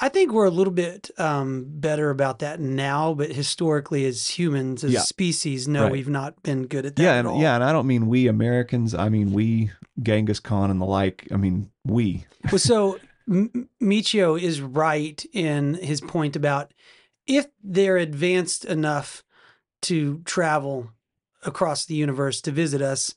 I 0.00 0.08
think 0.08 0.32
we're 0.32 0.46
a 0.46 0.50
little 0.50 0.72
bit 0.72 1.10
um, 1.18 1.64
better 1.68 2.10
about 2.10 2.38
that 2.38 2.60
now, 2.60 3.14
but 3.14 3.32
historically, 3.32 4.04
as 4.06 4.28
humans, 4.28 4.84
as 4.84 4.92
Yeah. 4.92 5.00
species, 5.00 5.66
no, 5.66 5.84
Right. 5.84 5.92
we've 5.92 6.08
not 6.08 6.40
been 6.44 6.66
good 6.66 6.86
at 6.86 6.94
that. 6.96 7.02
yeah, 7.02 7.12
at 7.14 7.18
and 7.20 7.28
all. 7.28 7.40
yeah, 7.40 7.56
and 7.56 7.64
I 7.64 7.72
don't 7.72 7.86
mean 7.86 8.06
we 8.06 8.28
Americans. 8.28 8.94
I 8.94 9.08
mean 9.08 9.32
we 9.32 9.70
Genghis 10.00 10.38
Khan 10.40 10.70
and 10.70 10.80
the 10.80 10.84
like. 10.86 11.26
I 11.32 11.36
mean 11.36 11.70
we. 11.84 12.26
well, 12.52 12.58
so 12.60 12.98
M- 13.28 13.68
Michio 13.82 14.40
is 14.40 14.60
right 14.60 15.24
in 15.32 15.74
his 15.74 16.00
point 16.00 16.36
about 16.36 16.72
if 17.28 17.46
they're 17.62 17.96
advanced 17.98 18.64
enough 18.64 19.22
to 19.82 20.20
travel 20.24 20.90
across 21.44 21.84
the 21.84 21.94
universe 21.94 22.40
to 22.40 22.50
visit 22.50 22.82
us, 22.82 23.14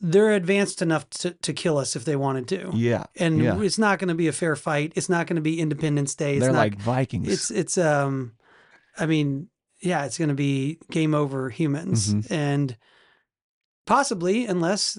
they're 0.00 0.32
advanced 0.32 0.80
enough 0.80 1.10
to, 1.10 1.32
to 1.32 1.52
kill 1.52 1.76
us 1.76 1.96
if 1.96 2.04
they 2.04 2.16
wanted 2.16 2.46
to. 2.48 2.70
Yeah, 2.72 3.04
And 3.16 3.42
yeah. 3.42 3.60
it's 3.60 3.78
not 3.78 3.98
going 3.98 4.08
to 4.08 4.14
be 4.14 4.28
a 4.28 4.32
fair 4.32 4.54
fight. 4.56 4.92
It's 4.94 5.08
not 5.08 5.26
going 5.26 5.36
to 5.36 5.42
be 5.42 5.60
Independence 5.60 6.14
Day. 6.14 6.36
It's 6.36 6.44
They're 6.44 6.52
not, 6.52 6.58
like 6.60 6.78
Vikings. 6.78 7.28
It's 7.28 7.50
it's 7.50 7.76
um, 7.76 8.32
I 8.96 9.06
mean, 9.06 9.48
yeah, 9.82 10.04
it's 10.06 10.16
going 10.16 10.28
to 10.28 10.34
be 10.34 10.78
game 10.90 11.14
over 11.14 11.50
humans, 11.50 12.14
Mhm. 12.14 12.30
and 12.30 12.76
possibly 13.86 14.46
unless 14.46 14.98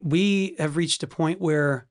we 0.00 0.54
have 0.58 0.76
reached 0.76 1.02
a 1.02 1.06
point 1.06 1.40
where 1.40 1.86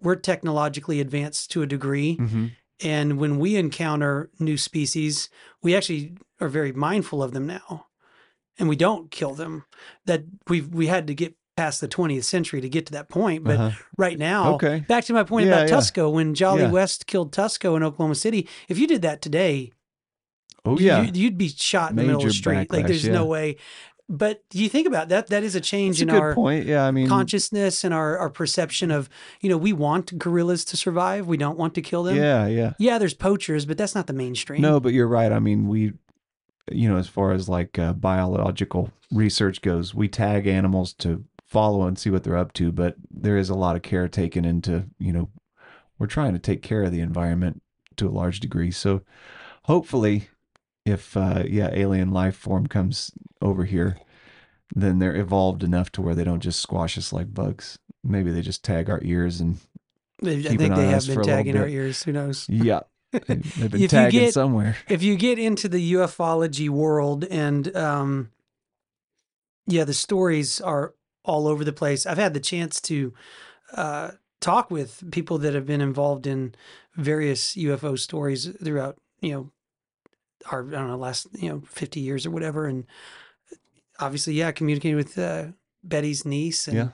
we're 0.00 0.16
technologically 0.16 1.00
advanced 1.00 1.50
to 1.52 1.62
a 1.62 1.66
degree, 1.66 2.16
Mhm. 2.16 2.52
And 2.82 3.18
when 3.18 3.38
we 3.38 3.56
encounter 3.56 4.30
new 4.38 4.56
species, 4.56 5.28
we 5.62 5.76
actually 5.76 6.16
are 6.40 6.48
very 6.48 6.72
mindful 6.72 7.22
of 7.22 7.32
them 7.32 7.46
now, 7.46 7.86
and 8.58 8.68
we 8.68 8.76
don't 8.76 9.10
kill 9.10 9.34
them. 9.34 9.64
That 10.06 10.24
we 10.48 10.60
we 10.60 10.88
had 10.88 11.06
to 11.06 11.14
get 11.14 11.34
past 11.56 11.80
the 11.80 11.86
20th 11.86 12.24
century 12.24 12.60
to 12.60 12.68
get 12.68 12.84
to 12.86 12.92
that 12.92 13.08
point, 13.08 13.44
but 13.44 13.60
Uh-huh. 13.60 13.70
right 13.96 14.18
now, 14.18 14.54
Okay. 14.54 14.80
back 14.88 15.04
to 15.04 15.12
my 15.12 15.22
point 15.22 15.46
Yeah, 15.46 15.52
about 15.60 15.68
yeah. 15.68 15.76
Tusko 15.76 16.12
when 16.12 16.34
Jolly 16.34 16.62
Yeah. 16.62 16.70
West 16.72 17.06
killed 17.06 17.30
Tusko 17.32 17.76
in 17.76 17.84
Oklahoma 17.84 18.16
City. 18.16 18.48
If 18.68 18.76
you 18.76 18.88
did 18.88 19.02
that 19.02 19.22
today, 19.22 19.70
Oh 20.64 20.76
you- 20.76 20.86
yeah. 20.86 21.02
you'd 21.14 21.38
be 21.38 21.48
shot 21.48 21.90
in 21.90 21.96
the 21.96 22.02
middle 22.02 22.16
of 22.16 22.22
the 22.22 22.26
Major 22.26 22.36
street. 22.36 22.56
like 22.72 22.86
backlash, 22.86 22.88
there's 22.88 23.08
no 23.08 23.24
way. 23.24 23.56
But 24.08 24.42
you 24.52 24.68
think 24.68 24.86
about 24.86 25.08
that? 25.08 25.28
That 25.28 25.42
is 25.44 25.54
a 25.54 25.60
change 25.60 26.00
a 26.00 26.02
in 26.02 26.08
good 26.10 26.20
our 26.20 26.34
point. 26.34 26.66
Yeah, 26.66 26.84
I 26.84 26.90
mean 26.90 27.08
consciousness 27.08 27.84
and 27.84 27.94
our, 27.94 28.18
our 28.18 28.28
perception 28.28 28.90
of, 28.90 29.08
you 29.40 29.48
know, 29.48 29.56
we 29.56 29.72
want 29.72 30.18
gorillas 30.18 30.64
to 30.66 30.76
survive. 30.76 31.26
We 31.26 31.38
don't 31.38 31.56
want 31.56 31.74
to 31.76 31.82
kill 31.82 32.02
them. 32.02 32.16
Yeah, 32.16 32.46
yeah. 32.46 32.74
Yeah, 32.78 32.98
there's 32.98 33.14
poachers, 33.14 33.64
but 33.64 33.78
that's 33.78 33.94
not 33.94 34.06
the 34.06 34.12
mainstream. 34.12 34.60
No, 34.60 34.78
but 34.78 34.92
you're 34.92 35.08
right. 35.08 35.32
I 35.32 35.38
mean, 35.38 35.68
we, 35.68 35.94
you 36.70 36.88
know, 36.88 36.98
as 36.98 37.08
far 37.08 37.32
as 37.32 37.48
like 37.48 37.78
uh, 37.78 37.94
biological 37.94 38.90
research 39.10 39.62
goes, 39.62 39.94
we 39.94 40.08
tag 40.08 40.46
animals 40.46 40.92
to 40.94 41.24
follow 41.46 41.86
and 41.86 41.98
see 41.98 42.10
what 42.10 42.24
they're 42.24 42.36
up 42.36 42.52
to, 42.54 42.72
but 42.72 42.96
there 43.10 43.38
is 43.38 43.48
a 43.48 43.54
lot 43.54 43.74
of 43.74 43.80
care 43.82 44.08
taken 44.08 44.44
into, 44.44 44.84
you 44.98 45.12
know, 45.14 45.30
we're 45.98 46.06
trying 46.06 46.34
to 46.34 46.38
take 46.38 46.62
care 46.62 46.82
of 46.82 46.92
the 46.92 47.00
environment 47.00 47.62
to 47.96 48.08
a 48.08 48.10
large 48.10 48.40
degree. 48.40 48.70
So 48.70 49.02
hopefully, 49.62 50.28
if, 50.84 51.16
uh, 51.16 51.44
yeah, 51.48 51.70
alien 51.72 52.10
life 52.10 52.36
form 52.36 52.66
comes 52.66 53.10
over 53.40 53.64
here, 53.64 53.96
then 54.74 54.98
they're 54.98 55.16
evolved 55.16 55.62
enough 55.62 55.90
to 55.92 56.02
where 56.02 56.14
they 56.14 56.24
don't 56.24 56.40
just 56.42 56.60
squash 56.60 56.98
us 56.98 57.12
like 57.12 57.32
bugs. 57.32 57.78
Maybe 58.02 58.30
they 58.30 58.42
just 58.42 58.64
tag 58.64 58.90
our 58.90 59.00
ears 59.02 59.40
and 59.40 59.58
They- 60.22 60.38
I 60.46 60.56
think 60.56 60.74
they 60.74 60.86
have 60.88 61.06
been 61.06 61.14
for 61.14 61.20
a 61.20 61.24
little 61.24 61.36
tagging 61.36 61.56
our 61.56 61.68
ears. 61.68 62.02
Who 62.02 62.12
knows? 62.12 62.46
Yeah. 62.50 62.80
They've 63.12 63.26
been 63.28 63.42
If 63.74 63.80
you 63.80 63.88
tagging 63.88 64.20
get- 64.20 64.34
somewhere. 64.34 64.76
if 64.88 65.02
you 65.02 65.14
get 65.16 65.38
into 65.38 65.68
the 65.68 65.92
ufology 65.94 66.68
world 66.68 67.24
and 67.24 67.74
um 67.76 68.30
yeah 69.68 69.84
the 69.84 69.94
stories 69.94 70.60
are 70.60 70.94
all 71.24 71.46
over 71.46 71.64
the 71.64 71.72
place 71.72 72.06
i've 72.06 72.18
had 72.18 72.34
the 72.34 72.40
chance 72.40 72.80
to 72.80 73.14
uh 73.72 74.10
talk 74.40 74.70
with 74.70 75.10
people 75.12 75.38
that 75.38 75.54
have 75.54 75.64
been 75.64 75.80
involved 75.80 76.26
in 76.26 76.54
various 76.96 77.54
ufo 77.54 77.96
stories 77.98 78.48
throughout 78.62 78.98
you 79.20 79.32
know 79.32 79.50
our 80.50 80.66
i 80.66 80.70
don't 80.70 80.88
know 80.88 80.96
last 80.96 81.26
you 81.34 81.48
know 81.48 81.62
50 81.68 82.00
years 82.00 82.26
or 82.26 82.30
whatever 82.30 82.66
and 82.66 82.84
obviously 84.00 84.34
yeah 84.34 84.50
communicating 84.52 84.96
with 84.96 85.16
uh 85.18 85.46
betty's 85.82 86.24
niece 86.24 86.66
and 86.68 86.76
Yeah. 86.76 86.88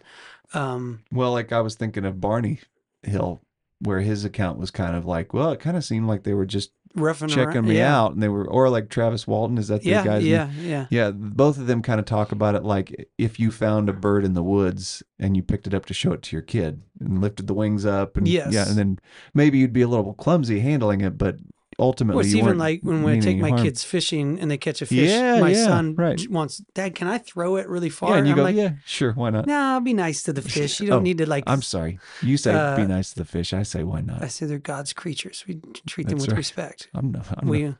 um 0.55 1.01
Well, 1.12 1.32
like 1.32 1.53
I 1.53 1.61
was 1.61 1.74
thinking 1.76 2.05
of 2.05 2.20
Barney 2.20 2.61
Hill, 3.03 3.40
where 3.80 4.01
his 4.01 4.24
account 4.24 4.59
was 4.59 4.70
kind 4.72 4.96
of 4.96 5.07
like, 5.07 5.32
well, 5.32 5.53
it 5.53 5.61
kind 5.61 5.76
of 5.76 5.84
seemed 5.84 6.07
like 6.09 6.24
they 6.24 6.34
were 6.34 6.44
just 6.46 6.72
Roughing 6.96 7.28
checking 7.28 7.59
around- 7.59 7.68
me 7.68 7.76
yeah. 7.78 7.96
out, 7.96 8.12
and 8.14 8.20
they 8.22 8.28
were, 8.28 8.44
or 8.48 8.68
like 8.68 8.88
Travis 8.88 9.24
Walton, 9.28 9.59
is 9.59 9.68
that 9.68 9.82
the 9.82 9.90
Yeah, 9.90 10.05
guy's 10.05 10.24
yeah, 10.26 10.46
name? 10.46 10.66
yeah. 10.68 10.86
yeah. 10.90 11.11
Both 11.12 11.57
of 11.57 11.68
them 11.68 11.82
kind 11.82 12.01
of 12.01 12.05
talk 12.07 12.32
about 12.32 12.57
it 12.57 12.64
like 12.64 13.09
if 13.16 13.38
you 13.38 13.53
found 13.53 13.88
a 13.88 13.92
bird 13.92 14.24
in 14.24 14.34
the 14.34 14.42
woods 14.42 15.05
and 15.20 15.36
you 15.36 15.42
picked 15.44 15.68
it 15.68 15.72
up 15.74 15.86
to 15.86 15.94
show 15.94 16.12
it 16.12 16.22
to 16.22 16.34
your 16.36 16.42
kid 16.42 16.82
and 16.98 17.20
lifted 17.20 17.46
the 17.46 17.55
wings 17.55 17.86
up, 17.86 18.16
and 18.16 18.26
Yes. 18.26 18.53
yeah, 18.53 18.68
and 18.68 18.76
then 18.76 18.98
maybe 19.34 19.57
you'd 19.59 19.72
be 19.72 19.82
a 19.82 19.88
little 19.88 20.14
clumsy 20.14 20.59
handling 20.59 21.01
it, 21.01 21.16
but 21.16 21.36
ultimately, 21.80 22.16
Well, 22.18 22.26
it's 22.26 22.34
even 22.34 22.58
like 22.58 22.82
when 22.82 23.04
I 23.06 23.18
take 23.18 23.38
my 23.38 23.48
harm. 23.50 23.62
kids 23.62 23.82
fishing 23.82 24.38
and 24.38 24.50
they 24.50 24.58
catch 24.58 24.82
a 24.82 24.86
fish. 24.86 25.10
Yeah, 25.10 25.40
my 25.40 25.50
yeah, 25.50 25.64
son 25.64 25.94
right. 25.96 26.20
wants, 26.30 26.58
Dad, 26.74 26.94
can 26.94 27.08
I 27.08 27.18
throw 27.18 27.56
it 27.56 27.68
really 27.68 27.88
far? 27.90 28.10
Yeah, 28.10 28.16
and 28.18 28.26
you 28.26 28.32
I'm 28.32 28.36
go, 28.36 28.42
like, 28.44 28.54
yeah, 28.56 28.72
sure, 28.84 29.12
why 29.12 29.30
not? 29.30 29.46
Nah, 29.46 29.80
be 29.80 29.94
nice 29.94 30.22
to 30.24 30.32
the 30.32 30.42
fish. 30.56 30.80
You 30.80 30.88
don't 30.88 31.00
Oh, 31.00 31.02
need 31.02 31.18
to 31.18 31.26
like. 31.28 31.44
I'm 31.46 31.62
sorry. 31.62 31.98
You 32.22 32.36
say 32.36 32.54
uh, 32.54 32.76
be 32.76 32.86
nice 32.86 33.10
to 33.14 33.20
the 33.20 33.24
fish. 33.24 33.52
I 33.52 33.62
say 33.64 33.82
why 33.82 34.00
not? 34.02 34.22
I 34.22 34.28
say 34.28 34.46
they're 34.46 34.58
God's 34.58 34.92
creatures. 34.92 35.44
We 35.48 35.60
treat 35.86 36.08
them 36.08 36.18
That's 36.18 36.26
with 36.28 36.32
right. 36.34 36.38
respect. 36.38 36.88
I'm 36.94 37.10
not. 37.10 37.26
I'm 37.38 37.48
we, 37.48 37.64
not- 37.64 37.78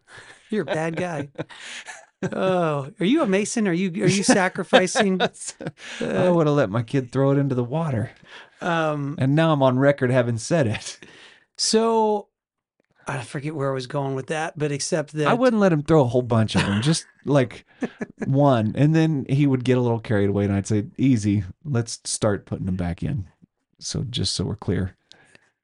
you're 0.51 0.63
a 0.63 0.65
bad 0.65 0.97
guy. 0.97 1.29
oh, 2.33 2.91
are 2.99 3.07
you 3.07 3.23
a 3.23 3.27
mason? 3.27 3.69
Are 3.69 3.73
you 3.73 3.91
are 4.03 4.09
you 4.09 4.23
sacrificing? 4.23 5.21
I 6.01 6.29
would 6.31 6.47
have 6.47 6.57
let 6.57 6.71
my 6.71 6.83
kid 6.83 7.13
throw 7.13 7.31
it 7.33 7.39
into 7.39 7.55
the 7.55 7.65
water. 7.65 8.11
Um, 8.61 9.15
And 9.19 9.35
now 9.35 9.53
I'm 9.53 9.63
on 9.63 9.79
record 9.79 10.11
having 10.11 10.39
said 10.39 10.67
it. 10.67 10.99
so 11.57 12.29
I 13.11 13.23
forget 13.23 13.55
where 13.55 13.71
I 13.71 13.75
was 13.75 13.87
going 13.87 14.15
with 14.15 14.29
that, 14.29 14.59
but 14.59 14.71
except 14.71 15.13
that 15.15 15.27
I 15.27 15.35
wouldn't 15.35 15.61
let 15.61 15.73
him 15.73 15.83
throw 15.83 16.03
a 16.03 16.07
whole 16.07 16.23
bunch 16.23 16.55
of 16.55 16.63
them, 16.63 16.81
just 16.83 17.07
like 17.25 17.67
one. 18.25 18.73
And 18.77 18.95
then 18.95 19.27
he 19.29 19.47
would 19.47 19.65
get 19.65 19.79
a 19.79 19.81
little 19.81 19.99
carried 19.99 20.29
away, 20.29 20.45
and 20.45 20.53
I'd 20.53 20.67
say, 20.67 20.87
Easy, 20.97 21.45
let's 21.65 22.01
start 22.05 22.47
putting 22.47 22.67
them 22.67 22.77
back 22.77 23.03
in. 23.03 23.27
So 23.79 24.05
just 24.09 24.35
so 24.35 24.45
we're 24.45 24.57
clear. 24.57 24.97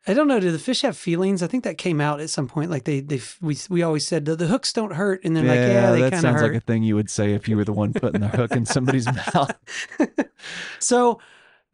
I 0.09 0.15
don't 0.15 0.29
know. 0.29 0.39
Do 0.39 0.53
the 0.53 0.59
fish 0.59 0.83
have 0.83 0.97
feelings? 0.97 1.43
I 1.43 1.49
think 1.49 1.65
that 1.65 1.79
came 1.79 2.01
out 2.01 2.21
at 2.21 2.31
some 2.31 2.47
point. 2.47 2.71
Like 2.71 2.85
they, 2.85 3.01
they, 3.01 3.21
we, 3.41 3.57
we 3.69 3.83
always 3.83 4.07
said 4.07 4.25
the, 4.25 4.37
the 4.37 4.47
hooks 4.47 4.73
don't 4.73 4.93
hurt, 4.93 5.25
and 5.25 5.37
they're 5.37 5.45
like, 5.45 5.57
yeah, 5.57 5.91
they 5.91 6.03
that 6.03 6.13
kind 6.13 6.27
of 6.27 6.31
sounds 6.31 6.43
like 6.43 6.55
a 6.55 6.61
thing 6.61 6.85
you 6.85 6.95
would 6.95 7.11
say 7.11 7.33
if 7.33 7.49
you 7.49 7.57
were 7.57 7.65
the 7.65 7.73
one 7.73 7.93
putting 7.93 8.21
the 8.21 8.29
hook 8.29 8.53
in 8.53 8.67
somebody's 8.67 9.07
mouth. 9.35 9.53
So 10.79 11.21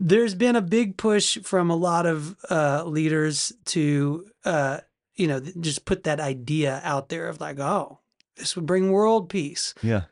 there's 0.01 0.35
been 0.35 0.57
a 0.57 0.63
big 0.63 0.97
push 0.97 1.37
from 1.43 1.71
a 1.71 1.77
lot 1.77 2.07
of 2.07 2.37
uh, 2.49 2.85
leaders 2.85 3.53
to, 3.67 4.25
uh, 4.45 4.79
you 5.23 5.29
know, 5.29 5.39
just 5.39 5.85
put 5.85 6.03
that 6.03 6.19
idea 6.19 6.81
out 6.83 7.09
there 7.09 7.29
of 7.29 7.41
like, 7.41 7.61
oh, 7.61 8.01
this 8.35 8.57
would 8.57 8.67
bring 8.67 8.91
world 8.91 9.29
peace. 9.29 9.73
Yeah. 9.81 10.03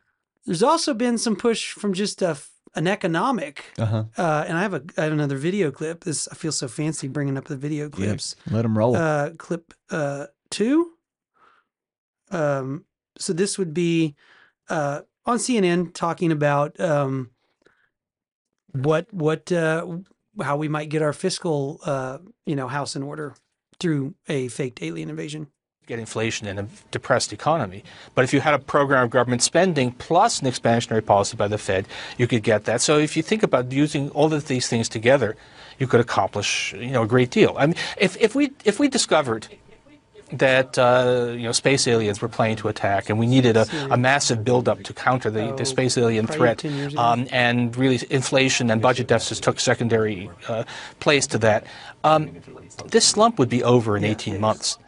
There's 0.46 0.62
also 0.62 0.94
been 0.94 1.18
some 1.18 1.34
push 1.34 1.72
from 1.72 1.94
just 1.94 2.22
a, 2.22 2.38
an 2.76 2.86
economic. 2.86 3.64
Uh-huh. 3.76 4.04
Uh, 4.16 4.44
and 4.46 4.56
I 4.56 4.62
have 4.62 4.74
a 4.74 4.84
I 4.96 5.02
have 5.02 5.12
another 5.12 5.36
video 5.36 5.72
clip. 5.72 6.04
This 6.04 6.28
I 6.28 6.36
feel 6.36 6.52
so 6.52 6.68
fancy 6.68 7.08
bringing 7.08 7.36
up 7.36 7.46
the 7.46 7.56
video 7.56 7.88
clips. 7.88 8.36
Let 8.48 8.62
them 8.62 8.78
roll. 8.78 8.94
Uh, 8.94 9.30
clip 9.36 9.74
uh, 9.90 10.26
two. 10.48 10.92
Um, 12.30 12.84
so 13.18 13.32
this 13.32 13.58
would 13.58 13.74
be 13.74 14.14
uh, 14.68 15.00
on 15.26 15.38
CNN 15.38 15.92
talking 15.92 16.30
about 16.30 16.78
um, 16.78 17.30
what 18.70 19.12
what 19.12 19.50
uh, 19.50 19.84
how 20.40 20.56
we 20.56 20.68
might 20.68 20.88
get 20.88 21.02
our 21.02 21.12
fiscal 21.12 21.80
uh, 21.84 22.18
you 22.46 22.54
know 22.54 22.68
house 22.68 22.94
in 22.94 23.02
order 23.02 23.34
through 23.80 24.14
a 24.28 24.48
faked 24.48 24.82
alien 24.82 25.08
invasion. 25.10 25.48
get 25.86 25.98
inflation 25.98 26.46
in 26.46 26.56
a 26.56 26.66
depressed 26.92 27.32
economy. 27.32 27.82
But 28.14 28.22
if 28.22 28.32
you 28.32 28.40
had 28.40 28.54
a 28.54 28.60
program 28.60 29.04
of 29.04 29.10
government 29.10 29.42
spending 29.42 29.90
plus 29.92 30.40
an 30.40 30.46
expansionary 30.46 31.04
policy 31.04 31.36
by 31.36 31.48
the 31.48 31.58
Fed, 31.58 31.86
you 32.16 32.28
could 32.28 32.44
get 32.44 32.64
that. 32.66 32.80
So 32.80 32.98
if 32.98 33.16
you 33.16 33.24
think 33.24 33.42
about 33.42 33.72
using 33.72 34.08
all 34.10 34.32
of 34.32 34.46
these 34.46 34.68
things 34.68 34.88
together, 34.88 35.36
you 35.80 35.88
could 35.88 35.98
accomplish 36.00 36.72
you 36.74 36.92
know 36.92 37.02
a 37.02 37.08
great 37.08 37.30
deal. 37.30 37.56
I 37.58 37.66
mean, 37.66 37.74
if, 37.98 38.16
if 38.20 38.36
we 38.36 38.52
if 38.64 38.78
we 38.78 38.86
discovered 38.88 39.48
that 40.32 40.78
uh, 40.78 41.32
you 41.32 41.42
know 41.42 41.52
space 41.52 41.88
aliens 41.88 42.22
were 42.22 42.28
planning 42.28 42.56
to 42.58 42.68
attack, 42.68 43.10
and 43.10 43.18
we 43.18 43.26
needed 43.26 43.56
a, 43.56 43.66
a 43.90 43.96
massive 43.96 44.44
buildup 44.44 44.82
to 44.84 44.92
counter 44.92 45.30
the, 45.30 45.52
the 45.56 45.64
space 45.64 45.98
alien 45.98 46.26
threat, 46.26 46.58
10 46.58 46.74
years 46.76 46.92
ago. 46.92 47.02
um, 47.02 47.26
and 47.32 47.76
really 47.76 47.98
inflation 48.10 48.70
and 48.70 48.80
budget 48.80 49.08
deficits 49.08 49.40
took 49.40 49.58
secondary 49.58 50.30
uh, 50.46 50.62
place 51.00 51.26
to 51.26 51.38
that. 51.38 51.66
Um, 52.04 52.30
this 52.88 53.06
slump 53.06 53.38
would 53.38 53.48
be 53.48 53.62
over 53.62 53.96
in 53.96 54.04
18 54.04 54.40
months. 54.40 54.78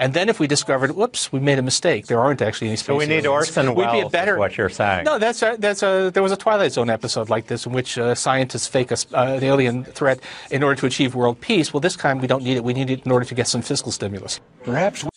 And 0.00 0.14
then 0.14 0.30
if 0.30 0.40
we 0.40 0.46
discovered, 0.46 0.92
whoops, 0.92 1.30
we 1.30 1.40
made 1.40 1.58
a 1.58 1.62
mistake. 1.62 2.06
There 2.06 2.18
aren't 2.18 2.40
actually 2.40 2.68
any 2.68 2.78
space 2.78 2.86
So 2.86 2.96
we 2.96 3.04
need 3.04 3.26
aliens. 3.26 3.26
Orson 3.26 3.74
We'd 3.74 3.74
be 3.74 3.82
a 3.82 3.92
Welles, 3.92 4.04
is 4.06 4.12
better, 4.12 4.38
what 4.38 4.56
you're 4.56 4.70
saying. 4.70 5.04
No, 5.04 5.18
that's 5.18 5.42
a, 5.42 5.56
that's 5.58 5.82
a, 5.82 6.10
there 6.14 6.22
was 6.22 6.32
a 6.32 6.38
Twilight 6.38 6.72
Zone 6.72 6.88
episode 6.88 7.28
like 7.28 7.48
this 7.48 7.66
in 7.66 7.72
which 7.72 7.98
uh, 7.98 8.14
scientists 8.14 8.66
fake 8.66 8.90
a, 8.90 8.96
uh, 9.12 9.34
an 9.34 9.44
alien 9.44 9.84
threat 9.84 10.20
in 10.50 10.62
order 10.62 10.80
to 10.80 10.86
achieve 10.86 11.14
world 11.14 11.38
peace. 11.42 11.74
Well, 11.74 11.82
this 11.82 11.96
time 11.96 12.18
we 12.18 12.26
don't 12.26 12.42
need 12.42 12.56
it. 12.56 12.64
We 12.64 12.72
need 12.72 12.88
it 12.88 13.04
in 13.04 13.12
order 13.12 13.26
to 13.26 13.34
get 13.34 13.46
some 13.46 13.60
fiscal 13.60 13.92
stimulus. 13.92 14.40
Perhaps 14.64 15.04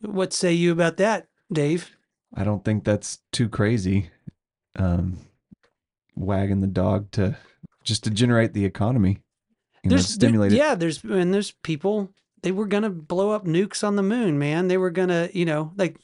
What 0.00 0.34
say 0.34 0.52
you 0.52 0.70
about 0.70 0.98
that, 0.98 1.28
Dave? 1.50 1.96
I 2.34 2.44
don't 2.44 2.62
think 2.62 2.84
that's 2.84 3.20
too 3.32 3.48
crazy. 3.48 4.10
Um, 4.78 5.20
wagging 6.14 6.60
the 6.60 6.66
dog 6.66 7.10
to 7.12 7.38
just 7.86 8.04
to 8.04 8.10
generate 8.10 8.52
the 8.52 8.64
economy. 8.66 9.18
You 9.82 9.90
know, 9.92 9.96
stimulate 9.98 10.50
there- 10.50 10.58
it. 10.60 10.62
yeah, 10.62 10.74
there's 10.74 11.02
and 11.04 11.32
there's 11.32 11.52
people 11.62 12.12
they 12.42 12.52
were 12.52 12.66
gonna 12.66 12.90
blow 12.90 13.30
up 13.30 13.46
nukes 13.46 13.82
on 13.86 13.96
the 13.96 14.02
moon, 14.02 14.38
man. 14.38 14.68
They 14.68 14.76
were 14.76 14.90
gonna, 14.90 15.30
you 15.32 15.44
know, 15.46 15.72
like 15.76 15.96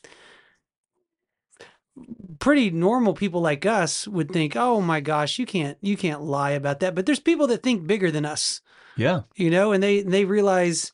pretty 2.38 2.70
normal 2.70 3.14
people 3.14 3.40
like 3.40 3.66
us 3.66 4.08
would 4.08 4.30
think, 4.32 4.56
"Oh 4.56 4.80
my 4.80 5.00
gosh, 5.00 5.38
you 5.38 5.46
can't 5.46 5.76
you 5.82 5.96
can't 5.96 6.22
lie 6.22 6.52
about 6.52 6.80
that." 6.80 6.94
But 6.94 7.06
there's 7.06 7.20
people 7.20 7.46
that 7.48 7.62
think 7.62 7.86
bigger 7.86 8.10
than 8.10 8.24
us, 8.24 8.60
Yeah. 8.96 9.22
you 9.36 9.50
know, 9.50 9.72
and 9.72 9.82
they 9.82 10.02
they 10.02 10.24
realize, 10.24 10.92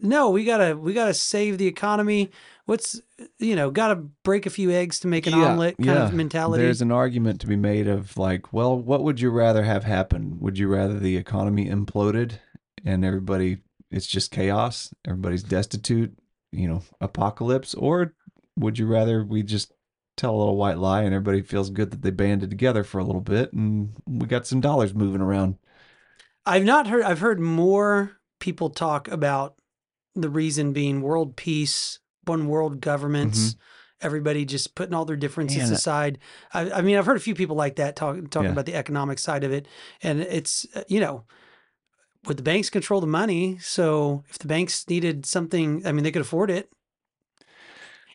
"No, 0.00 0.30
we 0.30 0.44
got 0.44 0.58
to 0.58 0.74
we 0.74 0.92
got 0.92 1.06
to 1.06 1.14
save 1.14 1.58
the 1.58 1.66
economy. 1.66 2.30
What's 2.66 3.00
you 3.38 3.56
know, 3.56 3.70
got 3.70 3.88
to 3.88 3.96
break 4.24 4.46
a 4.46 4.50
few 4.50 4.70
eggs 4.70 5.00
to 5.00 5.08
make 5.08 5.26
an 5.26 5.34
omelet 5.34 5.76
kind 5.78 5.98
of 5.98 6.14
mentality." 6.14 6.62
There's 6.62 6.82
an 6.82 6.92
argument 6.92 7.40
to 7.40 7.46
be 7.46 7.56
made 7.56 7.86
of 7.88 8.16
like, 8.16 8.52
well, 8.52 8.78
what 8.78 9.02
would 9.02 9.20
you 9.20 9.30
rather 9.30 9.62
have 9.64 9.84
happen? 9.84 10.38
Would 10.40 10.58
you 10.58 10.68
rather 10.68 10.98
the 10.98 11.16
economy 11.16 11.68
imploded 11.68 12.38
and 12.84 13.04
everybody 13.04 13.58
it's 13.90 14.06
just 14.06 14.30
chaos, 14.30 14.94
everybody's 15.06 15.42
destitute, 15.42 16.16
you 16.52 16.68
know, 16.68 16.82
apocalypse, 17.00 17.74
or 17.74 18.14
would 18.56 18.78
you 18.78 18.86
rather 18.86 19.24
we 19.24 19.42
just 19.42 19.72
tell 20.16 20.34
a 20.34 20.38
little 20.38 20.56
white 20.56 20.78
lie 20.78 21.02
and 21.02 21.14
everybody 21.14 21.42
feels 21.42 21.70
good 21.70 21.90
that 21.90 22.02
they 22.02 22.10
banded 22.10 22.50
together 22.50 22.84
for 22.84 22.98
a 22.98 23.04
little 23.04 23.20
bit 23.20 23.52
and 23.52 23.94
we 24.06 24.26
got 24.26 24.46
some 24.46 24.60
dollars 24.60 24.94
moving 24.94 25.20
around? 25.20 25.56
I've 26.46 26.64
not 26.64 26.86
heard. 26.86 27.02
I've 27.02 27.20
heard 27.20 27.40
more 27.40 28.18
people 28.38 28.70
talk 28.70 29.08
about 29.08 29.56
the 30.14 30.30
reason 30.30 30.72
being 30.72 31.02
world 31.02 31.36
peace, 31.36 31.99
one 32.24 32.46
world 32.48 32.80
governments, 32.80 33.56
everybody 34.00 34.44
just 34.44 34.74
putting 34.74 34.94
all 34.94 35.04
their 35.04 35.16
differences 35.16 35.64
Man, 35.64 35.72
aside. 35.72 36.18
I, 36.52 36.70
I 36.70 36.82
mean, 36.82 36.96
I've 36.96 37.06
heard 37.06 37.16
a 37.16 37.20
few 37.20 37.34
people 37.34 37.56
like 37.56 37.76
that 37.76 37.96
talk, 37.96 38.16
talking 38.30 38.46
Yeah. 38.46 38.52
about 38.52 38.66
the 38.66 38.74
economic 38.74 39.18
side 39.18 39.44
of 39.44 39.52
it, 39.52 39.66
and 40.02 40.20
it's 40.20 40.66
uh, 40.74 40.82
you 40.88 41.00
know, 41.00 41.24
would 42.26 42.36
the 42.36 42.42
banks 42.42 42.70
control 42.70 43.00
the 43.00 43.06
money? 43.06 43.58
So 43.58 44.24
if 44.28 44.38
the 44.38 44.46
banks 44.48 44.88
needed 44.88 45.24
something, 45.26 45.86
I 45.86 45.92
mean, 45.92 46.04
they 46.04 46.10
could 46.12 46.22
afford 46.22 46.50
it. 46.50 46.70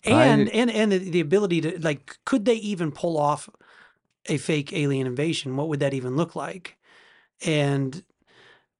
And 0.04 0.48
I- 0.50 0.52
and 0.52 0.70
and 0.72 0.92
the, 0.92 0.98
the 0.98 1.20
ability 1.20 1.62
to 1.62 1.80
like, 1.82 2.18
could 2.26 2.46
they 2.46 2.56
even 2.56 2.92
pull 2.92 3.18
off 3.18 3.50
a 4.28 4.38
fake 4.38 4.74
alien 4.74 5.08
invasion? 5.08 5.56
What 5.56 5.68
would 5.70 5.80
that 5.80 5.94
even 5.94 6.16
look 6.16 6.36
like? 6.36 6.78
And 7.46 8.04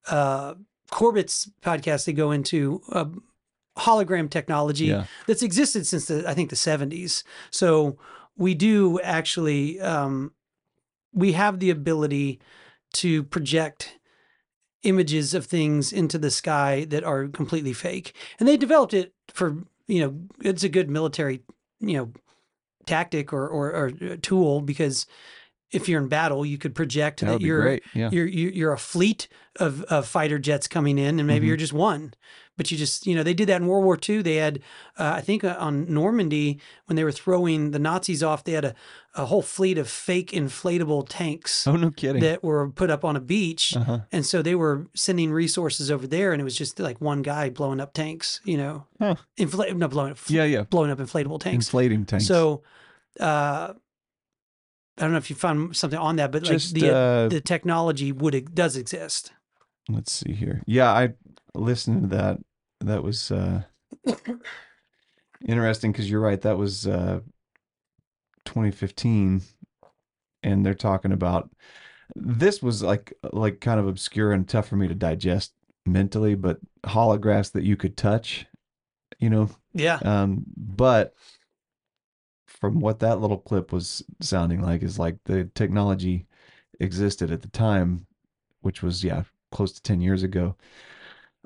uh, 0.08 0.54
Corbett's 0.92 1.50
podcast, 1.62 2.06
they 2.06 2.14
go 2.14 2.32
into 2.32 2.82
uh, 2.92 3.06
hologram 3.78 4.30
technology 4.30 4.86
Yeah. 4.86 5.06
that's 5.28 5.44
existed 5.44 5.86
since 5.86 6.06
the 6.06 6.28
I 6.30 6.34
think 6.34 6.50
the 6.50 6.56
seventies. 6.56 7.24
So 7.52 7.98
we 8.38 8.54
do 8.54 9.00
actually 9.02 9.80
um, 9.82 10.32
we 11.14 11.34
have 11.34 11.60
the 11.60 11.70
ability 11.70 12.40
to 12.94 13.24
project 13.24 13.98
images 14.84 15.34
of 15.34 15.46
things 15.46 15.92
into 15.92 16.18
the 16.18 16.30
sky 16.32 16.86
that 16.90 17.04
are 17.04 17.28
completely 17.28 17.74
fake, 17.74 18.14
and 18.40 18.48
they 18.48 18.58
developed 18.58 18.94
it 18.94 19.14
for 19.34 19.58
you 19.88 20.00
know 20.02 20.20
it's 20.42 20.64
a 20.64 20.70
good 20.70 20.90
military 20.90 21.42
you 21.80 21.98
know 21.98 22.12
tactic 22.86 23.34
or 23.34 23.48
or, 23.48 23.72
or 23.76 23.92
tool 24.18 24.62
because 24.62 25.06
if 25.72 25.90
you're 25.90 26.00
in 26.02 26.08
battle, 26.08 26.46
you 26.46 26.58
could 26.58 26.76
project 26.76 27.20
That 27.22 27.28
that, 27.28 27.42
you're 27.42 27.80
yeah. 27.94 28.10
you're 28.12 28.28
you- 28.28 28.52
you're 28.52 28.72
a 28.74 28.78
fleet 28.78 29.28
of, 29.60 29.82
of 29.84 30.08
fighter 30.08 30.38
jets 30.40 30.68
coming 30.68 30.98
in, 30.98 31.20
and 31.20 31.28
maybe 31.28 31.46
Mhm. 31.46 31.48
you're 31.50 31.58
just 31.58 31.74
one. 31.74 32.14
But 32.58 32.72
you 32.72 32.78
just 32.78 33.06
you 33.06 33.16
know 33.16 33.24
they 33.24 33.34
did 33.34 33.50
that 33.50 33.62
in 33.62 33.68
World 33.68 33.84
War 33.84 34.00
II. 34.08 34.22
They 34.22 34.36
had 34.38 34.60
uh, 34.98 35.14
I 35.18 35.22
think 35.22 35.44
uh, 35.44 35.56
on 35.60 35.92
Normandy 35.94 36.60
when 36.86 36.96
they 36.96 37.04
were 37.04 37.12
throwing 37.12 37.72
the 37.72 37.80
Nazis 37.80 38.24
off, 38.24 38.46
they 38.46 38.54
had 38.54 38.64
a, 38.66 38.76
a 39.14 39.26
whole 39.26 39.42
fleet 39.42 39.78
of 39.78 39.90
fake 39.90 40.32
inflatable 40.32 41.06
tanks. 41.10 41.68
Oh, 41.68 41.76
no 41.76 41.92
kidding. 41.92 42.22
That 42.22 42.44
were 42.46 42.70
put 42.70 42.90
up 42.90 43.04
on 43.04 43.16
a 43.18 43.20
beach, 43.20 43.76
Uh-huh. 43.76 44.00
and 44.12 44.26
so 44.26 44.42
they 44.42 44.56
were 44.56 44.88
sending 44.96 45.32
resources 45.34 45.92
over 45.92 46.08
there, 46.08 46.32
and 46.32 46.40
it 46.40 46.46
was 46.46 46.56
just 46.58 46.80
like 46.80 47.02
one 47.02 47.22
guy 47.22 47.50
blowing 47.50 47.82
up 47.82 47.94
tanks. 47.94 48.40
You 48.46 48.58
know, 48.58 48.88
Huh. 49.00 49.16
inflate 49.36 49.76
no 49.76 49.88
blowing 49.90 50.12
up 50.12 50.18
Yeah, 50.30 50.46
yeah. 50.46 50.64
blowing 50.64 50.92
up 50.92 51.00
inflatable 51.00 51.42
tanks. 51.42 51.66
Inflating 51.68 52.06
tanks. 52.06 52.26
So, 52.26 52.64
uh, 53.20 53.74
I 54.98 55.02
don't 55.02 55.12
know 55.12 55.18
if 55.18 55.30
you 55.30 55.36
found 55.36 55.76
something 55.76 56.00
on 56.00 56.16
that, 56.16 56.32
but 56.32 56.44
like 56.48 56.62
the 56.62 56.96
uh, 56.96 57.28
the 57.28 57.42
technology 57.42 58.14
would 58.14 58.56
does 58.56 58.78
exist. 58.78 59.34
Let's 59.90 60.12
see 60.14 60.32
here. 60.34 60.64
Yeah, 60.66 60.90
I 60.92 61.14
listened 61.56 62.04
to 62.04 62.08
that. 62.16 62.40
That 62.82 63.04
was 63.04 63.32
uh 63.32 63.64
interesting 65.48 65.92
because 65.92 66.10
you're 66.10 66.22
right. 66.22 66.42
That 66.42 66.58
was 66.58 66.88
uh 66.88 67.20
2015, 68.46 69.42
and 70.44 70.66
they're 70.66 70.74
talking 70.74 71.12
about 71.12 71.50
this 72.16 72.62
was 72.62 72.84
like 72.84 73.14
like 73.34 73.60
kind 73.60 73.80
of 73.80 73.88
obscure 73.88 74.32
and 74.32 74.48
tough 74.48 74.68
for 74.68 74.76
me 74.76 74.88
to 74.88 74.96
digest 74.96 75.54
mentally, 75.86 76.36
but 76.36 76.60
holographs 76.86 77.52
that 77.54 77.64
you 77.64 77.76
could 77.76 77.98
touch, 77.98 78.46
you 79.20 79.30
know. 79.30 79.50
Yeah. 79.74 80.00
Um, 80.04 80.44
but 80.56 81.14
from 82.48 82.80
what 82.80 83.00
that 83.00 83.20
little 83.20 83.38
clip 83.38 83.72
was 83.72 84.04
sounding 84.22 84.62
like 84.62 84.82
is 84.82 84.98
like 84.98 85.18
the 85.26 85.46
technology 85.56 86.28
existed 86.80 87.32
at 87.32 87.42
the 87.42 87.50
time, 87.50 88.06
which 88.62 88.82
was 88.82 89.04
yeah 89.04 89.24
close 89.52 89.72
to 89.72 89.82
10 89.82 90.02
years 90.02 90.24
ago 90.24 90.56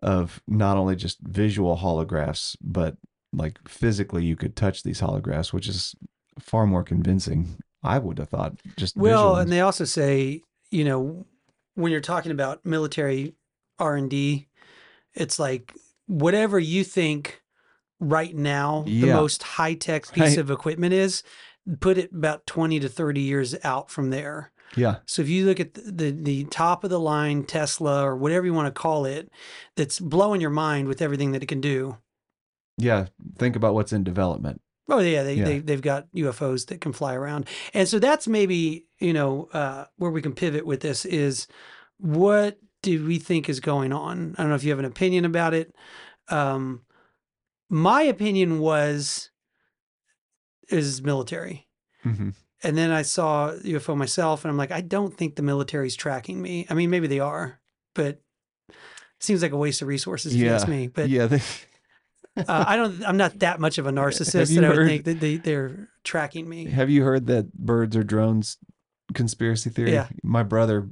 of 0.02 0.42
not 0.48 0.78
only 0.78 0.96
just 0.96 1.20
visual 1.22 1.78
holographs 1.78 2.56
but 2.62 2.96
like 3.34 3.60
physically 3.68 4.24
you 4.24 4.36
could 4.36 4.56
touch 4.56 4.84
these 4.84 5.02
holographs 5.02 5.52
which 5.54 5.68
is 5.68 5.94
far 6.40 6.66
more 6.66 6.84
convincing 6.84 7.58
i 7.84 7.98
would 8.00 8.18
have 8.18 8.30
thought 8.30 8.54
just 8.78 8.96
Well, 8.98 9.36
and 9.36 9.52
they 9.52 9.62
also 9.62 9.86
say, 9.86 10.42
you 10.72 10.84
know, 10.84 11.26
when 11.76 11.92
you're 11.92 12.02
talking 12.02 12.32
about 12.32 12.66
military 12.66 13.36
R 13.78 13.96
and 13.96 14.10
D, 14.10 14.48
it's 15.14 15.40
like 15.40 15.74
whatever 16.08 16.60
you 16.60 16.84
think 16.84 17.42
right 18.00 18.36
now 18.36 18.84
the 18.86 19.08
most 19.08 19.44
high 19.44 19.74
tech 19.76 20.12
piece 20.12 20.32
Right. 20.32 20.38
of 20.38 20.52
equipment 20.52 20.94
is, 20.94 21.24
put 21.80 21.98
it 21.98 22.12
about 22.14 22.46
twenty 22.46 22.80
to 22.82 22.90
thirty 22.90 23.22
years 23.22 23.56
out 23.64 23.90
from 23.90 24.10
there. 24.10 24.52
Yeah 24.76 24.98
So 25.06 25.22
if 25.22 25.30
you 25.30 25.46
look 25.46 25.60
at 25.60 25.74
the, 25.74 25.82
the 25.92 26.12
the 26.12 26.44
top 26.46 26.84
of 26.84 26.90
the 26.90 27.00
line 27.00 27.44
Tesla 27.44 28.04
or 28.04 28.16
whatever 28.16 28.46
you 28.46 28.54
want 28.54 28.74
to 28.74 28.82
call 28.82 29.06
it, 29.06 29.32
that's 29.76 30.00
blowing 30.00 30.42
your 30.42 30.50
mind 30.52 30.88
with 30.88 31.02
everything 31.02 31.32
that 31.34 31.44
it 31.44 31.48
can 31.48 31.62
do. 31.62 31.98
yeah 32.78 33.08
think 33.38 33.56
about 33.56 33.74
what's 33.74 33.94
in 33.94 34.04
development 34.04 34.62
Oh 34.92 34.98
yeah, 35.00 35.22
they, 35.22 35.36
Yeah. 35.36 35.46
they 35.46 35.60
they've 35.60 35.82
got 35.92 36.08
UFOs 36.16 36.66
that 36.68 36.82
can 36.82 36.94
fly 36.94 37.14
around, 37.14 37.48
and 37.76 37.88
so 37.88 38.00
that's 38.00 38.28
maybe 38.28 38.88
you 39.00 39.14
know 39.14 39.48
uh, 39.54 39.86
where 39.98 40.10
we 40.10 40.22
can 40.22 40.34
pivot 40.34 40.66
with 40.66 40.80
this 40.82 41.06
is 41.06 41.46
what 42.00 42.58
do 42.82 43.06
we 43.06 43.20
think 43.20 43.50
is 43.50 43.60
going 43.60 43.94
on? 43.94 44.34
I 44.36 44.42
don't 44.42 44.50
know 44.50 44.56
if 44.56 44.64
you 44.64 44.72
have 44.72 44.80
an 44.80 44.86
opinion 44.86 45.26
about 45.26 45.54
it. 45.54 45.76
Um, 46.30 46.82
my 47.70 48.02
opinion 48.02 48.58
was 48.60 49.30
is 50.70 51.02
military, 51.04 51.68
Mhm. 52.04 52.34
And 52.64 52.78
then 52.78 52.92
I 52.92 53.02
saw 53.04 53.52
UFO 53.52 53.96
myself, 53.96 54.44
and 54.44 54.52
I'm 54.52 54.58
like, 54.58 54.72
I 54.72 54.82
don't 54.82 55.16
think 55.16 55.36
the 55.36 55.42
military's 55.44 55.96
tracking 55.96 56.42
me. 56.42 56.66
I 56.70 56.74
mean, 56.74 56.90
maybe 56.90 57.08
they 57.08 57.20
are, 57.20 57.60
but 57.96 58.22
it 58.68 58.76
seems 59.20 59.42
like 59.42 59.52
a 59.52 59.58
waste 59.58 59.82
of 59.82 59.88
resources 59.88 60.34
if 60.34 60.40
you 60.40 60.50
ask 60.50 60.68
me. 60.68 60.88
But 60.88 61.10
yeah 61.10 61.28
they, 61.28 61.42
Uh, 62.38 62.64
I 62.68 62.78
don't. 62.78 63.04
I'm 63.06 63.18
not 63.18 63.40
that 63.40 63.60
much 63.60 63.78
of 63.80 63.88
a 63.88 63.92
narcissist 63.92 64.56
that 64.56 64.64
I 64.64 64.70
would 64.70 64.78
heard- 64.78 64.88
think 64.88 65.04
that 65.06 65.20
they, 65.20 65.36
they're 65.38 65.90
tracking 66.04 66.48
me. 66.48 66.66
Have 66.70 66.90
you 66.90 67.04
heard 67.04 67.28
that 67.28 67.54
birds 67.54 67.98
or 67.98 68.04
drones 68.04 68.58
conspiracy 69.14 69.70
theory? 69.70 69.92
Yeah. 69.92 70.08
My 70.24 70.44
brother 70.44 70.90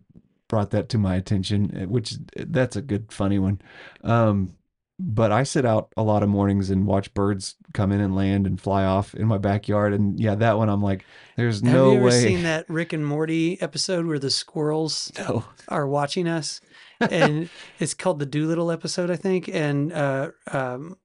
brought 0.49 0.71
that 0.71 0.89
to 0.89 0.97
my 0.97 1.15
attention, 1.15 1.89
which 1.89 2.15
that's 2.35 2.75
a 2.75 2.81
good 2.81 3.13
funny 3.13 3.39
one. 3.39 3.61
Um, 4.03 4.55
but 4.99 5.31
I 5.31 5.43
sit 5.43 5.65
out 5.65 5.93
a 5.95 6.03
lot 6.03 6.23
of 6.23 6.29
mornings 6.29 6.69
and 6.69 6.85
watch 6.87 7.13
birds 7.13 7.55
come 7.73 7.91
in 7.91 7.99
and 8.01 8.15
land 8.15 8.47
and 8.47 8.59
fly 8.59 8.83
off 8.83 9.13
in 9.13 9.27
my 9.27 9.37
backyard. 9.37 9.93
And 9.93 10.19
yeah, 10.19 10.35
that 10.35 10.57
one 10.57 10.69
I'm 10.69 10.81
like, 10.81 11.05
there's 11.35 11.61
Have 11.63 11.73
no 11.73 11.89
way. 11.89 11.93
Have 11.93 12.01
you 12.01 12.07
ever 12.07 12.11
seen 12.11 12.43
that 12.43 12.69
Rick 12.69 12.93
and 12.93 13.05
Morty 13.05 13.61
episode 13.61 14.05
where 14.07 14.19
the 14.19 14.31
squirrels 14.31 15.11
No. 15.19 15.45
are 15.67 15.87
watching 15.87 16.27
us? 16.27 16.61
And 16.99 17.49
it's 17.79 17.93
called 17.93 18.19
the 18.19 18.25
Doolittle 18.25 18.71
episode, 18.71 19.11
I 19.11 19.15
think. 19.17 19.47
And 19.49 19.93
uh, 19.93 20.31
um, 20.51 20.97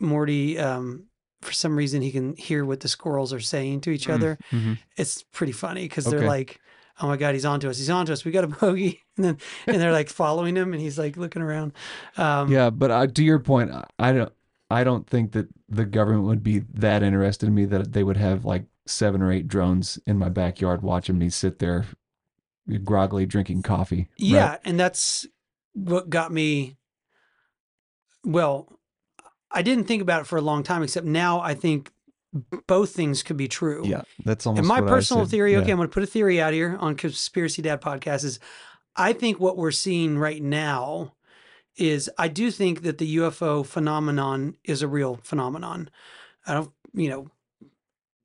Morty, 0.00 0.58
um, 0.58 1.06
for 1.42 1.52
some 1.52 1.76
reason, 1.76 2.02
he 2.02 2.10
can 2.10 2.34
hear 2.36 2.64
what 2.64 2.80
the 2.80 2.88
squirrels 2.88 3.32
are 3.32 3.40
saying 3.40 3.82
to 3.82 3.90
each 3.90 4.06
Mm, 4.08 4.14
other. 4.14 4.38
mhm. 4.52 4.78
It's 4.96 5.22
pretty 5.22 5.52
funny 5.52 5.82
because 5.82 6.04
they're 6.06 6.22
like, 6.26 6.60
"Oh 7.00 7.06
my 7.06 7.16
god, 7.16 7.34
he's 7.34 7.44
onto 7.44 7.68
us! 7.68 7.78
He's 7.78 7.90
onto 7.90 8.12
us! 8.12 8.24
We 8.24 8.30
got 8.32 8.44
a 8.44 8.48
bogey!" 8.48 9.02
And 9.16 9.24
then 9.24 9.38
and 9.66 9.80
they're 9.80 9.92
like 9.92 10.08
following 10.08 10.56
him, 10.56 10.72
and 10.72 10.80
he's 10.80 10.98
like 10.98 11.16
looking 11.16 11.42
around. 11.42 11.72
Um, 12.16 12.50
yeah, 12.52 12.70
but 12.70 12.90
uh, 12.90 13.06
to 13.08 13.24
your 13.24 13.38
point, 13.40 13.72
I- 13.98 14.12
don't, 14.12 14.32
I 14.70 14.84
don't 14.84 15.06
think 15.08 15.32
that 15.32 15.48
the 15.68 15.84
government 15.84 16.24
would 16.24 16.42
be 16.44 16.60
that 16.74 17.02
interested 17.02 17.46
in 17.46 17.54
me 17.54 17.64
that 17.64 17.92
they 17.92 18.04
would 18.04 18.16
have 18.16 18.44
like 18.44 18.66
seven 18.86 19.20
or 19.22 19.32
eight 19.32 19.48
drones 19.48 19.98
in 20.06 20.18
my 20.18 20.28
backyard 20.28 20.82
watching 20.82 21.18
me 21.18 21.30
sit 21.30 21.58
there, 21.58 21.84
groggily 22.84 23.26
drinking 23.26 23.62
coffee. 23.62 23.96
right? 23.96 24.06
Yeah, 24.18 24.56
and 24.64 24.78
that's 24.78 25.26
what 25.74 26.10
got 26.10 26.32
me. 26.32 26.76
Well, 28.24 28.78
I 29.50 29.62
didn't 29.62 29.84
think 29.84 30.02
about 30.02 30.20
it 30.22 30.26
for 30.26 30.36
a 30.36 30.42
long 30.42 30.62
time, 30.62 30.82
except 30.82 31.06
now 31.06 31.40
I 31.40 31.54
think 31.54 31.90
both 32.66 32.90
things 32.90 33.22
could 33.22 33.36
be 33.36 33.48
true. 33.48 33.82
Yeah, 33.84 34.02
that's 34.24 34.46
almost. 34.46 34.58
and 34.60 34.68
my 34.68 34.80
personal 34.80 35.24
theory, 35.24 35.56
okay, 35.56 35.66
Yeah. 35.66 35.72
I'm 35.72 35.78
going 35.78 35.88
to 35.88 35.94
put 35.94 36.02
a 36.02 36.06
theory 36.06 36.40
out 36.40 36.52
here 36.52 36.76
on 36.78 36.94
Conspiracy 36.94 37.62
Dad 37.62 37.80
podcast 37.80 38.24
is 38.24 38.38
I 38.96 39.12
think 39.12 39.38
what 39.40 39.56
we're 39.56 39.70
seeing 39.70 40.18
right 40.18 40.42
now 40.42 41.14
is 41.76 42.10
I 42.18 42.28
do 42.28 42.50
think 42.50 42.82
that 42.82 42.98
the 42.98 43.16
UFO 43.18 43.64
phenomenon 43.64 44.56
is 44.64 44.82
a 44.82 44.88
real 44.88 45.20
phenomenon. 45.22 45.88
I 46.46 46.54
don't, 46.54 46.72
you 46.92 47.08
know, 47.08 47.28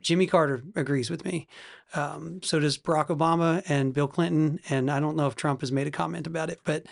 Jimmy 0.04 0.28
Carter 0.28 0.64
agrees 0.76 1.10
with 1.10 1.26
me. 1.26 1.47
Um, 1.95 2.41
so 2.43 2.60
does 2.60 2.78
Barack 2.78 3.08
Obama 3.08 3.64
and 3.68 3.93
Bill 3.93 4.08
Clinton. 4.08 4.60
And 4.70 4.91
I 4.91 4.99
don't 4.99 5.16
know 5.16 5.28
if 5.28 5.36
Trump 5.36 5.62
has 5.62 5.72
made 5.72 5.88
a 5.88 5.91
comment 5.91 6.28
about 6.28 6.49
it, 6.49 6.60
but 6.64 6.86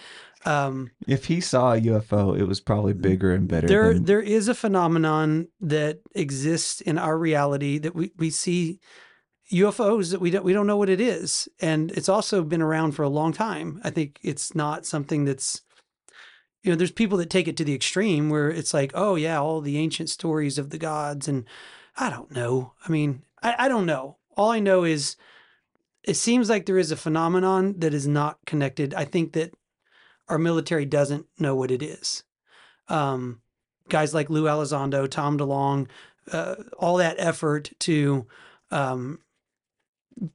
um, 0.45 0.91
If 1.07 1.26
he 1.26 1.41
saw 1.41 1.74
a 1.74 1.80
UFO, 1.80 2.38
it 2.38 2.45
was 2.45 2.59
probably 2.59 2.93
bigger 2.93 3.32
and 3.34 3.47
better. 3.47 3.68
there 3.68 3.93
than, 3.93 4.05
there 4.05 4.22
is 4.22 4.47
a 4.47 4.55
phenomenon 4.55 5.47
that 5.59 5.99
exists 6.16 6.82
in 6.82 6.97
our 6.97 7.18
reality 7.18 7.78
that 7.78 7.93
we, 7.93 8.12
we 8.18 8.30
see 8.30 8.80
UFOs 9.51 10.12
that 10.12 10.22
we 10.22 10.32
don't 10.32 10.45
we 10.45 10.53
don't 10.53 10.66
know 10.66 10.78
what 10.78 10.89
it 10.89 11.01
is, 11.01 11.49
and 11.59 11.91
it's 11.91 12.07
also 12.07 12.41
been 12.41 12.62
around 12.62 12.93
for 12.93 13.03
a 13.03 13.09
long 13.09 13.34
time. 13.34 13.82
I 13.84 13.89
think 13.89 14.18
it's 14.24 14.55
not 14.55 14.86
something 14.86 15.26
that's 15.26 15.62
you 16.64 16.72
know 16.72 16.78
there's 16.78 16.91
people 16.91 17.18
that 17.18 17.30
take 17.30 17.47
it 17.47 17.57
to 17.57 17.66
the 17.66 17.76
extreme 17.76 18.30
where 18.30 18.49
it's 18.49 18.74
like 18.74 18.91
oh 18.95 19.16
yeah 19.16 19.39
all 19.39 19.62
the 19.62 19.78
ancient 19.78 20.09
stories 20.09 20.57
of 20.57 20.70
the 20.70 20.78
gods 20.78 21.28
and 21.28 21.45
I 21.98 22.10
don't 22.10 22.32
know. 22.32 22.74
I 22.86 22.92
mean 22.92 23.24
I, 23.42 23.56
I 23.60 23.68
don't 23.68 23.86
know. 23.86 24.18
All 24.38 24.52
I 24.52 24.60
know 24.60 24.84
is 24.84 25.16
it 26.04 26.16
seems 26.16 26.50
like 26.50 26.66
there 26.66 26.80
is 26.80 26.92
a 26.92 26.98
phenomenon 26.98 27.76
that 27.80 27.94
is 27.94 28.08
not 28.08 28.39
connected. 28.46 28.94
I 28.94 29.06
think 29.06 29.34
that 29.34 29.54
our 30.28 30.39
military 30.39 30.86
doesn't 30.86 31.28
know 31.38 31.56
what 31.56 31.72
it 31.72 31.84
is 31.84 32.24
um, 32.92 33.42
guys 33.89 34.14
like 34.14 34.30
Lou 34.30 34.44
Elizondo, 34.44 35.10
Tom 35.10 35.38
DeLonge, 35.38 35.88
uh, 36.32 36.56
all 36.78 36.98
that 36.98 37.16
effort 37.18 37.72
to 37.80 38.28
um, 38.70 39.20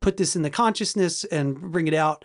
put 0.01 0.17
this 0.17 0.35
in 0.35 0.43
the 0.43 0.51
consciousness 0.51 1.25
and 1.25 1.61
bring 1.73 1.87
it 1.87 1.95
out. 1.95 2.25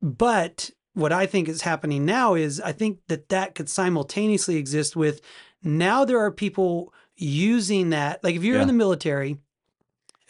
But 0.00 0.70
what 0.94 1.12
I 1.12 1.26
think 1.26 1.48
is 1.48 1.62
happening 1.62 2.04
now 2.04 2.34
is 2.34 2.60
I 2.60 2.72
think 2.72 3.00
that 3.08 3.28
that 3.28 3.54
could 3.54 3.68
simultaneously 3.68 4.56
exist 4.56 4.96
with 4.96 5.20
now 5.62 6.04
there 6.04 6.18
are 6.18 6.32
people 6.32 6.92
using 7.20 7.90
that. 7.90 8.22
Like 8.24 8.36
if 8.36 8.42
you're 8.44 8.56
Yeah. 8.56 8.62
in 8.62 8.68
the 8.68 8.72
military, 8.74 9.38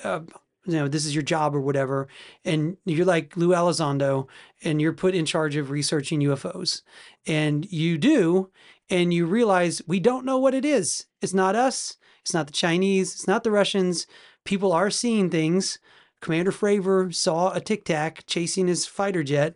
uh, 0.02 0.20
you 0.66 0.74
know, 0.74 0.88
this 0.88 1.06
is 1.06 1.14
your 1.14 1.22
job 1.22 1.54
or 1.54 1.60
whatever, 1.60 2.08
and 2.44 2.76
you're 2.84 3.06
like 3.06 3.36
Lou 3.36 3.48
Elizondo 3.48 4.28
and 4.62 4.80
you're 4.80 4.92
put 4.92 5.14
in 5.14 5.24
charge 5.24 5.56
of 5.56 5.70
researching 5.70 6.20
UFOs. 6.20 6.82
And 7.26 7.70
you 7.72 7.96
do, 7.98 8.50
and 8.90 9.12
you 9.14 9.26
realize 9.26 9.80
we 9.86 10.00
don't 10.00 10.24
know 10.26 10.38
what 10.38 10.54
it 10.54 10.64
is. 10.64 11.06
It's 11.22 11.34
not 11.34 11.56
us, 11.56 11.96
it's 12.22 12.34
not 12.34 12.46
the 12.46 12.52
Chinese, 12.52 13.14
it's 13.14 13.26
not 13.26 13.42
the 13.44 13.50
Russians. 13.50 14.06
People 14.44 14.72
are 14.72 14.90
seeing 14.90 15.30
things. 15.30 15.78
Commander 16.20 16.52
Fravor 16.52 17.14
saw 17.14 17.52
a 17.52 17.60
tic 17.60 17.84
tac 17.86 18.24
chasing 18.26 18.66
his 18.68 18.86
fighter 18.86 19.22
jet, 19.22 19.54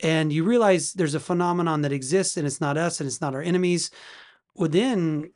and 0.00 0.32
you 0.32 0.44
realize 0.44 0.92
there's 0.92 1.14
a 1.16 1.20
phenomenon 1.20 1.82
that 1.82 1.92
exists 1.92 2.36
and 2.36 2.46
it's 2.46 2.60
not 2.60 2.76
us 2.76 3.00
and 3.00 3.08
it's 3.08 3.20
not 3.20 3.34
our 3.34 3.42
enemies. 3.42 3.90
Well, 4.54 4.68
then 4.68 5.32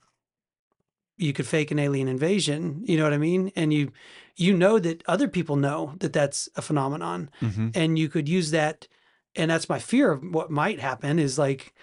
you 1.21 1.33
could 1.33 1.47
fake 1.47 1.71
an 1.71 1.79
alien 1.79 2.09
invasion. 2.09 2.83
You 2.85 2.97
know 2.97 3.05
what 3.05 3.13
I 3.13 3.19
mean? 3.19 3.53
And 3.57 3.73
you 3.73 3.93
you 4.37 4.57
know 4.57 4.79
that 4.79 5.03
other 5.07 5.29
people 5.29 5.57
know 5.57 5.95
that 5.99 6.13
that's 6.13 6.49
a 6.57 6.63
phenomenon, 6.63 7.31
Mhm. 7.41 7.77
and 7.77 7.99
you 7.99 8.09
could 8.09 8.29
use 8.29 8.51
that. 8.53 8.89
And 9.37 9.51
that's 9.51 9.69
my 9.69 9.79
fear 9.79 10.11
of 10.13 10.23
what 10.23 10.51
might 10.51 10.81
happen 10.81 11.19
is 11.19 11.39
like, 11.39 11.75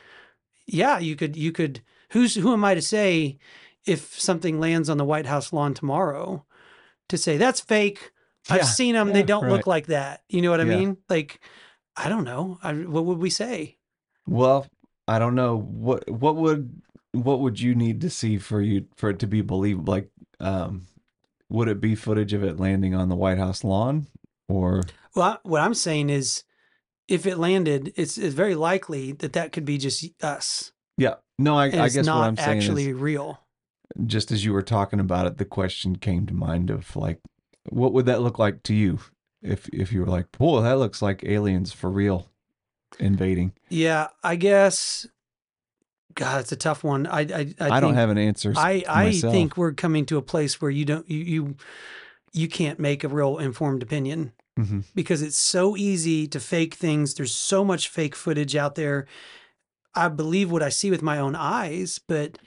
yeah, 0.65 0.99
you 0.99 1.15
could 1.15 1.35
you 1.35 1.51
could 1.51 1.81
who's 2.09 2.35
who 2.35 2.51
am 2.53 2.65
I 2.65 2.73
to 2.75 2.81
say 2.81 3.37
if 3.85 4.19
something 4.19 4.59
lands 4.59 4.89
on 4.89 4.97
the 4.97 5.05
White 5.05 5.25
House 5.27 5.53
lawn 5.53 5.73
tomorrow 5.73 6.45
to 7.09 7.17
say 7.17 7.37
that's 7.37 7.61
fake. 7.61 8.11
Yeah, 8.49 8.55
I've 8.55 8.65
seen 8.65 8.95
them. 8.95 9.13
they 9.13 9.23
don't 9.23 9.47
look 9.49 9.67
like 9.67 9.87
that. 9.87 10.23
You 10.29 10.41
know 10.41 10.51
what 10.51 10.61
I 10.61 10.63
Yeah. 10.65 10.77
mean? 10.77 10.97
Like, 11.09 11.39
I 11.95 12.07
don't 12.09 12.23
know. 12.23 12.59
I, 12.63 12.73
what 12.73 13.05
would 13.05 13.17
we 13.19 13.29
say? 13.29 13.77
Well, 14.25 14.65
I 15.07 15.19
don't 15.19 15.35
know 15.35 15.57
what 15.57 16.09
what 16.09 16.35
would 16.35 16.81
what 17.13 17.39
would 17.39 17.59
you 17.59 17.73
need 17.75 18.01
to 18.01 18.09
see 18.09 18.37
for 18.37 18.61
you 18.61 18.85
for 18.95 19.09
it 19.09 19.19
to 19.19 19.27
be 19.27 19.41
believable? 19.41 19.91
Like, 19.93 20.09
um, 20.39 20.87
would 21.49 21.67
it 21.67 21.79
be 21.81 21.95
footage 21.95 22.33
of 22.33 22.43
it 22.43 22.59
landing 22.59 22.93
on 22.93 23.09
the 23.09 23.15
White 23.15 23.37
House 23.37 23.63
lawn, 23.63 24.07
or 24.49 24.83
Well, 25.15 25.25
I- 25.43 25.47
what 25.47 25.61
I'm 25.61 25.73
saying 25.73 26.09
is, 26.09 26.43
if 27.07 27.25
it 27.25 27.37
landed, 27.37 27.93
it's, 27.95 28.17
it's 28.17 28.35
very 28.35 28.53
likely 28.55 29.13
that 29.13 29.33
that 29.33 29.51
could 29.53 29.63
be 29.65 29.77
just 29.77 30.05
us. 30.21 30.71
yeah? 30.97 31.15
No, 31.39 31.55
I, 31.57 31.65
I 31.65 31.69
guess 31.89 32.05
not 32.05 32.19
what 32.19 32.27
I'm 32.27 32.35
saying 32.37 32.57
actually 32.57 32.89
is, 32.89 32.95
real. 32.97 33.39
just 34.05 34.31
as 34.31 34.43
you 34.43 34.51
were 34.53 34.61
talking 34.63 34.99
about 34.99 35.25
it, 35.27 35.37
the 35.37 35.45
question 35.45 35.95
came 35.95 36.25
to 36.25 36.33
mind 36.33 36.69
of 36.69 36.95
like, 36.95 37.21
what 37.69 37.93
would 37.93 38.05
that 38.07 38.21
look 38.21 38.37
like 38.39 38.63
to 38.63 38.73
you 38.73 38.99
if 39.41 39.69
if 39.69 39.91
you 39.93 39.99
were 40.01 40.07
like, 40.07 40.31
"Boy, 40.31 40.61
that 40.61 40.79
looks 40.79 41.01
like 41.01 41.23
aliens 41.23 41.71
for 41.71 41.89
real 41.91 42.27
invading." 42.99 43.53
Yeah, 43.69 44.07
I 44.23 44.35
guess. 44.35 45.05
God, 46.17 46.41
it's 46.41 46.51
a 46.51 46.55
tough 46.57 46.83
one. 46.83 47.07
I 47.07 47.21
I, 47.21 47.53
I, 47.59 47.69
I, 47.77 47.79
don't 47.79 47.93
have 47.93 48.09
an 48.09 48.17
answer. 48.17 48.53
I 48.55 48.83
I 48.87 49.11
think 49.11 49.55
we're 49.55 49.73
coming 49.73 50.05
to 50.07 50.17
a 50.17 50.21
place 50.21 50.59
where 50.61 50.71
you 50.71 50.83
don't 50.85 51.09
you 51.09 51.19
you 51.19 51.55
you 52.33 52.47
can't 52.47 52.79
make 52.79 53.03
a 53.03 53.07
real 53.07 53.37
informed 53.37 53.81
opinion 53.83 54.33
Mhm. 54.59 54.83
because 54.95 55.21
it's 55.21 55.37
so 55.37 55.77
easy 55.77 56.27
to 56.27 56.39
fake 56.39 56.73
things. 56.73 57.13
There's 57.13 57.33
so 57.33 57.63
much 57.63 57.87
fake 57.89 58.15
footage 58.15 58.55
out 58.55 58.75
there. 58.75 59.05
I 59.95 60.09
believe 60.09 60.51
what 60.51 60.63
I 60.63 60.69
see 60.69 60.89
with 60.91 61.01
my 61.03 61.19
own 61.19 61.35
eyes, 61.35 61.99
but 61.99 62.39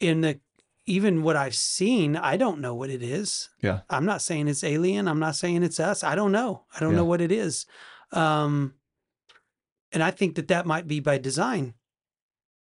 in 0.00 0.20
the 0.20 0.40
even 0.86 1.22
what 1.22 1.36
I've 1.36 1.54
seen, 1.54 2.16
I 2.16 2.36
don't 2.36 2.60
know 2.60 2.74
what 2.74 2.90
it 2.90 3.02
is. 3.02 3.48
Yeah. 3.62 3.80
I'm 3.88 4.04
not 4.04 4.22
saying 4.22 4.48
it's 4.48 4.64
alien. 4.64 5.08
I'm 5.08 5.20
not 5.20 5.36
saying 5.36 5.62
it's 5.62 5.78
us. 5.78 6.02
I 6.02 6.14
don't 6.14 6.32
know. 6.32 6.64
I 6.74 6.80
don't 6.80 6.90
Yeah. 6.92 6.96
know 6.96 7.04
what 7.04 7.20
it 7.20 7.30
is. 7.30 7.66
Um, 8.12 8.74
and 9.92 10.02
I 10.02 10.10
think 10.10 10.34
that 10.36 10.48
that 10.48 10.66
might 10.66 10.88
be 10.88 10.98
by 11.00 11.18
design. 11.18 11.74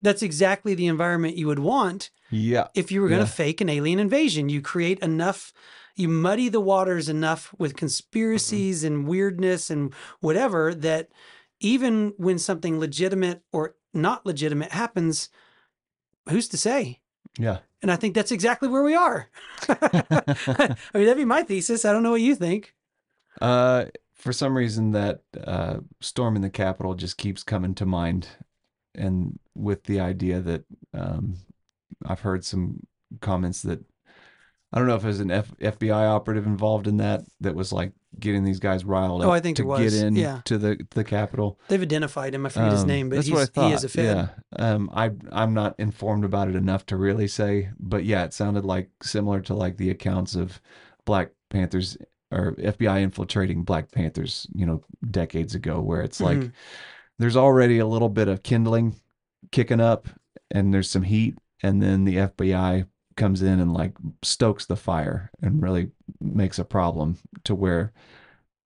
That's 0.02 0.22
exactly 0.22 0.74
the 0.74 0.86
environment 0.86 1.36
you 1.36 1.46
would 1.46 1.58
want 1.58 2.10
Yeah. 2.30 2.68
if 2.74 2.90
you 2.90 3.00
were 3.02 3.08
going 3.08 3.20
to 3.20 3.26
Yeah. 3.26 3.30
fake 3.32 3.60
an 3.60 3.68
alien 3.68 3.98
invasion. 3.98 4.48
You 4.48 4.62
create 4.62 4.98
enough, 5.00 5.52
you 5.96 6.08
muddy 6.08 6.48
the 6.48 6.60
waters 6.60 7.08
enough 7.08 7.54
with 7.58 7.76
conspiracies 7.76 8.82
and 8.84 9.06
weirdness 9.06 9.68
and 9.70 9.92
whatever 10.20 10.74
that 10.74 11.08
even 11.60 12.14
when 12.16 12.38
something 12.38 12.78
legitimate 12.80 13.42
or 13.52 13.74
not 13.92 14.24
legitimate 14.24 14.72
happens, 14.72 15.28
who's 16.28 16.48
to 16.48 16.56
say? 16.56 17.00
Yeah. 17.38 17.58
And 17.82 17.90
I 17.90 17.96
think 17.96 18.14
that's 18.14 18.32
exactly 18.32 18.68
where 18.68 18.82
we 18.82 18.94
are. 18.94 19.28
I 19.68 20.76
mean, 20.94 21.04
that'd 21.04 21.16
be 21.16 21.24
my 21.24 21.42
thesis. 21.42 21.84
I 21.84 21.92
don't 21.92 22.02
know 22.02 22.12
what 22.12 22.20
you 22.20 22.34
think. 22.34 22.74
Uh, 23.40 23.86
for 24.14 24.32
some 24.32 24.56
reason, 24.56 24.92
that 24.92 25.22
uh, 25.46 25.78
storm 26.00 26.36
in 26.36 26.42
the 26.42 26.50
Capitol 26.50 26.94
just 26.94 27.16
keeps 27.16 27.42
coming 27.42 27.74
to 27.76 27.86
mind, 27.86 28.28
and 28.94 29.38
with 29.54 29.84
the 29.84 30.00
idea 30.00 30.40
that 30.40 30.64
um, 30.94 31.36
I've 32.06 32.20
heard 32.20 32.44
some 32.44 32.80
comments 33.20 33.62
that 33.62 33.80
I 34.72 34.78
don't 34.78 34.86
know 34.86 34.94
if 34.94 35.02
there's 35.02 35.20
an 35.20 35.30
F- 35.32 35.52
FBI 35.60 36.08
operative 36.08 36.46
involved 36.46 36.86
in 36.86 36.98
that 36.98 37.22
that 37.40 37.54
was 37.56 37.72
like 37.72 37.92
getting 38.18 38.44
these 38.44 38.60
guys 38.60 38.84
riled 38.84 39.22
up 39.22 39.28
Oh, 39.28 39.30
I 39.32 39.40
think 39.40 39.56
to 39.56 39.76
get 39.78 39.92
in 39.94 40.14
yeah. 40.16 40.42
to 40.44 40.58
the 40.58 40.78
the 40.90 41.02
Capitol. 41.04 41.58
They've 41.68 41.82
identified 41.82 42.34
him. 42.34 42.46
I 42.46 42.50
forget 42.50 42.72
his 42.72 42.82
Um, 42.82 42.88
name, 42.88 43.08
but 43.08 43.16
that's 43.16 43.26
he's, 43.26 43.34
what 43.34 43.42
I 43.42 43.46
thought. 43.46 43.68
he 43.68 43.74
is 43.74 43.84
a 43.84 43.88
Fed. 43.88 44.04
Yeah. 44.04 44.28
Um, 44.72 44.90
I 44.92 45.10
I'm 45.32 45.54
not 45.54 45.74
informed 45.78 46.24
about 46.24 46.48
it 46.48 46.54
enough 46.56 46.86
to 46.86 46.96
really 46.96 47.26
say, 47.28 47.70
but 47.80 48.04
yeah, 48.04 48.24
it 48.24 48.32
sounded 48.32 48.64
like 48.64 48.90
similar 49.02 49.40
to 49.42 49.54
like 49.54 49.76
the 49.76 49.90
accounts 49.90 50.34
of 50.36 50.60
Black 51.04 51.30
Panthers 51.50 51.96
or 52.32 52.52
FBI 52.52 53.00
infiltrating 53.00 53.64
Black 53.64 53.90
Panthers, 53.90 54.46
you 54.54 54.64
know, 54.66 54.84
decades 55.10 55.56
ago, 55.56 55.80
where 55.80 56.00
it's 56.02 56.20
like 56.20 56.38
Mhm. 56.38 56.52
There's 57.20 57.36
already 57.36 57.78
a 57.78 57.86
little 57.86 58.08
bit 58.08 58.28
of 58.28 58.42
kindling 58.42 58.96
kicking 59.52 59.80
up, 59.80 60.08
and 60.50 60.72
there's 60.72 60.88
some 60.90 61.02
heat, 61.02 61.36
and 61.62 61.82
then 61.82 62.04
the 62.04 62.16
FBI 62.16 62.86
comes 63.16 63.42
in 63.42 63.60
and 63.60 63.74
like 63.74 63.92
stokes 64.22 64.64
the 64.66 64.76
fire 64.76 65.30
and 65.42 65.62
really 65.62 65.90
makes 66.20 66.58
a 66.58 66.64
problem 66.64 67.18
to 67.44 67.54
where 67.54 67.92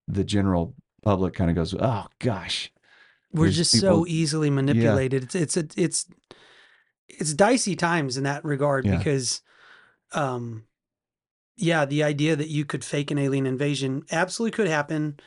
the 0.06 0.22
general 0.22 0.74
public 1.02 1.34
kind 1.34 1.50
of 1.50 1.56
goes, 1.56 1.74
oh 1.78 2.06
gosh. 2.20 2.70
We're 3.32 3.50
just 3.50 3.74
people- 3.74 4.04
so 4.04 4.06
easily 4.06 4.50
manipulated. 4.50 5.24
It's 5.24 5.34
it's 5.34 5.56
a, 5.56 5.66
it's 5.76 6.06
it's 7.08 7.34
dicey 7.34 7.74
times 7.74 8.16
in 8.16 8.22
that 8.24 8.44
regard 8.44 8.86
Yeah. 8.86 8.96
because, 8.98 9.40
um, 10.12 10.64
yeah, 11.56 11.84
the 11.84 12.04
idea 12.04 12.36
that 12.36 12.48
you 12.48 12.64
could 12.64 12.84
fake 12.84 13.10
an 13.10 13.18
alien 13.18 13.46
invasion 13.46 14.04
absolutely 14.12 14.54
could 14.54 14.68
happen. 14.68 15.18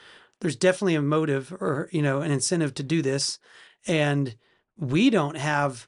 There's 0.41 0.55
definitely 0.55 0.95
a 0.95 1.01
motive 1.01 1.51
or 1.53 1.89
you 1.91 2.01
know 2.01 2.21
an 2.21 2.31
incentive 2.31 2.73
to 2.75 2.83
do 2.83 3.01
this, 3.01 3.39
and 3.87 4.35
we 4.77 5.09
don't 5.09 5.37
have. 5.37 5.87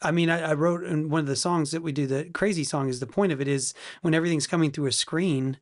I 0.00 0.12
mean, 0.12 0.30
I, 0.30 0.50
I 0.50 0.54
wrote 0.54 0.84
in 0.84 1.08
one 1.08 1.20
of 1.20 1.26
the 1.26 1.34
songs 1.34 1.72
that 1.72 1.82
we 1.82 1.90
do. 1.90 2.06
The 2.06 2.30
crazy 2.32 2.62
song 2.62 2.88
is 2.88 3.00
the 3.00 3.06
point 3.06 3.32
of 3.32 3.40
it 3.40 3.48
is 3.48 3.74
when 4.02 4.14
everything's 4.14 4.46
coming 4.46 4.70
through 4.70 4.86
a 4.86 4.92
screen. 4.92 5.58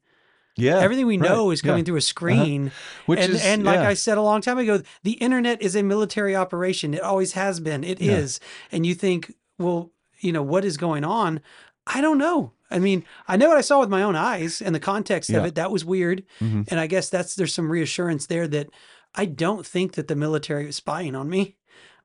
Yeah. 0.59 0.79
Everything 0.79 1.07
we 1.07 1.19
right, 1.19 1.29
know 1.29 1.51
is 1.51 1.61
coming 1.63 1.79
yeah. 1.79 1.85
through 1.85 1.95
a 1.95 1.99
Uh-huh. 1.99 2.01
screen. 2.01 2.73
Which 3.07 3.19
and, 3.21 3.33
is- 3.35 3.45
and 3.45 3.65
like 3.65 3.81
yeah. 3.81 3.89
I 3.89 3.95
said 3.95 4.19
a 4.19 4.23
long 4.23 4.41
time 4.41 4.59
ago, 4.59 4.83
the 5.03 5.13
internet 5.13 5.61
is 5.63 5.77
a 5.77 5.83
military 5.83 6.35
operation. 6.37 6.95
It 6.95 7.03
always 7.03 7.33
has 7.33 7.61
been. 7.61 7.85
It 7.85 8.01
is. 8.01 8.41
Yeah. 8.43 8.77
And 8.77 8.87
you 8.87 8.95
think, 8.95 9.35
well, 9.59 9.91
you 10.21 10.33
know, 10.33 10.43
what 10.43 10.65
is 10.65 10.77
going 10.79 11.05
on? 11.05 11.41
I 11.87 12.01
don't 12.01 12.19
know. 12.19 12.53
I 12.71 12.79
mean, 12.79 13.05
I 13.29 13.37
know 13.37 13.49
what 13.49 13.59
I 13.59 13.63
saw 13.63 13.81
with 13.81 13.89
my 13.89 14.03
own 14.03 14.17
eyes 14.17 14.61
and 14.61 14.75
the 14.75 14.81
context 14.81 15.31
of 15.31 15.45
it. 15.45 15.55
That 15.55 15.71
was 15.71 15.85
weird. 15.85 16.25
Mhm. 16.41 16.67
And 16.71 16.81
I 16.81 16.87
guess 16.87 17.09
that's 17.09 17.35
there's 17.37 17.55
some 17.55 17.71
reassurance 17.71 18.27
there 18.27 18.49
that 18.49 18.69
I 19.15 19.25
don't 19.27 19.65
think 19.65 19.93
that 19.93 20.09
the 20.09 20.17
military 20.17 20.67
was 20.67 20.77
spying 20.77 21.15
on 21.15 21.29
me. 21.29 21.57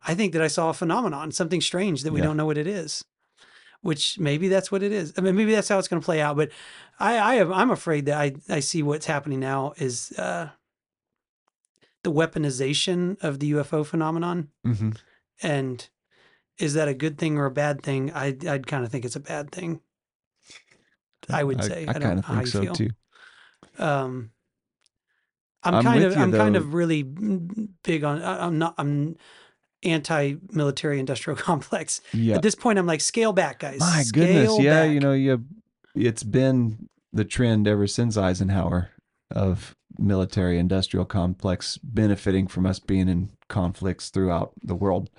I 0.08 0.14
think 0.16 0.34
that 0.34 0.42
I 0.42 0.48
saw 0.48 0.70
a 0.70 0.74
phenomenon, 0.74 1.32
something 1.32 1.62
strange 1.62 2.04
that 2.04 2.14
we 2.14 2.20
Yeah. 2.20 2.28
don't 2.28 2.38
know 2.38 2.46
what 2.46 2.58
it 2.58 2.68
is. 2.68 3.04
Which 3.82 4.20
maybe 4.20 4.48
that's 4.48 4.72
what 4.72 4.84
it 4.84 4.92
is. 4.92 5.12
I 5.18 5.22
mean, 5.22 5.36
maybe 5.36 5.52
that's 5.54 5.68
how 5.70 5.80
it's 5.80 5.88
going 5.88 6.02
to 6.02 6.06
play 6.06 6.22
out. 6.22 6.38
But 6.38 6.52
I, 7.00 7.18
I 7.18 7.36
have, 7.36 7.52
I'm 7.52 7.72
afraid 7.72 8.06
that 8.06 8.18
I, 8.20 8.34
I 8.48 8.60
see 8.60 8.84
what's 8.84 9.08
happening 9.08 9.40
now 9.40 9.74
is 9.78 10.12
uh, 10.20 10.50
the 12.04 12.12
weaponization 12.12 13.18
of 13.24 13.40
the 13.40 13.52
UFO 13.54 13.84
phenomenon. 13.86 14.50
Mhm. 14.66 14.98
And 15.42 15.88
is 16.60 16.76
that 16.76 16.88
a 16.88 16.94
good 16.94 17.18
thing 17.18 17.38
or 17.40 17.46
a 17.46 17.52
bad 17.52 17.82
thing? 17.82 18.12
I, 18.14 18.38
I'd 18.48 18.68
kind 18.68 18.86
of 18.86 18.92
think 18.92 19.06
it's 19.06 19.16
a 19.16 19.20
bad 19.20 19.52
thing. 19.52 19.82
I 21.30 21.44
would 21.44 21.60
I- 21.62 21.68
say. 21.68 21.86
I 21.88 21.92
I, 21.92 21.94
don't 21.94 22.02
kinda 22.02 22.22
think 22.24 22.48
so, 22.48 22.62
feel. 22.62 22.74
too. 22.74 22.90
Um, 23.78 24.32
I'm, 25.64 25.76
I'm 25.76 25.84
kind 25.84 26.04
of, 26.04 26.16
you, 26.16 26.22
I'm 26.22 26.32
kind 26.32 26.56
of 26.56 26.74
really 26.74 27.04
big 27.04 28.04
on. 28.04 28.22
I- 28.22 28.46
I'm 28.46 28.58
not. 28.58 28.76
I'm 28.78 29.16
anti-military 29.84 31.00
industrial 31.00 31.38
complex. 31.40 32.02
Yeah. 32.14 32.36
At 32.36 32.42
this 32.42 32.56
point, 32.56 32.80
I'm 32.80 32.86
like, 32.88 33.02
scale 33.02 33.34
back, 33.34 33.60
guys. 33.60 33.80
My 33.80 34.04
goodness, 34.12 34.60
yeah, 34.60 34.86
back. 34.86 34.92
you 34.94 35.00
know, 35.00 35.14
you 35.14 35.44
it's 35.96 36.24
been 36.24 36.88
the 37.12 37.26
trend 37.26 37.68
ever 37.68 37.88
since 37.88 38.16
Eisenhower 38.18 38.92
of 39.32 39.76
military 39.98 40.58
industrial 40.58 41.06
complex 41.06 41.78
benefiting 41.84 42.48
from 42.48 42.66
us 42.66 42.80
being 42.80 43.10
in 43.10 43.30
conflicts 43.50 44.10
throughout 44.10 44.54
the 44.64 44.76
world. 44.76 45.10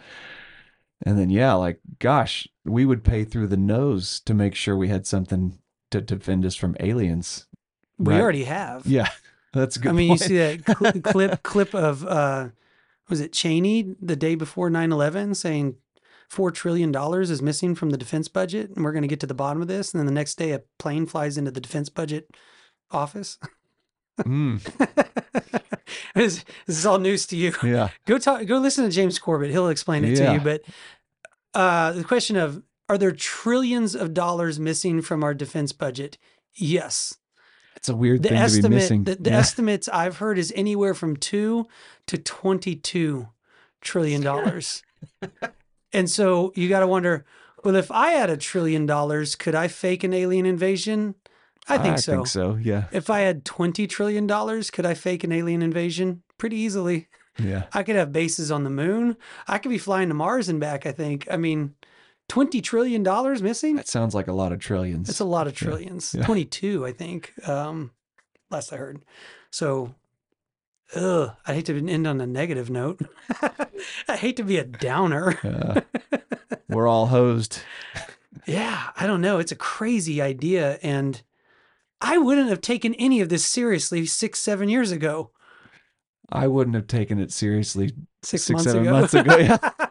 And 1.04 1.18
then 1.18 1.28
yeah, 1.30 1.52
like 1.54 1.80
gosh, 1.98 2.48
we 2.64 2.84
would 2.84 3.04
pay 3.04 3.24
through 3.24 3.48
the 3.48 3.56
nose 3.56 4.20
to 4.20 4.32
make 4.34 4.54
sure 4.54 4.76
we 4.76 4.88
had 4.88 5.06
something 5.06 5.58
to 5.92 6.00
defend 6.00 6.44
us 6.44 6.54
from 6.54 6.76
aliens. 6.80 7.46
We 7.98 8.14
right? 8.14 8.20
already 8.20 8.44
have. 8.44 8.86
Yeah. 8.86 9.08
That's 9.52 9.76
a 9.76 9.80
good 9.80 9.90
I 9.90 9.92
mean, 9.92 10.08
point. 10.08 10.20
you 10.22 10.26
see 10.26 10.38
that 10.38 10.78
cl- 10.78 10.92
clip 11.02 11.42
clip 11.42 11.74
of 11.74 12.06
uh, 12.06 12.48
was 13.08 13.20
it 13.20 13.32
Cheney 13.32 13.94
the 14.00 14.16
day 14.16 14.34
before 14.34 14.70
9-11 14.70 15.36
saying 15.36 15.76
four 16.32 16.50
trillion 16.50 16.90
dollars 16.90 17.30
is 17.30 17.42
missing 17.42 17.74
from 17.74 17.90
the 17.90 17.98
defense 17.98 18.26
budget, 18.26 18.70
and 18.74 18.82
we're 18.82 18.92
going 18.92 19.02
to 19.02 19.08
get 19.08 19.20
to 19.20 19.26
the 19.26 19.34
bottom 19.34 19.60
of 19.60 19.68
this. 19.68 19.92
And 19.92 19.98
then 19.98 20.06
the 20.06 20.12
next 20.12 20.36
day, 20.36 20.52
a 20.52 20.62
plane 20.78 21.04
flies 21.04 21.36
into 21.36 21.50
the 21.50 21.60
defense 21.60 21.90
budget 21.90 22.30
office. 22.90 23.38
Mm, 24.20 24.62
this, 26.14 26.44
this 26.66 26.78
is 26.78 26.86
all 26.86 26.98
news 26.98 27.26
to 27.26 27.36
you. 27.36 27.52
yeah. 27.62 27.90
Go 28.06 28.16
talk. 28.16 28.46
Go 28.46 28.58
listen 28.58 28.84
to 28.86 28.90
James 28.90 29.18
Corbett. 29.18 29.50
He'll 29.50 29.68
explain 29.68 30.04
it 30.04 30.16
to 30.16 30.32
you. 30.32 30.40
But 30.40 30.62
uh, 31.52 31.92
the 31.92 32.04
question 32.04 32.36
of 32.36 32.62
are 32.88 32.98
there 32.98 33.12
trillions 33.12 33.94
of 33.94 34.14
dollars 34.14 34.58
missing 34.60 35.00
from 35.02 35.22
our 35.24 35.34
defense 35.34 35.72
budget? 35.72 36.18
Yes. 36.54 37.14
It's 37.76 37.88
a 37.88 37.96
weird 37.96 38.22
The 38.22 38.28
thing 38.30 38.36
to 38.36 38.40
be 38.40 38.44
estimate, 38.44 38.70
missing. 38.70 39.04
the, 39.04 39.14
the 39.16 39.30
Yeah. 39.30 39.38
estimates 39.38 39.88
I've 39.88 40.18
heard 40.18 40.38
is 40.38 40.52
anywhere 40.54 40.94
from 40.94 41.16
two 41.16 41.66
to 42.06 42.18
twenty-two 42.18 43.28
trillion 43.80 44.20
dollars. 44.22 44.82
and 45.92 46.08
so 46.10 46.52
you 46.54 46.68
got 46.68 46.80
to 46.80 46.86
wonder, 46.86 47.24
well, 47.64 47.74
if 47.76 47.90
I 47.90 48.10
had 48.10 48.30
a 48.30 48.36
trillion 48.36 48.86
dollars, 48.86 49.34
could 49.34 49.54
I 49.54 49.68
fake 49.68 50.04
an 50.04 50.12
alien 50.12 50.46
invasion? 50.46 51.14
I 51.68 51.78
think 51.78 51.94
I 51.94 51.98
so. 51.98 52.12
think 52.14 52.26
so, 52.26 52.54
yeah. 52.56 52.84
If 52.92 53.08
I 53.08 53.20
had 53.20 53.44
twenty 53.44 53.86
trillion 53.86 54.26
dollars, 54.26 54.70
could 54.70 54.84
I 54.86 54.94
fake 54.94 55.24
an 55.24 55.32
alien 55.32 55.62
invasion? 55.62 56.22
Pretty 56.38 56.56
easily. 56.56 57.08
Yeah. 57.38 57.64
I 57.72 57.82
could 57.82 57.96
have 57.96 58.12
bases 58.12 58.50
on 58.50 58.64
the 58.64 58.70
moon. 58.70 59.16
I 59.48 59.58
could 59.58 59.70
be 59.70 59.78
flying 59.78 60.08
to 60.08 60.14
Mars 60.14 60.48
and 60.48 60.60
back. 60.60 60.86
I 60.86 60.92
think. 60.92 61.26
I 61.30 61.36
mean, 61.36 61.74
twenty 62.32 62.62
trillion 62.62 63.02
dollars 63.02 63.42
missing. 63.42 63.76
That 63.76 63.86
sounds 63.88 64.14
like 64.14 64.26
a 64.26 64.32
lot 64.32 64.52
of 64.52 64.58
trillions. 64.58 65.10
It's 65.10 65.20
a 65.20 65.24
lot 65.26 65.46
of 65.46 65.52
Yeah. 65.52 65.66
trillions. 65.68 66.14
Yeah. 66.14 66.24
22, 66.24 66.86
I 66.86 66.92
think. 66.92 67.34
Um, 67.46 67.90
last 68.50 68.72
I 68.72 68.76
heard. 68.78 69.02
So, 69.50 69.94
ugh, 70.96 71.32
I 71.46 71.52
hate 71.52 71.66
to 71.66 71.76
end 71.76 72.06
on 72.06 72.22
a 72.22 72.26
negative 72.26 72.70
note. 72.70 73.02
I 74.08 74.16
hate 74.16 74.36
to 74.38 74.44
be 74.44 74.56
a 74.56 74.64
downer. 74.64 75.38
Uh, 75.44 75.82
we're 76.70 76.88
all 76.88 77.08
hosed. 77.08 77.58
Yeah, 78.46 78.88
I 78.96 79.06
don't 79.06 79.20
know. 79.20 79.38
It's 79.38 79.52
a 79.52 79.56
crazy 79.56 80.22
idea. 80.22 80.78
And 80.82 81.20
I 82.00 82.16
wouldn't 82.16 82.48
have 82.48 82.62
taken 82.62 82.94
any 82.94 83.20
of 83.20 83.28
this 83.28 83.44
seriously 83.44 84.06
six, 84.06 84.38
seven 84.38 84.70
years 84.70 84.90
ago. 84.90 85.32
I 86.30 86.46
wouldn't 86.48 86.76
have 86.76 86.86
taken 86.86 87.18
it 87.20 87.30
seriously 87.30 87.92
Six, 88.22 88.44
six 88.44 88.50
months 88.50 88.64
seven 88.64 88.82
ago. 88.86 88.92
months 88.92 89.12
ago. 89.12 89.36
Yeah. 89.36 89.58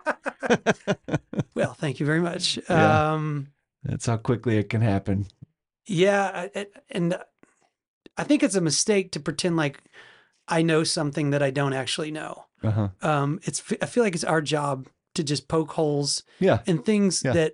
well, 1.55 1.73
thank 1.73 1.99
you 1.99 2.05
very 2.05 2.21
much. 2.21 2.57
Yeah. 2.69 3.13
Um, 3.13 3.47
That's 3.83 4.05
how 4.05 4.17
quickly 4.17 4.57
it 4.57 4.69
can 4.69 4.81
happen. 4.81 5.27
Yeah, 5.85 6.47
and 6.89 7.17
I 8.17 8.23
think 8.23 8.43
it's 8.43 8.55
a 8.55 8.61
mistake 8.61 9.11
to 9.13 9.19
pretend 9.19 9.57
like 9.57 9.79
I 10.47 10.61
know 10.61 10.83
something 10.83 11.31
that 11.31 11.41
I 11.43 11.49
don't 11.51 11.73
actually 11.73 12.11
know. 12.11 12.45
Uh-huh. 12.63 12.89
Um, 13.01 13.39
it's 13.43 13.63
I 13.81 13.85
feel 13.87 14.03
like 14.03 14.13
it's 14.15 14.23
our 14.23 14.41
job 14.41 14.87
to 15.15 15.23
just 15.23 15.47
poke 15.47 15.71
holes 15.71 16.23
Yeah. 16.39 16.59
in 16.65 16.83
things 16.83 17.23
Yeah. 17.23 17.33
that 17.33 17.53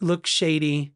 look 0.00 0.26
shady, 0.26 0.92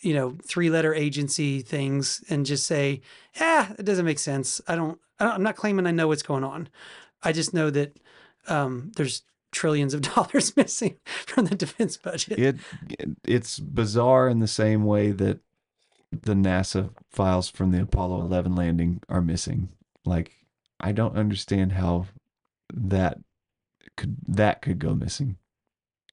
you 0.00 0.14
know, 0.14 0.38
three 0.46 0.70
letter 0.70 0.94
agency 0.94 1.60
things, 1.60 2.22
and 2.30 2.46
just 2.46 2.66
say, 2.66 3.00
"Yeah, 3.38 3.72
it 3.78 3.84
doesn't 3.84 4.04
make 4.06 4.20
sense." 4.20 4.60
I 4.68 4.76
don't, 4.76 4.98
I 5.18 5.24
don't. 5.24 5.34
I'm 5.34 5.42
not 5.42 5.56
claiming 5.56 5.86
I 5.86 5.90
know 5.90 6.06
what's 6.08 6.22
going 6.22 6.44
on. 6.44 6.68
I 7.22 7.32
just 7.32 7.52
know 7.52 7.70
that 7.70 7.98
um, 8.46 8.92
there's 8.96 9.22
trillions 9.52 9.94
of 9.94 10.02
dollars 10.14 10.56
missing 10.56 10.96
from 11.26 11.46
the 11.46 11.54
defense 11.54 11.96
budget. 11.96 12.38
It, 12.38 12.56
it 12.88 13.08
it's 13.24 13.58
bizarre 13.58 14.28
in 14.28 14.40
the 14.40 14.48
same 14.48 14.84
way 14.84 15.10
that 15.12 15.40
the 16.10 16.34
NASA 16.34 16.90
files 17.10 17.48
from 17.50 17.70
the 17.70 17.82
Apollo 17.82 18.22
11 18.22 18.54
landing 18.54 19.02
are 19.08 19.20
missing. 19.20 19.68
Like 20.04 20.32
I 20.80 20.92
don't 20.92 21.16
understand 21.16 21.72
how 21.72 22.06
that 22.72 23.18
could 23.96 24.16
that 24.26 24.62
could 24.62 24.78
go 24.78 24.94
missing. 24.94 25.36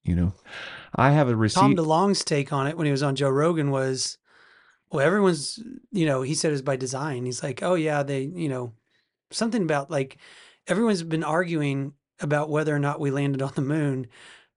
You 0.04 0.14
know, 0.14 0.32
I 0.94 1.10
have 1.10 1.28
a 1.28 1.34
receipt. 1.34 1.60
Tom 1.60 1.74
DeLonge's 1.76 2.24
take 2.24 2.52
on 2.52 2.68
it 2.68 2.76
when 2.76 2.86
he 2.86 2.92
was 2.92 3.02
on 3.02 3.16
Joe 3.16 3.28
Rogan 3.28 3.72
was, 3.72 4.18
well, 4.92 5.04
everyone's, 5.04 5.58
you 5.90 6.06
know, 6.06 6.22
he 6.22 6.32
said 6.32 6.50
it 6.50 6.52
was 6.52 6.62
by 6.62 6.76
design. 6.76 7.26
He's 7.26 7.42
like, 7.42 7.60
oh 7.60 7.74
yeah, 7.74 8.04
they, 8.04 8.22
you 8.22 8.48
know, 8.48 8.72
something 9.32 9.62
about 9.62 9.90
like 9.90 10.18
everyone's 10.68 11.02
been 11.02 11.24
arguing 11.24 11.94
about 12.20 12.50
whether 12.50 12.74
or 12.74 12.78
not 12.78 13.00
we 13.00 13.10
landed 13.10 13.42
on 13.42 13.52
the 13.54 13.62
moon. 13.62 14.06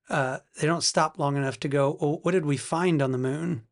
Uh, 0.09 0.39
they 0.59 0.65
don't 0.65 0.83
stop 0.83 1.19
long 1.19 1.37
enough 1.37 1.59
to 1.59 1.67
go, 1.67 1.97
well, 1.99 2.19
what 2.23 2.31
did 2.31 2.45
we 2.45 2.57
find 2.57 3.01
on 3.01 3.11
the 3.11 3.17
moon? 3.17 3.63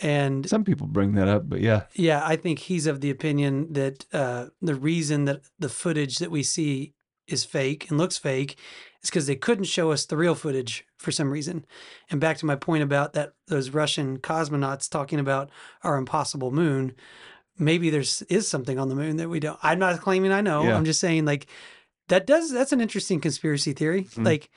And 0.00 0.46
Some 0.48 0.64
people 0.64 0.86
bring 0.86 1.14
that 1.14 1.26
up, 1.26 1.48
but 1.48 1.60
yeah, 1.60 1.84
yeah, 1.94 2.22
I 2.22 2.36
think 2.36 2.58
he's 2.58 2.86
of 2.86 3.00
the 3.00 3.10
opinion 3.10 3.72
that 3.72 4.04
uh, 4.12 4.46
the 4.60 4.74
reason 4.74 5.24
that 5.24 5.40
the 5.58 5.70
footage 5.70 6.18
that 6.18 6.30
we 6.30 6.42
see 6.42 6.92
is 7.26 7.44
fake 7.46 7.88
and 7.88 7.96
looks 7.96 8.18
fake 8.18 8.58
is 9.02 9.08
because 9.08 9.26
they 9.26 9.36
couldn't 9.36 9.64
show 9.64 9.90
us 9.90 10.04
the 10.04 10.16
real 10.16 10.34
footage 10.34 10.84
for 10.98 11.12
some 11.12 11.30
reason. 11.30 11.64
And 12.10 12.20
back 12.20 12.36
to 12.38 12.46
my 12.46 12.56
point 12.56 12.82
about 12.82 13.14
that 13.14 13.32
those 13.48 13.70
Russian 13.70 14.18
cosmonauts 14.18 14.90
talking 14.90 15.18
about 15.18 15.50
our 15.82 15.96
impossible 15.96 16.50
moon, 16.50 16.94
maybe 17.58 17.88
there's 17.88 18.20
is 18.22 18.46
something 18.46 18.78
on 18.78 18.90
the 18.90 18.94
moon 18.94 19.16
that 19.16 19.30
we 19.30 19.40
don't. 19.40 19.58
I'm 19.62 19.78
not 19.78 19.98
claiming 20.00 20.30
I 20.30 20.42
know. 20.42 20.64
Yeah. 20.64 20.76
I'm 20.76 20.84
just 20.84 21.00
saying 21.00 21.24
like 21.24 21.46
that 22.08 22.26
does 22.26 22.52
that's 22.52 22.72
an 22.72 22.80
interesting 22.80 23.20
conspiracy 23.20 23.72
theory. 23.72 24.04
Mhm. 24.04 24.24
Like, 24.24 24.50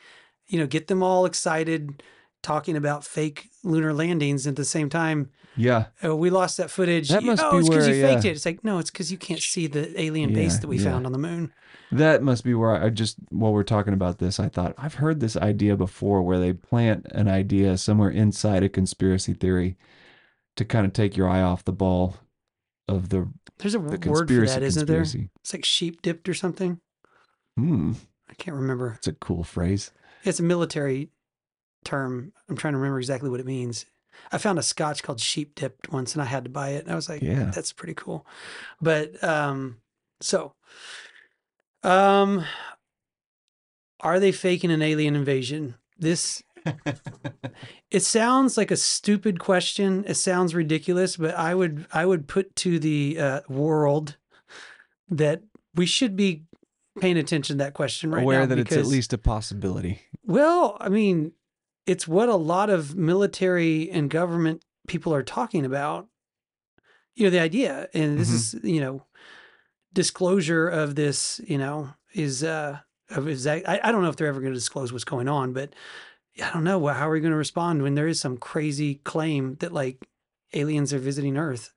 you 0.47 0.59
know, 0.59 0.67
get 0.67 0.87
them 0.87 1.03
all 1.03 1.25
excited 1.25 2.03
talking 2.41 2.77
about 2.77 3.03
fake 3.03 3.49
lunar 3.63 3.93
landings 3.93 4.47
at 4.47 4.55
the 4.55 4.65
same 4.65 4.89
time. 4.89 5.29
Yeah. 5.57 5.87
Oh, 6.03 6.15
we 6.15 6.29
lost 6.29 6.57
that 6.57 6.71
footage. 6.71 7.09
That 7.09 7.23
must 7.23 7.43
oh, 7.43 7.51
be 7.51 7.57
it's 7.57 7.69
because 7.69 7.87
you 7.87 8.01
faked 8.01 8.23
yeah. 8.23 8.31
it. 8.31 8.35
It's 8.35 8.45
like, 8.45 8.63
no, 8.63 8.77
it's 8.77 8.89
because 8.89 9.11
you 9.11 9.17
can't 9.17 9.41
see 9.41 9.67
the 9.67 9.99
alien 9.99 10.33
base 10.33 10.59
that 10.59 10.67
we 10.67 10.77
yeah. 10.77 10.85
found 10.85 11.05
on 11.05 11.11
the 11.11 11.17
moon. 11.17 11.51
That 11.91 12.23
must 12.23 12.43
be 12.43 12.53
where 12.53 12.71
I 12.81 12.89
just 12.89 13.17
while 13.29 13.51
we're 13.51 13.63
talking 13.63 13.93
about 13.93 14.19
this, 14.19 14.39
I 14.39 14.47
thought 14.47 14.75
I've 14.77 14.95
heard 14.95 15.19
this 15.19 15.35
idea 15.35 15.75
before 15.75 16.21
where 16.21 16.39
they 16.39 16.53
plant 16.53 17.07
an 17.11 17.27
idea 17.27 17.77
somewhere 17.77 18.09
inside 18.09 18.63
a 18.63 18.69
conspiracy 18.69 19.33
theory 19.33 19.75
to 20.55 20.65
kind 20.65 20.85
of 20.85 20.93
take 20.93 21.17
your 21.17 21.27
eye 21.27 21.41
off 21.41 21.65
the 21.65 21.73
ball 21.73 22.17
of 22.87 23.09
the 23.09 23.27
There's 23.57 23.75
a 23.75 23.79
the 23.79 23.83
word 23.83 23.91
for 23.91 23.97
conspiracy 23.97 24.53
that, 24.53 24.63
isn't 24.63 24.87
there? 24.87 24.97
conspiracy. 24.97 25.29
It's 25.41 25.53
like 25.53 25.65
sheep 25.65 26.01
dipped 26.01 26.29
or 26.29 26.33
something. 26.33 26.79
Hmm. 27.59 27.93
I 28.29 28.33
can't 28.35 28.55
remember. 28.57 28.93
It's 28.97 29.07
a 29.07 29.13
cool 29.13 29.43
phrase. 29.43 29.91
It's 30.23 30.39
a 30.39 30.43
military 30.43 31.09
term. 31.83 32.31
I'm 32.47 32.55
trying 32.57 32.73
to 32.73 32.77
remember 32.77 32.99
exactly 32.99 33.29
what 33.29 33.39
it 33.39 33.45
means. 33.45 33.85
I 34.31 34.37
found 34.37 34.59
a 34.59 34.63
scotch 34.63 35.01
called 35.01 35.19
sheep 35.19 35.55
dipped 35.55 35.91
once 35.91 36.13
and 36.13 36.21
I 36.21 36.25
had 36.25 36.43
to 36.43 36.49
buy 36.49 36.69
it. 36.69 36.83
And 36.83 36.91
I 36.91 36.95
was 36.95 37.09
like, 37.09 37.21
Yeah. 37.21 37.51
that's 37.53 37.71
pretty 37.73 37.93
cool. 37.93 38.25
But 38.81 39.21
um 39.23 39.77
so 40.21 40.53
um 41.83 42.45
are 44.01 44.19
they 44.19 44.31
faking 44.31 44.71
an 44.71 44.81
alien 44.81 45.15
invasion? 45.15 45.75
This 45.97 46.43
it 47.91 48.01
sounds 48.01 48.57
like 48.57 48.71
a 48.71 48.77
stupid 48.77 49.39
question. 49.39 50.03
It 50.07 50.15
sounds 50.15 50.53
ridiculous, 50.53 51.15
but 51.17 51.33
I 51.35 51.55
would 51.55 51.85
I 51.93 52.05
would 52.05 52.27
put 52.27 52.55
to 52.57 52.79
the 52.79 53.17
uh, 53.19 53.41
world 53.47 54.17
that 55.09 55.41
we 55.75 55.85
should 55.85 56.15
be 56.15 56.43
paying 56.99 57.17
attention 57.17 57.57
to 57.57 57.63
that 57.63 57.73
question 57.73 58.11
right 58.11 58.23
Aware 58.23 58.41
now. 58.41 58.45
that 58.47 58.59
it's 58.59 58.75
at 58.75 58.85
least 58.85 59.13
a 59.13 59.17
possibility. 59.17 60.01
well, 60.23 60.77
I 60.79 60.89
mean, 60.89 61.33
it's 61.85 62.07
what 62.07 62.29
a 62.29 62.35
lot 62.35 62.69
of 62.69 62.95
military 62.95 63.89
and 63.89 64.09
government 64.09 64.63
people 64.87 65.13
are 65.13 65.23
talking 65.23 65.65
about. 65.65 66.07
You 67.15 67.25
know, 67.25 67.29
the 67.31 67.39
idea, 67.39 67.89
and 67.93 68.17
this 68.17 68.29
is, 68.29 68.55
you 68.63 68.79
know, 68.79 69.03
disclosure 69.93 70.67
of 70.69 70.95
this, 70.95 71.41
you 71.45 71.57
know, 71.57 71.89
is, 72.13 72.43
uh, 72.43 72.79
of 73.09 73.27
is 73.27 73.43
that, 73.43 73.67
I, 73.67 73.79
I 73.83 73.91
don't 73.91 74.03
know 74.03 74.09
if 74.09 74.15
they're 74.15 74.27
ever 74.27 74.39
going 74.39 74.53
to 74.53 74.59
disclose 74.59 74.93
what's 74.93 75.03
going 75.03 75.27
on, 75.27 75.51
but 75.51 75.73
I 76.41 76.51
don't 76.53 76.63
know. 76.63 76.79
Well, 76.79 76.93
How 76.93 77.09
are 77.09 77.13
we 77.13 77.19
going 77.19 77.31
to 77.31 77.37
respond 77.37 77.81
when 77.81 77.95
there 77.95 78.07
is 78.07 78.19
some 78.19 78.37
crazy 78.37 78.95
claim 79.03 79.55
that 79.59 79.73
like 79.73 80.05
aliens 80.53 80.93
are 80.93 80.99
visiting 80.99 81.37
Earth? 81.37 81.73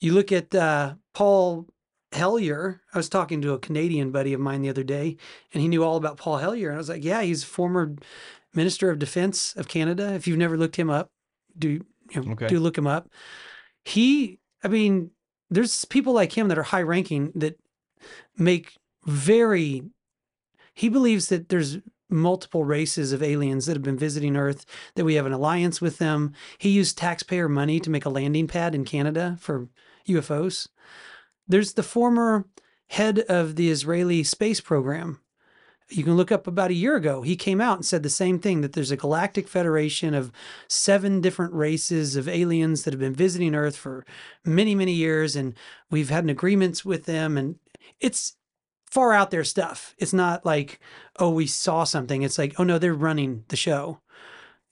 You 0.00 0.12
look 0.14 0.32
at 0.32 0.54
uh, 0.54 0.94
Paul 1.14 1.68
Hellyer. 2.12 2.80
I 2.92 2.96
was 2.98 3.08
talking 3.08 3.40
to 3.42 3.52
a 3.52 3.58
Canadian 3.58 4.10
buddy 4.10 4.32
of 4.32 4.40
mine 4.40 4.62
the 4.62 4.70
other 4.70 4.82
day, 4.82 5.16
and 5.52 5.60
he 5.60 5.68
knew 5.68 5.84
all 5.84 5.96
about 5.96 6.16
Paul 6.16 6.38
Hellyer. 6.38 6.68
And 6.68 6.76
I 6.76 6.78
was 6.78 6.88
like, 6.88 7.04
"Yeah, 7.04 7.22
he's 7.22 7.44
former 7.44 7.94
Minister 8.54 8.90
of 8.90 8.98
Defense 8.98 9.54
of 9.56 9.68
Canada. 9.68 10.14
If 10.14 10.26
you've 10.26 10.38
never 10.38 10.56
looked 10.56 10.76
him 10.76 10.90
up, 10.90 11.10
do 11.58 11.68
you 11.68 12.22
know, 12.22 12.32
Okay. 12.32 12.48
do 12.48 12.58
look 12.58 12.78
him 12.78 12.86
up." 12.86 13.10
He, 13.84 14.38
I 14.64 14.68
mean, 14.68 15.10
there's 15.50 15.84
people 15.84 16.12
like 16.12 16.32
him 16.36 16.48
that 16.48 16.58
are 16.58 16.64
high 16.64 16.82
ranking 16.82 17.32
that 17.34 17.58
make 18.36 18.74
very. 19.06 19.82
He 20.74 20.88
believes 20.88 21.28
that 21.28 21.48
there's 21.48 21.78
multiple 22.10 22.64
races 22.64 23.12
of 23.12 23.22
aliens 23.22 23.66
that 23.66 23.76
have 23.76 23.82
been 23.82 23.98
visiting 23.98 24.36
Earth, 24.36 24.64
that 24.94 25.04
we 25.04 25.14
have 25.14 25.26
an 25.26 25.32
alliance 25.32 25.80
with 25.80 25.98
them. 25.98 26.32
He 26.56 26.70
used 26.70 26.96
taxpayer 26.96 27.48
money 27.48 27.80
to 27.80 27.90
make 27.90 28.06
a 28.06 28.10
landing 28.10 28.46
pad 28.46 28.74
in 28.74 28.84
Canada 28.86 29.36
for 29.40 29.68
UFOs. 30.06 30.68
There's 31.48 31.72
the 31.72 31.82
former 31.82 32.46
head 32.88 33.20
of 33.20 33.56
the 33.56 33.70
Israeli 33.70 34.22
space 34.22 34.60
program. 34.60 35.20
You 35.90 36.04
can 36.04 36.16
look 36.16 36.30
up 36.30 36.46
about 36.46 36.70
a 36.70 36.74
year 36.74 36.96
ago. 36.96 37.22
He 37.22 37.34
came 37.34 37.62
out 37.62 37.78
and 37.78 37.86
said 37.86 38.02
the 38.02 38.10
same 38.10 38.38
thing 38.38 38.60
that 38.60 38.74
there's 38.74 38.90
a 38.90 38.96
galactic 38.96 39.48
federation 39.48 40.12
of 40.12 40.30
seven 40.68 41.22
different 41.22 41.54
races 41.54 42.14
of 42.14 42.28
aliens 42.28 42.82
that 42.82 42.92
have 42.92 43.00
been 43.00 43.14
visiting 43.14 43.54
Earth 43.54 43.76
for 43.76 44.04
many, 44.44 44.74
many 44.74 44.92
years. 44.92 45.34
And 45.34 45.54
we've 45.90 46.10
had 46.10 46.24
an 46.24 46.30
agreements 46.30 46.84
with 46.84 47.06
them. 47.06 47.38
And 47.38 47.56
it's 48.00 48.36
far 48.90 49.14
out 49.14 49.30
there 49.30 49.44
stuff. 49.44 49.94
It's 49.96 50.12
not 50.12 50.44
like, 50.44 50.78
oh, 51.18 51.30
we 51.30 51.46
saw 51.46 51.84
something. 51.84 52.20
It's 52.20 52.38
like, 52.38 52.54
oh, 52.58 52.64
no, 52.64 52.78
they're 52.78 52.92
running 52.92 53.44
the 53.48 53.56
show. 53.56 54.00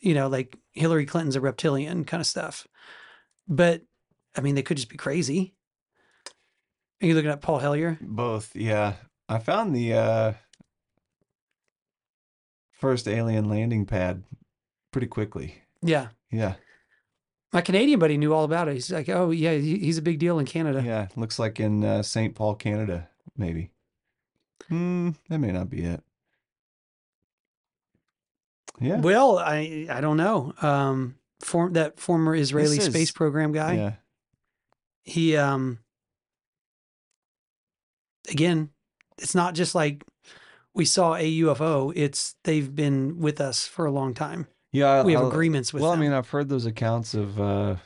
You 0.01 0.13
know, 0.13 0.29
like 0.29 0.59
Hillary 0.73 1.07
Clinton's 1.07 1.37
a 1.37 1.41
reptilian 1.41 2.05
kind 2.05 2.21
of 2.21 2.27
stuff. 2.27 2.67
But 3.49 3.83
I 4.37 4.43
mean, 4.43 4.55
they 4.55 4.63
could 4.63 4.77
just 4.77 4.91
be 4.91 4.99
crazy. 4.99 5.56
Are 7.03 7.07
you 7.07 7.15
looking 7.15 7.31
at 7.31 7.43
Paul 7.43 7.59
Hellyer? 7.59 7.99
Both, 8.01 8.55
yeah. 8.57 8.95
I 9.29 9.39
found 9.39 9.75
the 9.75 9.93
uh 9.95 10.33
first 12.71 13.09
alien 13.09 13.49
landing 13.49 13.87
pad 13.87 14.23
pretty 14.93 15.07
quickly. 15.07 15.63
Yeah. 15.83 16.09
Yeah. 16.31 16.55
My 17.53 17.61
Canadian 17.61 17.99
buddy 17.99 18.19
knew 18.19 18.35
all 18.35 18.45
about 18.45 18.69
it. 18.69 18.75
He's 18.75 18.91
like, 18.91 19.09
oh, 19.09 19.31
yeah, 19.31 19.55
he's 19.55 19.99
a 19.99 20.03
big 20.03 20.19
deal 20.19 20.39
in 20.39 20.47
Canada. 20.47 20.83
Yeah, 20.85 21.09
looks 21.17 21.39
like 21.39 21.59
in 21.59 21.85
uh, 21.85 22.03
St. 22.03 22.35
Paul, 22.35 22.55
Canada, 22.55 23.09
maybe. 23.37 23.71
Hmm, 24.69 25.11
that 25.29 25.39
may 25.39 25.53
not 25.53 25.71
be 25.71 25.83
it. 25.83 26.03
Yeah. 28.81 29.01
Well, 29.01 29.39
I 29.39 29.87
I 29.89 30.01
don't 30.01 30.17
know. 30.17 30.53
Um, 30.61 31.17
form 31.41 31.73
that 31.75 31.99
former 31.99 32.35
Israeli 32.35 32.77
This 32.77 32.87
space 32.87 33.11
program 33.11 33.53
guy. 33.53 33.75
Yeah. 33.75 33.93
He 35.05 35.37
um. 35.37 35.79
Again, 38.31 38.71
it's 39.19 39.35
not 39.35 39.55
just 39.55 39.75
like 39.75 40.05
we 40.75 40.85
saw 40.85 41.15
a 41.15 41.39
UFO. 41.41 41.93
It's 41.97 42.35
they've 42.45 42.75
been 42.75 43.19
with 43.21 43.41
us 43.41 43.67
for 43.67 43.87
a 43.87 43.91
long 43.91 44.15
time. 44.15 44.47
Yeah, 44.73 45.03
we 45.05 45.13
have 45.13 45.23
I'll- 45.23 45.29
agreements 45.29 45.73
with 45.73 45.83
Well, 45.83 45.93
them. 45.93 46.01
I 46.01 46.03
mean, 46.05 46.13
I've 46.13 46.29
heard 46.29 46.49
those 46.49 46.67
accounts 46.67 47.15
of 47.15 47.41
uh, 47.41 47.77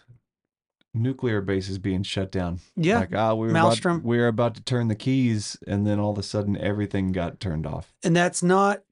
nuclear 0.93 1.41
bases 1.41 1.79
being 1.79 2.03
shut 2.03 2.33
down. 2.33 2.59
Yeah, 2.75 2.99
like 3.01 3.15
ah, 3.15 3.35
we 3.35 3.47
were 3.47 3.53
Malmstrom. 3.53 3.97
About, 3.97 4.05
we 4.05 4.19
were 4.19 4.27
about 4.27 4.55
to 4.57 4.63
turn 4.63 4.89
the 4.89 4.97
keys, 4.97 5.57
and 5.69 5.87
then 5.87 6.01
all 6.01 6.11
of 6.11 6.19
a 6.19 6.23
sudden, 6.23 6.57
everything 6.57 7.13
got 7.13 7.39
turned 7.39 7.67
off. 7.67 7.93
and 8.03 8.17
that's 8.17 8.43
not 8.43 8.83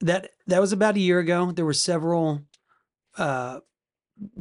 that 0.00 0.30
that 0.46 0.60
was 0.60 0.72
about 0.72 0.96
a 0.96 1.00
year 1.00 1.20
ago 1.20 1.52
there 1.52 1.64
were 1.64 1.72
several 1.72 2.42
uh 3.18 3.60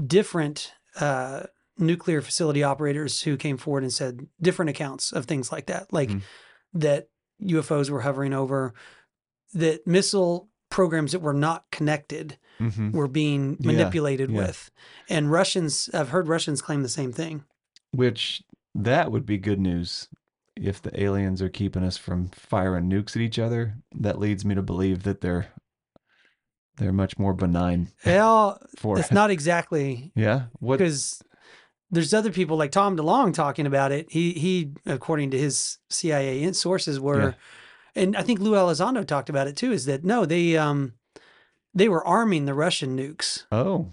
different 0.07 0.73
uh 0.99 1.43
nuclear 1.81 2.21
facility 2.21 2.63
operators 2.63 3.21
who 3.23 3.35
came 3.37 3.57
forward 3.57 3.83
and 3.83 3.91
said 3.91 4.27
different 4.41 4.69
accounts 4.69 5.11
of 5.11 5.25
things 5.25 5.51
like 5.51 5.65
that 5.65 5.91
like 5.91 6.11
that 6.73 7.09
UFOs 7.41 7.89
were 7.89 8.01
hovering 8.01 8.33
over 8.33 8.73
that 9.53 9.85
missile 9.87 10.47
programs 10.69 11.11
that 11.11 11.19
were 11.21 11.33
not 11.33 11.65
connected 11.71 12.37
Mhm. 12.59 12.91
were 12.93 13.07
being 13.07 13.57
manipulated 13.59 14.29
yeah. 14.29 14.37
with 14.37 14.71
and 15.09 15.31
Russians 15.31 15.89
I've 15.93 16.09
heard 16.09 16.27
Russians 16.27 16.61
claim 16.61 16.83
the 16.83 16.89
same 16.89 17.11
thing 17.11 17.43
Which 17.91 18.43
that 18.75 19.11
would 19.11 19.25
be 19.25 19.37
good 19.37 19.59
news 19.59 20.07
if 20.55 20.81
the 20.81 21.01
aliens 21.01 21.41
are 21.41 21.49
keeping 21.49 21.83
us 21.83 21.97
from 21.97 22.27
firing 22.29 22.89
nukes 22.89 23.15
at 23.15 23.21
each 23.21 23.39
other. 23.39 23.77
That 23.95 24.19
leads 24.19 24.45
me 24.45 24.53
to 24.55 24.61
believe 24.61 25.03
that 25.03 25.21
they're 25.21 25.47
they're 26.77 26.93
much 26.93 27.17
more 27.19 27.33
benign. 27.33 27.89
well 28.05 28.59
For 28.77 28.99
it's 28.99 29.11
not 29.11 29.31
exactly 29.31 30.11
Yeah. 30.15 30.43
What? 30.59 30.77
because 30.79 31.21
there's 31.91 32.13
other 32.13 32.31
people 32.31 32.57
like 32.57 32.71
Tom 32.71 32.95
DeLonge 32.97 33.33
talking 33.33 33.65
about 33.65 33.91
it. 33.91 34.07
He 34.09 34.31
he, 34.33 34.71
according 34.85 35.31
to 35.31 35.37
his 35.37 35.77
CIA 35.89 36.51
sources, 36.53 36.99
were, 36.99 37.35
and 37.95 38.15
I 38.15 38.21
think 38.23 38.39
Lou 38.39 38.53
Elizondo 38.53 39.05
talked 39.05 39.29
about 39.29 39.47
it 39.47 39.55
too. 39.57 39.71
Is 39.71 39.85
that 39.85 40.03
no, 40.03 40.25
they 40.25 40.57
um 40.57 40.93
they 41.73 41.89
were 41.89 42.05
arming 42.05 42.45
the 42.45 42.53
Russian 42.53 42.97
nukes, 42.97 43.45
Oh. 43.51 43.91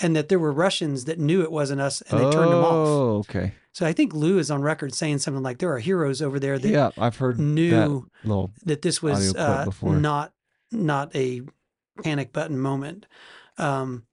and 0.00 0.14
that 0.16 0.28
there 0.28 0.38
were 0.38 0.52
Russians 0.52 1.04
that 1.04 1.18
knew 1.18 1.42
it 1.42 1.52
wasn't 1.52 1.80
us, 1.80 2.00
and 2.02 2.18
they 2.20 2.30
turned 2.30 2.52
them 2.52 2.64
off. 2.64 2.72
Oh, 2.72 3.16
okay. 3.18 3.52
So 3.72 3.84
I 3.84 3.92
think 3.92 4.14
Lou 4.14 4.38
is 4.38 4.52
on 4.52 4.62
record 4.62 4.94
saying 4.94 5.18
something 5.18 5.42
like 5.42 5.58
there 5.58 5.72
are 5.72 5.80
heroes 5.80 6.22
over 6.22 6.38
there 6.38 6.58
that 6.60 6.68
Yeah, 6.68 6.90
I've 6.96 7.16
heard 7.16 7.40
knew 7.40 8.06
that 8.24 8.50
that 8.64 8.82
this 8.82 9.02
was 9.02 9.34
uh, 9.34 9.66
not 9.82 10.32
not 10.70 11.14
a 11.16 11.42
panic 12.04 12.32
button 12.32 12.58
moment. 12.60 13.06
Um, 13.58 14.06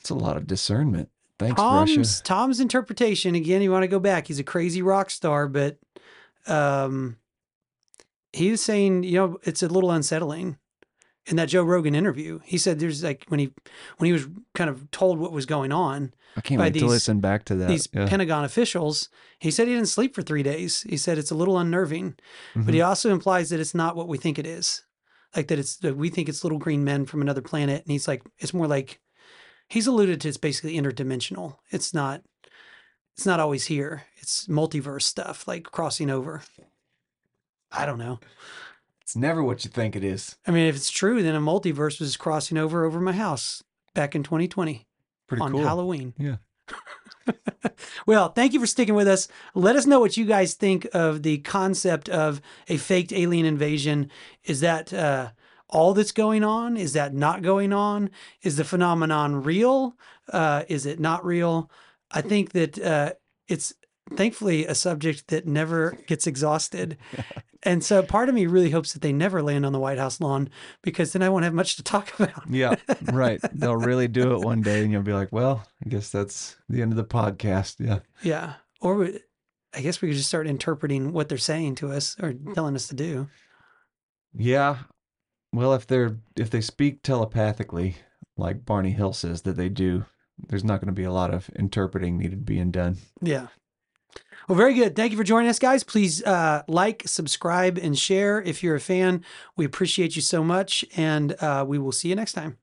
It's 0.00 0.10
a 0.10 0.14
lot 0.14 0.36
of 0.36 0.46
discernment. 0.46 1.08
Thanks, 1.38 1.60
Tom's 1.60 1.96
Russia. 1.96 2.22
Tom's 2.24 2.60
interpretation 2.60 3.34
again. 3.34 3.62
You 3.62 3.70
want 3.70 3.84
to 3.84 3.88
go 3.88 4.00
back? 4.00 4.26
He's 4.26 4.38
a 4.40 4.44
crazy 4.44 4.82
rock 4.82 5.10
star, 5.10 5.46
but 5.48 5.78
um, 6.46 7.16
he 8.32 8.50
was 8.50 8.62
saying, 8.62 9.04
you 9.04 9.14
know, 9.14 9.38
it's 9.44 9.62
a 9.62 9.68
little 9.68 9.90
unsettling. 9.90 10.58
In 11.26 11.36
that 11.36 11.50
Joe 11.50 11.62
Rogan 11.62 11.94
interview, 11.94 12.40
he 12.42 12.56
said 12.56 12.78
there's 12.78 13.04
like 13.04 13.26
when 13.28 13.38
he 13.38 13.52
when 13.98 14.06
he 14.06 14.14
was 14.14 14.26
kind 14.54 14.70
of 14.70 14.90
told 14.90 15.18
what 15.18 15.30
was 15.30 15.44
going 15.44 15.72
on. 15.72 16.14
I 16.38 16.40
can't 16.40 16.58
by 16.58 16.68
wait 16.68 16.78
to 16.78 16.86
listen 16.86 17.20
back 17.20 17.44
to 17.46 17.54
that. 17.56 17.68
These 17.68 17.86
Yeah. 17.92 18.08
Pentagon 18.08 18.44
officials, 18.46 19.10
he 19.38 19.50
said 19.50 19.68
he 19.68 19.74
didn't 19.74 19.90
sleep 19.90 20.14
for 20.14 20.22
three 20.22 20.42
days. 20.42 20.86
He 20.88 20.96
said 20.96 21.18
it's 21.18 21.30
a 21.30 21.34
little 21.34 21.58
unnerving, 21.58 22.14
but 22.54 22.62
Mm-hmm. 22.62 22.72
he 22.72 22.80
also 22.80 23.10
implies 23.12 23.50
that 23.50 23.60
it's 23.60 23.74
not 23.74 23.94
what 23.94 24.08
we 24.08 24.16
think 24.16 24.38
it 24.38 24.46
is, 24.46 24.84
like 25.36 25.48
that 25.48 25.58
it's 25.58 25.76
that 25.76 25.98
we 25.98 26.08
think 26.08 26.30
it's 26.30 26.44
little 26.44 26.58
green 26.58 26.82
men 26.82 27.04
from 27.04 27.20
another 27.20 27.42
planet, 27.42 27.82
and 27.84 27.92
he's 27.92 28.08
like 28.08 28.22
it's 28.38 28.54
more 28.54 28.66
like 28.66 28.98
he's 29.68 29.86
alluded 29.86 30.20
to 30.20 30.28
it's 30.28 30.36
basically 30.36 30.74
interdimensional. 30.74 31.56
It's 31.70 31.94
not 31.94 32.22
it's 33.16 33.26
not 33.26 33.40
always 33.40 33.66
here. 33.66 34.04
It's 34.18 34.46
multiverse 34.46 35.02
stuff, 35.02 35.48
like 35.48 35.64
crossing 35.64 36.10
over. 36.10 36.42
I 37.72 37.84
don't 37.84 37.98
know. 37.98 38.20
It's 39.02 39.16
never 39.16 39.42
what 39.42 39.64
you 39.64 39.70
think 39.70 39.96
it 39.96 40.04
is. 40.04 40.36
I 40.46 40.50
mean, 40.50 40.66
if 40.66 40.76
it's 40.76 40.90
true, 40.90 41.22
then 41.22 41.34
a 41.34 41.40
multiverse 41.40 42.00
was 42.00 42.16
crossing 42.16 42.58
over 42.58 42.84
over 42.84 43.00
my 43.00 43.12
house 43.12 43.62
back 43.94 44.14
in 44.14 44.22
2020 44.22 44.86
Pretty 45.26 45.42
on 45.42 45.52
cool. 45.52 45.62
Halloween. 45.62 46.14
Yeah. 46.18 46.36
Well, 48.06 48.30
thank 48.30 48.54
you 48.54 48.60
for 48.60 48.66
sticking 48.66 48.94
with 48.94 49.06
us. 49.06 49.28
Let 49.54 49.76
us 49.76 49.86
know 49.86 50.00
what 50.00 50.16
you 50.16 50.24
guys 50.24 50.54
think 50.54 50.88
of 50.94 51.22
the 51.22 51.38
concept 51.38 52.08
of 52.08 52.40
a 52.66 52.78
faked 52.78 53.12
alien 53.12 53.44
invasion. 53.44 54.10
Is 54.44 54.60
that 54.60 54.92
uh, 54.94 55.32
all 55.68 55.94
that's 55.94 56.12
going 56.12 56.44
on? 56.44 56.76
Is 56.76 56.92
that 56.94 57.14
not 57.14 57.42
going 57.42 57.72
on? 57.72 58.10
Is 58.42 58.56
the 58.56 58.64
phenomenon 58.64 59.42
real? 59.42 59.96
Uh, 60.32 60.64
is 60.68 60.86
it 60.86 61.00
not 61.00 61.24
real? 61.24 61.70
I 62.10 62.22
think 62.22 62.52
that 62.52 62.78
uh, 62.78 63.12
it's 63.48 63.74
thankfully 64.14 64.66
a 64.66 64.74
subject 64.74 65.28
that 65.28 65.46
never 65.46 65.98
gets 66.06 66.26
exhausted. 66.26 66.96
And 67.64 67.82
so 67.82 68.02
part 68.02 68.28
of 68.28 68.34
me 68.34 68.46
really 68.46 68.70
hopes 68.70 68.92
that 68.92 69.02
they 69.02 69.12
never 69.12 69.42
land 69.42 69.66
on 69.66 69.72
the 69.72 69.80
White 69.80 69.98
House 69.98 70.20
lawn 70.20 70.48
because 70.82 71.12
then 71.12 71.22
I 71.22 71.28
won't 71.28 71.44
have 71.44 71.54
much 71.54 71.76
to 71.76 71.82
talk 71.82 72.18
about. 72.18 72.48
Yeah, 72.48 72.76
right. 73.12 73.40
They'll 73.52 73.76
really 73.76 74.06
do 74.06 74.34
it 74.34 74.40
one 74.40 74.62
day, 74.62 74.82
and 74.82 74.92
you'll 74.92 75.02
be 75.02 75.12
like, 75.12 75.32
"Well, 75.32 75.66
I 75.84 75.88
guess 75.88 76.10
that's 76.10 76.56
the 76.68 76.82
end 76.82 76.92
of 76.92 76.96
the 76.96 77.04
podcast." 77.04 77.76
Yeah. 77.80 77.98
Yeah. 78.22 78.54
Or 78.80 78.94
we, 78.94 79.18
I 79.74 79.80
guess 79.80 80.00
we 80.00 80.08
could 80.08 80.16
just 80.16 80.28
start 80.28 80.46
interpreting 80.46 81.12
what 81.12 81.28
they're 81.28 81.36
saying 81.36 81.74
to 81.76 81.90
us 81.90 82.16
or 82.22 82.32
telling 82.54 82.76
us 82.76 82.86
to 82.88 82.94
do. 82.94 83.28
Yeah. 84.36 84.78
Well, 85.52 85.74
if 85.74 85.86
they're 85.86 86.18
if 86.36 86.50
they 86.50 86.60
speak 86.60 87.02
telepathically, 87.02 87.96
like 88.36 88.64
Barney 88.64 88.90
Hill 88.90 89.12
says 89.12 89.42
that 89.42 89.56
they 89.56 89.68
do, 89.68 90.04
there's 90.48 90.64
not 90.64 90.80
going 90.80 90.86
to 90.86 90.92
be 90.92 91.04
a 91.04 91.12
lot 91.12 91.32
of 91.32 91.50
interpreting 91.56 92.18
needed 92.18 92.44
being 92.44 92.70
done. 92.70 92.98
Yeah. 93.20 93.48
Well, 94.48 94.56
very 94.56 94.72
good. 94.72 94.96
Thank 94.96 95.12
you 95.12 95.18
for 95.18 95.24
joining 95.24 95.50
us, 95.50 95.58
guys. 95.58 95.84
Please 95.84 96.22
uh, 96.24 96.62
like, 96.68 97.02
subscribe, 97.04 97.76
and 97.76 97.98
share 97.98 98.40
if 98.40 98.62
you're 98.62 98.76
a 98.76 98.80
fan. 98.80 99.22
We 99.56 99.66
appreciate 99.66 100.16
you 100.16 100.22
so 100.22 100.42
much, 100.42 100.86
and 100.96 101.32
uh, 101.42 101.66
we 101.68 101.78
will 101.78 101.92
see 101.92 102.08
you 102.08 102.14
next 102.14 102.32
time. 102.32 102.56